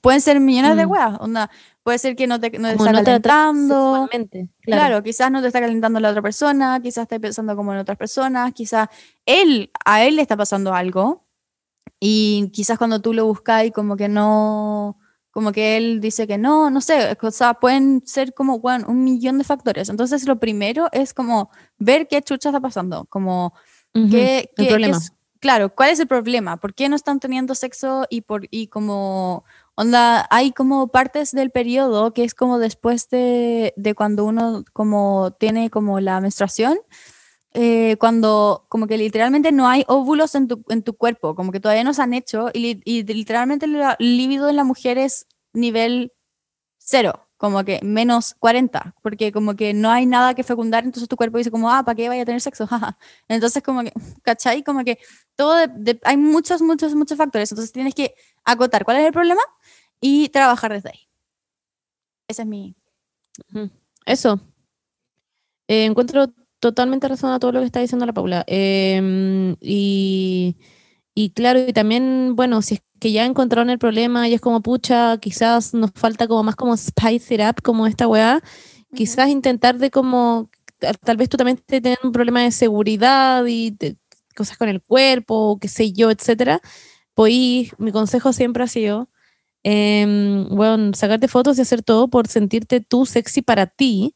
pueden 0.00 0.20
ser 0.20 0.40
millones 0.40 0.76
de 0.76 0.86
Mm. 0.86 0.90
weas 0.90 1.16
onda 1.20 1.50
puede 1.82 1.98
ser 1.98 2.16
que 2.16 2.26
no 2.26 2.40
te, 2.40 2.50
no 2.58 2.68
te 2.68 2.74
está 2.74 2.92
no 2.92 2.98
te 2.98 3.04
calentando 3.04 3.74
sexualmente, 4.08 4.48
Claro. 4.62 4.80
Claro. 4.88 5.02
quizás 5.02 5.30
no 5.30 5.40
te 5.42 5.48
está 5.48 5.60
calentando 5.60 6.00
la 6.00 6.10
otra 6.10 6.22
persona, 6.22 6.80
quizás 6.82 7.02
esté 7.02 7.20
pensando 7.20 7.54
como 7.56 7.72
en 7.72 7.78
otras 7.80 7.98
personas, 7.98 8.52
quizás 8.54 8.88
él, 9.26 9.70
a 9.84 10.02
él 10.04 10.16
le 10.16 10.22
está 10.22 10.36
pasando 10.36 10.72
algo 10.74 11.24
y 12.00 12.50
quizás 12.52 12.78
cuando 12.78 13.00
tú 13.00 13.12
lo 13.12 13.26
buscas 13.26 13.64
y 13.66 13.70
como 13.70 13.96
que 13.96 14.08
no, 14.08 14.98
como 15.30 15.52
que 15.52 15.76
él 15.76 16.00
dice 16.00 16.26
que 16.26 16.38
no, 16.38 16.70
no 16.70 16.80
sé, 16.80 17.16
o 17.20 17.30
sea, 17.30 17.54
pueden 17.54 18.02
ser 18.06 18.34
como 18.34 18.58
bueno, 18.60 18.86
un 18.88 19.04
millón 19.04 19.38
de 19.38 19.44
factores. 19.44 19.88
Entonces 19.88 20.26
lo 20.26 20.38
primero 20.38 20.88
es 20.92 21.12
como 21.14 21.50
ver 21.78 22.08
qué 22.08 22.22
chucha 22.22 22.48
está 22.50 22.60
pasando, 22.60 23.04
como 23.06 23.52
qué, 23.92 24.00
el 24.00 24.10
qué- 24.10 24.50
qué 24.56 24.66
problema. 24.68 24.96
es- 24.96 25.12
claro, 25.40 25.74
¿cuál 25.74 25.90
es 25.90 26.00
el 26.00 26.06
problema? 26.06 26.56
¿Por 26.56 26.74
qué 26.74 26.88
no 26.88 26.96
están 26.96 27.20
teniendo 27.20 27.54
sexo 27.54 28.06
y 28.10 28.22
por 28.22 28.46
y 28.50 28.68
como 28.68 29.44
onda 29.76 30.26
hay 30.30 30.52
como 30.52 30.88
partes 30.88 31.32
del 31.32 31.50
periodo 31.50 32.12
que 32.14 32.24
es 32.24 32.34
como 32.34 32.58
después 32.58 33.08
de, 33.10 33.74
de 33.76 33.94
cuando 33.94 34.24
uno 34.24 34.64
como 34.72 35.32
tiene 35.38 35.70
como 35.70 36.00
la 36.00 36.20
menstruación 36.20 36.78
eh, 37.54 37.96
cuando 37.98 38.66
como 38.68 38.86
que 38.86 38.98
literalmente 38.98 39.52
no 39.52 39.68
hay 39.68 39.84
óvulos 39.88 40.34
en 40.34 40.48
tu, 40.48 40.64
en 40.68 40.82
tu 40.82 40.94
cuerpo, 40.96 41.34
como 41.36 41.52
que 41.52 41.60
todavía 41.60 41.84
no 41.84 41.94
se 41.94 42.02
han 42.02 42.14
hecho 42.14 42.50
y, 42.52 42.80
y 42.84 43.04
literalmente 43.04 43.66
el 43.66 44.16
líbido 44.18 44.48
en 44.48 44.56
la 44.56 44.64
mujer 44.64 44.98
es 44.98 45.26
nivel 45.52 46.12
cero, 46.78 47.28
como 47.36 47.64
que 47.64 47.80
menos 47.82 48.34
40, 48.38 48.94
porque 49.02 49.32
como 49.32 49.56
que 49.56 49.74
no 49.74 49.90
hay 49.90 50.06
nada 50.06 50.34
que 50.34 50.42
fecundar, 50.44 50.84
entonces 50.84 51.08
tu 51.08 51.16
cuerpo 51.16 51.38
dice 51.38 51.50
como, 51.50 51.70
ah, 51.70 51.82
¿para 51.84 51.94
qué 51.96 52.08
vaya 52.08 52.22
a 52.22 52.26
tener 52.26 52.40
sexo? 52.40 52.68
Entonces 53.28 53.62
como 53.62 53.82
que, 53.82 53.92
¿cachai? 54.22 54.62
Como 54.62 54.84
que 54.84 54.98
todo, 55.36 55.54
de- 55.56 55.68
de- 55.68 56.00
hay 56.04 56.16
muchos, 56.16 56.62
muchos, 56.62 56.94
muchos 56.94 57.16
factores, 57.18 57.50
entonces 57.52 57.72
tienes 57.72 57.94
que 57.94 58.14
acotar 58.44 58.84
cuál 58.84 58.98
es 58.98 59.06
el 59.06 59.12
problema 59.12 59.42
y 60.00 60.28
trabajar 60.28 60.72
desde 60.72 60.90
ahí. 60.90 61.08
Ese 62.28 62.42
es 62.42 62.48
mi... 62.48 62.74
Eso. 64.06 64.40
Eh, 65.68 65.86
encuentro 65.86 66.32
totalmente 66.60 67.08
razón 67.08 67.32
a 67.32 67.38
todo 67.38 67.52
lo 67.52 67.60
que 67.60 67.66
está 67.66 67.80
diciendo 67.80 68.06
la 68.06 68.12
Paula. 68.12 68.44
Em, 68.46 69.56
y, 69.60 70.56
y 71.14 71.30
claro, 71.30 71.60
y 71.60 71.72
también, 71.72 72.34
bueno, 72.36 72.62
si 72.62 72.74
es 72.74 72.82
que 73.00 73.12
ya 73.12 73.26
encontraron 73.26 73.70
el 73.70 73.78
problema 73.78 74.28
y 74.28 74.34
es 74.34 74.40
como, 74.40 74.62
pucha, 74.62 75.18
quizás 75.18 75.74
nos 75.74 75.90
falta 75.94 76.26
como 76.26 76.42
más 76.42 76.56
como 76.56 76.76
spice 76.76 77.34
it 77.34 77.40
up, 77.40 77.62
como 77.62 77.86
esta 77.86 78.08
weá, 78.08 78.42
quizás 78.94 79.28
intentar 79.28 79.78
de 79.78 79.90
como, 79.90 80.50
tal 80.78 81.16
vez 81.16 81.28
tú 81.28 81.36
también 81.36 81.58
te 81.58 81.80
tienes 81.80 81.98
un 82.02 82.12
problema 82.12 82.42
de 82.42 82.50
seguridad 82.50 83.44
y 83.46 83.76
cosas 84.34 84.56
con 84.56 84.68
el 84.68 84.80
cuerpo, 84.82 85.50
o 85.50 85.58
qué 85.58 85.68
sé 85.68 85.92
yo, 85.92 86.10
etcétera. 86.10 86.60
Pues 87.14 87.70
mi 87.78 87.92
consejo 87.92 88.32
siempre 88.32 88.64
ha 88.64 88.68
sido, 88.68 89.08
em, 89.62 90.48
bueno, 90.48 90.92
sacarte 90.94 91.28
fotos 91.28 91.58
y 91.58 91.62
hacer 91.62 91.82
todo 91.82 92.08
por 92.08 92.26
sentirte 92.28 92.80
tú 92.80 93.06
sexy 93.06 93.42
para 93.42 93.66
ti 93.66 94.14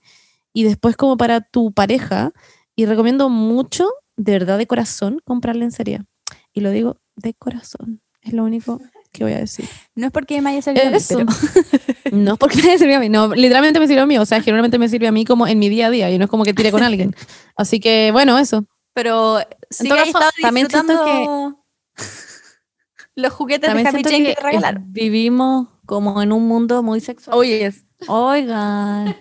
y 0.53 0.65
después 0.65 0.97
como 0.97 1.17
para 1.17 1.41
tu 1.41 1.73
pareja. 1.73 2.33
Y 2.77 2.87
recomiendo 2.87 3.29
mucho, 3.29 3.89
de 4.17 4.33
verdad 4.33 4.59
de 4.59 4.67
corazón, 4.67 5.21
comprar 5.25 5.57
lencería. 5.57 6.05
Y 6.53 6.61
lo 6.61 6.71
digo 6.71 7.01
de 7.17 7.35
corazón. 7.35 8.01
Es 8.23 8.33
lo 8.33 8.45
único 8.45 8.81
que 9.13 9.25
voy 9.25 9.33
a 9.33 9.39
decir. 9.39 9.69
No 9.95 10.07
es 10.07 10.13
porque 10.13 10.41
me 10.43 10.51
haya 10.51 10.63
salido 10.63 10.87
a 10.87 10.91
mí, 10.91 10.97
Eso. 10.97 11.19
pero- 11.19 11.29
No 12.17 12.37
porque 12.37 12.63
me 12.63 12.79
sirve 12.79 12.95
a 12.95 13.01
mí, 13.01 13.09
no, 13.09 13.35
literalmente 13.35 13.79
me 13.81 13.87
sirve 13.87 14.01
a 14.03 14.07
mí. 14.07 14.19
O 14.19 14.27
sea, 14.27 14.41
generalmente 14.41 14.79
me 14.79 14.89
sirve 14.89 15.07
a 15.09 15.13
mí 15.13 15.25
como 15.25 15.47
en 15.47 15.59
mi 15.59 15.69
día 15.69 15.87
a 15.87 15.91
día 15.91 16.11
y 16.11 16.19
no 16.19 16.25
es 16.25 16.31
como 16.31 16.45
que 16.45 16.55
tire 16.55 16.71
con 16.71 16.83
alguien. 16.83 17.15
Así 17.57 17.81
que, 17.81 18.11
bueno, 18.13 18.39
eso. 18.39 18.65
pero 18.93 19.39
sí 19.71 19.89
todo 19.89 19.99
he 19.99 20.13
caso, 20.13 20.19
también 20.43 20.69
siento 20.69 20.93
disfrutando 20.93 21.65
los 23.19 23.33
juguetes 23.33 23.69
También 23.69 23.85
de 23.85 23.91
Happy 23.91 24.03
Chain 24.03 24.25
que 24.25 24.35
te 24.35 24.43
regalaron. 24.43 24.93
vivimos 24.93 25.69
como 25.87 26.23
en 26.23 26.33
un 26.33 26.47
mundo 26.47 26.83
muy 26.83 27.01
sexual. 27.01 27.37
Oye, 27.37 27.73
Oigan, 28.07 29.17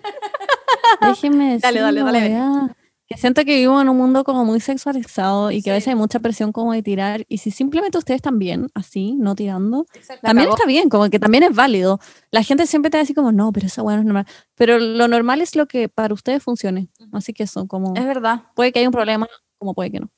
déjenme 1.00 1.58
Dale, 1.58 1.80
dale, 1.80 2.02
dale, 2.02 2.30
ya. 2.30 2.76
Que 3.08 3.16
siento 3.16 3.42
que 3.44 3.54
vivimos 3.54 3.80
en 3.80 3.88
un 3.88 3.96
mundo 3.96 4.22
como 4.22 4.44
muy 4.44 4.60
sexualizado 4.60 5.50
y 5.50 5.62
que 5.62 5.70
a 5.70 5.72
veces 5.72 5.88
hay 5.88 5.94
mucha 5.94 6.20
presión 6.20 6.52
como 6.52 6.74
de 6.74 6.82
tirar. 6.82 7.24
Y 7.26 7.38
si 7.38 7.50
simplemente 7.50 7.96
ustedes 7.96 8.20
bien, 8.32 8.68
así, 8.74 9.14
no 9.14 9.34
tirando, 9.34 9.86
también 10.22 10.50
está 10.50 10.66
bien, 10.66 10.90
como 10.90 11.08
que 11.08 11.18
también 11.18 11.42
es 11.42 11.54
válido. 11.54 12.00
La 12.30 12.42
gente 12.42 12.66
siempre 12.66 12.90
te 12.90 12.98
va 12.98 13.00
a 13.00 13.04
decir 13.04 13.16
como, 13.16 13.32
no, 13.32 13.50
pero 13.50 13.66
esa 13.66 13.82
weá 13.82 13.96
no 13.96 14.02
es 14.02 14.06
normal. 14.06 14.26
Pero 14.54 14.78
lo 14.78 15.08
normal 15.08 15.40
es 15.40 15.56
lo 15.56 15.66
que 15.66 15.88
para 15.88 16.12
ustedes 16.12 16.42
funcione. 16.42 16.88
Así 17.12 17.32
que 17.32 17.44
eso, 17.44 17.66
como, 17.66 17.94
Es 17.96 18.04
verdad. 18.04 18.42
puede 18.54 18.72
que 18.72 18.80
haya 18.80 18.88
un 18.88 18.92
problema, 18.92 19.26
como 19.56 19.74
puede 19.74 19.90
que 19.90 20.00
no. 20.00 20.10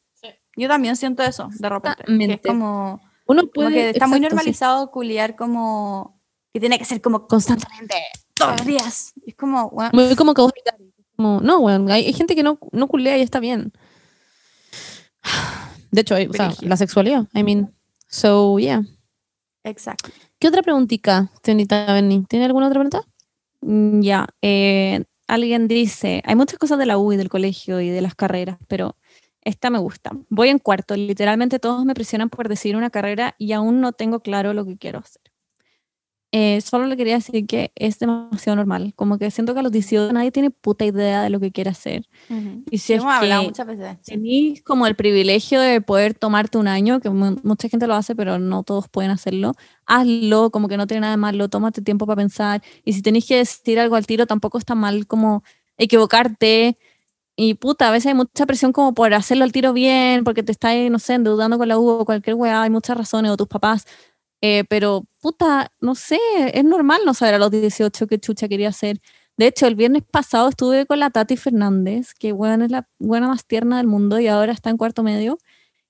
Yo 0.57 0.69
también 0.69 0.97
siento 0.97 1.23
eso, 1.23 1.49
de 1.59 1.69
repente. 1.69 2.05
Que 2.05 2.33
es 2.35 2.41
como, 2.45 3.01
uno 3.31 3.43
como 3.43 3.51
puede. 3.53 3.71
que 3.75 3.91
está 3.91 4.07
muy 4.07 4.17
exacto, 4.19 4.31
sí. 4.31 4.35
normalizado 4.37 4.91
culiar 4.91 5.37
como 5.37 6.21
que 6.53 6.61
tiene 6.61 6.79
que 6.79 6.85
ser 6.85 7.01
como 7.01 7.27
Constantemente. 7.27 7.95
todos 8.35 8.57
los 8.59 8.67
días. 8.67 9.13
Es 9.27 9.35
como, 9.37 9.71
bueno, 9.71 9.91
Muy 9.93 10.17
como 10.17 10.35
que 10.35 10.43
vos 10.43 10.53
como, 11.17 11.41
no, 11.41 11.59
weón, 11.61 11.91
hay, 11.91 12.07
hay 12.07 12.13
gente 12.13 12.35
que 12.35 12.43
no, 12.43 12.59
no 12.73 12.89
culea 12.89 13.17
y 13.19 13.23
está 13.23 13.41
bien. 13.41 13.73
De 15.91 16.01
hecho, 16.03 16.15
hay- 16.15 16.27
o 16.27 16.33
sea, 16.33 16.53
la 16.63 16.77
sexualidad, 16.77 17.27
I 17.35 17.43
mean. 17.43 17.75
So, 18.09 18.59
yeah. 18.59 18.83
exacto. 19.65 20.11
¿Qué 20.39 20.49
otra 20.49 20.63
preguntita, 20.63 21.31
señorita 21.43 21.93
Berni? 21.93 22.25
¿Tiene 22.29 22.47
alguna 22.47 22.67
otra 22.69 22.81
pregunta? 22.81 23.03
Mm, 23.61 24.01
Ya, 24.01 24.27
eh, 24.43 25.05
alguien 25.29 25.69
dice, 25.69 26.23
hay 26.25 26.35
muchas 26.35 26.59
cosas 26.59 26.79
de 26.79 26.87
la 26.87 26.97
U 26.99 27.13
y 27.13 27.17
del 27.17 27.29
colegio 27.29 27.81
y 27.81 27.91
de 27.91 28.01
las 28.01 28.15
carreras, 28.15 28.59
pero 28.69 28.97
esta 29.43 29.71
me 29.71 29.79
gusta. 29.79 30.13
Voy 30.29 30.49
en 30.51 30.59
cuarto, 30.59 30.97
literalmente 30.97 31.59
todos 31.59 31.85
me 31.85 31.95
presionan 31.95 32.29
por 32.31 32.49
decidir 32.49 32.77
una 32.77 32.91
carrera 32.91 33.35
y 33.39 33.53
aún 33.53 33.81
no 33.81 33.93
tengo 33.93 34.21
claro 34.21 34.53
lo 34.55 34.65
que 34.67 34.77
quiero 34.79 34.99
hacer. 35.01 35.23
eh, 36.33 36.61
solo 36.61 36.87
le 36.87 36.97
quería 36.97 37.15
decir 37.17 37.45
que 37.47 37.73
es 37.75 37.99
demasiado 37.99 38.55
normal. 38.57 38.93
Como 38.95 39.19
que 39.19 39.31
siento 39.33 39.53
que 39.53 39.61
a 39.61 39.63
los 39.65 39.73
18 39.73 40.13
nadie 40.13 40.31
tiene 40.31 40.51
puta 40.51 40.85
idea 40.85 41.23
de 41.23 41.31
lo 41.31 41.41
que 41.41 41.51
quiere 41.51 41.71
hacer. 41.71 42.07
Y 42.71 42.79
si 42.79 42.93
es 42.93 43.01
Hemos 43.03 43.19
que 43.21 43.35
muchas 43.47 43.67
veces. 43.67 43.99
tenés 44.05 44.63
como 44.63 44.87
el 44.87 44.95
privilegio 44.95 45.61
de 45.61 45.81
poder 45.81 46.15
tomarte 46.15 46.57
un 46.59 46.69
año, 46.69 47.01
que 47.01 47.11
mu- 47.11 47.37
mucha 47.43 47.69
gente 47.69 47.89
lo 47.89 47.95
hace, 47.95 48.15
pero 48.15 48.39
no 48.39 48.63
todos 48.63 48.89
pueden 48.89 49.11
hacerlo, 49.11 49.55
hazlo, 49.87 50.51
como 50.51 50.69
que 50.69 50.77
no 50.77 50.87
tiene 50.87 51.01
nada 51.01 51.13
de 51.13 51.17
malo, 51.17 51.49
tómate 51.49 51.83
tiempo 51.83 52.07
para 52.07 52.17
pensar. 52.19 52.63
Y 52.85 52.93
si 52.93 53.03
tenés 53.03 53.27
que 53.27 53.37
decir 53.39 53.81
algo 53.81 53.97
al 53.97 54.07
tiro, 54.07 54.27
tampoco 54.27 54.59
está 54.59 54.77
mal 54.77 55.09
como 55.09 55.43
equivocarte. 55.79 56.79
Y 57.43 57.55
puta, 57.55 57.89
a 57.89 57.91
veces 57.91 58.09
hay 58.09 58.15
mucha 58.15 58.45
presión 58.45 58.71
como 58.71 58.93
por 58.93 59.15
hacerlo 59.15 59.45
al 59.45 59.53
tiro 59.53 59.73
bien, 59.73 60.25
porque 60.25 60.43
te 60.43 60.53
estás, 60.53 60.75
no 60.91 60.99
sé, 60.99 61.15
endeudando 61.15 61.57
con 61.57 61.69
la 61.69 61.79
U 61.79 61.89
o 61.89 62.05
cualquier 62.05 62.37
weá, 62.37 62.61
hay 62.63 62.69
muchas 62.69 62.99
razones, 62.99 63.31
o 63.33 63.37
tus 63.39 63.49
papás. 63.49 63.87
Eh, 64.43 64.65
pero, 64.69 65.07
puta, 65.23 65.73
no 65.81 65.95
sé, 65.95 66.19
es 66.53 66.65
normal 66.65 67.01
no 67.07 67.15
saber 67.15 67.37
a 67.37 67.39
los 67.39 67.51
18 67.51 68.07
qué 68.09 68.19
chucha 68.19 68.47
quería 68.47 68.69
hacer. 68.69 69.01
De 69.39 69.47
hecho, 69.47 69.67
el 69.67 69.75
viernes 69.75 70.03
pasado 70.11 70.51
estuve 70.51 70.85
con 70.85 70.99
la 71.01 71.09
Tati 71.09 71.39
Fernández, 71.39 72.13
que 72.13 72.33
weón 72.33 72.61
es 72.61 72.71
la 72.71 72.87
buena 72.99 73.29
más 73.29 73.47
tierna 73.47 73.79
del 73.79 73.87
mundo 73.87 74.21
y 74.21 74.29
ahora 74.29 74.53
está 74.53 74.69
en 74.69 74.77
cuarto 74.77 75.03
medio. 75.03 75.39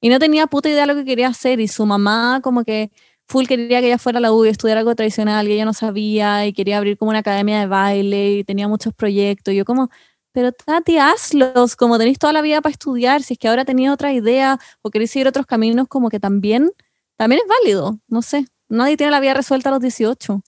Y 0.00 0.08
no 0.08 0.20
tenía 0.20 0.46
puta 0.46 0.68
idea 0.68 0.82
de 0.82 0.86
lo 0.86 0.94
que 0.94 1.04
quería 1.04 1.28
hacer. 1.28 1.58
Y 1.60 1.66
su 1.68 1.84
mamá, 1.84 2.40
como 2.44 2.64
que 2.64 2.92
full 3.26 3.46
quería 3.46 3.80
que 3.80 3.88
ella 3.88 3.98
fuera 3.98 4.18
a 4.18 4.22
la 4.22 4.32
U 4.32 4.44
y 4.44 4.50
estudiar 4.50 4.78
algo 4.78 4.94
tradicional 4.94 5.48
y 5.48 5.52
ella 5.54 5.64
no 5.64 5.72
sabía 5.72 6.46
y 6.46 6.52
quería 6.52 6.78
abrir 6.78 6.96
como 6.98 7.10
una 7.10 7.20
academia 7.20 7.60
de 7.60 7.66
baile 7.66 8.32
y 8.38 8.44
tenía 8.44 8.68
muchos 8.68 8.94
proyectos. 8.94 9.54
Yo, 9.54 9.64
como, 9.64 9.90
pero 10.32 10.52
Tati, 10.52 10.98
hazlos, 10.98 11.76
como 11.76 11.98
tenéis 11.98 12.18
toda 12.18 12.32
la 12.32 12.42
vida 12.42 12.60
para 12.60 12.72
estudiar. 12.72 13.22
Si 13.22 13.34
es 13.34 13.38
que 13.38 13.48
ahora 13.48 13.64
tenéis 13.64 13.90
otra 13.90 14.12
idea 14.12 14.58
o 14.82 14.90
queréis 14.90 15.10
seguir 15.10 15.26
otros 15.28 15.46
caminos, 15.46 15.88
como 15.88 16.08
que 16.08 16.20
también, 16.20 16.70
también 17.16 17.40
es 17.42 17.48
válido. 17.48 17.98
No 18.08 18.22
sé. 18.22 18.46
Nadie 18.68 18.96
tiene 18.96 19.10
la 19.10 19.20
vida 19.20 19.34
resuelta 19.34 19.68
a 19.68 19.72
los 19.72 19.80
18. 19.80 20.42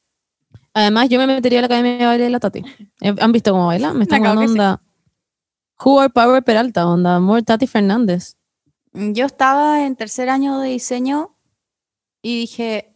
Además, 0.75 1.09
yo 1.09 1.19
me 1.19 1.27
metería 1.27 1.59
a 1.59 1.63
la 1.63 1.67
academia 1.67 1.99
de 1.99 2.07
baile 2.07 2.25
de 2.25 2.31
la 2.31 2.41
Tati. 2.41 2.63
Eh, 3.01 3.15
¿Han 3.21 3.33
visto 3.33 3.51
cómo 3.53 3.67
baila? 3.67 3.93
Me 3.93 4.07
Claro 4.07 4.25
dando 4.25 4.41
que 4.43 4.47
sí. 4.49 4.53
onda. 4.53 4.81
Who 5.85 6.01
are 6.01 6.11
Power 6.11 6.43
Peralta, 6.45 6.87
onda. 6.87 7.19
More 7.21 7.43
Tati 7.43 7.67
Fernández. 7.67 8.37
Yo 8.93 9.27
estaba 9.27 9.85
en 9.85 9.97
tercer 9.97 10.29
año 10.29 10.59
de 10.61 10.69
diseño 10.69 11.37
y 12.23 12.41
dije, 12.41 12.95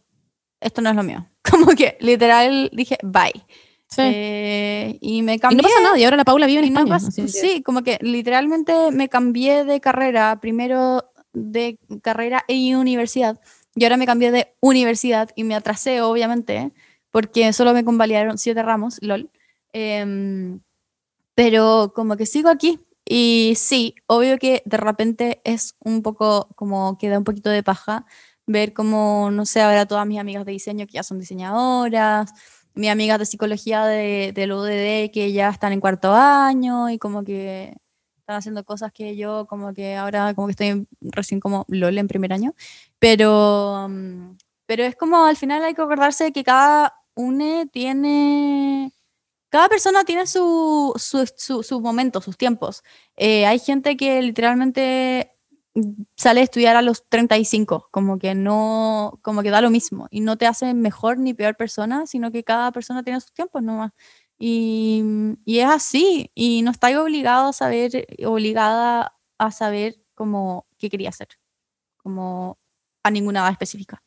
esto 0.61 0.81
no 0.81 0.89
es 0.91 0.95
lo 0.95 1.03
mío. 1.03 1.27
Como 1.49 1.67
que 1.75 1.97
literal 1.99 2.69
dije, 2.73 2.97
bye. 3.03 3.45
Sí. 3.89 4.01
Eh, 4.03 4.97
y 5.01 5.21
me 5.21 5.35
y 5.35 5.39
cambié. 5.39 5.57
no 5.57 5.63
pasa 5.63 5.81
nada, 5.81 5.97
y 5.97 6.03
ahora 6.03 6.17
la 6.17 6.25
Paula 6.25 6.45
vive 6.45 6.59
en 6.59 6.65
y 6.65 6.69
no 6.71 6.79
España. 6.81 6.99
pasa- 6.99 7.11
que- 7.21 7.27
sí, 7.29 7.61
como 7.63 7.83
que 7.83 7.97
literalmente 8.01 8.91
me 8.91 9.07
cambié 9.09 9.63
de 9.63 9.79
carrera, 9.79 10.39
primero 10.41 11.09
de 11.33 11.79
carrera 12.01 12.43
y 12.47 12.73
universidad, 12.73 13.39
y 13.75 13.83
ahora 13.85 13.97
me 13.97 14.05
cambié 14.05 14.31
de 14.31 14.53
universidad 14.59 15.29
y 15.35 15.43
me 15.43 15.55
atrasé, 15.55 16.01
obviamente, 16.01 16.71
porque 17.11 17.53
solo 17.53 17.73
me 17.73 17.85
convalidaron 17.85 18.37
siete 18.37 18.61
ramos, 18.63 18.97
lol. 19.01 19.29
Em, 19.73 20.59
pero 21.35 21.93
como 21.95 22.17
que 22.17 22.25
sigo 22.25 22.49
aquí. 22.49 22.79
Y 23.05 23.53
sí, 23.55 23.95
obvio 24.07 24.37
que 24.37 24.61
de 24.65 24.77
repente 24.77 25.41
es 25.45 25.75
un 25.79 26.01
poco 26.01 26.49
como 26.55 26.97
que 26.97 27.07
da 27.09 27.17
un 27.19 27.23
poquito 27.23 27.49
de 27.49 27.63
paja 27.63 28.05
ver 28.47 28.73
como, 28.73 29.29
no 29.31 29.45
sé, 29.45 29.61
ahora 29.61 29.85
todas 29.85 30.05
mis 30.07 30.19
amigas 30.19 30.45
de 30.45 30.51
diseño 30.53 30.85
que 30.87 30.93
ya 30.93 31.03
son 31.03 31.19
diseñadoras, 31.19 32.31
mis 32.77 32.89
amigas 32.89 33.19
de 33.19 33.25
psicología 33.25 33.85
de, 33.85 34.31
del 34.33 34.51
UDD 34.53 35.11
que 35.11 35.31
ya 35.33 35.49
están 35.49 35.73
en 35.73 35.81
cuarto 35.81 36.13
año 36.13 36.89
y 36.89 36.97
como 36.97 37.23
que 37.23 37.75
están 38.19 38.37
haciendo 38.37 38.63
cosas 38.65 38.91
que 38.91 39.15
yo 39.15 39.47
como 39.47 39.73
que 39.73 39.95
ahora 39.95 40.33
como 40.33 40.47
que 40.47 40.51
estoy 40.51 40.87
recién 41.01 41.39
como 41.39 41.65
LOL 41.69 41.97
en 41.97 42.07
primer 42.07 42.33
año. 42.33 42.53
Pero, 42.99 43.87
mm, 43.89 44.37
pero 44.65 44.83
es 44.83 44.95
como 44.95 45.25
al 45.25 45.37
final 45.37 45.63
hay 45.63 45.73
que 45.73 45.81
acordarse 45.81 46.25
de 46.25 46.31
que 46.31 46.43
cada 46.43 46.93
une 47.15 47.67
tiene... 47.67 48.91
Cada 49.49 49.69
persona 49.69 50.03
tiene 50.03 50.27
su, 50.27 50.93
su, 50.97 51.25
su, 51.37 51.63
su 51.63 51.79
momento, 51.81 52.19
sus 52.21 52.37
tiempos. 52.37 52.83
Eh, 53.15 53.45
hay 53.45 53.59
gente 53.59 53.95
que 53.95 54.21
literalmente 54.21 55.36
sale 56.15 56.41
a 56.41 56.43
estudiar 56.43 56.75
a 56.75 56.81
los 56.81 57.07
35, 57.09 57.89
como 57.91 58.19
que 58.19 58.35
no, 58.35 59.19
como 59.21 59.43
que 59.43 59.49
da 59.49 59.61
lo 59.61 59.69
mismo 59.69 60.07
y 60.11 60.21
no 60.21 60.37
te 60.37 60.47
hace 60.47 60.73
mejor 60.73 61.19
ni 61.19 61.33
peor 61.33 61.55
persona, 61.55 62.05
sino 62.07 62.31
que 62.31 62.43
cada 62.43 62.71
persona 62.71 63.03
tiene 63.03 63.21
sus 63.21 63.33
tiempos 63.33 63.61
nomás. 63.63 63.91
Y, 64.39 65.03
y 65.45 65.59
es 65.59 65.67
así, 65.67 66.31
y 66.35 66.61
no 66.61 66.71
estáis 66.71 66.97
obligado 66.97 67.49
a 67.49 67.53
saber, 67.53 68.07
obligada 68.25 69.15
a 69.37 69.51
saber 69.51 69.95
como 70.15 70.67
qué 70.77 70.89
quería 70.89 71.09
hacer, 71.09 71.27
como 71.97 72.59
a 73.03 73.11
ninguna 73.11 73.41
edad 73.41 73.51
específica. 73.51 74.03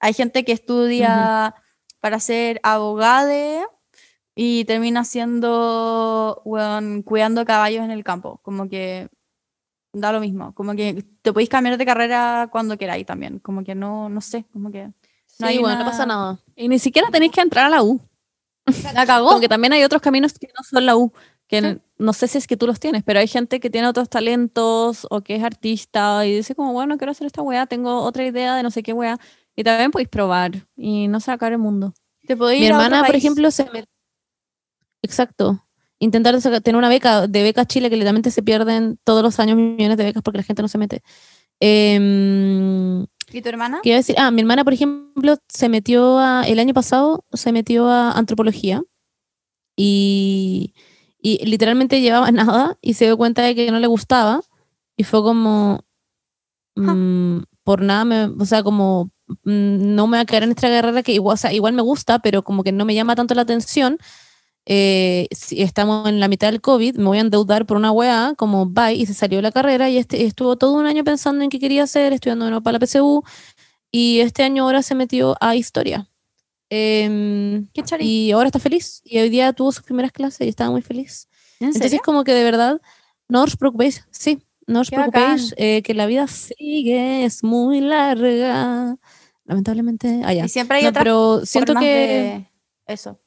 Hay 0.00 0.12
gente 0.14 0.44
que 0.44 0.52
estudia 0.52 1.54
para 2.00 2.20
ser 2.20 2.60
abogada 2.62 3.66
y 4.34 4.64
termina 4.66 5.04
siendo, 5.04 6.42
weón, 6.44 7.02
cuidando 7.02 7.44
caballos 7.44 7.84
en 7.84 7.90
el 7.90 8.04
campo, 8.04 8.40
como 8.42 8.68
que 8.68 9.08
da 9.94 10.12
lo 10.12 10.20
mismo, 10.20 10.52
como 10.54 10.74
que 10.74 11.04
te 11.22 11.32
podéis 11.32 11.48
cambiar 11.48 11.78
de 11.78 11.86
carrera 11.86 12.48
cuando 12.52 12.76
queráis 12.76 13.06
también, 13.06 13.38
como 13.38 13.64
que 13.64 13.74
no, 13.74 14.08
no 14.08 14.20
sé, 14.20 14.44
como 14.52 14.70
que 14.70 14.90
Sí, 15.26 15.44
hay 15.44 15.58
bueno, 15.58 15.78
no 15.80 15.84
pasa 15.84 16.06
nada. 16.06 16.38
Y 16.54 16.68
ni 16.68 16.78
siquiera 16.78 17.08
tenéis 17.10 17.32
que 17.32 17.40
entrar 17.40 17.66
a 17.66 17.68
la 17.68 17.82
U. 17.82 18.00
la 18.94 19.06
cagó. 19.06 19.28
Como 19.28 19.40
que 19.40 19.48
también 19.48 19.72
hay 19.72 19.82
otros 19.84 20.00
caminos 20.02 20.32
que 20.38 20.46
no 20.56 20.62
son 20.62 20.86
la 20.86 20.96
U, 20.96 21.12
que 21.48 21.60
Sí. 21.60 21.80
no 21.98 22.12
sé 22.12 22.28
si 22.28 22.38
es 22.38 22.46
que 22.46 22.56
tú 22.56 22.66
los 22.66 22.78
tienes, 22.80 23.02
pero 23.02 23.18
hay 23.20 23.26
gente 23.28 23.58
que 23.60 23.70
tiene 23.70 23.88
otros 23.88 24.08
talentos 24.08 25.06
o 25.10 25.22
que 25.22 25.36
es 25.36 25.42
artista 25.42 26.24
y 26.26 26.36
dice 26.36 26.54
como, 26.54 26.72
bueno, 26.72 26.96
quiero 26.98 27.10
hacer 27.12 27.26
esta 27.26 27.42
weá, 27.42 27.66
tengo 27.66 28.02
otra 28.02 28.24
idea 28.24 28.54
de 28.56 28.62
no 28.62 28.70
sé 28.70 28.82
qué 28.82 28.92
weá. 28.92 29.18
Y 29.56 29.64
también 29.64 29.90
podéis 29.90 30.08
probar 30.08 30.66
y 30.76 31.08
no 31.08 31.20
se 31.20 31.30
va 31.30 31.32
a 31.32 31.36
acabar 31.36 31.52
el 31.52 31.58
mundo. 31.58 31.94
Te 32.26 32.36
podéis 32.36 32.60
Mi 32.60 32.66
hermana, 32.66 33.04
por 33.04 33.14
ejemplo, 33.14 33.50
se 33.50 33.64
metió. 33.64 33.84
Exacto. 35.02 35.63
Intentar 36.04 36.38
tener 36.62 36.76
una 36.76 36.88
beca 36.88 37.26
de 37.26 37.42
becas 37.42 37.66
Chile 37.66 37.88
que 37.88 37.96
literalmente 37.96 38.30
se 38.30 38.42
pierden 38.42 38.98
todos 39.04 39.22
los 39.22 39.40
años 39.40 39.56
millones 39.56 39.96
de 39.96 40.04
becas 40.04 40.22
porque 40.22 40.38
la 40.38 40.44
gente 40.44 40.62
no 40.62 40.68
se 40.68 40.78
mete. 40.78 41.02
Em, 41.60 43.02
¿Y 43.32 43.40
tu 43.42 43.48
hermana? 43.48 43.80
¿Qué 43.82 43.88
iba 43.90 43.96
a 43.96 44.00
decir? 44.00 44.16
Ah, 44.18 44.30
mi 44.30 44.40
hermana, 44.42 44.64
por 44.64 44.72
ejemplo, 44.74 45.36
se 45.48 45.68
metió 45.68 46.18
a, 46.18 46.42
el 46.46 46.58
año 46.58 46.74
pasado, 46.74 47.24
se 47.32 47.52
metió 47.52 47.88
a 47.88 48.12
antropología 48.12 48.82
y, 49.76 50.74
y 51.20 51.44
literalmente 51.46 52.00
llevaba 52.00 52.30
nada 52.32 52.76
y 52.80 52.94
se 52.94 53.06
dio 53.06 53.16
cuenta 53.16 53.42
de 53.42 53.54
que 53.54 53.70
no 53.70 53.78
le 53.78 53.86
gustaba 53.86 54.42
y 54.96 55.04
fue 55.04 55.22
como, 55.22 55.80
mm, 56.76 57.38
por 57.64 57.82
nada, 57.82 58.04
me- 58.04 58.24
o 58.26 58.44
sea, 58.44 58.62
como 58.62 59.10
mm, 59.44 59.94
no 59.94 60.06
me 60.06 60.18
voy 60.18 60.22
a 60.22 60.26
quedar 60.26 60.42
en 60.44 60.50
esta 60.50 60.68
carrera 60.68 61.02
que 61.02 61.12
igual, 61.12 61.34
o 61.34 61.36
sea, 61.38 61.52
igual 61.52 61.72
me 61.72 61.82
gusta, 61.82 62.18
pero 62.18 62.42
como 62.44 62.62
que 62.62 62.72
no 62.72 62.84
me 62.84 62.94
llama 62.94 63.16
tanto 63.16 63.34
la 63.34 63.42
atención. 63.42 63.98
Eh, 64.66 65.28
si 65.30 65.62
estamos 65.62 66.08
en 66.08 66.20
la 66.20 66.28
mitad 66.28 66.50
del 66.50 66.60
COVID, 66.60 66.96
me 66.96 67.04
voy 67.04 67.18
a 67.18 67.22
endeudar 67.22 67.66
por 67.66 67.76
una 67.76 67.92
weá, 67.92 68.34
como 68.36 68.66
bye, 68.66 68.94
y 68.94 69.06
se 69.06 69.14
salió 69.14 69.38
de 69.38 69.42
la 69.42 69.52
carrera 69.52 69.90
y 69.90 69.98
este, 69.98 70.24
estuvo 70.24 70.56
todo 70.56 70.72
un 70.74 70.86
año 70.86 71.04
pensando 71.04 71.44
en 71.44 71.50
qué 71.50 71.58
quería 71.58 71.82
hacer, 71.84 72.12
estudiando 72.12 72.62
para 72.62 72.78
la 72.78 72.86
PSU, 72.86 73.22
y 73.90 74.20
este 74.20 74.42
año 74.42 74.64
ahora 74.64 74.82
se 74.82 74.94
metió 74.94 75.36
a 75.40 75.54
historia. 75.54 76.08
¿Qué 76.68 77.82
chori? 77.84 78.04
y 78.04 78.32
ahora 78.32 78.46
está 78.48 78.58
feliz. 78.58 79.00
Y 79.04 79.18
hoy 79.18 79.28
día 79.28 79.52
tuvo 79.52 79.70
sus 79.70 79.84
primeras 79.84 80.10
clases 80.12 80.46
y 80.46 80.50
estaba 80.50 80.70
muy 80.70 80.82
feliz. 80.82 81.28
¿En 81.60 81.68
Entonces, 81.68 81.90
serio? 81.90 82.02
como 82.04 82.24
que 82.24 82.32
de 82.32 82.42
verdad, 82.42 82.80
no 83.28 83.42
os 83.44 83.56
preocupéis. 83.56 84.04
Sí, 84.10 84.42
no 84.66 84.80
os 84.80 84.90
Qué 84.90 84.96
preocupéis, 84.96 85.54
eh, 85.56 85.82
que 85.82 85.94
la 85.94 86.06
vida 86.06 86.26
sigue, 86.26 87.24
es 87.24 87.44
muy 87.44 87.80
larga. 87.80 88.96
Lamentablemente, 89.44 90.22
allá. 90.24 90.46
Y 90.46 90.48
siempre 90.48 90.78
hay 90.78 90.84
No, 90.84 90.88
otras 90.90 91.04
pero 91.04 91.40
siento 91.44 91.74
que. 91.74 91.86
de 91.86 92.48
eso. 92.86 93.20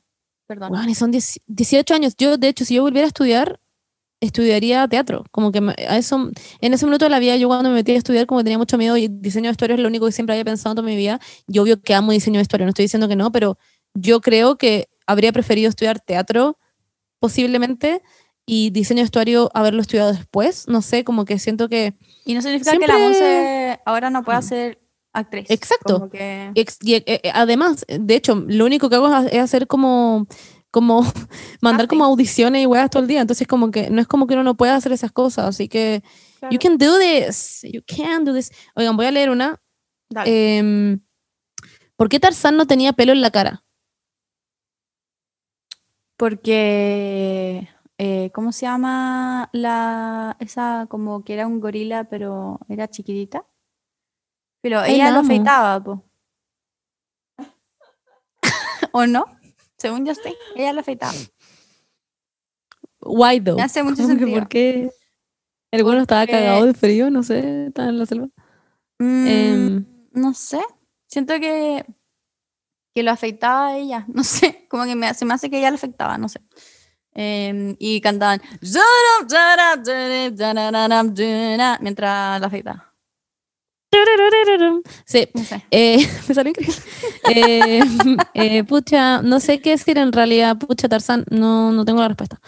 Perdón. 0.48 0.70
Bueno, 0.70 0.90
y 0.90 0.96
son 0.96 1.12
10 1.12 1.40
18 1.48 1.94
años. 1.94 2.16
Yo, 2.18 2.38
de 2.38 2.48
hecho, 2.48 2.66
si 2.66 2.76
yo 2.76 2.82
volviera 2.84 3.06
a 3.06 3.10
estudiar, 3.10 3.60
estudiaría 4.22 4.88
teatro. 4.88 5.26
Como 5.32 5.52
que 5.52 5.60
a 5.88 5.98
eso, 5.98 6.32
en 6.62 6.74
ese 6.74 6.86
minuto 6.86 7.06
de 7.06 7.10
la 7.12 7.20
vida, 7.20 7.36
yo 7.36 7.48
cuando 7.48 7.70
me 7.70 7.76
metí 7.76 7.92
a 7.92 7.96
estudiar, 7.98 8.26
como 8.26 8.44
tenía 8.44 8.58
mucho 8.58 8.78
miedo, 8.78 8.98
y 8.98 9.08
diseño 9.10 9.44
de 9.44 9.50
vestuario 9.52 9.76
es 9.76 9.82
lo 9.82 9.88
único 9.90 10.06
que 10.06 10.12
siempre 10.12 10.34
había 10.34 10.46
pensado 10.46 10.76
toda 10.76 10.88
mi 10.88 10.96
vida. 10.96 11.20
Yo 11.48 11.64
obvio 11.64 11.82
que 11.82 11.94
amo 11.94 12.12
diseño 12.12 12.36
de 12.38 12.42
vestuario, 12.42 12.66
no 12.66 12.70
estoy 12.70 12.86
diciendo 12.86 13.08
que 13.08 13.16
no, 13.16 13.32
pero 13.32 13.58
yo 13.94 14.22
creo 14.22 14.58
que 14.58 14.88
habría 15.06 15.32
preferido 15.32 15.70
estudiar 15.70 16.00
teatro, 16.00 16.58
posiblemente, 17.20 18.02
y 18.46 18.70
diseño 18.70 19.00
de 19.00 19.04
vestuario 19.04 19.50
haberlo 19.54 19.82
estudiado 19.82 20.14
después. 20.14 20.68
No 20.68 20.82
sé, 20.82 21.04
como 21.04 21.26
que 21.26 21.38
siento 21.40 21.68
que. 21.68 21.94
Y 22.26 22.34
no 22.34 22.42
significa 22.42 22.72
que 22.72 22.88
la 22.88 22.96
Siempre- 22.96 23.08
Monse 23.08 23.80
ahora 23.86 24.10
no 24.10 24.24
pueda 24.24 24.40
Mm. 24.40 24.44
Actriz. 25.20 25.50
Exacto. 25.50 26.10
Que... 26.10 26.52
y, 26.56 26.94
eh, 26.94 27.04
eh, 27.06 27.32
además, 27.34 27.86
de 27.88 28.16
hecho, 28.16 28.44
lo 28.48 28.66
único 28.66 28.90
que 28.90 28.96
hago 28.96 29.08
es 29.08 29.14
ha- 29.14 29.28
es 29.28 29.40
hacer 29.40 29.68
como. 29.68 30.28
como 30.72 31.02
mandar 31.62 31.88
como 31.88 32.06
audiciones 32.06 32.62
y 32.64 32.66
weas 32.66 32.90
todo 32.90 33.02
el 33.04 33.08
día. 33.08 33.22
Entonces, 33.22 33.48
como 33.48 33.72
que 33.72 33.90
no 33.90 34.02
es 34.02 34.08
como 34.08 34.28
que 34.28 34.34
uno 34.36 34.44
no 34.44 34.56
pueda 34.58 34.76
hacer 34.76 34.92
esas 34.92 35.12
cosas. 35.12 35.46
Así 35.48 35.68
que. 35.68 36.02
claro. 36.40 36.54
You 36.54 36.60
can 36.60 36.78
do 36.78 36.98
this. 37.00 37.62
You 37.64 37.82
can 37.86 38.26
do 38.26 38.34
this. 38.34 38.52
Oigan, 38.76 38.96
voy 38.98 39.06
a 39.06 39.12
leer 39.12 39.30
una. 39.30 39.60
Dale. 40.10 40.58
Em, 40.58 41.00
¿Por 41.96 42.10
qué 42.10 42.20
Tarzán 42.20 42.56
no 42.58 42.68
tenía 42.68 42.94
pelo 42.94 43.12
en 43.12 43.22
la 43.22 43.32
cara? 43.32 43.64
Porque, 46.18 47.70
eh, 47.98 48.32
¿cómo 48.34 48.52
se 48.52 48.66
llama 48.66 49.50
la 49.54 50.36
esa 50.40 50.88
como 50.90 51.24
que 51.24 51.34
era 51.34 51.46
un 51.48 51.60
gorila 51.60 52.06
pero 52.06 52.60
era 52.70 52.88
chiquitita? 52.88 53.46
Pero 54.68 54.82
Ay, 54.82 54.96
ella 54.96 55.06
la 55.06 55.12
lo 55.12 55.20
afeitaba, 55.20 55.82
po. 55.82 56.04
¿O 58.92 59.08
no? 59.08 59.26
Según 59.78 60.06
yo 60.06 60.14
sí, 60.14 60.36
ella 60.58 60.74
lo 60.74 60.82
afeitaba. 60.82 61.14
Why 63.00 63.40
though? 63.40 63.56
Me 63.56 63.64
hace 63.64 63.82
mucho 63.82 64.06
sentido. 64.06 64.30
¿Por 64.30 64.50
qué? 64.50 64.92
El 65.72 65.84
bueno 65.86 66.02
estaba 66.02 66.28
cagado 66.28 66.66
de 66.66 66.74
frío, 66.74 67.10
no 67.10 67.24
sé, 67.24 67.68
estaba 67.68 67.88
en 67.88 67.98
la 67.98 68.06
selva. 68.06 68.28
Mm, 69.00 69.28
Em. 69.28 69.86
no 70.12 70.34
sé. 70.34 70.60
Siento 71.08 71.40
que, 71.40 71.86
que 72.94 73.04
lo 73.04 73.12
afeitaba 73.12 73.68
a 73.68 73.78
ella. 73.78 74.06
No 74.14 74.26
sé. 74.26 74.68
Como 74.70 74.84
que 74.84 74.96
me, 74.96 75.14
se 75.14 75.24
me 75.24 75.34
hace 75.34 75.50
que 75.50 75.60
ella 75.60 75.70
lo 75.70 75.76
afectaba, 75.76 76.18
no 76.18 76.28
sé. 76.28 76.42
Em, 77.14 77.78
y 77.80 78.02
cantaban 78.02 78.42
mientras 81.80 82.42
la 82.42 82.48
afeitaba. 82.48 82.87
Sí, 85.06 85.28
No 85.34 85.44
sé. 85.44 85.64
eh, 85.72 85.98
me 86.28 86.36
salió 86.36 86.50
increíble. 86.50 86.76
Eh, 87.34 87.82
eh, 88.34 88.64
pucha, 88.64 89.22
no 89.22 89.40
sé 89.40 89.60
qué 89.60 89.72
decir 89.72 89.98
en 89.98 90.12
realidad, 90.12 90.58
pucha 90.58 90.90
Tarzán, 90.90 91.26
no, 91.30 91.72
no 91.72 91.86
tengo 91.86 92.02
la 92.02 92.10
respuesta. 92.10 92.40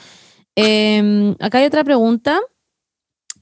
Eh, 0.55 1.35
acá 1.39 1.59
hay 1.59 1.65
otra 1.65 1.83
pregunta 1.83 2.39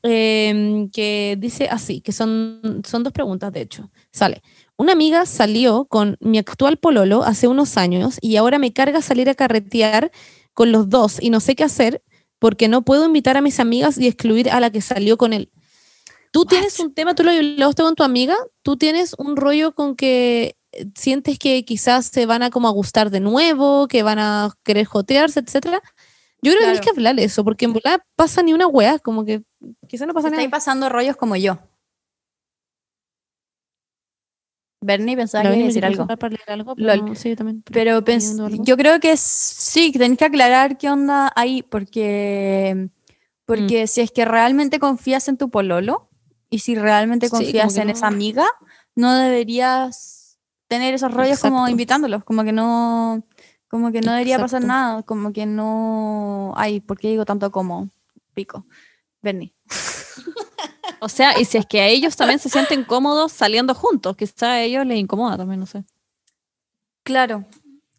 eh, 0.03 0.87
que 0.93 1.35
dice 1.39 1.67
así, 1.69 2.01
que 2.01 2.11
son, 2.11 2.81
son 2.85 3.03
dos 3.03 3.13
preguntas 3.13 3.51
de 3.51 3.61
hecho. 3.61 3.89
Sale, 4.11 4.41
una 4.77 4.93
amiga 4.93 5.25
salió 5.25 5.85
con 5.85 6.17
mi 6.19 6.37
actual 6.37 6.77
pololo 6.77 7.23
hace 7.23 7.47
unos 7.47 7.77
años 7.77 8.17
y 8.21 8.35
ahora 8.35 8.59
me 8.59 8.73
carga 8.73 9.01
salir 9.01 9.29
a 9.29 9.35
carretear 9.35 10.11
con 10.53 10.71
los 10.71 10.89
dos 10.89 11.17
y 11.21 11.29
no 11.29 11.39
sé 11.39 11.55
qué 11.55 11.63
hacer 11.63 12.03
porque 12.39 12.67
no 12.67 12.83
puedo 12.83 13.05
invitar 13.05 13.35
a 13.37 13.41
mis 13.41 13.59
amigas 13.59 13.97
y 13.97 14.05
excluir 14.07 14.51
a 14.51 14.59
la 14.59 14.69
que 14.69 14.81
salió 14.81 15.17
con 15.17 15.33
él. 15.33 15.49
Tú 16.31 16.45
tienes 16.45 16.79
un 16.79 16.93
tema, 16.93 17.15
tú 17.15 17.23
lo 17.23 17.31
hablaste 17.31 17.83
con 17.83 17.95
tu 17.95 18.03
amiga, 18.03 18.35
tú 18.61 18.77
tienes 18.77 19.15
un 19.17 19.35
rollo 19.35 19.73
con 19.73 19.95
que 19.95 20.55
eh, 20.71 20.85
sientes 20.95 21.39
que 21.39 21.63
quizás 21.65 22.07
se 22.07 22.25
van 22.25 22.43
a 22.43 22.49
como 22.49 22.67
a 22.67 22.71
gustar 22.71 23.09
de 23.09 23.19
nuevo, 23.19 23.87
que 23.87 24.03
van 24.03 24.19
a 24.19 24.51
querer 24.63 24.85
jotearse, 24.85 25.39
etcétera. 25.39 25.81
Yo 26.41 26.51
creo 26.51 26.59
que 26.59 26.71
Claro. 26.71 26.81
que 26.81 26.89
hablar 26.91 27.19
eso, 27.19 27.43
porque 27.43 27.65
en 27.65 27.73
volada 27.73 28.05
pasa 28.15 28.43
ni 28.43 28.53
una 28.53 28.67
wea, 28.67 28.99
como 28.99 29.25
que 29.25 29.41
quizás 29.87 30.07
no 30.07 30.13
pasa 30.13 30.29
nada. 30.29 30.47
pasando 30.49 30.89
rollos 30.89 31.15
como 31.15 31.35
yo. 31.35 31.57
Bernie 34.79 35.17
pensaba 35.17 35.43
que 35.43 35.55
iba 35.55 35.63
a 35.63 35.67
decir 35.67 35.85
algo. 35.85 36.07
pero 36.07 36.95
no, 37.03 37.15
sí, 37.15 37.29
yo 37.29 37.35
también. 37.35 37.63
Pero 37.63 37.97
algo. 37.97 38.63
yo 38.63 38.77
creo 38.77 38.99
que 38.99 39.17
sí, 39.17 39.91
que 39.91 39.99
tenés 39.99 40.17
que 40.19 40.25
aclarar 40.25 40.77
qué 40.77 40.89
onda 40.89 41.31
ahí, 41.35 41.63
porque, 41.63 42.89
porque 43.45 43.87
si 43.87 44.01
es 44.01 44.11
que 44.11 44.25
realmente 44.25 44.79
confías 44.79 45.27
en 45.27 45.37
tu 45.37 45.49
pololo 45.49 46.06
y 46.49 46.59
si 46.59 46.75
realmente 46.75 47.29
confías 47.29 47.75
en 47.77 47.87
no- 47.87 47.93
esa 47.93 48.07
amiga, 48.07 48.45
no 48.95 49.13
deberías 49.15 50.37
tener 50.67 50.93
esos 50.93 51.13
rollos 51.13 51.39
como 51.39 51.67
invitándolos, 51.69 52.23
como 52.23 52.43
que 52.43 52.51
no, 52.51 53.23
como 53.69 53.91
que 53.91 54.01
no 54.01 54.11
debería 54.11 54.37
pasar 54.39 54.63
nada, 54.63 55.03
como 55.03 55.31
que 55.33 55.45
no, 55.45 56.53
ay, 56.57 56.79
¿por 56.81 56.97
qué 56.99 57.09
digo 57.09 57.25
tanto 57.25 57.51
como 57.51 57.89
pico? 58.33 58.65
Bernie. 59.21 59.53
O 60.99 61.09
sea, 61.09 61.39
y 61.39 61.45
si 61.45 61.59
es 61.59 61.65
que 61.67 61.79
a 61.79 61.85
ellos 61.87 62.15
también 62.15 62.39
se 62.39 62.49
sienten 62.49 62.83
cómodos 62.83 63.31
saliendo 63.31 63.75
juntos, 63.75 64.17
quizá 64.17 64.53
a 64.53 64.61
ellos 64.63 64.83
les 64.83 64.97
incomoda 64.97 65.37
también, 65.37 65.59
no 65.59 65.67
sé. 65.67 65.83
Claro. 67.03 67.45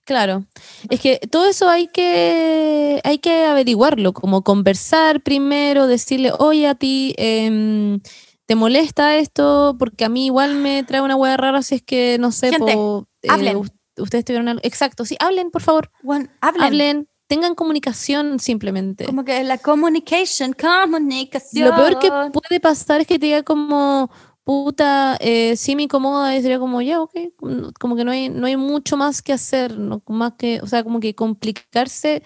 Claro, 0.05 0.47
es 0.89 0.99
que 1.01 1.19
todo 1.31 1.47
eso 1.47 1.69
hay 1.69 1.87
que, 1.89 2.99
hay 3.05 3.19
que 3.19 3.45
averiguarlo, 3.45 4.15
como 4.15 4.43
conversar 4.43 5.21
primero, 5.21 5.87
decirle, 5.87 6.33
oye 6.39 6.67
a 6.67 6.75
ti, 6.75 7.15
em, 7.19 8.01
¿te 8.49 8.57
molesta 8.57 9.17
esto? 9.17 9.77
Porque 9.79 10.05
a 10.05 10.09
mí 10.09 10.27
igual 10.27 10.57
me 10.57 10.83
trae 10.83 11.03
una 11.03 11.15
hueá 11.17 11.37
rara 11.37 11.63
si 11.63 11.77
es 11.77 11.83
que, 11.83 12.17
no 12.19 12.33
sé, 12.33 12.51
Gente, 12.51 12.73
po, 12.75 13.07
eh, 13.23 13.29
hablen. 13.31 13.57
ustedes 13.99 14.25
tuvieron 14.25 14.49
algo. 14.49 14.61
Exacto, 14.65 15.05
sí, 15.05 15.17
hablen, 15.21 15.51
por 15.51 15.63
favor, 15.63 15.91
Bueno, 16.03 16.29
hablen. 16.41 16.65
hablen, 16.65 17.09
tengan 17.29 17.55
comunicación 17.55 18.41
simplemente. 18.41 19.07
Como 19.07 19.25
que 19.25 19.45
la 19.45 19.59
communication, 19.59 20.55
comunicación. 20.55 21.67
Lo 21.67 21.75
peor 21.75 21.99
que 21.99 22.11
puede 22.33 22.59
pasar 22.61 23.03
es 23.03 23.07
que 23.07 23.19
te 23.19 23.27
diga 23.27 23.43
como, 23.43 24.11
puta, 24.45 25.19
eh, 25.21 25.57
sí 25.57 25.77
me 25.77 25.83
incomoda 25.83 26.35
y 26.35 26.41
sería 26.43 26.59
como, 26.59 26.81
ya, 26.81 27.03
ok, 27.03 27.15
como- 27.37 27.71
como 27.79 27.97
que 27.97 28.05
no 28.05 28.11
hay, 28.13 28.31
no 28.31 28.47
hay 28.47 28.57
mucho 28.57 28.97
más 28.97 29.21
que 29.23 29.35
hacer, 29.35 29.79
no, 29.79 30.03
más 30.09 30.33
que, 30.39 30.61
o 30.63 30.67
sea, 30.67 30.83
como 30.85 31.01
que 31.01 31.15
complicarse 31.15 32.23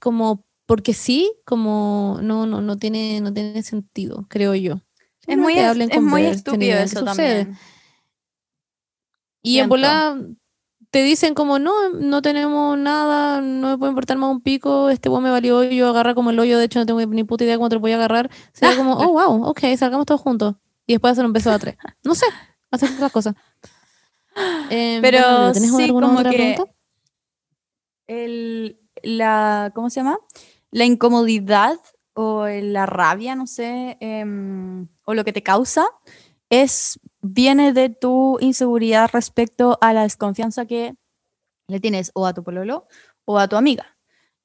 como, 0.00 0.44
porque 0.66 0.94
sí, 0.94 1.32
como, 1.44 2.18
no, 2.22 2.46
no, 2.46 2.60
no 2.62 2.78
tiene, 2.78 3.20
no 3.20 3.32
tiene 3.32 3.62
sentido, 3.62 4.26
creo 4.28 4.54
yo. 4.54 4.80
Es 5.28 5.36
muy, 5.38 5.58
es, 5.58 5.64
hablen, 5.64 5.90
es 5.92 6.02
muy 6.02 6.24
estúpido 6.24 6.78
eso 6.78 7.00
sucede. 7.00 7.44
también. 7.44 7.58
Y 9.42 9.58
en 9.60 9.68
volada 9.68 10.16
te 10.90 11.02
dicen 11.02 11.34
como, 11.34 11.58
no, 11.58 11.90
no 11.90 12.22
tenemos 12.22 12.78
nada, 12.78 13.40
no 13.40 13.68
me 13.70 13.78
puede 13.78 13.90
importar 13.90 14.16
más 14.16 14.30
un 14.30 14.40
pico, 14.40 14.88
este 14.90 15.08
weón 15.08 15.22
me 15.22 15.30
valió 15.30 15.62
yo 15.64 15.88
agarra 15.88 16.14
como 16.14 16.30
el 16.30 16.38
hoyo, 16.38 16.58
de 16.58 16.64
hecho 16.64 16.78
no 16.78 16.86
tengo 16.86 17.00
ni 17.06 17.24
puta 17.24 17.44
idea 17.44 17.56
cómo 17.56 17.68
te 17.68 17.74
lo 17.76 17.80
voy 17.80 17.92
a 17.92 17.96
agarrar. 17.96 18.30
Sería 18.52 18.76
como, 18.76 18.94
oh, 18.98 19.12
wow, 19.12 19.44
ok, 19.48 19.60
salgamos 19.76 20.06
todos 20.06 20.20
juntos. 20.20 20.54
Y 20.86 20.94
después 20.94 21.12
hacer 21.12 21.26
un 21.26 21.32
beso 21.34 21.50
a 21.52 21.58
tres. 21.58 21.76
No 22.02 22.14
sé, 22.14 22.26
hacer 22.70 22.90
otras 22.92 23.12
cosas. 23.12 23.34
Eh, 24.70 25.00
Pero 25.02 25.18
bueno, 25.18 25.52
¿tenés 25.52 25.74
sí, 25.74 25.82
alguna 25.82 26.06
como 26.06 26.18
otra 26.20 26.30
que- 26.30 26.36
pregunta? 26.36 26.72
El, 28.06 28.78
la, 29.02 29.72
¿cómo 29.74 29.90
se 29.90 29.98
llama? 30.00 30.18
La 30.70 30.84
incomodidad 30.84 31.76
o 32.20 32.48
la 32.48 32.84
rabia, 32.84 33.36
no 33.36 33.46
sé, 33.46 33.96
em, 34.00 34.88
o 35.04 35.14
lo 35.14 35.22
que 35.24 35.32
te 35.32 35.44
causa, 35.44 35.86
es, 36.50 36.98
viene 37.20 37.72
de 37.72 37.90
tu 37.90 38.38
inseguridad 38.40 39.08
respecto 39.12 39.78
a 39.80 39.92
la 39.92 40.02
desconfianza 40.02 40.66
que 40.66 40.94
le 41.68 41.78
tienes 41.78 42.10
o 42.14 42.26
a 42.26 42.34
tu 42.34 42.42
pololo 42.42 42.88
o 43.24 43.38
a 43.38 43.46
tu 43.46 43.54
amiga. 43.54 43.96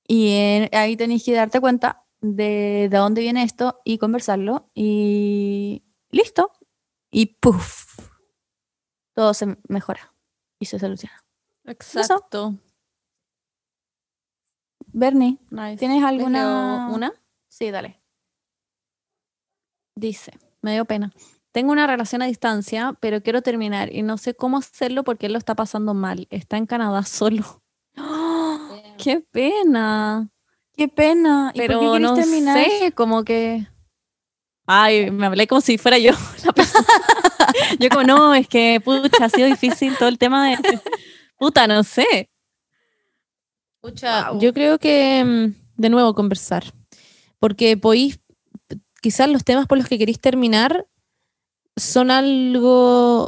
Y 0.07 0.29
en- 0.35 0.69
ahí 0.75 0.95
tenés 0.95 1.23
que 1.23 1.33
darte 1.33 1.59
cuenta 1.59 2.03
de, 2.21 2.89
de 2.91 2.97
dónde 2.97 3.21
viene 3.21 3.41
esto 3.41 3.79
y 3.83 3.97
conversarlo 3.97 4.69
y 4.75 5.83
listo. 6.11 6.51
Y 7.09 7.25
puff, 7.37 7.85
todo 9.15 9.33
se 9.33 9.57
mejora 9.67 10.13
y 10.59 10.65
se 10.65 10.77
soluciona. 10.77 11.23
Exacto. 11.65 12.53
Bernie, 14.95 15.39
Nice. 15.49 15.77
¿tienes 15.77 16.01
¿Les 16.01 16.07
alguna? 16.07 16.87
una? 16.91 17.13
Sí, 17.53 17.69
dale. 17.69 18.01
Dice, 19.95 20.31
me 20.63 20.73
dio 20.73 20.85
pena. 20.85 21.13
Tengo 21.51 21.71
una 21.71 21.85
relación 21.85 22.23
a 22.23 22.25
distancia, 22.25 22.97
pero 22.99 23.21
quiero 23.21 23.43
terminar 23.43 23.93
y 23.93 24.01
no 24.01 24.17
sé 24.17 24.34
cómo 24.34 24.57
hacerlo 24.57 25.03
porque 25.03 25.27
él 25.27 25.34
lo 25.34 25.38
está 25.38 25.53
pasando 25.53 25.93
mal. 25.93 26.27
Está 26.31 26.57
en 26.57 26.65
Canadá 26.65 27.03
solo. 27.05 27.61
¡Qué 28.97 29.19
pena! 29.31 30.30
Qué 30.75 30.88
pena. 30.88 31.51
¿Y 31.53 31.59
Pero 31.59 31.80
por 31.80 31.93
qué 31.93 31.99
no 31.99 32.15
terminar? 32.15 32.57
sé, 32.65 32.91
como 32.93 33.23
que... 33.23 33.67
Ay, 34.65 35.11
me 35.11 35.27
hablé 35.27 35.45
como 35.45 35.61
si 35.61 35.77
fuera 35.77 35.99
yo 35.99 36.13
la 36.45 36.53
persona. 36.53 36.88
yo 37.80 37.89
como, 37.89 38.03
no, 38.03 38.34
es 38.34 38.47
que, 38.47 38.81
pucha, 38.84 39.25
ha 39.25 39.30
sido 39.30 39.47
difícil 39.47 39.95
todo 39.99 40.09
el 40.09 40.17
tema 40.17 40.49
de... 40.49 40.57
Puta, 41.38 41.67
no 41.67 41.84
sé. 41.84 42.31
Pucha, 43.80 44.31
Wow. 44.31 44.39
yo 44.41 44.53
creo 44.55 44.80
que, 44.80 45.23
mm, 45.23 45.53
de 45.80 45.89
nuevo, 45.89 46.15
conversar. 46.15 46.63
Porque 47.44 47.76
podéis, 47.76 48.22
quizás 49.02 49.30
los 49.30 49.44
temas 49.44 49.68
por 49.68 49.78
los 49.78 49.90
que 49.90 49.98
queréis 49.98 50.22
terminar 50.22 50.88
son 51.76 52.10
algo 52.10 53.28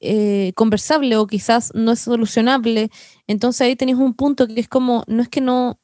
eh, 0.00 0.54
conversable 0.56 1.18
o 1.18 1.26
quizás 1.26 1.72
no 1.74 1.92
es 1.92 1.98
solucionable. 1.98 2.88
Entonces 3.26 3.60
ahí 3.60 3.76
tenéis 3.76 3.98
un 3.98 4.14
punto 4.14 4.46
que 4.46 4.58
es 4.58 4.66
como, 4.66 5.04
no 5.08 5.20
es 5.20 5.28
que 5.28 5.42
no, 5.42 5.78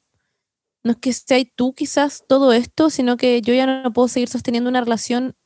no 0.84 0.92
es 0.92 0.96
que 0.96 1.12
seas 1.12 1.44
tú 1.54 1.74
quizás 1.74 2.24
todo 2.26 2.54
esto, 2.54 2.88
sino 2.88 3.18
que 3.18 3.42
yo 3.42 3.52
ya 3.52 3.82
no 3.82 3.92
puedo 3.92 4.08
seguir 4.08 4.30
sosteniendo 4.30 4.70
una 4.70 4.80
relación 4.80 5.36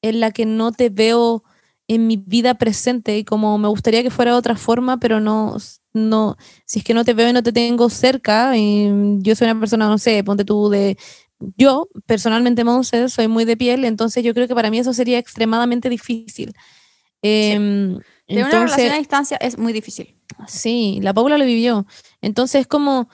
en 0.00 0.20
la 0.20 0.30
que 0.30 0.46
no 0.46 0.72
te 0.72 0.88
veo 0.88 1.44
en 1.86 2.06
mi 2.06 2.16
vida 2.16 2.54
presente 2.54 3.18
y 3.18 3.24
como 3.24 3.58
me 3.58 3.68
gustaría 3.68 4.02
que 4.02 4.10
fuera 4.10 4.30
de 4.30 4.38
otra 4.38 4.56
forma, 4.56 4.98
pero 4.98 5.20
no, 5.20 5.58
no, 5.92 6.36
si 6.64 6.80
es 6.80 6.84
que 6.84 6.94
no 6.94 7.04
te 7.04 7.14
veo 7.14 7.28
y 7.28 7.32
no 7.32 7.42
te 7.42 7.52
tengo 7.52 7.90
cerca, 7.90 8.56
y 8.56 8.90
yo 9.18 9.34
soy 9.34 9.50
una 9.50 9.58
persona, 9.58 9.88
no 9.88 9.98
sé, 9.98 10.22
ponte 10.24 10.44
tú 10.44 10.68
de, 10.68 10.96
yo 11.56 11.88
personalmente, 12.06 12.64
Monse, 12.64 13.08
soy 13.08 13.28
muy 13.28 13.44
de 13.44 13.56
piel, 13.56 13.84
entonces 13.84 14.22
yo 14.22 14.34
creo 14.34 14.46
que 14.46 14.54
para 14.54 14.70
mí 14.70 14.78
eso 14.78 14.92
sería 14.92 15.18
extremadamente 15.18 15.88
difícil. 15.88 16.52
Em, 17.22 17.98
Tener 18.26 18.44
una 18.44 18.60
relación 18.60 18.92
a 18.92 18.98
distancia 18.98 19.36
es 19.38 19.58
muy 19.58 19.72
difícil. 19.72 20.16
Sí, 20.46 21.00
la 21.02 21.12
Paula 21.12 21.38
lo 21.38 21.44
vivió. 21.44 21.86
Entonces 22.20 22.62
es 22.62 22.66
como, 22.66 23.08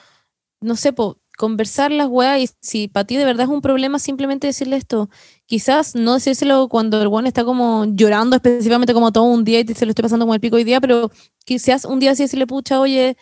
no 0.60 0.76
sé, 0.76 0.92
po, 0.92 1.20
conversar 1.36 1.92
las 1.92 2.08
weas 2.08 2.40
y 2.40 2.50
si 2.60 2.88
para 2.88 3.06
ti 3.06 3.16
de 3.16 3.24
verdad 3.24 3.44
es 3.44 3.50
un 3.50 3.62
problema, 3.62 3.98
simplemente 3.98 4.46
decirle 4.46 4.76
esto. 4.76 5.08
Quizás 5.46 5.94
no 5.94 6.14
decírselo 6.14 6.68
cuando 6.68 7.00
el 7.00 7.08
weón 7.08 7.26
está 7.26 7.44
como 7.44 7.84
llorando 7.86 8.36
específicamente 8.36 8.92
como 8.94 9.12
todo 9.12 9.24
un 9.24 9.44
día 9.44 9.60
y 9.60 9.64
te- 9.64 9.74
se 9.74 9.86
lo 9.86 9.90
estoy 9.90 10.02
pasando 10.02 10.24
como 10.26 10.34
el 10.34 10.40
pico 10.40 10.56
hoy 10.56 10.64
día, 10.64 10.80
pero 10.80 11.10
quizás 11.44 11.84
un 11.84 12.00
día 12.00 12.14
sí 12.16 12.24
decirle, 12.24 12.46
pucha, 12.48 12.80
oye, 12.80 13.16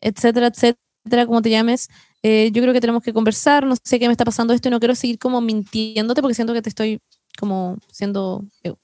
etcétera, 0.00 0.48
etcétera, 0.48 1.26
como 1.26 1.42
te 1.42 1.50
llames, 1.50 1.88
eh, 2.22 2.50
yo 2.52 2.62
creo 2.62 2.74
que 2.74 2.80
tenemos 2.80 3.02
que 3.02 3.12
conversar, 3.12 3.66
no 3.66 3.74
sé 3.82 3.98
qué 3.98 4.08
me 4.08 4.12
está 4.12 4.24
pasando 4.24 4.54
esto 4.54 4.68
y 4.68 4.70
no 4.72 4.80
quiero 4.80 4.94
seguir 4.94 5.18
como 5.18 5.40
mintiéndote 5.42 6.22
porque 6.22 6.34
siento 6.34 6.54
que 6.54 6.62
te 6.62 6.70
estoy 6.70 7.00
como 7.38 7.78
siendo, 7.92 8.44
eh, 8.64 8.74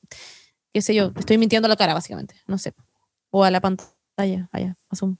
qué 0.74 0.82
sé 0.82 0.94
yo, 0.94 1.12
estoy 1.18 1.38
mintiendo 1.38 1.66
a 1.66 1.70
la 1.70 1.76
cara 1.76 1.94
básicamente, 1.94 2.36
no 2.46 2.58
sé. 2.58 2.74
O 3.30 3.44
a 3.44 3.50
la 3.50 3.60
pantalla, 3.60 4.48
vaya, 4.52 4.76
asumo. 4.90 5.18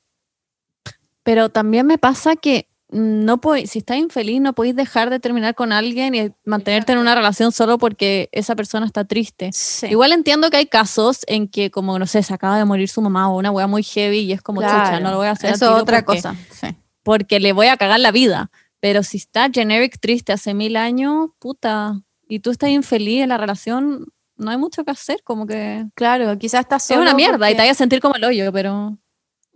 Pero 1.23 1.49
también 1.49 1.87
me 1.87 1.99
pasa 1.99 2.37
que 2.37 2.69
no 2.95 3.41
si 3.67 3.79
estás 3.81 3.97
infeliz, 3.97 4.41
no 4.41 4.53
podéis 4.53 4.77
dejar 4.77 5.11
de 5.11 5.19
terminar 5.19 5.55
con 5.55 5.73
alguien 5.73 6.15
y 6.15 6.31
mantenerte 6.45 6.93
en 6.93 6.99
una 6.99 7.15
relación 7.15 7.51
solo 7.51 7.77
porque 7.77 8.29
esa 8.33 8.55
persona 8.55 8.87
está 8.87 9.05
triste. 9.05 9.51
Sí. 9.53 9.89
Igual 9.89 10.13
entiendo 10.13 10.49
que 10.51 10.59
hay 10.59 10.67
casos 10.67 11.21
en 11.27 11.49
que, 11.49 11.71
como 11.71 11.99
no 11.99 12.07
sé, 12.07 12.23
se 12.23 12.33
acaba 12.33 12.57
de 12.57 12.65
morir 12.65 12.89
su 12.89 13.03
mamá 13.03 13.29
o 13.31 13.37
una 13.39 13.51
wea 13.51 13.67
muy 13.67 13.83
heavy 13.83 14.21
y 14.21 14.33
es 14.33 14.41
como 14.43 14.63
chucha, 14.63 15.01
no 15.01 15.11
lo 15.11 15.17
voy 15.19 15.27
a 15.27 15.33
hacer. 15.33 15.53
Eso 15.55 15.77
es 15.77 15.83
otra 15.83 16.05
porque- 16.05 16.23
cosa. 16.23 16.37
Sí. 16.53 16.69
Porque 17.03 17.41
le 17.41 17.53
voy 17.53 17.67
a 17.67 17.77
cagar 17.77 18.01
la 18.01 18.13
vida. 18.13 18.51
Pero 18.81 19.03
si 19.03 19.17
está 19.17 19.49
generic 19.53 19.99
triste 19.99 20.33
hace 20.33 20.55
mil 20.55 20.77
años, 20.77 21.31
puta, 21.39 22.01
y 22.29 22.39
tú 22.41 22.51
estás 22.51 22.71
infeliz 22.71 23.23
en 23.23 23.31
la 23.31 23.39
relación, 23.39 24.07
no 24.37 24.51
hay 24.51 24.57
mucho 24.57 24.85
que 24.85 24.91
hacer, 24.91 25.23
como 25.25 25.47
que 25.47 25.85
Claro, 25.95 26.39
quizás 26.39 26.61
está 26.61 26.77
es 26.77 26.85
solo. 26.85 27.03
una 27.03 27.15
mierda 27.15 27.51
y 27.51 27.55
te 27.55 27.59
vayas 27.63 27.77
a 27.77 27.79
sentir 27.79 28.01
como 28.01 28.15
el 28.17 28.25
hoyo, 28.25 28.53
pero 28.53 28.97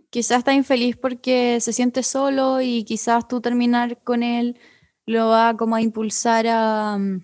quizás 0.09 0.39
está 0.39 0.53
infeliz 0.53 0.97
porque 0.97 1.59
se 1.61 1.73
siente 1.73 2.03
solo 2.03 2.61
y 2.61 2.83
quizás 2.83 3.27
tú 3.27 3.41
terminar 3.41 4.01
con 4.03 4.23
él 4.23 4.57
lo 5.05 5.27
va 5.29 5.55
como 5.57 5.75
a 5.75 5.81
impulsar 5.81 6.45
a, 6.47 6.97
mm, 6.97 7.21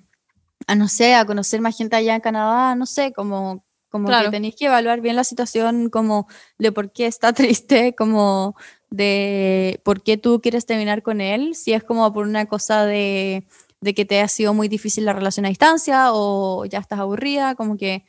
a 0.67 0.75
no 0.75 0.87
sé, 0.87 1.15
a 1.15 1.25
conocer 1.25 1.61
más 1.61 1.77
gente 1.77 1.95
allá 1.95 2.15
en 2.15 2.21
Canadá, 2.21 2.75
no 2.75 2.85
sé, 2.85 3.13
como, 3.13 3.63
como 3.89 4.07
Claro. 4.07 4.25
que 4.25 4.31
tenéis 4.31 4.55
que 4.55 4.65
evaluar 4.65 5.01
bien 5.01 5.15
la 5.15 5.23
situación 5.23 5.89
como 5.89 6.27
de 6.57 6.71
por 6.71 6.91
qué 6.91 7.05
está 7.07 7.33
triste, 7.33 7.95
como 7.95 8.55
de 8.89 9.81
por 9.83 10.01
qué 10.03 10.17
tú 10.17 10.41
quieres 10.41 10.65
terminar 10.65 11.03
con 11.03 11.21
él, 11.21 11.55
si 11.55 11.73
es 11.73 11.83
como 11.83 12.11
por 12.13 12.25
una 12.27 12.45
cosa 12.47 12.85
de, 12.85 13.47
de 13.81 13.93
que 13.93 14.05
te 14.05 14.21
ha 14.21 14.27
sido 14.27 14.53
muy 14.53 14.67
difícil 14.67 15.05
la 15.05 15.13
relación 15.13 15.45
a 15.45 15.49
distancia 15.49 16.13
o 16.13 16.65
ya 16.65 16.79
estás 16.79 16.99
aburrida, 16.99 17.55
como 17.55 17.77
que 17.77 18.05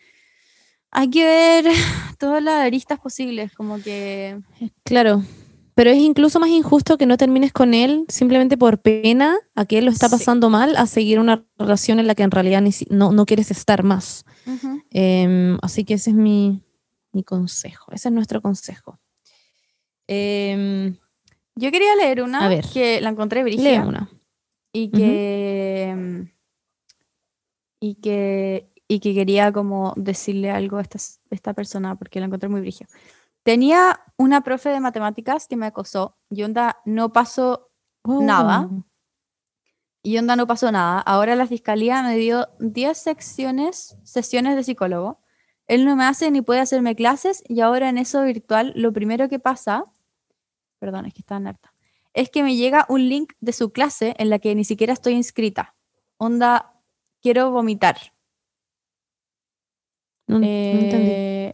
hay 0.99 1.11
que 1.11 1.25
ver 1.25 1.65
todas 2.19 2.43
las 2.43 2.63
aristas 2.65 2.99
posibles, 2.99 3.53
como 3.53 3.79
que... 3.83 4.41
Claro. 4.83 5.23
Pero 5.75 5.91
es 5.91 5.99
incluso 5.99 6.41
más 6.41 6.49
injusto 6.49 6.97
que 6.97 7.05
no 7.05 7.19
termines 7.19 7.53
con 7.53 7.75
él 7.75 8.07
simplemente 8.09 8.57
por 8.57 8.81
pena 8.81 9.37
a 9.55 9.67
que 9.67 9.77
él 9.77 9.85
lo 9.85 9.91
está 9.91 10.09
Sí. 10.09 10.17
pasando 10.17 10.49
mal 10.49 10.75
a 10.77 10.87
seguir 10.87 11.21
una 11.21 11.45
relación 11.59 11.99
en 12.01 12.07
la 12.07 12.15
que 12.15 12.23
en 12.23 12.31
realidad 12.31 12.63
ni 12.63 12.73
si- 12.73 12.87
no, 12.89 13.13
no 13.13 13.27
quieres 13.27 13.51
estar 13.51 13.83
más. 13.83 14.25
Em, 14.91 15.59
así 15.61 15.85
que 15.85 15.95
ese 15.95 16.11
es 16.11 16.17
mi, 16.17 16.63
mi 17.13 17.23
consejo. 17.25 17.93
Ese 17.93 18.09
es 18.09 18.15
nuestro 18.15 18.41
consejo. 18.41 18.99
Em, 20.09 20.97
Yo 21.57 21.71
quería 21.71 21.95
leer 21.97 22.23
una 22.23 22.47
A 22.47 22.49
ver. 22.49 22.65
que 22.73 23.01
la 23.03 23.11
encontré 23.11 23.43
brígida 23.43 23.85
una. 23.87 24.09
y 24.73 24.91
que 24.91 26.27
y 27.81 27.95
que 27.97 28.71
y 28.89 29.01
que 29.01 29.15
quería 29.15 29.53
como 29.53 29.93
decirle 29.97 30.51
algo 30.51 30.79
a 30.79 30.83
esta, 30.83 30.99
esta 31.31 31.55
persona 31.55 31.97
porque 31.97 32.21
la 32.21 32.27
encontré 32.27 32.49
muy 32.49 32.61
brígida. 32.61 32.89
Tenía 33.43 34.01
una 34.17 34.43
profe 34.43 34.71
de 34.71 34.81
matemáticas 34.81 35.47
que 35.47 35.57
me 35.57 35.67
acosó 35.67 36.17
y 36.31 36.43
onda 36.43 36.81
no 36.85 37.13
pasó 37.13 37.71
Nada. 38.07 38.69
Oh. 38.71 38.85
y 40.03 40.19
onda 40.19 40.37
no 40.37 40.47
pasó 40.47 40.71
nada. 40.71 41.01
Ahora 41.01 41.35
la 41.35 41.47
fiscalía 41.47 42.03
me 42.03 42.17
dio 42.17 42.49
10 42.61 42.97
secciones, 42.97 43.99
sesiones 44.05 44.55
de 44.55 44.63
psicólogo. 44.63 45.21
Él 45.67 45.85
no 45.85 45.97
me 45.97 46.05
hace 46.05 46.31
ni 46.31 46.43
puede 46.43 46.61
hacerme 46.61 46.95
clases 46.95 47.43
y 47.49 47.61
ahora 47.61 47.89
en 47.89 47.99
eso 47.99 48.23
virtual 48.23 48.73
lo 48.77 48.93
primero 48.93 49.29
que 49.29 49.41
pasa, 49.41 49.85
perdón, 50.79 51.07
es 51.07 51.15
que 51.15 51.21
está 51.21 51.37
harta, 51.37 51.75
es 52.15 52.31
que 52.31 52.45
me 52.45 52.55
llega 52.55 52.87
un 52.89 53.09
link 53.09 53.33
de 53.41 53.53
su 53.53 53.73
clase 53.73 54.15
en 54.19 54.31
la 54.31 54.39
que 54.39 54.55
ni 54.55 54.65
siquiera 54.65 54.93
estoy 54.93 55.15
inscrita. 55.15 55.75
Onda, 56.19 56.73
quiero 57.21 57.51
vomitar. 57.51 57.97
No, 60.27 60.39
no 60.39 60.45
entendí. 60.45 61.11
Eh, 61.11 61.53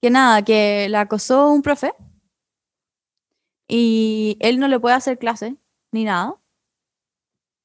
que 0.00 0.10
nada, 0.10 0.42
que 0.42 0.88
la 0.88 1.02
acosó 1.02 1.50
un 1.50 1.62
profe 1.62 1.94
y 3.68 4.36
él 4.40 4.58
no 4.58 4.68
le 4.68 4.78
puede 4.78 4.94
hacer 4.94 5.18
clase 5.18 5.56
ni 5.92 6.04
nada. 6.04 6.36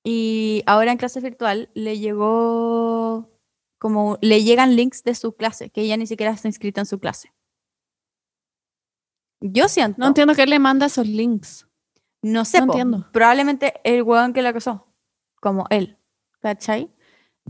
Y 0.03 0.63
ahora 0.65 0.91
en 0.91 0.97
clase 0.97 1.19
virtual 1.19 1.69
le 1.73 1.99
llegó 1.99 3.29
como 3.77 4.17
le 4.21 4.43
llegan 4.43 4.75
links 4.75 5.03
de 5.03 5.15
su 5.15 5.35
clase, 5.35 5.69
que 5.69 5.81
ella 5.81 5.97
ni 5.97 6.05
siquiera 6.07 6.31
está 6.31 6.47
inscrita 6.47 6.81
en 6.81 6.85
su 6.85 6.99
clase. 6.99 7.33
Yo 9.41 9.69
siento, 9.69 9.99
no 9.99 10.07
entiendo 10.07 10.35
que 10.35 10.43
él 10.43 10.49
le 10.49 10.59
manda 10.59 10.85
esos 10.87 11.07
links. 11.07 11.65
no 12.21 12.43
sé, 12.43 12.59
no 12.59 12.67
po, 12.67 12.73
entiendo. 12.73 13.09
probablemente 13.11 13.79
el 13.83 14.03
weón 14.03 14.33
que 14.33 14.41
la 14.41 14.49
acosó, 14.49 14.87
como 15.39 15.65
él, 15.69 15.97
¿cachai? 16.41 16.91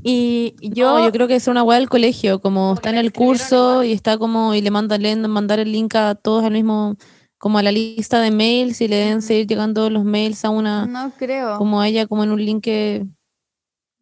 Y 0.03 0.55
yo, 0.61 0.99
Yo, 0.99 1.05
yo 1.05 1.11
creo 1.11 1.27
que 1.27 1.35
es 1.35 1.47
una 1.47 1.63
weá 1.63 1.77
del 1.79 1.89
colegio, 1.89 2.39
como 2.39 2.73
está 2.73 2.89
en 2.89 2.97
el 2.97 3.11
curso 3.11 3.83
y 3.83 3.91
está 3.91 4.17
como, 4.17 4.53
y 4.53 4.61
le 4.61 4.71
mandan 4.71 5.29
mandar 5.29 5.59
el 5.59 5.71
link 5.71 5.95
a 5.95 6.15
todos 6.15 6.43
al 6.43 6.53
mismo, 6.53 6.95
como 7.37 7.57
a 7.57 7.63
la 7.63 7.71
lista 7.71 8.21
de 8.21 8.31
mails 8.31 8.79
y 8.81 8.87
le 8.87 8.95
deben 8.97 9.21
seguir 9.21 9.47
llegando 9.47 9.89
los 9.89 10.03
mails 10.05 10.43
a 10.45 10.49
una, 10.49 10.85
no 10.85 11.11
creo. 11.17 11.57
como 11.57 11.81
a 11.81 11.87
ella, 11.87 12.07
como 12.07 12.23
en 12.23 12.31
un 12.31 12.43
link 12.45 12.63
que. 12.63 13.05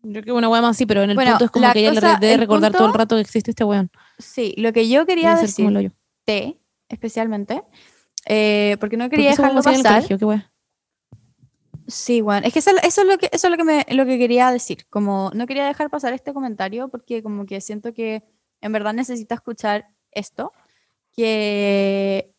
Yo 0.04 0.22
creo 0.22 0.24
que 0.24 0.32
una 0.34 0.48
weá 0.50 0.62
más 0.62 0.72
así, 0.78 0.86
pero 0.86 1.02
en 1.02 1.10
el 1.10 1.16
Bueno, 1.16 1.32
punto 1.32 1.46
es 1.46 1.52
como 1.52 1.72
que 1.74 1.80
ella 1.80 1.90
le 1.92 1.96
cosa- 2.02 2.18
debe 2.22 2.38
recordar 2.38 2.72
todo 2.72 2.88
el 2.88 2.94
rato 2.94 3.16
que 3.16 3.22
existe 3.22 3.52
este 3.52 3.64
weón. 3.64 3.90
Sí, 4.20 4.54
lo 4.58 4.72
que 4.72 4.88
yo 4.88 5.06
quería 5.06 5.36
Debe 5.36 5.48
ser 5.48 5.56
como 5.56 5.70
el 5.70 5.74
decir, 5.76 5.92
hoyo. 5.92 5.98
T, 6.26 6.58
especialmente, 6.90 7.64
eh, 8.26 8.78
porque 8.80 8.96
no 8.98 9.06
¿Por 9.06 9.10
qué 9.12 9.16
quería 9.18 9.32
eso 9.32 9.42
dejarlo 9.42 9.60
así 9.62 9.70
en 9.70 9.76
el 9.76 9.82
pasar. 9.84 9.96
colegio? 9.98 10.18
¿Qué 10.20 10.26
weá? 10.26 10.52
Sí, 11.88 12.22
bueno, 12.22 12.46
es 12.46 12.54
que 12.54 12.60
eso, 12.60 12.72
eso 12.84 13.02
es 13.02 13.08
lo 13.08 13.18
que 13.18 13.30
eso 13.32 13.48
es 13.48 13.52
lo 13.52 13.58
que 13.58 13.64
me 13.64 13.86
lo 13.92 14.06
que 14.06 14.18
quería 14.18 14.52
decir, 14.52 14.86
como 14.90 15.32
no 15.34 15.48
quería 15.48 15.66
dejar 15.66 15.90
pasar 15.90 16.14
este 16.14 16.34
comentario 16.34 16.90
porque 16.90 17.24
como 17.24 17.46
que 17.46 17.62
siento 17.62 17.94
que 17.94 18.24
en 18.62 18.72
verdad 18.74 18.94
necesita 18.94 19.36
escuchar 19.36 19.88
esto, 20.12 20.52
que 21.16 22.32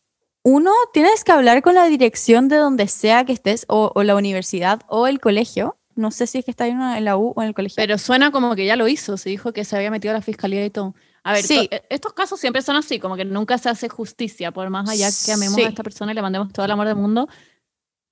uno 0.43 0.71
tienes 0.93 1.23
que 1.23 1.31
hablar 1.31 1.61
con 1.61 1.75
la 1.75 1.85
dirección 1.85 2.47
de 2.47 2.57
donde 2.57 2.87
sea 2.87 3.25
que 3.25 3.33
estés 3.33 3.65
o, 3.67 3.91
o 3.93 4.03
la 4.03 4.15
universidad 4.15 4.81
o 4.87 5.07
el 5.07 5.19
colegio. 5.19 5.77
No 5.95 6.11
sé 6.11 6.27
si 6.27 6.37
es 6.37 6.45
que 6.45 6.51
está 6.51 6.65
en, 6.67 6.81
en 6.81 7.03
la 7.03 7.17
U 7.17 7.33
o 7.35 7.41
en 7.41 7.49
el 7.49 7.53
colegio. 7.53 7.75
Pero 7.75 7.97
suena 7.97 8.31
como 8.31 8.55
que 8.55 8.65
ya 8.65 8.77
lo 8.77 8.87
hizo, 8.87 9.17
se 9.17 9.29
dijo 9.29 9.51
que 9.51 9.65
se 9.65 9.75
había 9.75 9.91
metido 9.91 10.13
a 10.13 10.17
la 10.17 10.21
fiscalía 10.21 10.63
y 10.65 10.69
todo. 10.69 10.95
A 11.23 11.33
ver, 11.33 11.43
Sí. 11.43 11.67
to- 11.67 11.75
e- 11.75 11.83
estos 11.89 12.13
casos 12.13 12.39
siempre 12.39 12.61
son 12.61 12.77
así, 12.77 12.99
como 12.99 13.17
que 13.17 13.25
nunca 13.25 13.57
se 13.57 13.67
hace 13.67 13.89
justicia, 13.89 14.51
por 14.51 14.69
más 14.69 14.89
allá 14.89 15.09
que 15.25 15.33
amemos 15.33 15.55
Sí. 15.55 15.63
a 15.63 15.67
esta 15.67 15.83
persona 15.83 16.13
y 16.13 16.15
le 16.15 16.21
mandemos 16.21 16.53
todo 16.53 16.65
el 16.65 16.71
amor 16.71 16.87
del 16.87 16.95
mundo. 16.95 17.27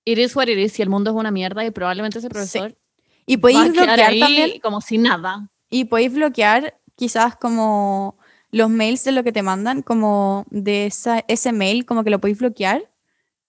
It 0.08 0.20
is 0.20 0.38
what 0.38 0.48
it 0.48 0.58
is, 0.58 0.80
y 0.80 0.82
el 0.82 0.90
mundo 0.90 1.12
es 1.12 1.18
una 1.18 1.32
mierda 1.32 1.66
y 1.66 1.72
probablemente 1.72 2.20
ese 2.20 2.30
profesor 2.30 2.78
y 3.26 3.36
va 3.36 3.40
a 3.40 3.42
podéis 3.42 3.72
bloquear 3.74 4.00
ahí 4.00 4.20
también 4.22 4.60
como 4.62 4.80
si 4.80 4.98
nada. 4.98 5.50
Y 5.70 5.84
podéis 5.84 6.14
bloquear 6.14 6.80
quizás 6.96 7.36
como 7.36 8.18
los 8.50 8.70
mails 8.70 9.04
de 9.04 9.12
lo 9.12 9.26
que 9.26 9.34
te 9.34 9.44
mandan, 9.44 9.82
como 9.82 10.46
de 10.50 10.86
esa, 10.86 11.26
ese 11.28 11.52
mail, 11.52 11.86
como 11.86 12.06
que 12.06 12.10
lo 12.10 12.22
podéis 12.22 12.40
bloquear. 12.40 12.90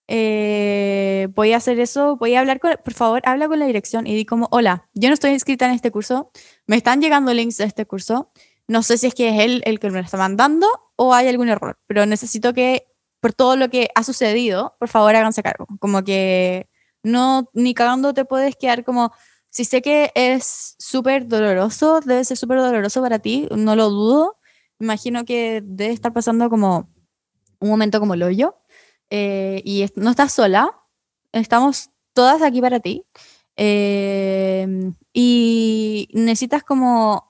Eh, 0.09 1.29
podéis 1.33 1.55
hacer 1.55 1.79
eso, 1.79 2.17
podéis 2.17 2.39
hablar 2.39 2.59
con, 2.59 2.73
por 2.83 2.93
favor, 2.93 3.21
habla 3.23 3.47
con 3.47 3.57
la 3.57 3.65
dirección 3.65 4.05
y 4.05 4.13
di 4.13 4.25
como, 4.25 4.49
hola, 4.51 4.89
yo 4.93 5.07
no 5.07 5.13
estoy 5.13 5.31
inscrita 5.31 5.65
en 5.65 5.71
este 5.71 5.91
curso, 5.91 6.29
me 6.67 6.75
están 6.75 6.99
llegando 6.99 7.33
links 7.33 7.55
de 7.55 7.65
este 7.65 7.85
curso, 7.85 8.31
no 8.67 8.83
sé 8.83 8.97
si 8.97 9.07
es 9.07 9.13
que 9.13 9.29
es 9.29 9.39
él 9.39 9.61
el 9.65 9.79
que 9.79 9.89
me 9.91 9.99
lo 9.99 10.03
está 10.03 10.17
mandando 10.17 10.67
o 10.97 11.13
hay 11.13 11.27
algún 11.29 11.47
error, 11.47 11.79
pero 11.87 12.05
necesito 12.05 12.53
que, 12.53 12.87
por 13.19 13.33
todo 13.33 13.55
lo 13.57 13.69
que 13.69 13.89
ha 13.95 14.03
sucedido, 14.03 14.75
por 14.79 14.89
favor 14.89 15.15
háganse 15.15 15.43
cargo, 15.43 15.67
como 15.79 16.03
que 16.03 16.69
no, 17.03 17.49
ni 17.53 17.73
cagando 17.73 18.13
te 18.13 18.25
puedes 18.25 18.55
quedar 18.55 18.83
como, 18.83 19.11
si 19.49 19.65
sé 19.65 19.81
que 19.81 20.11
es 20.15 20.75
súper 20.79 21.27
doloroso, 21.27 22.01
debe 22.01 22.23
ser 22.23 22.37
súper 22.37 22.59
doloroso 22.59 23.01
para 23.01 23.19
ti, 23.19 23.47
no 23.55 23.75
lo 23.75 23.89
dudo. 23.89 24.37
Imagino 24.79 25.25
que 25.25 25.61
debe 25.65 25.93
estar 25.93 26.13
pasando 26.13 26.49
como 26.49 26.89
un 27.59 27.69
momento 27.69 27.99
como 27.99 28.13
el 28.15 28.23
hoyo. 28.23 28.55
eh, 29.09 29.61
y 29.65 29.85
no 29.95 30.11
estás 30.11 30.33
sola, 30.33 30.71
estamos 31.31 31.89
todas 32.13 32.41
aquí 32.41 32.61
para 32.61 32.79
ti. 32.79 33.05
eh, 33.57 34.67
y 35.13 36.09
necesitas 36.13 36.63
como 36.63 37.28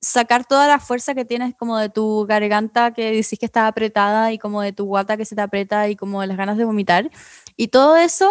sacar 0.00 0.46
toda 0.46 0.66
la 0.66 0.78
fuerza 0.78 1.14
que 1.14 1.24
tienes 1.24 1.54
como 1.54 1.78
de 1.78 1.90
tu 1.90 2.24
garganta 2.26 2.92
que 2.92 3.12
decís 3.12 3.38
que 3.38 3.46
está 3.46 3.66
apretada 3.66 4.32
y 4.32 4.38
como 4.38 4.62
de 4.62 4.72
tu 4.72 4.84
guata 4.86 5.16
que 5.16 5.24
se 5.24 5.34
te 5.36 5.42
aprieta 5.42 5.88
y 5.88 5.96
como 5.96 6.20
de 6.20 6.26
las 6.26 6.36
ganas 6.36 6.56
de 6.56 6.64
vomitar. 6.64 7.10
Y 7.56 7.68
todo 7.68 7.96
eso 7.96 8.30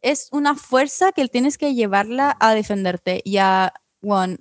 es 0.00 0.28
una 0.32 0.54
fuerza 0.54 1.12
que 1.12 1.26
tienes 1.28 1.58
que 1.58 1.74
llevarla 1.74 2.36
a 2.40 2.54
defenderte 2.54 3.20
y 3.24 3.38
a 3.38 3.72
bueno, 4.00 4.36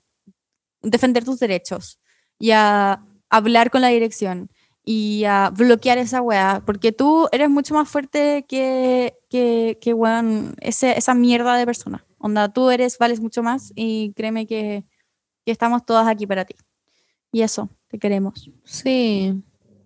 defender 0.81 1.25
tus 1.25 1.39
derechos 1.39 1.99
y 2.39 2.51
a 2.51 3.03
hablar 3.29 3.71
con 3.71 3.81
la 3.81 3.87
dirección 3.89 4.51
y 4.83 5.25
a 5.25 5.49
bloquear 5.49 5.97
esa 5.97 6.21
weá, 6.21 6.63
porque 6.65 6.91
tú 6.93 7.27
eres 7.31 7.49
mucho 7.49 7.73
más 7.73 7.89
fuerte 7.89 8.45
que, 8.47 9.15
que, 9.29 9.77
que 9.81 9.93
weón, 9.93 10.55
esa 10.61 11.13
mierda 11.13 11.57
de 11.57 11.65
persona. 11.65 12.05
Onda, 12.19 12.53
tú 12.53 12.69
eres, 12.69 12.97
vales 12.97 13.19
mucho 13.19 13.43
más 13.43 13.73
y 13.75 14.13
créeme 14.13 14.47
que, 14.47 14.85
que 15.47 15.51
estamos 15.53 15.85
todas 15.85 16.05
aquí 16.07 16.27
para 16.27 16.43
ti. 16.43 16.55
Y 17.31 17.41
eso, 17.41 17.69
te 17.87 17.97
queremos. 17.97 18.49
Sí, 18.65 19.33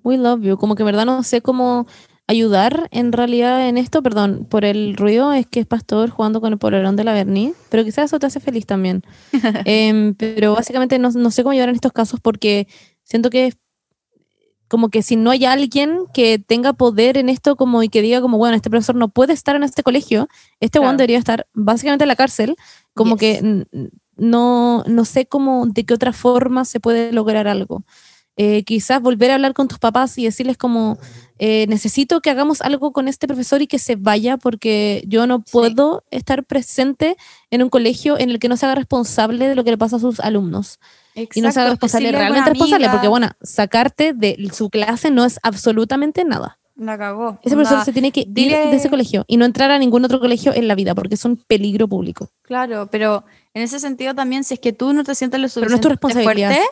we 0.03 0.17
love 0.17 0.41
you. 0.41 0.57
Como 0.57 0.73
que 0.73 0.81
en 0.81 0.87
verdad 0.87 1.05
no 1.05 1.21
sé 1.21 1.41
cómo 1.43 1.85
ayudar 2.25 2.87
en 2.89 3.11
realidad 3.11 3.69
en 3.69 3.77
esto, 3.77 4.01
perdón, 4.01 4.47
por 4.49 4.65
el 4.65 4.95
ruido, 4.97 5.33
es 5.33 5.45
que 5.45 5.59
es 5.59 5.67
pastor 5.67 6.09
jugando 6.09 6.41
con 6.41 6.51
el 6.51 6.57
polerón 6.57 6.95
de 6.95 7.03
la 7.03 7.13
Berni, 7.13 7.53
pero 7.69 7.83
quizás 7.83 8.05
eso 8.05 8.17
te 8.17 8.25
hace 8.25 8.39
feliz 8.39 8.65
también. 8.65 9.03
Em, 9.65 10.15
pero 10.15 10.53
básicamente 10.55 10.97
no, 10.97 11.11
no 11.11 11.29
sé 11.29 11.43
cómo 11.43 11.51
ayudar 11.51 11.69
en 11.69 11.75
estos 11.75 11.91
casos 11.91 12.19
porque 12.19 12.67
siento 13.03 13.29
que 13.29 13.53
como 14.67 14.89
que 14.89 15.03
si 15.03 15.15
no 15.15 15.29
hay 15.29 15.45
alguien 15.45 16.05
que 16.11 16.39
tenga 16.39 16.73
poder 16.73 17.17
en 17.17 17.29
esto 17.29 17.55
como 17.55 17.83
y 17.83 17.89
que 17.89 18.01
diga 18.01 18.19
como, 18.21 18.37
bueno, 18.39 18.55
este 18.55 18.69
profesor 18.71 18.95
no 18.95 19.09
puede 19.09 19.33
estar 19.33 19.55
en 19.55 19.61
este 19.63 19.83
colegio, 19.83 20.27
este 20.59 20.79
Claro. 20.79 20.89
one 20.89 20.97
debería 20.97 21.19
estar 21.19 21.45
básicamente 21.53 22.05
en 22.05 22.07
la 22.07 22.15
cárcel, 22.15 22.55
como 22.95 23.15
Yes. 23.17 23.19
que 23.19 23.67
no, 24.17 24.83
no 24.87 25.05
sé 25.05 25.25
cómo, 25.25 25.65
de 25.67 25.83
qué 25.85 25.93
otra 25.93 26.13
forma 26.13 26.65
se 26.65 26.79
puede 26.79 27.11
lograr 27.11 27.47
algo. 27.47 27.83
Eh, 28.37 28.63
quizás 28.63 29.01
volver 29.01 29.29
a 29.29 29.35
hablar 29.35 29.53
con 29.53 29.67
tus 29.67 29.77
papás 29.77 30.17
y 30.17 30.23
decirles 30.23 30.57
como, 30.57 30.97
eh, 31.37 31.65
necesito 31.67 32.21
que 32.21 32.29
hagamos 32.29 32.61
algo 32.61 32.93
con 32.93 33.07
este 33.09 33.27
profesor 33.27 33.61
y 33.61 33.67
que 33.67 33.77
se 33.77 33.97
vaya 33.97 34.37
porque 34.37 35.03
yo 35.05 35.27
no 35.27 35.39
Sí. 35.45 35.51
puedo 35.51 36.05
estar 36.11 36.45
presente 36.45 37.17
en 37.51 37.61
un 37.61 37.69
colegio 37.69 38.17
en 38.17 38.29
el 38.29 38.39
que 38.39 38.47
no 38.47 38.55
se 38.55 38.65
haga 38.65 38.75
responsable 38.75 39.47
de 39.49 39.55
lo 39.55 39.63
que 39.65 39.71
le 39.71 39.77
pasa 39.77 39.97
a 39.97 39.99
sus 39.99 40.21
alumnos 40.21 40.79
y 41.13 41.41
no 41.41 41.51
se 41.51 41.59
haga 41.59 41.71
Exacto, 41.71 41.71
responsable, 41.71 42.11
realmente 42.13 42.49
responsable, 42.51 42.89
porque 42.89 43.07
bueno, 43.09 43.31
sacarte 43.41 44.13
de 44.13 44.37
su 44.53 44.69
clase 44.69 45.11
no 45.11 45.25
es 45.25 45.37
absolutamente 45.43 46.23
nada. 46.23 46.57
La 46.75 46.97
cagó. 46.97 47.27
Onda, 47.29 47.39
profesor 47.43 47.85
se 47.85 47.93
tiene 47.93 48.11
que 48.11 48.21
ir 48.21 48.27
dile- 48.29 48.69
de 48.71 48.75
ese 48.77 48.89
colegio 48.89 49.23
y 49.27 49.37
no 49.37 49.45
entrar 49.45 49.69
a 49.71 49.77
ningún 49.79 50.03
otro 50.05 50.19
colegio 50.19 50.53
en 50.53 50.67
la 50.67 50.75
vida 50.75 50.95
porque 50.95 51.15
es 51.15 51.25
un 51.25 51.37
peligro 51.37 51.87
público. 51.87 52.29
Claro, 52.43 52.87
pero 52.91 53.23
en 53.53 53.61
ese 53.63 53.79
sentido 53.79 54.15
también, 54.15 54.43
si 54.43 54.55
es 54.55 54.59
que 54.59 54.73
tú 54.73 54.93
no 54.93 55.03
te 55.03 55.13
sientes 55.15 55.39
lo 55.39 55.45
no 55.45 55.49
suficientemente 55.49 55.89
responsabilidad. 55.89 56.49
fuerte 56.53 56.65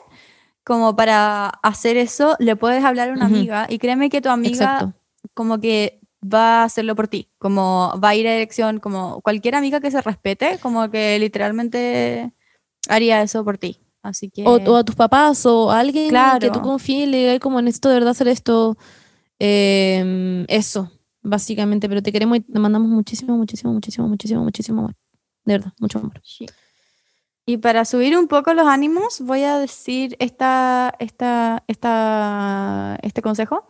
como 0.64 0.96
para 0.96 1.48
hacer 1.64 1.98
eso, 1.98 2.36
le 2.40 2.56
puedes 2.56 2.84
hablar 2.84 3.10
a 3.10 3.14
una 3.14 3.26
Ujú. 3.28 3.36
amiga 3.36 3.66
y 3.70 3.78
créeme 3.80 4.10
que 4.10 4.22
tu 4.22 4.30
amiga 4.30 4.54
Exacto. 4.80 4.94
como 5.34 5.60
que 5.60 6.00
va 6.24 6.62
a 6.62 6.64
hacerlo 6.66 6.96
por 6.96 7.08
ti, 7.08 7.30
como 7.38 7.94
va 8.04 8.10
a 8.10 8.16
ir 8.16 8.28
a 8.28 8.34
dirección, 8.34 8.80
como 8.80 9.22
cualquier 9.22 9.56
amiga 9.56 9.80
que 9.80 9.90
se 9.92 10.02
respete, 10.02 10.60
como 10.62 10.90
que 10.92 11.18
literalmente 11.20 12.32
haría 12.88 13.22
eso 13.22 13.44
por 13.44 13.58
ti. 13.58 13.80
Así 14.02 14.30
que 14.30 14.44
O, 14.46 14.56
o 14.58 14.76
a 14.78 14.84
tus 14.84 14.96
papás 14.96 15.46
o 15.46 15.70
a 15.72 15.80
alguien 15.80 16.06
que 16.06 16.10
Claro. 16.10 16.52
tú 16.52 16.62
confíes 16.62 17.08
y 17.08 17.12
le 17.12 17.18
digas 17.18 17.40
como 17.40 17.62
necesito 17.62 17.90
de 17.90 17.96
verdad 17.96 18.12
hacer 18.12 18.28
esto. 18.30 18.78
Eh, 19.40 20.46
eso, 20.48 20.92
básicamente. 21.22 21.88
Pero 21.90 22.04
te 22.04 22.12
queremos 22.12 22.38
y 22.38 22.42
te 22.42 22.60
mandamos 22.60 22.90
muchísimo, 22.90 23.38
muchísimo, 23.38 23.74
muchísimo, 23.74 24.08
muchísimo, 24.08 24.44
muchísimo 24.44 24.80
amor. 24.80 24.96
De 25.46 25.54
verdad, 25.54 25.74
mucho 25.80 26.00
amor. 26.00 26.22
Sí. 26.24 26.46
Y 27.50 27.58
para 27.58 27.84
subir 27.84 28.16
un 28.16 28.28
poco 28.28 28.54
los 28.54 28.68
ánimos, 28.68 29.22
voy 29.22 29.42
a 29.42 29.58
decir 29.58 30.16
esta, 30.20 30.94
esta, 31.00 31.64
esta, 31.68 33.00
este 33.02 33.24
consejo 33.24 33.66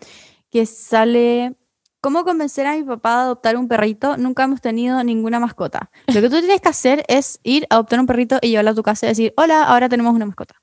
que 0.49 0.65
sale. 0.65 1.55
¿Cómo 2.01 2.25
convencer 2.25 2.65
a 2.65 2.75
mi 2.75 2.83
papá 2.83 3.15
de 3.15 3.21
adoptar 3.23 3.55
un 3.55 3.69
perrito? 3.69 4.17
Nunca 4.17 4.43
hemos 4.43 4.59
tenido 4.59 5.01
ninguna 5.05 5.39
mascota. 5.39 5.91
Lo 6.13 6.21
que 6.21 6.29
tú 6.29 6.39
tienes 6.39 6.59
que 6.59 6.67
hacer 6.67 7.05
es 7.07 7.39
ir 7.43 7.67
a 7.69 7.75
adoptar 7.75 8.01
un 8.01 8.05
perrito 8.05 8.37
y 8.41 8.49
llevarlo 8.49 8.71
a 8.71 8.75
tu 8.75 8.83
casa 8.83 9.05
y 9.05 9.09
decir, 9.09 9.33
hola, 9.37 9.63
ahora 9.63 9.87
tenemos 9.87 10.13
una 10.13 10.25
mascota. 10.25 10.55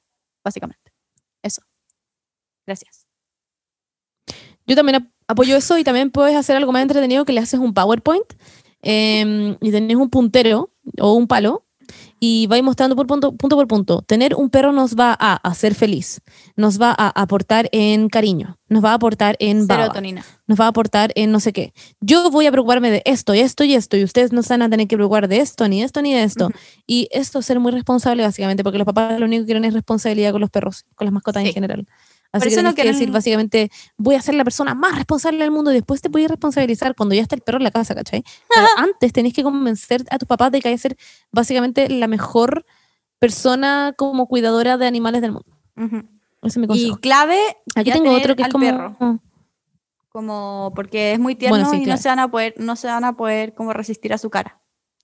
Básicamente. 0.44 0.92
Eso. 1.42 1.62
Gracias. 2.66 3.05
Yo 4.66 4.74
también 4.76 4.96
ap- 4.96 5.08
apoyo 5.28 5.56
eso 5.56 5.78
y 5.78 5.84
también 5.84 6.10
puedes 6.10 6.34
hacer 6.36 6.56
algo 6.56 6.72
más 6.72 6.82
entretenido 6.82 7.24
que 7.24 7.32
le 7.32 7.40
haces 7.40 7.60
un 7.60 7.72
PowerPoint 7.74 8.24
eh, 8.82 9.56
y 9.60 9.70
tenés 9.70 9.96
un 9.96 10.10
puntero 10.10 10.70
o 11.00 11.12
un 11.14 11.26
palo 11.26 11.62
y 12.18 12.46
vais 12.48 12.64
mostrando 12.64 12.96
por 12.96 13.06
punto, 13.06 13.32
punto 13.36 13.56
por 13.56 13.68
punto. 13.68 14.02
Tener 14.02 14.34
un 14.34 14.48
perro 14.50 14.72
nos 14.72 14.96
va 14.96 15.16
a 15.18 15.34
hacer 15.36 15.74
feliz, 15.74 16.20
nos 16.56 16.80
va 16.80 16.94
a 16.96 17.08
aportar 17.20 17.68
en 17.72 18.08
cariño, 18.08 18.58
nos 18.68 18.82
va 18.82 18.90
a 18.92 18.94
aportar 18.94 19.36
en 19.38 19.66
baba, 19.66 19.82
Serotonina. 19.84 20.24
nos 20.46 20.58
va 20.58 20.64
a 20.64 20.68
aportar 20.68 21.12
en 21.14 21.30
no 21.30 21.40
sé 21.40 21.52
qué. 21.52 21.72
Yo 22.00 22.30
voy 22.30 22.46
a 22.46 22.50
preocuparme 22.52 22.90
de 22.90 23.02
esto 23.04 23.34
y 23.34 23.40
esto 23.40 23.64
y 23.64 23.74
esto 23.74 23.96
y 23.98 24.02
ustedes 24.02 24.32
no 24.32 24.42
se 24.42 24.54
van 24.54 24.62
a 24.62 24.70
tener 24.70 24.88
que 24.88 24.96
preocupar 24.96 25.28
de 25.28 25.38
esto, 25.38 25.68
ni 25.68 25.80
de 25.80 25.84
esto, 25.86 26.00
ni 26.02 26.14
de 26.14 26.22
esto. 26.24 26.50
Y 26.86 27.06
esto 27.12 27.38
es 27.40 27.46
ser 27.46 27.60
muy 27.60 27.70
responsable 27.70 28.22
básicamente 28.22 28.64
porque 28.64 28.78
los 28.78 28.86
papás 28.86 29.20
lo 29.20 29.26
único 29.26 29.42
que 29.42 29.46
quieren 29.46 29.64
es 29.66 29.74
responsabilidad 29.74 30.32
con 30.32 30.40
los 30.40 30.50
perros, 30.50 30.84
con 30.94 31.04
las 31.04 31.12
mascotas 31.12 31.42
Sí. 31.42 31.48
en 31.50 31.54
general. 31.54 31.86
Así 32.36 32.48
eso 32.48 32.56
que 32.58 32.62
no 32.62 32.74
que 32.74 32.84
decir 32.84 33.10
básicamente, 33.10 33.70
voy 33.96 34.14
a 34.14 34.22
ser 34.22 34.34
la 34.34 34.44
persona 34.44 34.74
más 34.74 34.94
responsable 34.96 35.38
del 35.38 35.50
mundo 35.50 35.70
y 35.70 35.74
después 35.74 36.00
te 36.00 36.08
voy 36.08 36.24
a 36.24 36.28
responsabilizar 36.28 36.94
cuando 36.94 37.14
ya 37.14 37.22
está 37.22 37.34
el 37.34 37.42
perro 37.42 37.58
en 37.58 37.64
la 37.64 37.70
casa, 37.70 37.94
¿cachai? 37.94 38.24
Pero 38.54 38.66
antes 38.76 39.12
tenés 39.12 39.32
que 39.32 39.42
convencer 39.42 40.04
a 40.10 40.18
tus 40.18 40.26
papás 40.26 40.52
de 40.52 40.60
que 40.60 40.68
hay 40.68 40.74
que 40.74 40.78
ser 40.78 40.96
básicamente 41.30 41.88
la 41.88 42.06
mejor 42.06 42.64
persona 43.18 43.94
como 43.96 44.26
cuidadora 44.26 44.76
de 44.76 44.86
animales 44.86 45.22
del 45.22 45.32
mundo. 45.32 45.56
Ujú. 45.76 45.96
Ese 46.42 46.60
es 46.60 46.68
mi 46.68 46.76
Y 46.78 46.94
clave, 46.96 47.38
Aquí 47.74 47.90
tengo 47.90 48.12
otro 48.12 48.36
que 48.36 48.42
es 48.42 48.48
como... 48.48 48.64
perro. 48.64 49.20
como 50.08 50.72
porque 50.74 51.12
es 51.12 51.18
muy 51.18 51.34
tierno 51.34 51.56
Bueno, 51.56 51.70
sí, 51.70 51.82
y 51.82 51.86
no 51.86 51.96
se 51.96 52.08
van 52.08 52.18
a 52.18 52.30
poder, 52.30 52.54
no 52.58 52.76
se 52.76 52.86
van 52.86 53.04
a 53.04 53.16
poder 53.16 53.54
como 53.54 53.72
resistir 53.72 54.12
a 54.12 54.18
su 54.18 54.30
cara, 54.30 54.60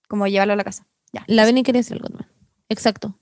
como 0.09 0.27
llevarlo 0.27 0.53
a 0.53 0.57
la 0.57 0.65
casa. 0.65 0.87
Ya. 1.13 1.25
La 1.27 1.45
Beni 1.45 1.63
quería 1.63 1.81
decir 1.81 1.95
algo 1.95 2.09
también. 2.09 2.31
Exacto. 2.69 3.19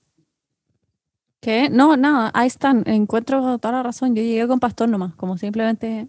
¿Qué? 1.41 1.69
No, 1.69 1.97
nada, 1.97 2.31
ahí 2.33 2.47
están. 2.47 2.83
Encuentro 2.85 3.57
toda 3.57 3.71
la 3.71 3.83
razón. 3.83 4.15
Yo 4.15 4.21
llegué 4.21 4.47
con 4.47 4.59
pastor 4.59 4.87
nomás, 4.87 5.15
como 5.15 5.37
simplemente 5.37 6.07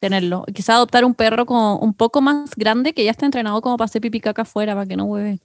tenerlo. 0.00 0.44
Quizá 0.54 0.74
adoptar 0.74 1.04
un 1.04 1.14
perro 1.14 1.44
como 1.44 1.78
un 1.78 1.92
poco 1.92 2.20
más 2.20 2.50
grande 2.56 2.92
que 2.92 3.04
ya 3.04 3.10
está 3.10 3.26
entrenado 3.26 3.60
como 3.60 3.76
para 3.76 3.86
hacer 3.86 4.00
pipí 4.00 4.20
caca 4.20 4.42
afuera, 4.42 4.74
para 4.74 4.86
que 4.86 4.96
no 4.96 5.04
hueve. 5.04 5.40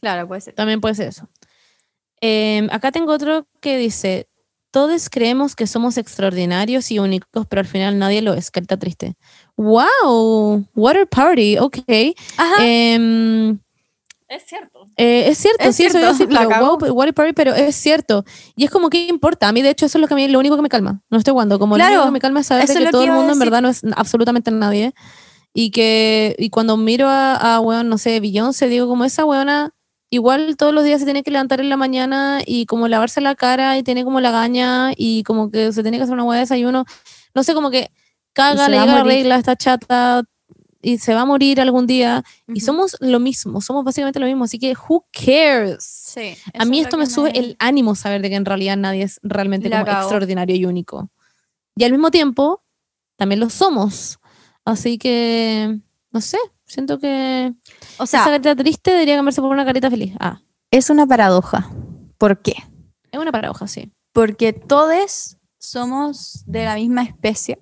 Claro, 0.00 0.28
puede 0.28 0.40
ser. 0.40 0.54
También 0.54 0.80
puede 0.80 0.94
ser 0.94 1.08
eso. 1.08 1.28
Eh, 2.20 2.68
acá 2.70 2.92
tengo 2.92 3.12
otro 3.12 3.48
que 3.60 3.76
dice, 3.78 4.28
todos 4.70 5.10
creemos 5.10 5.56
que 5.56 5.66
somos 5.66 5.98
extraordinarios 5.98 6.90
y 6.92 7.00
únicos, 7.00 7.46
pero 7.48 7.60
al 7.60 7.66
final 7.66 7.98
nadie 7.98 8.22
lo 8.22 8.32
es. 8.32 8.50
Carita 8.52 8.76
triste. 8.76 9.14
¡Wow! 9.56 10.66
Water 10.74 11.08
party, 11.08 11.58
ok. 11.58 11.78
Ajá. 12.36 12.64
Em, 12.64 13.58
Es 14.34 14.44
cierto. 14.46 14.86
eh, 14.96 15.24
es 15.28 15.38
cierto, 15.38 15.68
Es 15.68 15.76
sí, 15.76 15.84
eso 15.84 15.98
cierto, 15.98 16.12
decir, 16.12 16.32
la 16.32 16.40
pero, 16.40 16.50
cagó. 16.50 16.78
wow, 16.78 16.92
water 16.94 17.12
party, 17.14 17.32
pero 17.34 17.54
es 17.54 17.76
cierto. 17.76 18.24
Y 18.56 18.64
es 18.64 18.70
como 18.70 18.88
que 18.88 19.06
importa. 19.06 19.48
A 19.48 19.52
mí, 19.52 19.60
de 19.62 19.70
hecho, 19.70 19.84
eso 19.86 19.98
es 19.98 20.00
lo 20.00 20.08
que 20.08 20.14
a 20.14 20.16
mí, 20.16 20.26
lo 20.28 20.38
único 20.38 20.56
que 20.56 20.62
me 20.62 20.68
calma. 20.70 21.02
No 21.10 21.18
estoy 21.18 21.32
jugando. 21.32 21.58
Como 21.58 21.76
lo 21.76 21.78
Claro, 21.84 21.94
único 21.96 22.06
que 22.06 22.12
me 22.12 22.20
calma 22.20 22.40
es 22.40 22.46
saber 22.46 22.64
eso 22.64 22.74
de 22.74 22.78
que 22.80 22.84
lo 22.86 22.90
todo 22.92 23.02
que 23.02 23.08
el 23.08 23.12
mundo 23.14 23.32
en 23.34 23.38
verdad 23.38 23.60
no 23.62 23.68
es 23.68 23.82
absolutamente 23.94 24.50
nadie. 24.50 24.94
Y 25.54 25.70
que 25.70 26.34
y 26.38 26.48
cuando 26.48 26.76
miro 26.78 27.08
a, 27.08 27.34
a 27.56 27.60
weón, 27.60 27.88
no 27.90 27.98
sé, 27.98 28.20
Beyoncé, 28.20 28.68
digo, 28.68 28.88
como 28.88 29.04
esa 29.04 29.26
weona, 29.26 29.72
igual 30.08 30.56
todos 30.56 30.72
los 30.72 30.82
días 30.84 31.00
se 31.00 31.04
tiene 31.04 31.22
que 31.22 31.30
levantar 31.30 31.60
en 31.60 31.68
la 31.68 31.76
mañana 31.76 32.40
y 32.46 32.64
como 32.64 32.88
lavarse 32.88 33.20
la 33.20 33.34
cara 33.34 33.76
y 33.76 33.82
tiene 33.82 34.02
como 34.04 34.20
la 34.20 34.30
gaña 34.30 34.92
y 34.96 35.24
como 35.24 35.50
que 35.50 35.72
se 35.72 35.82
tiene 35.82 35.98
que 35.98 36.04
hacer 36.04 36.14
una 36.14 36.24
hueá 36.24 36.36
de 36.38 36.44
desayuno. 36.44 36.84
No 37.34 37.42
sé, 37.42 37.52
como 37.52 37.70
que 37.70 37.90
caga, 38.32 38.68
le 38.70 38.78
llega 38.80 38.94
la 38.94 39.04
regla, 39.04 39.36
está 39.36 39.56
chata 39.56 40.22
y 40.82 40.98
se 40.98 41.14
va 41.14 41.22
a 41.22 41.24
morir 41.24 41.60
algún 41.60 41.86
día. 41.86 42.24
Y 42.48 42.54
Ujú. 42.54 42.60
somos 42.60 42.96
lo 43.00 43.20
mismo, 43.20 43.60
somos 43.60 43.84
básicamente 43.84 44.18
lo 44.20 44.26
mismo. 44.26 44.44
Así 44.44 44.58
que, 44.58 44.74
who 44.88 45.06
cares? 45.12 45.84
Sí. 45.84 46.36
A 46.58 46.64
mí 46.64 46.80
esto 46.80 46.98
me 46.98 47.06
sube 47.06 47.30
el 47.38 47.56
ánimo 47.58 47.94
saber 47.94 48.20
de 48.20 48.28
que 48.30 48.36
en 48.36 48.44
realidad 48.44 48.76
nadie 48.76 49.04
es 49.04 49.20
realmente 49.22 49.70
como 49.70 49.82
extraordinario 49.82 50.56
y 50.56 50.66
único. 50.66 51.10
Y 51.76 51.84
al 51.84 51.92
mismo 51.92 52.10
tiempo, 52.10 52.62
también 53.16 53.40
lo 53.40 53.48
somos. 53.48 54.18
Así 54.64 54.98
que, 54.98 55.78
no 56.10 56.20
sé, 56.20 56.38
siento 56.66 56.98
que 56.98 57.52
O 57.98 58.04
esa 58.04 58.24
sea, 58.24 58.24
carita 58.24 58.54
triste 58.56 58.90
debería 58.90 59.16
cambiarse 59.16 59.40
por 59.40 59.50
una 59.50 59.64
carita 59.64 59.90
feliz. 59.90 60.14
Ah, 60.20 60.42
es 60.70 60.90
una 60.90 61.06
paradoja. 61.06 61.70
¿Por 62.18 62.42
qué? 62.42 62.54
es 63.10 63.20
una 63.20 63.30
paradoja, 63.32 63.66
sí. 63.68 63.92
Porque 64.12 64.52
todos 64.52 65.36
somos 65.58 66.44
de 66.46 66.64
la 66.64 66.74
misma 66.76 67.02
especie. 67.02 67.58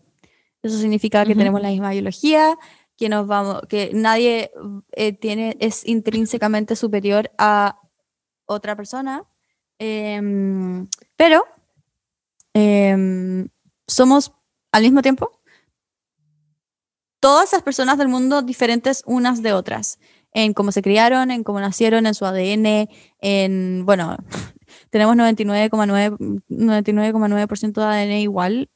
Eso 0.63 0.79
significa 0.79 1.25
que 1.25 1.33
Ujú. 1.33 1.39
tenemos 1.39 1.61
la 1.61 1.71
misma 1.71 1.91
biología, 1.91 2.57
que 3.01 3.09
nos 3.09 3.27
vamos, 3.27 3.63
que 3.67 3.93
nadie 3.95 4.53
eh, 4.93 5.15
tiene, 5.15 5.57
es 5.59 5.89
intrínsecamente 5.89 6.77
superior 6.77 7.31
a 7.39 7.81
otra 8.45 8.77
persona. 8.77 9.25
Em, 9.79 10.87
pero 11.17 11.47
em, 12.53 13.49
somos 13.87 14.33
al 14.71 14.83
mismo 14.83 15.01
tiempo 15.01 15.41
todas 17.21 17.51
las 17.55 17.63
personas 17.63 17.97
del 17.97 18.09
mundo 18.09 18.43
diferentes 18.43 19.03
unas 19.07 19.41
de 19.41 19.55
otras, 19.55 19.99
en 20.35 20.53
cómo 20.53 20.71
se 20.71 20.83
criaron, 20.83 21.31
en 21.31 21.43
cómo 21.43 21.59
nacieron, 21.59 22.07
en 22.07 22.13
su 22.13 22.27
ADN, 22.27 22.91
en, 23.23 23.87
bueno, 23.87 24.19
tenemos 24.91 25.17
99,9% 25.17 26.43
99,9% 26.51 27.73
de 27.73 27.83
ADN 27.83 28.13
igual, 28.21 28.69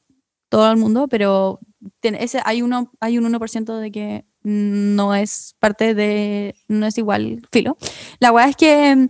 todo 0.49 0.71
el 0.71 0.77
mundo, 0.77 1.07
pero 1.07 1.59
tiene- 1.99 2.23
ese, 2.23 2.41
hay, 2.45 2.61
uno, 2.61 2.91
hay 2.99 3.17
un 3.17 3.25
1% 3.25 3.77
de 3.77 3.91
que 3.91 4.25
no 4.43 5.15
es 5.15 5.55
parte 5.59 5.93
de, 5.95 6.55
no 6.67 6.85
es 6.85 6.97
igual 6.97 7.41
filo. 7.51 7.77
La 8.19 8.31
verdad 8.31 8.49
es 8.49 8.55
que 8.55 8.95
mm, 8.95 9.07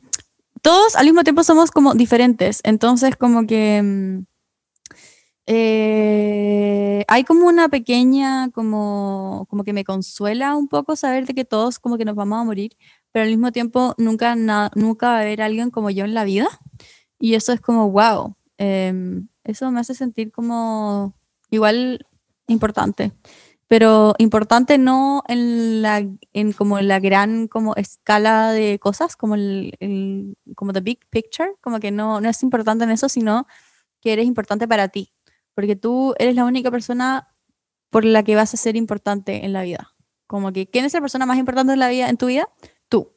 todos 0.62 0.96
al 0.96 1.06
mismo 1.06 1.24
tiempo 1.24 1.44
somos 1.44 1.72
como 1.72 1.94
diferentes, 1.96 2.62
entonces 2.64 3.16
como 3.18 3.46
que... 3.48 3.82
mm, 3.84 4.24
eh, 5.48 7.06
hay 7.08 7.24
como 7.24 7.48
una 7.48 7.70
pequeña, 7.70 8.50
como, 8.52 9.46
como 9.50 9.64
que 9.64 9.74
me 9.74 9.84
consuela 9.84 10.56
un 10.56 10.68
poco 10.68 10.96
saber 10.96 11.26
de 11.28 11.34
que 11.36 11.46
todos 11.46 11.78
como 11.80 11.98
que 11.98 12.06
nos 12.06 12.16
vamos 12.16 12.40
a 12.40 12.44
morir, 12.44 12.72
pero 13.12 13.24
al 13.24 13.30
mismo 13.30 13.52
tiempo 13.52 13.94
nunca, 13.98 14.36
na- 14.36 14.72
nunca 14.76 15.10
va 15.10 15.18
a 15.18 15.22
haber 15.22 15.42
alguien 15.42 15.70
como 15.72 15.90
yo 15.92 16.06
en 16.06 16.14
la 16.14 16.24
vida. 16.24 16.48
Y 17.20 17.36
eso 17.36 17.54
es 17.54 17.62
como, 17.62 17.90
wow, 17.92 18.36
em, 18.58 19.28
eso 19.44 19.72
me 19.72 19.80
hace 19.80 19.94
sentir 19.96 20.32
como 20.32 21.14
igual 21.52 22.06
importante, 22.48 23.12
pero 23.68 24.14
importante 24.20 24.78
no 24.78 25.24
en 25.28 25.82
la, 25.82 26.06
en 26.34 26.54
como 26.54 26.80
la 26.82 27.00
gran 27.00 27.48
como 27.48 27.76
escala 27.76 28.52
de 28.52 28.78
cosas, 28.80 29.16
como 29.16 29.36
el, 29.36 29.74
el- 29.80 30.38
como 30.56 30.72
the 30.74 30.82
big 30.82 31.00
picture, 31.10 31.52
como 31.62 31.80
que 31.80 31.92
no, 31.92 32.22
no 32.22 32.30
es 32.30 32.44
importante 32.44 32.84
en 32.84 32.92
eso, 32.92 33.10
sino 33.10 33.48
que 34.02 34.14
eres 34.14 34.26
importante 34.28 34.68
para 34.68 34.88
ti. 34.90 35.12
porque 35.56 35.76
tú 35.78 36.14
eres 36.20 36.36
la 36.36 36.44
única 36.46 36.70
persona 36.70 37.30
por 37.90 38.04
la 38.04 38.24
que 38.24 38.36
vas 38.36 38.54
a 38.54 38.58
ser 38.58 38.76
importante 38.76 39.46
en 39.46 39.54
la 39.54 39.64
vida. 39.64 39.96
Como 40.28 40.52
que, 40.52 40.68
¿quién 40.68 40.84
es 40.84 40.94
la 40.94 41.00
persona 41.02 41.26
más 41.26 41.38
importante 41.38 41.72
en 41.74 41.80
la 41.80 41.88
vida, 41.88 42.10
en 42.10 42.18
tu 42.18 42.26
vida? 42.26 42.50
Tú. 42.90 43.14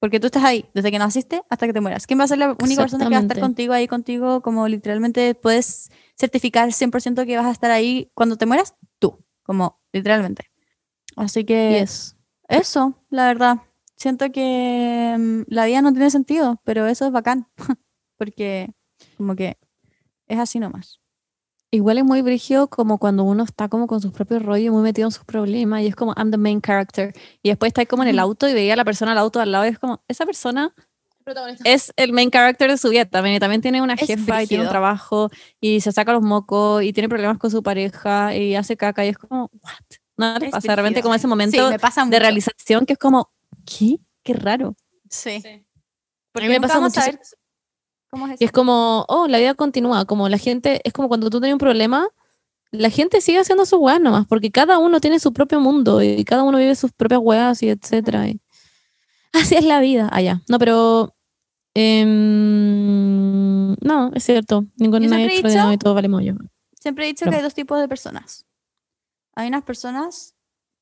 Porque 0.00 0.18
tú 0.20 0.26
estás 0.28 0.42
ahí 0.42 0.64
desde 0.72 0.90
que 0.90 0.98
naciste 0.98 1.42
hasta 1.50 1.66
que 1.66 1.74
te 1.74 1.82
mueras. 1.82 2.06
¿Quién 2.06 2.18
va 2.18 2.24
a 2.24 2.28
ser 2.28 2.38
la 2.38 2.56
única 2.62 2.80
persona 2.80 3.04
que 3.04 3.10
va 3.10 3.18
a 3.18 3.20
estar 3.20 3.36
contigo 3.42 3.74
ahí 3.74 3.86
contigo? 3.88 4.40
Como 4.40 4.66
literalmente 4.68 5.34
puedes 5.34 5.90
certificar 6.20 6.68
100% 6.72 7.24
que 7.26 7.36
vas 7.36 7.46
a 7.46 7.50
estar 7.50 7.70
ahí 7.70 8.10
cuando 8.14 8.36
te 8.36 8.46
mueras, 8.46 8.74
tú. 8.98 9.24
Como 9.42 9.80
literalmente. 9.92 10.50
Así 11.16 11.44
que 11.44 11.80
Yes. 11.80 12.16
eso, 12.48 12.94
la 13.08 13.26
verdad. 13.26 13.58
Siento 13.96 14.30
que 14.30 15.16
mm, 15.18 15.42
la 15.48 15.66
vida 15.66 15.82
no 15.82 15.92
tiene 15.92 16.10
sentido, 16.10 16.60
pero 16.64 16.86
eso 16.86 17.06
es 17.06 17.12
bacán. 17.12 17.48
Porque 18.16 18.72
como 19.16 19.34
que 19.34 19.56
es 20.26 20.38
así 20.38 20.58
nomás. 20.58 21.00
Igual 21.72 21.98
es 21.98 22.04
muy 22.04 22.20
brígido 22.20 22.68
como 22.68 22.98
cuando 22.98 23.22
uno 23.24 23.44
está 23.44 23.68
como 23.68 23.86
con 23.86 24.00
sus 24.00 24.12
propios 24.12 24.42
rollos, 24.42 24.72
muy 24.72 24.82
metido 24.82 25.06
en 25.08 25.12
sus 25.12 25.24
problemas 25.24 25.82
y 25.82 25.86
es 25.86 25.94
como, 25.94 26.12
I'm 26.16 26.30
the 26.30 26.36
main 26.36 26.60
character. 26.60 27.12
Y 27.42 27.48
después 27.48 27.70
está 27.70 27.86
como 27.86 28.02
en 28.02 28.08
el 28.08 28.18
auto 28.18 28.48
y 28.48 28.54
veía 28.54 28.74
a 28.74 28.76
la 28.76 28.84
persona 28.84 29.12
al 29.12 29.18
auto 29.18 29.40
al 29.40 29.52
lado 29.52 29.64
y 29.64 29.68
es 29.68 29.78
como, 29.78 30.02
esa 30.08 30.26
persona 30.26 30.74
es 31.64 31.92
el 31.96 32.12
main 32.12 32.30
character 32.30 32.70
de 32.70 32.76
su 32.78 32.88
vida 32.90 33.04
también. 33.04 33.36
Y 33.36 33.40
también 33.40 33.60
tiene 33.60 33.82
una 33.82 33.94
Es 33.94 34.06
jefa 34.06 34.42
y 34.42 34.46
tiene 34.46 34.64
un 34.64 34.70
trabajo 34.70 35.30
y 35.60 35.80
se 35.80 35.92
saca 35.92 36.12
los 36.12 36.22
mocos 36.22 36.82
y 36.82 36.92
tiene 36.92 37.08
problemas 37.08 37.38
con 37.38 37.50
su 37.50 37.62
pareja 37.62 38.34
y 38.36 38.54
hace 38.56 38.76
caca 38.76 39.04
y 39.04 39.08
es 39.10 39.18
como, 39.18 39.50
what? 39.62 39.98
Nada 40.16 40.38
le 40.38 40.46
Es 40.46 40.52
pasa. 40.52 40.68
De 40.68 40.76
repente 40.76 41.02
como 41.02 41.14
ese 41.14 41.22
Sí, 41.22 41.28
momento 41.28 41.70
me 41.70 41.78
pasa 41.78 42.04
mucho. 42.04 42.12
de 42.14 42.20
realización 42.20 42.84
que 42.86 42.92
es 42.94 42.98
como, 42.98 43.30
¿qué? 43.64 43.96
Qué 44.22 44.34
raro. 44.34 44.76
Sí. 45.08 45.42
A 45.44 45.60
Porque 46.32 46.48
mí 46.48 46.54
me 46.54 46.60
pasa 46.60 46.74
a 46.76 46.80
ver 46.80 47.18
cómo 48.10 48.26
es 48.26 48.32
Y 48.32 48.34
eso. 48.34 48.44
es 48.44 48.52
como, 48.52 49.04
oh, 49.08 49.26
la 49.28 49.38
vida 49.38 49.54
continúa. 49.54 50.04
Como 50.04 50.28
la 50.28 50.38
gente, 50.38 50.80
es 50.84 50.92
como 50.92 51.08
cuando 51.08 51.30
tú 51.30 51.40
tienes 51.40 51.54
un 51.54 51.58
problema, 51.58 52.06
la 52.72 52.90
gente 52.90 53.20
sigue 53.20 53.38
haciendo 53.38 53.64
sus 53.66 53.80
weas 53.80 54.00
nomás, 54.00 54.26
porque 54.26 54.50
cada 54.50 54.78
uno 54.78 55.00
tiene 55.00 55.18
su 55.18 55.32
propio 55.32 55.58
mundo 55.58 56.02
y 56.02 56.22
cada 56.24 56.42
uno 56.44 56.58
vive 56.58 56.74
sus 56.76 56.92
propias 56.92 57.20
weas 57.22 57.62
y 57.62 57.70
etcétera. 57.70 58.28
y- 58.28 58.40
Así 59.32 59.54
es 59.56 59.64
la 59.64 59.80
vida. 59.80 60.08
Allá. 60.12 60.42
no, 60.48 60.58
pero. 60.58 61.14
Em, 61.74 63.74
no, 63.82 64.10
es 64.14 64.24
cierto. 64.24 64.66
Ningún 64.76 65.02
dicho- 65.02 65.72
y 65.72 65.78
todo 65.78 65.94
vale 65.94 66.08
mollo. 66.08 66.34
Siempre 66.80 67.04
he 67.04 67.08
dicho 67.08 67.24
No. 67.24 67.30
que 67.30 67.36
hay 67.38 67.42
dos 67.42 67.54
tipos 67.54 67.80
de 67.80 67.88
personas. 67.88 68.46
Hay 69.34 69.48
unas 69.48 69.62
personas 69.64 70.34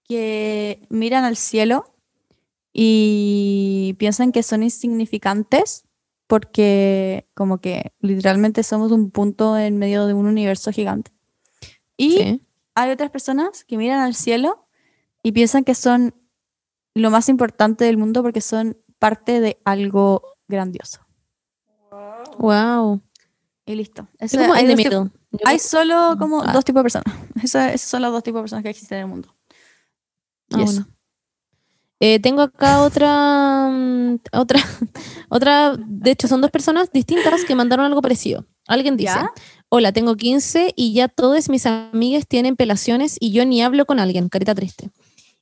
que 0.05 0.87
miran 0.89 1.25
al 1.25 1.37
cielo 1.37 1.95
y 2.73 3.95
piensan 3.99 4.33
que 4.33 4.43
son 4.43 4.63
insignificantes 4.63 5.85
porque 6.27 7.27
como 7.35 7.59
que 7.59 7.93
literalmente 8.01 8.63
somos 8.63 8.93
un 8.93 9.11
punto 9.11 9.57
en 9.59 9.79
medio 9.79 10.07
de 10.07 10.15
un 10.15 10.27
universo 10.27 10.71
gigante. 10.73 11.11
Y 11.97 12.11
Sí. 12.13 12.43
hay 12.75 12.91
otras 12.91 13.11
personas 13.11 13.65
que 13.65 13.77
miran 13.77 14.01
al 14.01 14.15
cielo 14.15 14.67
y 15.23 15.33
piensan 15.33 15.65
que 15.65 15.75
son 15.75 16.15
lo 16.95 17.11
más 17.11 17.29
importante 17.29 17.85
del 17.85 17.97
mundo 17.97 18.23
porque 18.23 18.41
son 18.41 18.77
parte 18.99 19.41
de 19.41 19.59
algo 19.65 20.23
grandioso. 20.49 21.01
Wow. 22.39 23.01
Y 23.67 23.75
listo. 23.75 24.09
Eso- 24.19 24.39
como 24.39 24.55
hay, 24.55 24.67
dos 24.67 25.09
hay 25.45 25.59
solo 25.59 26.17
como 26.19 26.43
Ah. 26.43 26.53
dos 26.53 26.65
tipos 26.65 26.81
de 26.81 26.85
personas. 26.85 27.15
Eso- 27.45 27.61
esos 27.61 27.89
son 27.91 28.03
los 28.03 28.13
dos 28.13 28.23
tipos 28.23 28.39
de 28.39 28.43
personas 28.45 28.63
que 28.63 28.71
existen 28.71 28.99
en 28.99 29.05
el 29.05 29.09
mundo. 29.11 29.35
Ah, 30.53 30.63
bueno. 30.65 30.87
Eh, 32.01 32.21
tengo 32.21 32.43
acá 32.43 32.81
otra, 32.83 33.69
mm, 33.71 34.21
otra, 34.33 34.61
otra, 35.29 35.77
de 35.77 36.11
hecho 36.13 36.29
son 36.29 36.41
dos 36.41 36.51
personas 36.51 36.93
distintas 36.93 37.45
que 37.45 37.55
mandaron 37.57 37.85
algo 37.87 38.01
parecido. 38.01 38.47
Alguien 38.69 38.97
dice, 38.97 39.15
¿Ya? 39.17 39.31
hola, 39.69 39.93
tengo 39.93 40.15
15 40.15 40.73
y 40.77 40.93
ya 40.95 41.09
todas 41.09 41.49
mis 41.49 41.67
amigas 41.67 42.27
tienen 42.29 42.55
pelaciones 42.55 43.17
y 43.19 43.33
yo 43.33 43.45
ni 43.45 43.63
hablo 43.63 43.85
con 43.85 43.99
alguien, 43.99 44.29
carita 44.29 44.55
triste. 44.55 44.91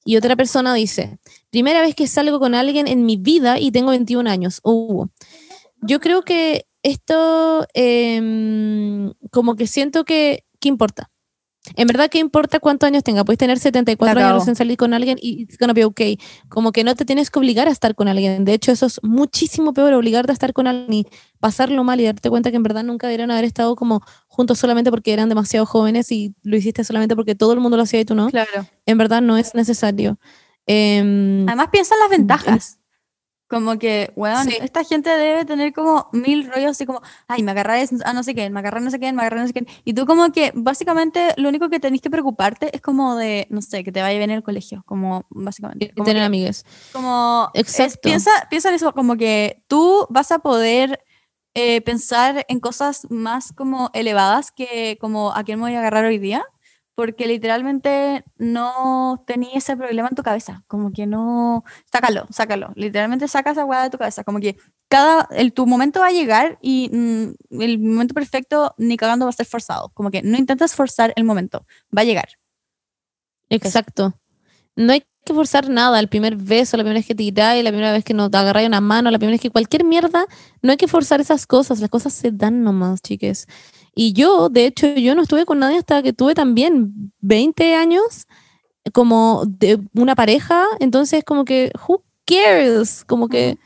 Y 0.06 0.16
otra 0.16 0.36
persona 0.36 0.72
dice, 0.72 1.18
primera 1.50 1.80
vez 1.80 1.96
que 1.96 2.06
salgo 2.06 2.38
con 2.38 2.54
alguien 2.54 2.86
en 2.86 3.04
mi 3.04 3.16
vida 3.16 3.58
y 3.58 3.72
tengo 3.72 3.90
21 3.90 4.30
años. 4.30 4.60
Uh, 4.62 5.06
yo 5.82 5.98
creo 5.98 6.22
que 6.22 6.68
esto, 6.84 7.66
em, 7.74 9.12
como 9.32 9.56
que 9.56 9.66
siento 9.66 10.04
que, 10.04 10.44
¿qué 10.60 10.68
importa? 10.68 11.10
En 11.74 11.86
verdad, 11.86 12.09
¿qué 12.09 12.18
importa 12.18 12.60
cuántos 12.60 12.86
años 12.86 13.02
tenga? 13.02 13.24
Puedes 13.24 13.38
tener 13.38 13.59
74 13.59 14.20
La 14.20 14.28
años 14.28 14.40
recién 14.40 14.56
salir 14.56 14.76
con 14.76 14.94
alguien 14.94 15.18
y 15.20 15.43
it's 15.43 15.59
gonna 15.59 15.72
be 15.72 15.84
okay. 15.84 16.18
Como 16.48 16.72
que 16.72 16.84
no 16.84 16.94
te 16.94 17.05
tienes 17.05 17.30
que 17.30 17.38
obligar 17.38 17.68
a 17.68 17.70
estar 17.70 17.94
con 17.94 18.09
alguien. 18.09 18.44
De 18.44 18.55
hecho, 18.55 18.72
eso 18.72 18.86
es 18.86 19.01
muchísimo 19.02 19.72
peor, 19.72 19.93
obligarte 19.94 20.32
a 20.32 20.34
estar 20.34 20.52
con 20.52 20.66
alguien 20.66 20.93
y 20.93 21.06
pasarlo 21.40 21.82
mal 21.84 22.01
y 22.01 22.05
darte 22.05 22.30
cuenta 22.30 22.51
que 22.51 22.56
en 22.56 22.62
verdad 22.62 22.84
nunca 22.84 23.09
deberían 23.09 23.30
haber 23.30 23.44
estado 23.44 23.76
como 23.76 24.02
juntos 24.28 24.59
solamente 24.59 24.90
porque 24.90 25.12
eran 25.12 25.28
demasiado 25.28 25.66
jóvenes 25.66 26.12
y 26.12 26.34
lo 26.43 26.56
hiciste 26.56 26.84
solamente 26.84 27.16
porque 27.16 27.34
todo 27.34 27.52
el 27.52 27.60
mundo 27.60 27.76
lo 27.76 27.82
hacía 27.82 28.01
y 28.01 28.05
tú 28.05 28.14
no. 28.14 28.30
Claro. 28.30 28.66
En 28.86 28.98
verdad 28.98 29.22
no 29.22 29.36
es 29.36 29.55
necesario. 29.55 30.18
Em, 30.66 31.48
Además 31.48 31.68
piensa 31.70 31.94
en 31.94 32.01
las 32.01 32.10
ventajas. 32.10 32.78
Como 33.48 33.78
que, 33.78 34.12
weón, 34.16 34.44
Sí. 34.48 34.56
esta 34.60 34.82
gente 34.82 35.09
debe 35.09 35.44
tener 35.44 35.73
como 35.73 36.09
mil 36.12 36.51
rollos 36.51 36.73
así 36.73 36.85
como, 36.85 37.01
ay, 37.28 37.44
me 37.44 37.52
agarré 37.52 37.86
a 38.05 38.12
no 38.12 38.23
sé 38.24 38.35
quién, 38.35 38.52
me 38.52 38.59
agarré 38.59 38.78
a 38.78 38.81
no 38.81 38.90
sé 38.90 38.98
quién, 38.98 39.14
me 39.14 39.23
agarré 39.23 39.39
a 39.39 39.43
no 39.43 39.47
sé 39.47 39.52
quién. 39.52 39.68
Y 39.85 39.94
tú 39.94 40.05
como 40.05 40.32
que 40.32 40.51
básicamente 40.55 41.32
lo 41.36 41.48
único 41.48 41.68
que 41.70 41.78
tenés 41.78 42.01
que 42.01 42.10
preocuparte 42.10 42.74
es 42.74 42.81
como 42.82 43.14
de, 43.14 43.47
no 43.51 43.62
sé, 43.62 43.85
que 43.85 43.93
te 43.93 44.02
vaya 44.02 44.18
bien 44.18 44.31
en 44.31 44.36
el 44.39 44.43
colegio, 44.43 44.82
como 44.85 45.27
básicamente. 45.31 45.86
y 45.86 45.89
Como 45.90 46.05
tener 46.06 46.23
que- 46.23 46.27
amigas. 46.27 46.64
Como, 46.93 47.51
es- 47.55 47.60
Exacto. 47.68 48.01
piensa, 48.02 48.31
piensa 48.51 48.68
en 48.70 48.74
eso, 48.74 48.93
como 48.93 49.16
que 49.16 49.62
tú 49.68 50.06
vas 50.10 50.32
a 50.32 50.40
poder 50.40 51.01
eh, 51.55 51.81
pensar 51.82 52.44
en 52.48 52.60
cosas 52.60 53.06
más 53.10 53.52
como 53.52 53.90
elevadas 53.94 54.51
que 54.51 54.98
como 55.01 55.32
a 55.32 55.43
quién 55.44 55.59
me 55.59 55.66
voy 55.66 55.74
a 55.74 55.78
agarrar 55.78 56.05
hoy 56.05 56.18
día, 56.18 56.44
porque 56.97 57.27
literalmente 57.27 58.24
no 58.39 59.23
tenía 59.27 59.52
ese 59.55 59.77
problema 59.77 60.09
en 60.09 60.16
tu 60.16 60.23
cabeza, 60.23 60.64
como 60.66 60.93
que 60.93 61.06
no, 61.06 61.62
sácalo, 61.93 62.27
sácalo, 62.31 62.73
literalmente 62.74 63.28
saca 63.28 63.51
esa 63.51 63.66
hueá 63.66 63.85
de 63.85 63.90
tu 63.90 63.98
cabeza, 63.98 64.24
como 64.24 64.40
que 64.40 64.56
cada, 64.89 65.28
el, 65.31 65.52
tu 65.52 65.66
momento 65.66 66.01
va 66.01 66.06
a 66.06 66.12
llegar 66.12 66.59
y 66.62 66.89
mm, 66.90 67.60
el 67.62 67.78
momento 67.78 68.14
perfecto 68.14 68.74
ni 68.78 68.97
cagando 68.97 69.27
va 69.27 69.31
a 69.31 69.35
ser 69.35 69.44
forzado, 69.44 69.90
como 69.90 70.10
que 70.10 70.23
no 70.23 70.39
intentes 70.39 70.74
forzar 70.74 71.12
el 71.16 71.24
momento, 71.24 71.66
va 71.97 72.01
a 72.01 72.05
llegar. 72.05 72.28
Exacto. 73.51 74.18
No 74.74 74.93
hay 74.93 75.05
que 75.24 75.35
forzar 75.35 75.68
nada. 75.68 76.01
El 76.01 76.09
primer 76.09 76.36
beso, 76.36 76.77
la 76.77 76.82
primera 76.82 76.98
vez 76.98 77.06
que 77.06 77.14
tiráis, 77.14 77.62
la 77.62 77.70
primera 77.70 77.93
vez 77.93 78.05
que 78.05 78.14
nos 78.14 78.32
agarráis 78.32 78.68
una 78.68 78.81
mano, 78.81 79.10
la 79.10 79.18
primera 79.18 79.35
vez 79.35 79.40
que 79.40 79.51
cualquier 79.51 79.85
mierda, 79.85 80.27
no 80.62 80.73
hay 80.73 80.77
que 80.77 80.89
forzar 80.89 81.20
esas 81.20 81.47
cosas. 81.47 81.81
Las 81.81 81.90
cosas 81.90 82.12
se 82.12 82.31
dan 82.31 82.62
nomás, 82.62 83.02
chiques. 83.02 83.47
Y 83.98 84.12
yo, 84.12 84.51
de 84.51 84.66
hecho, 84.66 84.86
yo 84.94 85.14
no 85.14 85.23
estuve 85.23 85.47
con 85.47 85.59
nadie 85.59 85.78
hasta 85.78 86.02
que 86.02 86.12
tuve 86.12 86.35
también 86.35 87.12
20 87.20 87.74
años 87.74 88.27
como 88.93 89.44
de 89.47 89.81
una 89.94 90.14
pareja. 90.14 90.64
Entonces, 90.81 91.24
como 91.24 91.47
que, 91.47 91.73
who 91.89 92.05
cares? 92.27 93.05
Como 93.06 93.28
que 93.28 93.56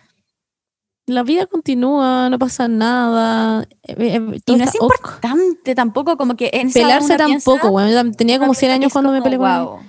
la 1.07 1.25
vida 1.25 1.47
continúa, 1.47 2.31
no 2.31 2.39
pasa 2.39 2.69
nada. 2.69 3.65
eh, 3.83 3.97
eh, 3.99 4.21
Y 4.35 4.41
todo 4.41 4.57
no 4.57 4.63
es 4.65 4.71
está 4.73 4.85
ok. 4.85 4.93
importante 4.95 5.75
tampoco, 5.75 6.17
como 6.17 6.37
que 6.37 6.51
en 6.53 6.71
Pelarse 6.71 7.07
una 7.15 7.25
piensa- 7.27 7.51
tampoco, 7.51 7.73
bueno, 7.73 7.91
yo 7.91 8.13
tenía 8.13 8.39
como 8.39 8.53
piensa 8.53 8.61
100 8.61 8.71
que 8.71 8.75
años 8.75 8.93
cuando 8.93 9.11
me 9.11 9.19
como, 9.19 9.25
peleé 9.25 9.39
con 9.39 9.51
él. 9.51 9.65
wow. 9.65 9.81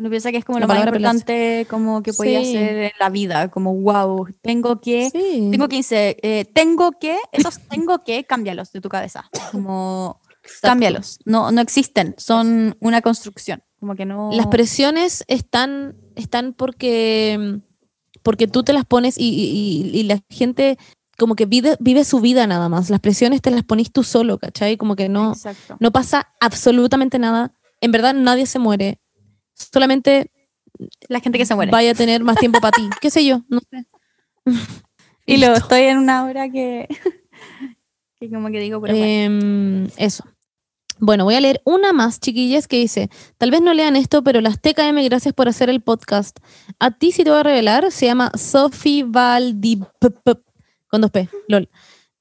Uno 0.00 0.08
piensa 0.08 0.30
que 0.32 0.38
es 0.38 0.46
como 0.46 0.58
La 0.58 0.64
lo 0.64 0.68
más 0.72 0.78
importante 0.86 1.66
como 1.68 2.02
que 2.02 2.14
podía 2.14 2.40
Sí. 2.42 2.56
hacer 2.56 2.76
en 2.84 2.92
la 2.98 3.10
vida, 3.10 3.50
como 3.50 3.74
wow, 3.74 4.26
tengo 4.40 4.80
que, 4.80 5.10
Sí. 5.10 5.48
tengo 5.50 5.68
15, 5.68 6.16
eh, 6.22 6.46
tengo 6.54 6.92
que, 6.92 7.18
esos 7.32 7.58
tengo 7.68 7.98
que, 7.98 8.24
cámbialos 8.24 8.72
de 8.72 8.80
tu 8.80 8.88
cabeza, 8.88 9.28
como 9.52 10.18
cámbialos, 10.62 11.18
no, 11.26 11.52
no 11.52 11.60
existen, 11.60 12.14
son 12.16 12.78
una 12.80 13.02
construcción, 13.02 13.62
como 13.78 13.94
que 13.94 14.06
no... 14.06 14.30
Las 14.32 14.46
presiones 14.46 15.22
están, 15.28 15.96
están 16.16 16.54
porque, 16.54 17.60
porque 18.22 18.46
tú 18.48 18.62
te 18.62 18.72
las 18.72 18.86
pones 18.86 19.18
y, 19.18 19.28
y- 19.28 19.90
y- 19.92 19.98
y 20.00 20.02
la 20.04 20.18
gente 20.30 20.78
como 21.18 21.34
que 21.34 21.44
vive, 21.44 21.76
vive 21.78 22.04
su 22.04 22.20
vida 22.20 22.46
nada 22.46 22.70
más. 22.70 22.88
Las 22.88 23.00
presiones 23.00 23.42
te 23.42 23.50
las 23.50 23.62
pones 23.64 23.92
tú 23.92 24.02
solo, 24.02 24.38
¿cachai? 24.38 24.78
Como 24.78 24.96
que 24.96 25.10
no, 25.10 25.32
Exacto. 25.32 25.76
no 25.78 25.90
pasa 25.92 26.28
absolutamente 26.40 27.18
nada. 27.18 27.52
En 27.82 27.92
verdad 27.92 28.14
nadie 28.14 28.46
se 28.46 28.58
muere. 28.58 28.98
Solamente 29.72 30.30
La 31.08 31.20
gente 31.20 31.38
que 31.38 31.46
se 31.46 31.54
muere. 31.54 31.70
vaya 31.70 31.92
a 31.92 31.94
tener 31.94 32.22
más 32.22 32.36
tiempo 32.36 32.60
para 32.60 32.72
ti. 32.72 32.88
¿Qué 33.00 33.10
sé 33.10 33.24
yo? 33.24 33.42
No 33.48 33.60
sé. 33.70 33.86
y 35.26 35.36
luego 35.36 35.54
estoy 35.54 35.82
en 35.82 35.98
una 35.98 36.24
hora 36.24 36.50
que, 36.50 36.88
que 38.20 38.30
como 38.30 38.50
que 38.50 38.60
digo, 38.60 38.80
pero 38.80 38.94
bueno. 38.94 39.06
Em, 39.06 39.88
eso. 39.96 40.24
Bueno, 41.02 41.24
voy 41.24 41.34
a 41.34 41.40
leer 41.40 41.62
una 41.64 41.94
más, 41.94 42.20
chiquillas, 42.20 42.68
que 42.68 42.76
dice, 42.76 43.08
tal 43.38 43.50
vez 43.50 43.62
no 43.62 43.72
lean 43.72 43.96
esto, 43.96 44.22
pero 44.22 44.42
las 44.42 44.60
TKM, 44.60 45.02
gracias 45.04 45.32
por 45.32 45.48
hacer 45.48 45.70
el 45.70 45.80
podcast. 45.80 46.38
A 46.78 46.90
ti 46.90 47.10
sí 47.10 47.24
te 47.24 47.30
voy 47.30 47.40
a 47.40 47.42
revelar, 47.42 47.90
se 47.90 48.04
llama 48.04 48.30
Sophie 48.36 49.04
Valdip, 49.04 49.84
con 50.88 51.00
dos 51.00 51.10
P, 51.10 51.30
lol. 51.48 51.70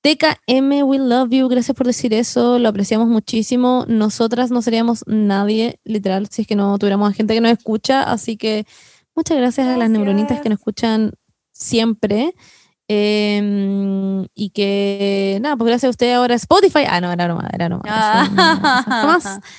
TKM, 0.02 0.84
we 0.84 0.98
love 0.98 1.30
you, 1.32 1.48
gracias 1.50 1.76
por 1.76 1.86
decir 1.86 2.14
eso, 2.14 2.58
lo 2.58 2.70
apreciamos 2.70 3.08
muchísimo. 3.08 3.86
Nosotras 3.88 4.50
no 4.50 4.62
seríamos 4.62 5.04
nadie, 5.08 5.80
literal, 5.84 6.28
si 6.30 6.44
es 6.44 6.48
que 6.48 6.56
no 6.56 6.78
tuviéramos 6.78 7.10
a 7.10 7.14
gente 7.14 7.34
que 7.34 7.42
nos 7.42 7.52
escucha, 7.52 8.04
así 8.04 8.38
que 8.38 8.66
muchas 9.14 9.38
gracias, 9.38 9.68
a 9.68 9.78
las 9.78 9.90
neuronitas 9.90 10.40
que 10.40 10.50
nos 10.50 10.60
escuchan 10.60 11.12
siempre. 11.52 12.34
Em, 12.88 14.26
y 14.34 14.50
que, 14.50 15.38
nada, 15.42 15.56
pues 15.58 15.68
gracias 15.68 15.90
a 15.90 15.92
usted 15.92 16.14
ahora 16.14 16.34
Spotify. 16.36 16.86
Ah, 16.88 17.02
no, 17.02 17.12
era 17.12 17.28
nomás, 17.28 17.50
era 17.54 17.70
nomás. 17.70 18.30
eso 19.22 19.36
no. 19.36 19.42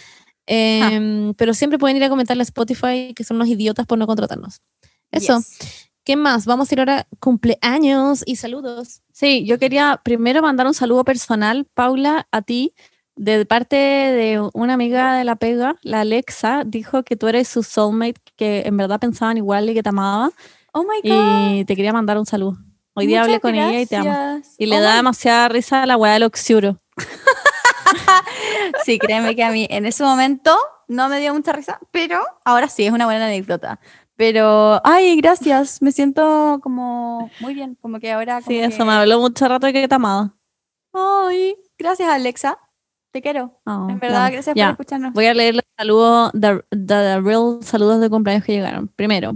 Em, 0.52 1.32
pero 1.34 1.54
siempre 1.54 1.78
pueden 1.78 1.96
ir 1.96 2.02
a 2.02 2.08
comentarle 2.08 2.40
a 2.40 2.42
Spotify 2.42 3.14
que 3.14 3.22
son 3.22 3.36
unos 3.36 3.46
idiotas 3.46 3.86
por 3.86 3.98
no 3.98 4.08
contratarnos. 4.08 4.62
Eso. 5.12 5.38
Yes. 5.38 5.90
¿Qué 6.02 6.16
más? 6.16 6.44
Vamos 6.44 6.70
a 6.70 6.74
ir 6.74 6.80
ahora 6.80 7.00
a 7.00 7.06
cumpleaños 7.20 8.24
y 8.26 8.34
saludos. 8.34 9.02
Sí, 9.20 9.44
yo 9.44 9.58
quería 9.58 10.00
primero 10.02 10.40
mandar 10.40 10.66
un 10.66 10.72
saludo 10.72 11.04
personal, 11.04 11.66
Paula, 11.74 12.26
a 12.32 12.40
ti, 12.40 12.72
de 13.16 13.44
parte 13.44 13.76
de 13.76 14.40
una 14.54 14.72
amiga 14.72 15.12
de 15.14 15.24
la 15.24 15.36
pega, 15.36 15.76
la 15.82 16.00
Alexa, 16.00 16.62
dijo 16.64 17.02
que 17.02 17.16
tú 17.16 17.28
eres 17.28 17.46
su 17.46 17.62
soulmate, 17.62 18.14
que 18.36 18.62
en 18.64 18.78
verdad 18.78 18.98
pensaban 18.98 19.36
igual 19.36 19.68
y 19.68 19.74
que 19.74 19.82
te 19.82 19.90
amaba, 19.90 20.30
Oh 20.72 20.84
my 20.84 21.02
god. 21.02 21.02
y 21.02 21.64
te 21.66 21.76
quería 21.76 21.92
mandar 21.92 22.16
un 22.16 22.24
saludo. 22.24 22.56
Hoy 22.94 23.06
día 23.08 23.20
hablé 23.22 23.40
con 23.40 23.54
ella 23.54 23.78
y 23.82 23.84
te 23.84 23.96
amo. 23.96 24.40
Y 24.56 24.64
le 24.64 24.78
Oh 24.78 24.80
da 24.80 24.92
my- 24.92 24.96
demasiada 24.96 25.48
risa 25.50 25.82
a 25.82 25.86
la 25.86 25.98
weá 25.98 26.14
del 26.14 26.22
oxiuro. 26.22 26.78
Sí, 28.86 28.98
créeme 28.98 29.36
que 29.36 29.44
a 29.44 29.50
mí 29.50 29.66
en 29.68 29.84
ese 29.84 30.02
momento 30.02 30.56
no 30.88 31.10
me 31.10 31.20
dio 31.20 31.34
mucha 31.34 31.52
risa, 31.52 31.78
pero 31.90 32.22
ahora 32.44 32.68
sí, 32.68 32.86
es 32.86 32.92
una 32.92 33.04
buena 33.04 33.26
anécdota. 33.26 33.80
Pero, 34.20 34.82
ay, 34.84 35.16
gracias, 35.16 35.80
me 35.80 35.92
siento 35.92 36.60
como 36.62 37.30
muy 37.40 37.54
bien, 37.54 37.74
como 37.80 37.98
que 38.00 38.12
ahora... 38.12 38.42
Sí, 38.42 38.58
eso 38.58 38.76
que- 38.76 38.84
me 38.84 38.92
habló 38.92 39.18
mucho 39.18 39.48
rato 39.48 39.66
de 39.66 39.72
que 39.72 39.88
te 39.88 39.94
amaba. 39.94 40.34
Ay, 40.92 41.56
gracias 41.78 42.06
Alexa, 42.10 42.58
te 43.12 43.22
quiero. 43.22 43.58
Oh, 43.64 43.86
En 43.88 43.98
verdad, 43.98 44.30
gracias 44.30 44.54
por 44.54 44.62
escucharnos. 44.72 45.14
Voy 45.14 45.24
a 45.24 45.32
leer 45.32 45.54
los 45.54 45.62
saludos, 45.74 46.32
the, 46.32 46.62
the- 46.68 46.76
the 46.86 47.20
real 47.22 47.60
saludos 47.62 47.98
de 48.02 48.10
cumpleaños 48.10 48.44
que 48.44 48.52
llegaron. 48.52 48.88
Primero, 48.88 49.32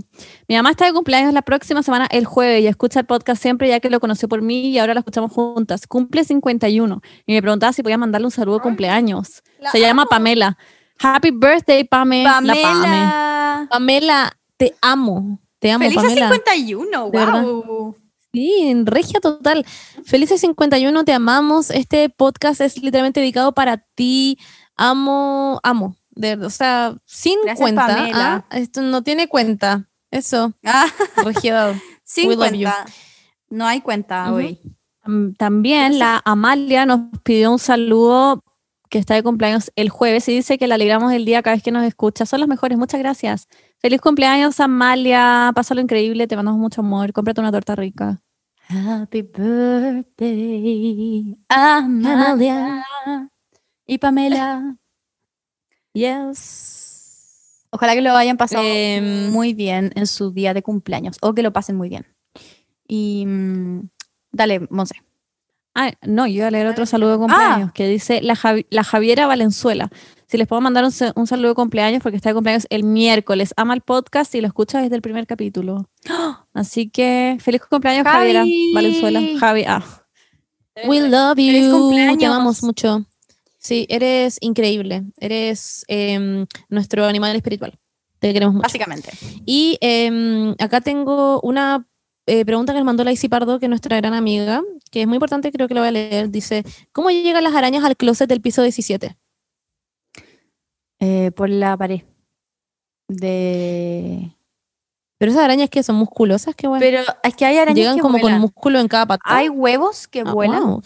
mi 0.49 0.55
mamá 0.57 0.73
está 0.73 0.85
de 0.85 0.93
cumpleaños 0.93 1.33
la 1.33 1.41
próxima 1.41 1.83
semana, 1.83 2.07
el 2.11 2.27
jueves, 2.27 2.63
y 2.63 2.67
escucha 2.67 3.01
el 3.01 3.07
podcast 3.07 3.41
siempre, 3.41 3.69
ya 3.69 3.81
que 3.81 3.89
lo 3.89 4.01
conoció 4.01 4.29
por 4.29 4.43
mí 4.43 4.69
y 4.69 4.79
ahora 4.79 4.93
lo 4.93 5.01
escuchamos 5.01 5.33
juntas. 5.33 5.87
Cumple 5.87 6.25
51 6.25 7.01
y 7.25 7.33
me 7.33 7.41
preguntaba 7.41 7.73
si 7.73 7.83
podía 7.83 7.97
mandarle 7.97 8.27
un 8.27 8.33
saludo 8.33 8.57
de 8.57 8.63
cumpleaños. 8.65 9.43
La 9.61 9.71
Se 9.71 9.81
llama. 9.81 10.05
Pamela. 10.05 10.59
Happy 11.03 11.31
birthday, 11.31 11.85
Pame. 11.85 12.23
La 12.25 12.35
Pame. 12.35 13.67
Pamela. 13.71 14.37
Te 14.57 14.75
amo. 14.81 15.39
Te 15.59 15.71
amo, 15.71 15.85
Feliz 15.85 15.97
Pamela. 15.97 16.29
51, 16.33 17.11
De 17.11 17.19
verdad. 17.19 17.43
wow. 17.45 17.97
Sí, 18.33 18.53
en 18.65 18.87
regia 18.87 19.21
total. 19.21 19.65
Felices 20.05 20.41
51, 20.41 21.05
te 21.05 21.13
amamos. 21.13 21.71
Este 21.71 22.09
podcast 22.11 22.61
es 22.61 22.83
literalmente 22.83 23.21
dedicado 23.21 23.53
para 23.53 23.79
ti. 23.95 24.39
Amo, 24.77 25.61
amo. 25.63 25.97
De, 26.11 26.35
o 26.35 26.51
sea, 26.51 26.97
sin 27.05 27.39
Gracias, 27.43 27.59
cuenta. 27.61 27.87
¿ah? 28.15 28.45
Esto 28.51 28.83
no 28.83 29.03
tiene 29.03 29.29
cuenta. 29.29 29.89
Eso, 30.11 30.53
Ah, 30.65 30.87
sin 32.05 32.29
We 32.29 32.37
cuenta. 32.37 32.85
No 33.51 33.67
hay 33.67 33.81
cuenta 33.81 34.33
hoy. 34.33 34.61
Tam- 35.05 35.37
También 35.37 35.99
la 35.99 36.21
Amalia 36.25 36.87
nos 36.87 37.01
pidió 37.25 37.51
un 37.53 37.59
saludo 37.59 38.43
que 38.91 38.99
está 38.99 39.15
de 39.15 39.23
cumpleaños 39.25 39.73
el 39.77 39.91
jueves 39.91 40.29
y 40.29 40.35
dice 40.37 40.57
que 40.57 40.67
le 40.69 40.75
alegramos 40.75 41.13
el 41.13 41.25
día 41.25 41.43
cada 41.43 41.57
vez 41.57 41.63
que 41.65 41.73
nos 41.73 41.85
escucha. 41.85 42.27
Son 42.27 42.39
los 42.41 42.49
mejores, 42.49 42.79
muchas 42.79 43.01
gracias. 43.01 43.49
Feliz 43.85 44.01
cumpleaños, 44.01 44.59
Amalia. 44.61 45.53
Pásalo 45.55 45.83
increíble, 45.83 46.27
te 46.27 46.37
mandamos 46.37 46.59
mucho 46.59 46.81
amor. 46.81 47.13
Cómprate 47.13 47.43
una 47.43 47.53
torta 47.53 47.77
rica. 47.77 48.23
Happy 48.71 49.21
birthday, 50.25 51.37
Amalia. 51.51 52.83
Y 53.87 53.99
Pamela. 53.99 54.75
Yes. 55.93 57.67
Ojalá 57.69 57.93
que 57.95 58.01
lo 58.01 58.17
hayan 58.17 58.39
pasado 58.39 58.65
Em, 58.67 59.31
muy 59.31 59.53
bien 59.53 59.93
en 59.97 60.07
su 60.07 60.31
día 60.33 60.55
de 60.55 60.63
cumpleaños 60.63 61.19
o 61.21 61.35
que 61.35 61.43
lo 61.43 61.53
pasen 61.53 61.77
muy 61.77 61.91
bien. 61.91 62.07
Y 62.89 63.25
mm, 63.27 63.81
dale, 64.33 64.67
Monse. 64.71 64.95
Ah, 65.75 65.93
no, 66.07 66.27
yo 66.27 66.37
iba 66.37 66.47
a 66.47 66.51
leer 66.51 66.69
otro 66.69 66.87
saludo 66.87 67.11
de 67.13 67.19
cumpleaños 67.19 67.71
que 67.73 67.87
dice 67.87 68.23
la, 68.23 68.35
Javi- 68.35 68.65
la 68.71 68.83
Javiera 68.83 69.27
Valenzuela. 69.27 69.91
Si 70.35 70.39
les 70.39 70.49
puedo 70.49 70.61
mandar 70.61 70.83
un, 70.83 70.91
sa- 70.91 71.13
un 71.15 71.29
saludo 71.29 71.51
de 71.51 71.55
cumpleaños 71.55 72.03
porque 72.03 72.17
está 72.17 72.31
de 72.31 72.35
cumpleaños 72.35 72.67
el 72.69 72.83
miércoles. 72.83 73.55
Ama 73.57 73.73
el 73.73 73.83
podcast 73.83 74.35
y 74.35 74.41
lo 74.41 74.49
escucha 74.49 74.81
desde 74.83 74.97
el 74.97 75.01
primer 75.01 75.29
capítulo. 75.29 75.89
Así 76.53 76.91
que 76.91 77.37
feliz 77.39 77.61
cumpleaños, 77.71 78.03
Javi. 78.03 78.33
Javiera 78.33 78.45
Valenzuela. 78.75 79.21
Javi, 79.39 79.63
ah. 79.69 79.85
We 80.89 81.09
love 81.09 81.37
Feliz 81.37 81.67
you. 81.67 81.71
cumpleaños. 81.71 82.19
Te 82.19 82.27
amamos 82.27 82.65
mucho. 82.65 83.07
Sí, 83.61 83.87
eres 83.89 84.39
increíble. 84.41 85.05
Eres 85.21 85.85
em, 85.87 86.47
nuestro 86.69 87.05
animal 87.05 87.37
espiritual. 87.37 87.79
Te 88.19 88.33
queremos 88.33 88.57
mucho. 88.57 88.65
Básicamente. 88.65 89.11
Y 89.47 89.79
em, 89.81 90.57
acá 90.59 90.81
tengo 90.81 91.41
una 91.43 91.87
eh, 92.27 92.45
pregunta 92.45 92.73
que 92.73 92.81
nos 92.81 92.87
mandó 92.87 93.05
la 93.05 93.13
Isi 93.13 93.29
Pardo, 93.29 93.61
que 93.61 93.67
es 93.67 93.71
nuestra 93.71 93.99
gran 93.99 94.15
amiga, 94.15 94.63
que 94.91 95.03
es 95.03 95.07
muy 95.07 95.15
importante, 95.15 95.53
creo 95.53 95.69
que 95.69 95.75
la 95.75 95.81
voy 95.83 95.89
a 95.91 95.93
leer. 95.93 96.31
Dice, 96.31 96.65
¿cómo 96.91 97.11
llegan 97.11 97.45
las 97.45 97.55
arañas 97.55 97.85
al 97.85 97.97
closet 97.97 98.29
del 98.29 98.41
piso 98.41 98.61
17? 98.65 99.17
Eh, 101.01 101.31
por 101.33 101.49
la 101.51 101.77
pared. 101.77 102.03
De. 103.09 104.31
Pero 105.19 105.31
esas 105.33 105.45
arañas 105.45 105.71
que 105.71 105.83
son 105.83 105.97
musculosas, 105.97 106.55
qué 106.55 106.67
bueno. 106.67 106.81
Pero 106.81 107.03
es 107.23 107.35
que 107.37 107.45
hay 107.45 107.57
arañas 107.59 107.77
Llegan 107.77 107.97
que 107.97 108.03
como 108.03 108.19
vuelan. 108.19 108.33
con 108.35 108.41
músculo 108.43 108.81
en 108.81 108.89
cada 108.89 109.07
pata. 109.07 109.23
Hay 109.27 109.49
huevos 109.49 110.09
que 110.09 110.21
Ah, 110.21 110.33
vuelan. 110.33 110.63
wow. 110.65 110.83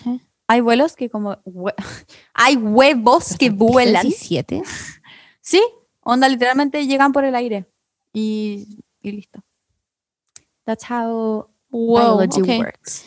Hay 0.48 0.60
vuelos 0.60 0.96
que 0.96 1.08
como. 1.10 1.36
hue- 1.44 1.74
hay 2.34 2.56
huevos 2.56 3.36
que 3.38 3.50
¿Piso 3.50 3.64
vuelan. 3.64 4.02
17? 4.02 4.62
Sí, 5.40 5.62
onda, 6.02 6.28
literalmente 6.28 6.86
llegan 6.86 7.10
por 7.12 7.24
el 7.24 7.34
aire. 7.34 7.64
Y, 8.12 8.84
y 9.00 9.12
listo. 9.12 9.40
That's 10.64 10.84
how 10.90 11.48
Wow, 11.70 12.18
biology 12.18 12.58
works. 12.58 13.06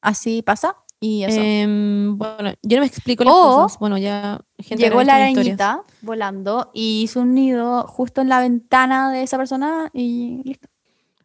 Así 0.00 0.40
pasa. 0.42 0.76
Y 1.02 1.24
eso. 1.24 1.40
Em, 1.40 2.16
bueno, 2.16 2.54
yo 2.62 2.76
no 2.76 2.82
me 2.82 2.86
explico 2.86 3.24
las 3.24 3.34
O 3.34 3.56
cosas. 3.64 3.78
Bueno, 3.80 3.98
ya 3.98 4.40
gente 4.58 4.84
Llegó 4.84 5.02
la 5.02 5.18
estas 5.18 5.30
historias. 5.30 5.58
arañita 5.60 5.82
volando 6.00 6.70
y 6.72 7.02
hizo 7.02 7.20
un 7.20 7.34
nido 7.34 7.82
justo 7.88 8.20
en 8.20 8.28
la 8.28 8.38
ventana 8.38 9.10
de 9.10 9.24
esa 9.24 9.36
persona 9.36 9.90
y 9.92 10.42
listo. 10.44 10.68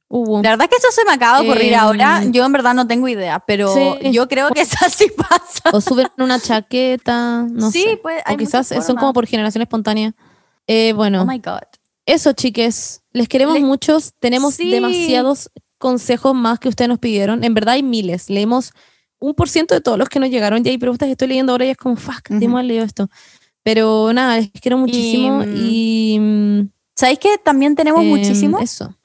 Hubo. 0.09 0.41
La 0.41 0.51
verdad 0.51 0.67
que 0.69 0.77
eso 0.77 0.87
se 0.91 1.03
me 1.05 1.11
acaba 1.11 1.41
de 1.41 1.47
ocurrir 1.49 1.73
Em, 1.73 1.79
ahora. 1.79 2.23
Yo 2.25 2.43
en 2.45 2.51
verdad 2.53 2.73
no 2.73 2.87
tengo 2.87 3.07
idea, 3.07 3.39
pero 3.45 3.71
Sí. 3.73 4.11
yo 4.11 4.27
creo 4.27 4.49
que 4.49 4.61
eso 4.61 4.77
sí 4.89 5.11
pasa. 5.15 5.69
O 5.71 5.79
suben 5.79 6.07
una 6.17 6.39
chaqueta, 6.39 7.43
no 7.47 7.69
sí, 7.69 7.83
sé. 7.83 7.97
pues 8.01 8.17
O 8.25 8.29
hay 8.31 8.37
quizás 8.37 8.71
muchas 8.71 8.85
son 8.87 8.95
como 8.95 9.13
por 9.13 9.27
generación 9.27 9.61
espontánea. 9.61 10.15
Eh, 10.65 10.93
bueno, 10.93 11.21
Oh 11.21 11.25
my 11.25 11.37
God. 11.37 11.59
eso, 12.07 12.33
chiques. 12.33 13.03
Les 13.13 13.27
queremos 13.29 13.53
Les- 13.55 13.63
muchos. 13.63 14.13
Tenemos 14.19 14.55
Sí. 14.55 14.71
demasiados 14.71 15.51
consejos 15.77 16.33
más 16.33 16.57
que 16.57 16.69
ustedes 16.69 16.89
nos 16.89 16.97
pidieron. 16.99 17.43
En 17.43 17.53
verdad 17.53 17.75
hay 17.75 17.83
miles. 17.83 18.29
Leemos 18.31 18.71
un 19.19 19.34
por 19.34 19.49
ciento 19.49 19.73
de 19.76 19.81
todos 19.81 19.98
los 19.98 20.10
que 20.10 20.19
nos 20.19 20.30
llegaron. 20.30 20.61
Y 20.65 20.69
hay 20.69 20.77
preguntas 20.77 21.07
que 21.07 21.11
estoy 21.14 21.27
leyendo 21.30 21.52
ahora 21.53 21.65
y 21.65 21.69
es 21.69 21.77
como, 21.77 21.95
fuck, 21.95 22.30
Ujú. 22.30 22.44
hemos 22.44 22.64
leído 22.64 22.84
esto. 22.85 23.10
Pero 23.64 24.11
nada, 24.14 24.38
les 24.38 24.52
quiero 24.61 24.77
muchísimo. 24.77 25.39
mm, 25.39 25.53
Y, 25.56 26.18
mm, 26.19 26.69
¿Sabéis 26.95 27.19
que 27.19 27.38
también 27.38 27.76
tenemos 27.76 28.02
em, 28.02 28.07
muchísimo? 28.10 28.60
Eso. 28.60 28.95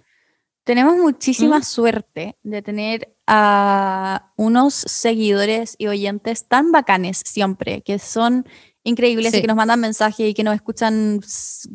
Tenemos 0.64 0.96
muchísima 0.96 1.58
¿Mm? 1.58 1.62
suerte 1.64 2.36
de 2.42 2.62
tener 2.62 3.14
a 3.26 4.32
unos 4.36 4.74
seguidores 4.74 5.74
y 5.78 5.88
oyentes 5.88 6.46
tan 6.46 6.70
bacanes 6.72 7.22
siempre, 7.24 7.82
que 7.82 7.98
son 7.98 8.46
increíbles 8.84 9.32
y 9.32 9.36
Sí. 9.36 9.40
que 9.42 9.46
nos 9.48 9.56
mandan 9.56 9.80
mensajes 9.80 10.28
y 10.30 10.34
que 10.34 10.44
nos 10.44 10.54
escuchan 10.54 11.20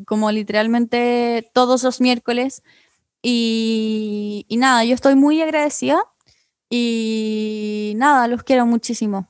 como 0.06 0.32
literalmente 0.32 1.50
todos 1.54 1.84
los 1.84 2.00
miércoles. 2.02 2.64
Y, 3.22 4.46
y 4.48 4.58
nada, 4.58 4.84
yo 4.86 4.96
estoy 4.96 5.16
muy 5.16 5.42
agradecida 5.42 6.02
y 6.70 7.94
nada, 7.96 8.28
los 8.28 8.44
quiero 8.44 8.66
muchísimo. 8.66 9.30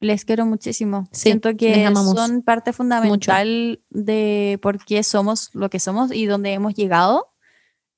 Les 0.00 0.24
quiero 0.24 0.44
muchísimo. 0.44 1.08
Sí, 1.12 1.22
Siento 1.22 1.56
que 1.56 1.90
son 1.94 2.42
parte 2.42 2.72
fundamental 2.72 3.80
de 3.90 4.58
por 4.60 4.84
qué 4.84 5.02
somos 5.02 5.50
lo 5.54 5.70
que 5.70 5.80
somos 5.80 6.12
y 6.12 6.26
dónde 6.26 6.52
hemos 6.52 6.74
llegado. 6.74 7.32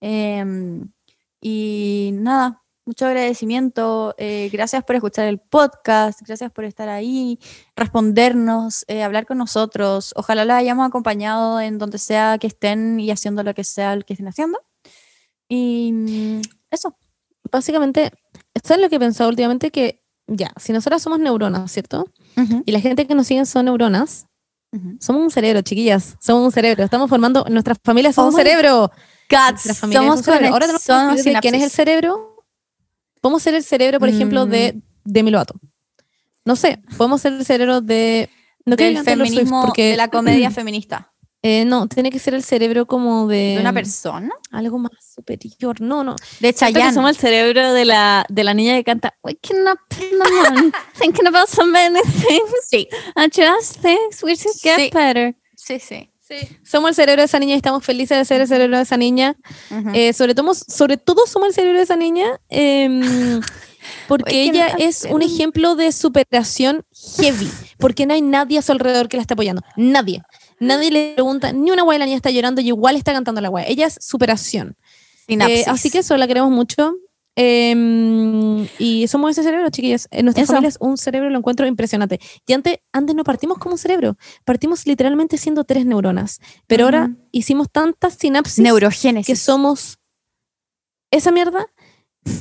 Em, 0.00 0.92
y 1.40 2.10
nada, 2.14 2.62
mucho 2.84 3.06
agradecimiento. 3.06 4.14
eh, 4.18 4.48
gracias 4.52 4.84
por 4.84 4.94
escuchar 4.94 5.26
el 5.26 5.40
podcast, 5.40 6.20
gracias 6.24 6.52
por 6.52 6.64
estar 6.64 6.88
ahí, 6.88 7.40
respondernos, 7.74 8.84
eh, 8.88 9.02
hablar 9.02 9.26
con 9.26 9.38
nosotros. 9.38 10.12
Ojalá 10.16 10.44
la 10.44 10.58
hayamos 10.58 10.86
acompañado 10.86 11.60
en 11.60 11.78
donde 11.78 11.98
sea 11.98 12.38
que 12.38 12.46
estén 12.46 13.00
y 13.00 13.10
haciendo 13.10 13.42
lo 13.42 13.54
que 13.54 13.64
sea 13.64 13.98
que 14.00 14.12
estén 14.12 14.28
haciendo. 14.28 14.60
Y 15.48 15.92
mm, 15.92 16.42
eso. 16.70 16.96
Básicamente, 17.50 18.12
esto 18.66 18.74
es 18.74 18.80
lo 18.80 18.88
que 18.88 18.96
he 18.96 18.98
pensado 18.98 19.30
últimamente 19.30 19.70
que, 19.70 20.02
ya, 20.26 20.52
si 20.56 20.72
nosotras 20.72 21.00
somos 21.00 21.20
neuronas, 21.20 21.70
¿cierto? 21.70 22.10
Y 22.64 22.72
la 22.72 22.80
gente 22.80 23.06
que 23.06 23.14
nos 23.14 23.28
sigue 23.28 23.46
son 23.46 23.66
neuronas, 23.66 24.26
Ujú. 24.72 24.96
somos 25.00 25.22
un 25.22 25.30
cerebro, 25.30 25.62
chiquillas. 25.62 26.16
Somos 26.20 26.44
un 26.44 26.50
cerebro. 26.50 26.82
Estamos 26.82 27.08
formando, 27.08 27.46
nuestras 27.48 27.78
familias 27.82 28.16
son 28.16 28.24
Oh 28.24 28.28
un 28.28 28.34
cerebro. 28.34 28.90
Cats, 29.28 29.62
somos 29.78 30.18
un 30.18 30.24
cerebro. 30.24 30.48
Ahora 30.48 30.66
tenemos 30.66 30.82
que 30.82 30.86
somos 30.86 31.14
descubrir 31.14 31.34
de 31.36 31.40
quién 31.40 31.54
es 31.54 31.62
el 31.62 31.70
cerebro. 31.70 32.44
Podemos 33.20 33.40
ser 33.40 33.54
el 33.54 33.62
cerebro, 33.62 34.00
por 34.00 34.08
ejemplo, 34.08 34.46
de 34.46 34.82
Demi 35.04 35.30
Lovato. 35.30 35.54
No 36.44 36.56
sé, 36.56 36.82
podemos 36.96 37.20
ser 37.20 37.34
el 37.34 37.44
cerebro 37.44 37.80
de... 37.80 38.28
No 38.64 38.74
del 38.74 38.96
Swift, 38.96 39.04
feminismo, 39.04 39.62
porque 39.64 39.92
de 39.92 39.96
la 39.96 40.08
comedia 40.08 40.50
feminista. 40.50 41.12
Eh, 41.42 41.64
no, 41.64 41.86
tiene 41.86 42.10
que 42.10 42.18
ser 42.18 42.34
el 42.34 42.42
cerebro 42.42 42.86
como 42.86 43.28
de, 43.28 43.54
¿De 43.54 43.60
una 43.60 43.72
persona? 43.72 44.30
algo 44.50 44.78
más 44.78 44.90
superior. 45.14 45.80
No, 45.80 46.02
no. 46.02 46.16
De 46.40 46.52
Chayanne. 46.52 46.92
somos 46.94 47.10
el 47.10 47.16
cerebro 47.16 47.72
de 47.72 47.84
la, 47.84 48.24
de 48.28 48.42
la 48.42 48.52
niña 48.54 48.74
que 48.76 48.84
canta 48.84 49.14
Waking 49.22 49.58
up 49.68 49.78
in 50.00 50.10
the 50.18 50.30
morning, 50.30 50.72
thinking 50.98 51.26
about 51.26 51.48
so 51.48 51.64
many 51.64 52.00
things. 52.02 52.50
Sí, 52.68 52.88
I 53.16 53.28
just 53.28 53.80
think 53.80 54.14
we 54.24 54.34
should 54.34 54.56
get 54.62 54.78
Sí. 54.78 54.90
better. 54.92 55.36
sí, 55.56 55.78
sí. 55.78 56.10
Somos 56.64 56.88
el 56.90 56.94
cerebro 56.96 57.22
de 57.22 57.26
esa 57.26 57.38
niña 57.38 57.54
y 57.54 57.58
estamos 57.58 57.84
felices 57.84 58.18
de 58.18 58.24
ser 58.24 58.40
el 58.40 58.48
cerebro 58.48 58.78
de 58.78 58.82
esa 58.82 58.96
niña. 58.96 59.36
Eh, 59.94 60.12
sobre, 60.12 60.34
todo, 60.34 60.54
sobre 60.54 60.96
todo 60.96 61.24
somos 61.28 61.50
el 61.50 61.54
cerebro 61.54 61.78
de 61.78 61.84
esa 61.84 61.94
niña 61.94 62.40
em, 62.48 63.40
porque 64.08 64.42
ella 64.42 64.74
es 64.78 65.06
un 65.08 65.22
ejemplo 65.22 65.76
de 65.76 65.92
superación 65.92 66.84
heavy, 67.20 67.48
porque 67.78 68.06
no 68.06 68.14
hay 68.14 68.22
nadie 68.22 68.58
a 68.58 68.62
su 68.62 68.72
alrededor 68.72 69.08
que 69.08 69.16
la 69.16 69.20
esté 69.20 69.34
apoyando, 69.34 69.62
nadie. 69.76 70.20
Nadie 70.58 70.90
le 70.90 71.14
pregunta, 71.14 71.52
ni 71.52 71.70
una 71.70 71.82
guay 71.82 71.98
la 71.98 72.04
niña 72.06 72.16
está 72.16 72.30
llorando 72.30 72.60
y 72.60 72.68
igual 72.68 72.96
está 72.96 73.12
cantando 73.12 73.40
la 73.40 73.48
guay. 73.48 73.66
Ella 73.68 73.86
es 73.86 73.98
superación. 74.00 74.76
Eh, 75.28 75.64
así 75.66 75.90
que 75.90 75.98
eso, 75.98 76.16
la 76.16 76.26
queremos 76.26 76.50
mucho. 76.50 76.94
Em, 77.38 78.66
y 78.78 79.06
somos 79.08 79.30
ese 79.32 79.42
cerebro, 79.42 79.68
chiquillas. 79.68 80.08
En 80.10 80.24
nuestra 80.24 80.44
Eso. 80.44 80.52
familia 80.54 80.68
es 80.70 80.78
un 80.80 80.96
cerebro, 80.96 81.28
lo 81.28 81.36
encuentro 81.38 81.66
impresionante. 81.66 82.18
Y 82.46 82.52
antes, 82.54 82.78
antes 82.92 83.14
no 83.14 83.24
partimos 83.24 83.58
como 83.58 83.74
un 83.74 83.78
cerebro, 83.78 84.16
partimos 84.44 84.86
literalmente 84.86 85.36
siendo 85.36 85.64
tres 85.64 85.84
neuronas. 85.84 86.40
Pero 86.66 86.84
ahora 86.84 87.10
Ujú. 87.12 87.28
hicimos 87.32 87.70
tantas 87.70 88.14
sinapsis 88.14 88.60
Neurogénesis. 88.60 89.26
que 89.26 89.36
somos 89.36 89.98
esa 91.10 91.30
mierda 91.30 91.66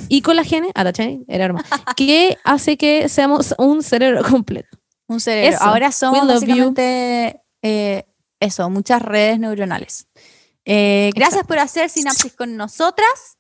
y 0.08 0.22
colagene, 0.22 0.72
ah. 0.76 0.90
Era 1.28 1.46
broma, 1.46 1.64
que 1.98 2.38
hace 2.46 2.78
que 2.78 3.10
seamos 3.10 3.54
un 3.58 3.84
cerebro 3.84 4.24
completo. 4.24 4.78
Un 5.08 5.20
cerebro. 5.20 5.58
Eso. 5.58 5.64
Ahora 5.64 5.92
somos 5.92 6.26
básicamente 6.26 7.42
eh, 7.68 8.06
eso, 8.40 8.70
muchas 8.70 9.02
redes 9.02 9.40
neuronales. 9.40 10.08
Eh, 10.66 11.10
gracias 11.16 11.48
por 11.48 11.58
hacer 11.58 11.90
sinapsis 11.90 12.34
con 12.34 12.56
nosotras 12.56 13.40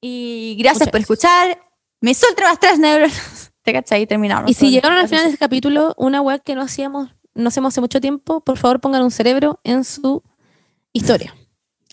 y 0.00 0.54
gracias 0.60 0.82
Muchas 0.82 0.92
por 0.92 1.00
escuchar 1.00 1.60
mis 2.00 2.22
ultra 2.22 2.54
tres 2.54 2.78
neuronas. 2.78 3.52
¿Te 3.62 3.72
cachai? 3.72 4.02
Y 4.02 4.06
terminamos. 4.06 4.48
Y 4.48 4.54
si 4.54 4.70
llegaron 4.70 4.98
al 4.98 5.02
las 5.02 5.10
final 5.10 5.24
de 5.24 5.30
este 5.30 5.38
capítulo, 5.38 5.92
una 5.96 6.20
web 6.20 6.40
que 6.44 6.54
no 6.54 6.62
hacíamos, 6.62 7.10
no 7.34 7.48
hacemos 7.48 7.74
hace 7.74 7.80
mucho 7.80 8.00
tiempo, 8.00 8.42
por 8.42 8.56
favor 8.58 8.80
pongan 8.80 9.02
un 9.02 9.10
cerebro 9.10 9.58
en 9.64 9.82
su 9.82 10.22
historia. 10.92 11.34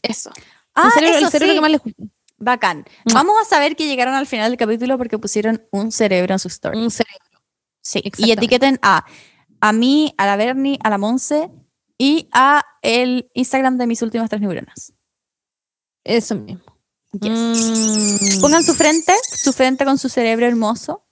Eso. 0.03 0.29
Ah, 0.75 0.85
un 0.85 0.91
cerebro, 0.91 1.17
eso 1.17 1.25
el 1.25 1.31
cerebro 1.31 1.53
sí. 1.53 1.57
que 1.57 1.61
más 1.61 1.71
les 1.71 1.81
gusta. 1.81 2.03
Bacán. 2.37 2.85
Mua. 3.05 3.13
Vamos 3.15 3.35
a 3.41 3.45
saber 3.45 3.75
que 3.75 3.87
llegaron 3.87 4.13
al 4.13 4.27
final 4.27 4.51
del 4.51 4.59
capítulo 4.59 4.99
porque 4.99 5.17
pusieron 5.17 5.65
un 5.71 5.91
cerebro 5.91 6.35
en 6.35 6.39
su 6.39 6.47
story. 6.47 6.77
Un 6.77 6.91
cerebro. 6.91 7.41
Sí. 7.81 8.03
Y 8.17 8.31
etiqueten 8.31 8.77
a, 8.83 9.03
a 9.61 9.73
mí, 9.73 10.13
a 10.17 10.27
la 10.27 10.35
Bernie, 10.35 10.77
a 10.83 10.91
la 10.91 10.99
Monse 10.99 11.49
y 12.01 12.27
a 12.31 12.65
el 12.81 13.29
Instagram 13.35 13.77
de 13.77 13.85
mis 13.85 14.01
últimas 14.01 14.27
tres 14.27 14.41
neuronas. 14.41 14.91
Eso 16.03 16.33
mismo. 16.33 16.63
Yes. 17.11 17.29
Mm. 17.29 18.41
Pongan 18.41 18.63
su 18.63 18.73
frente, 18.73 19.13
su 19.31 19.53
frente 19.53 19.85
con 19.85 19.99
su 19.99 20.09
cerebro 20.09 20.47
hermoso 20.47 21.05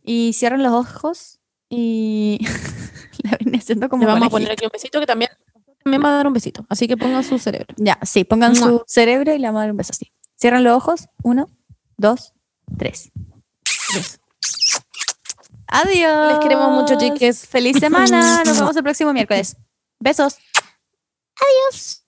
y 0.00 0.32
cierren 0.34 0.62
los 0.62 0.72
ojos 0.72 1.40
y 1.68 2.38
la 3.24 3.36
ven 3.40 3.56
haciendo 3.56 3.88
como 3.88 4.04
Le 4.04 4.12
vamos 4.12 4.28
a 4.28 4.30
poner 4.30 4.52
aquí 4.52 4.64
un 4.64 4.70
besito 4.72 5.00
que 5.00 5.06
también, 5.06 5.32
también 5.82 6.04
va 6.04 6.10
a 6.10 6.16
dar 6.18 6.28
un 6.28 6.34
besito. 6.34 6.64
Así 6.68 6.86
que 6.86 6.96
pongan 6.96 7.24
su 7.24 7.40
cerebro. 7.40 7.74
Ya, 7.76 7.98
sí, 8.02 8.22
pongan 8.22 8.54
su 8.54 8.84
cerebro 8.86 9.34
y 9.34 9.40
le 9.40 9.48
vamos 9.48 9.58
a 9.58 9.62
dar 9.62 9.72
un 9.72 9.76
beso 9.76 9.90
así. 9.90 10.12
Cierren 10.40 10.62
los 10.62 10.76
ojos. 10.76 11.08
Uno, 11.24 11.50
dos, 11.96 12.32
tres. 12.78 13.10
Beso. 13.92 14.18
Adiós. 15.66 16.32
Les 16.34 16.38
queremos 16.38 16.70
mucho, 16.70 16.96
chiques. 16.96 17.44
Feliz 17.44 17.76
semana. 17.80 18.42
Nos 18.46 18.56
vemos 18.56 18.76
el 18.76 18.84
próximo 18.84 19.12
miércoles. 19.12 19.56
Besos. 20.00 20.38
Adiós. 21.40 22.02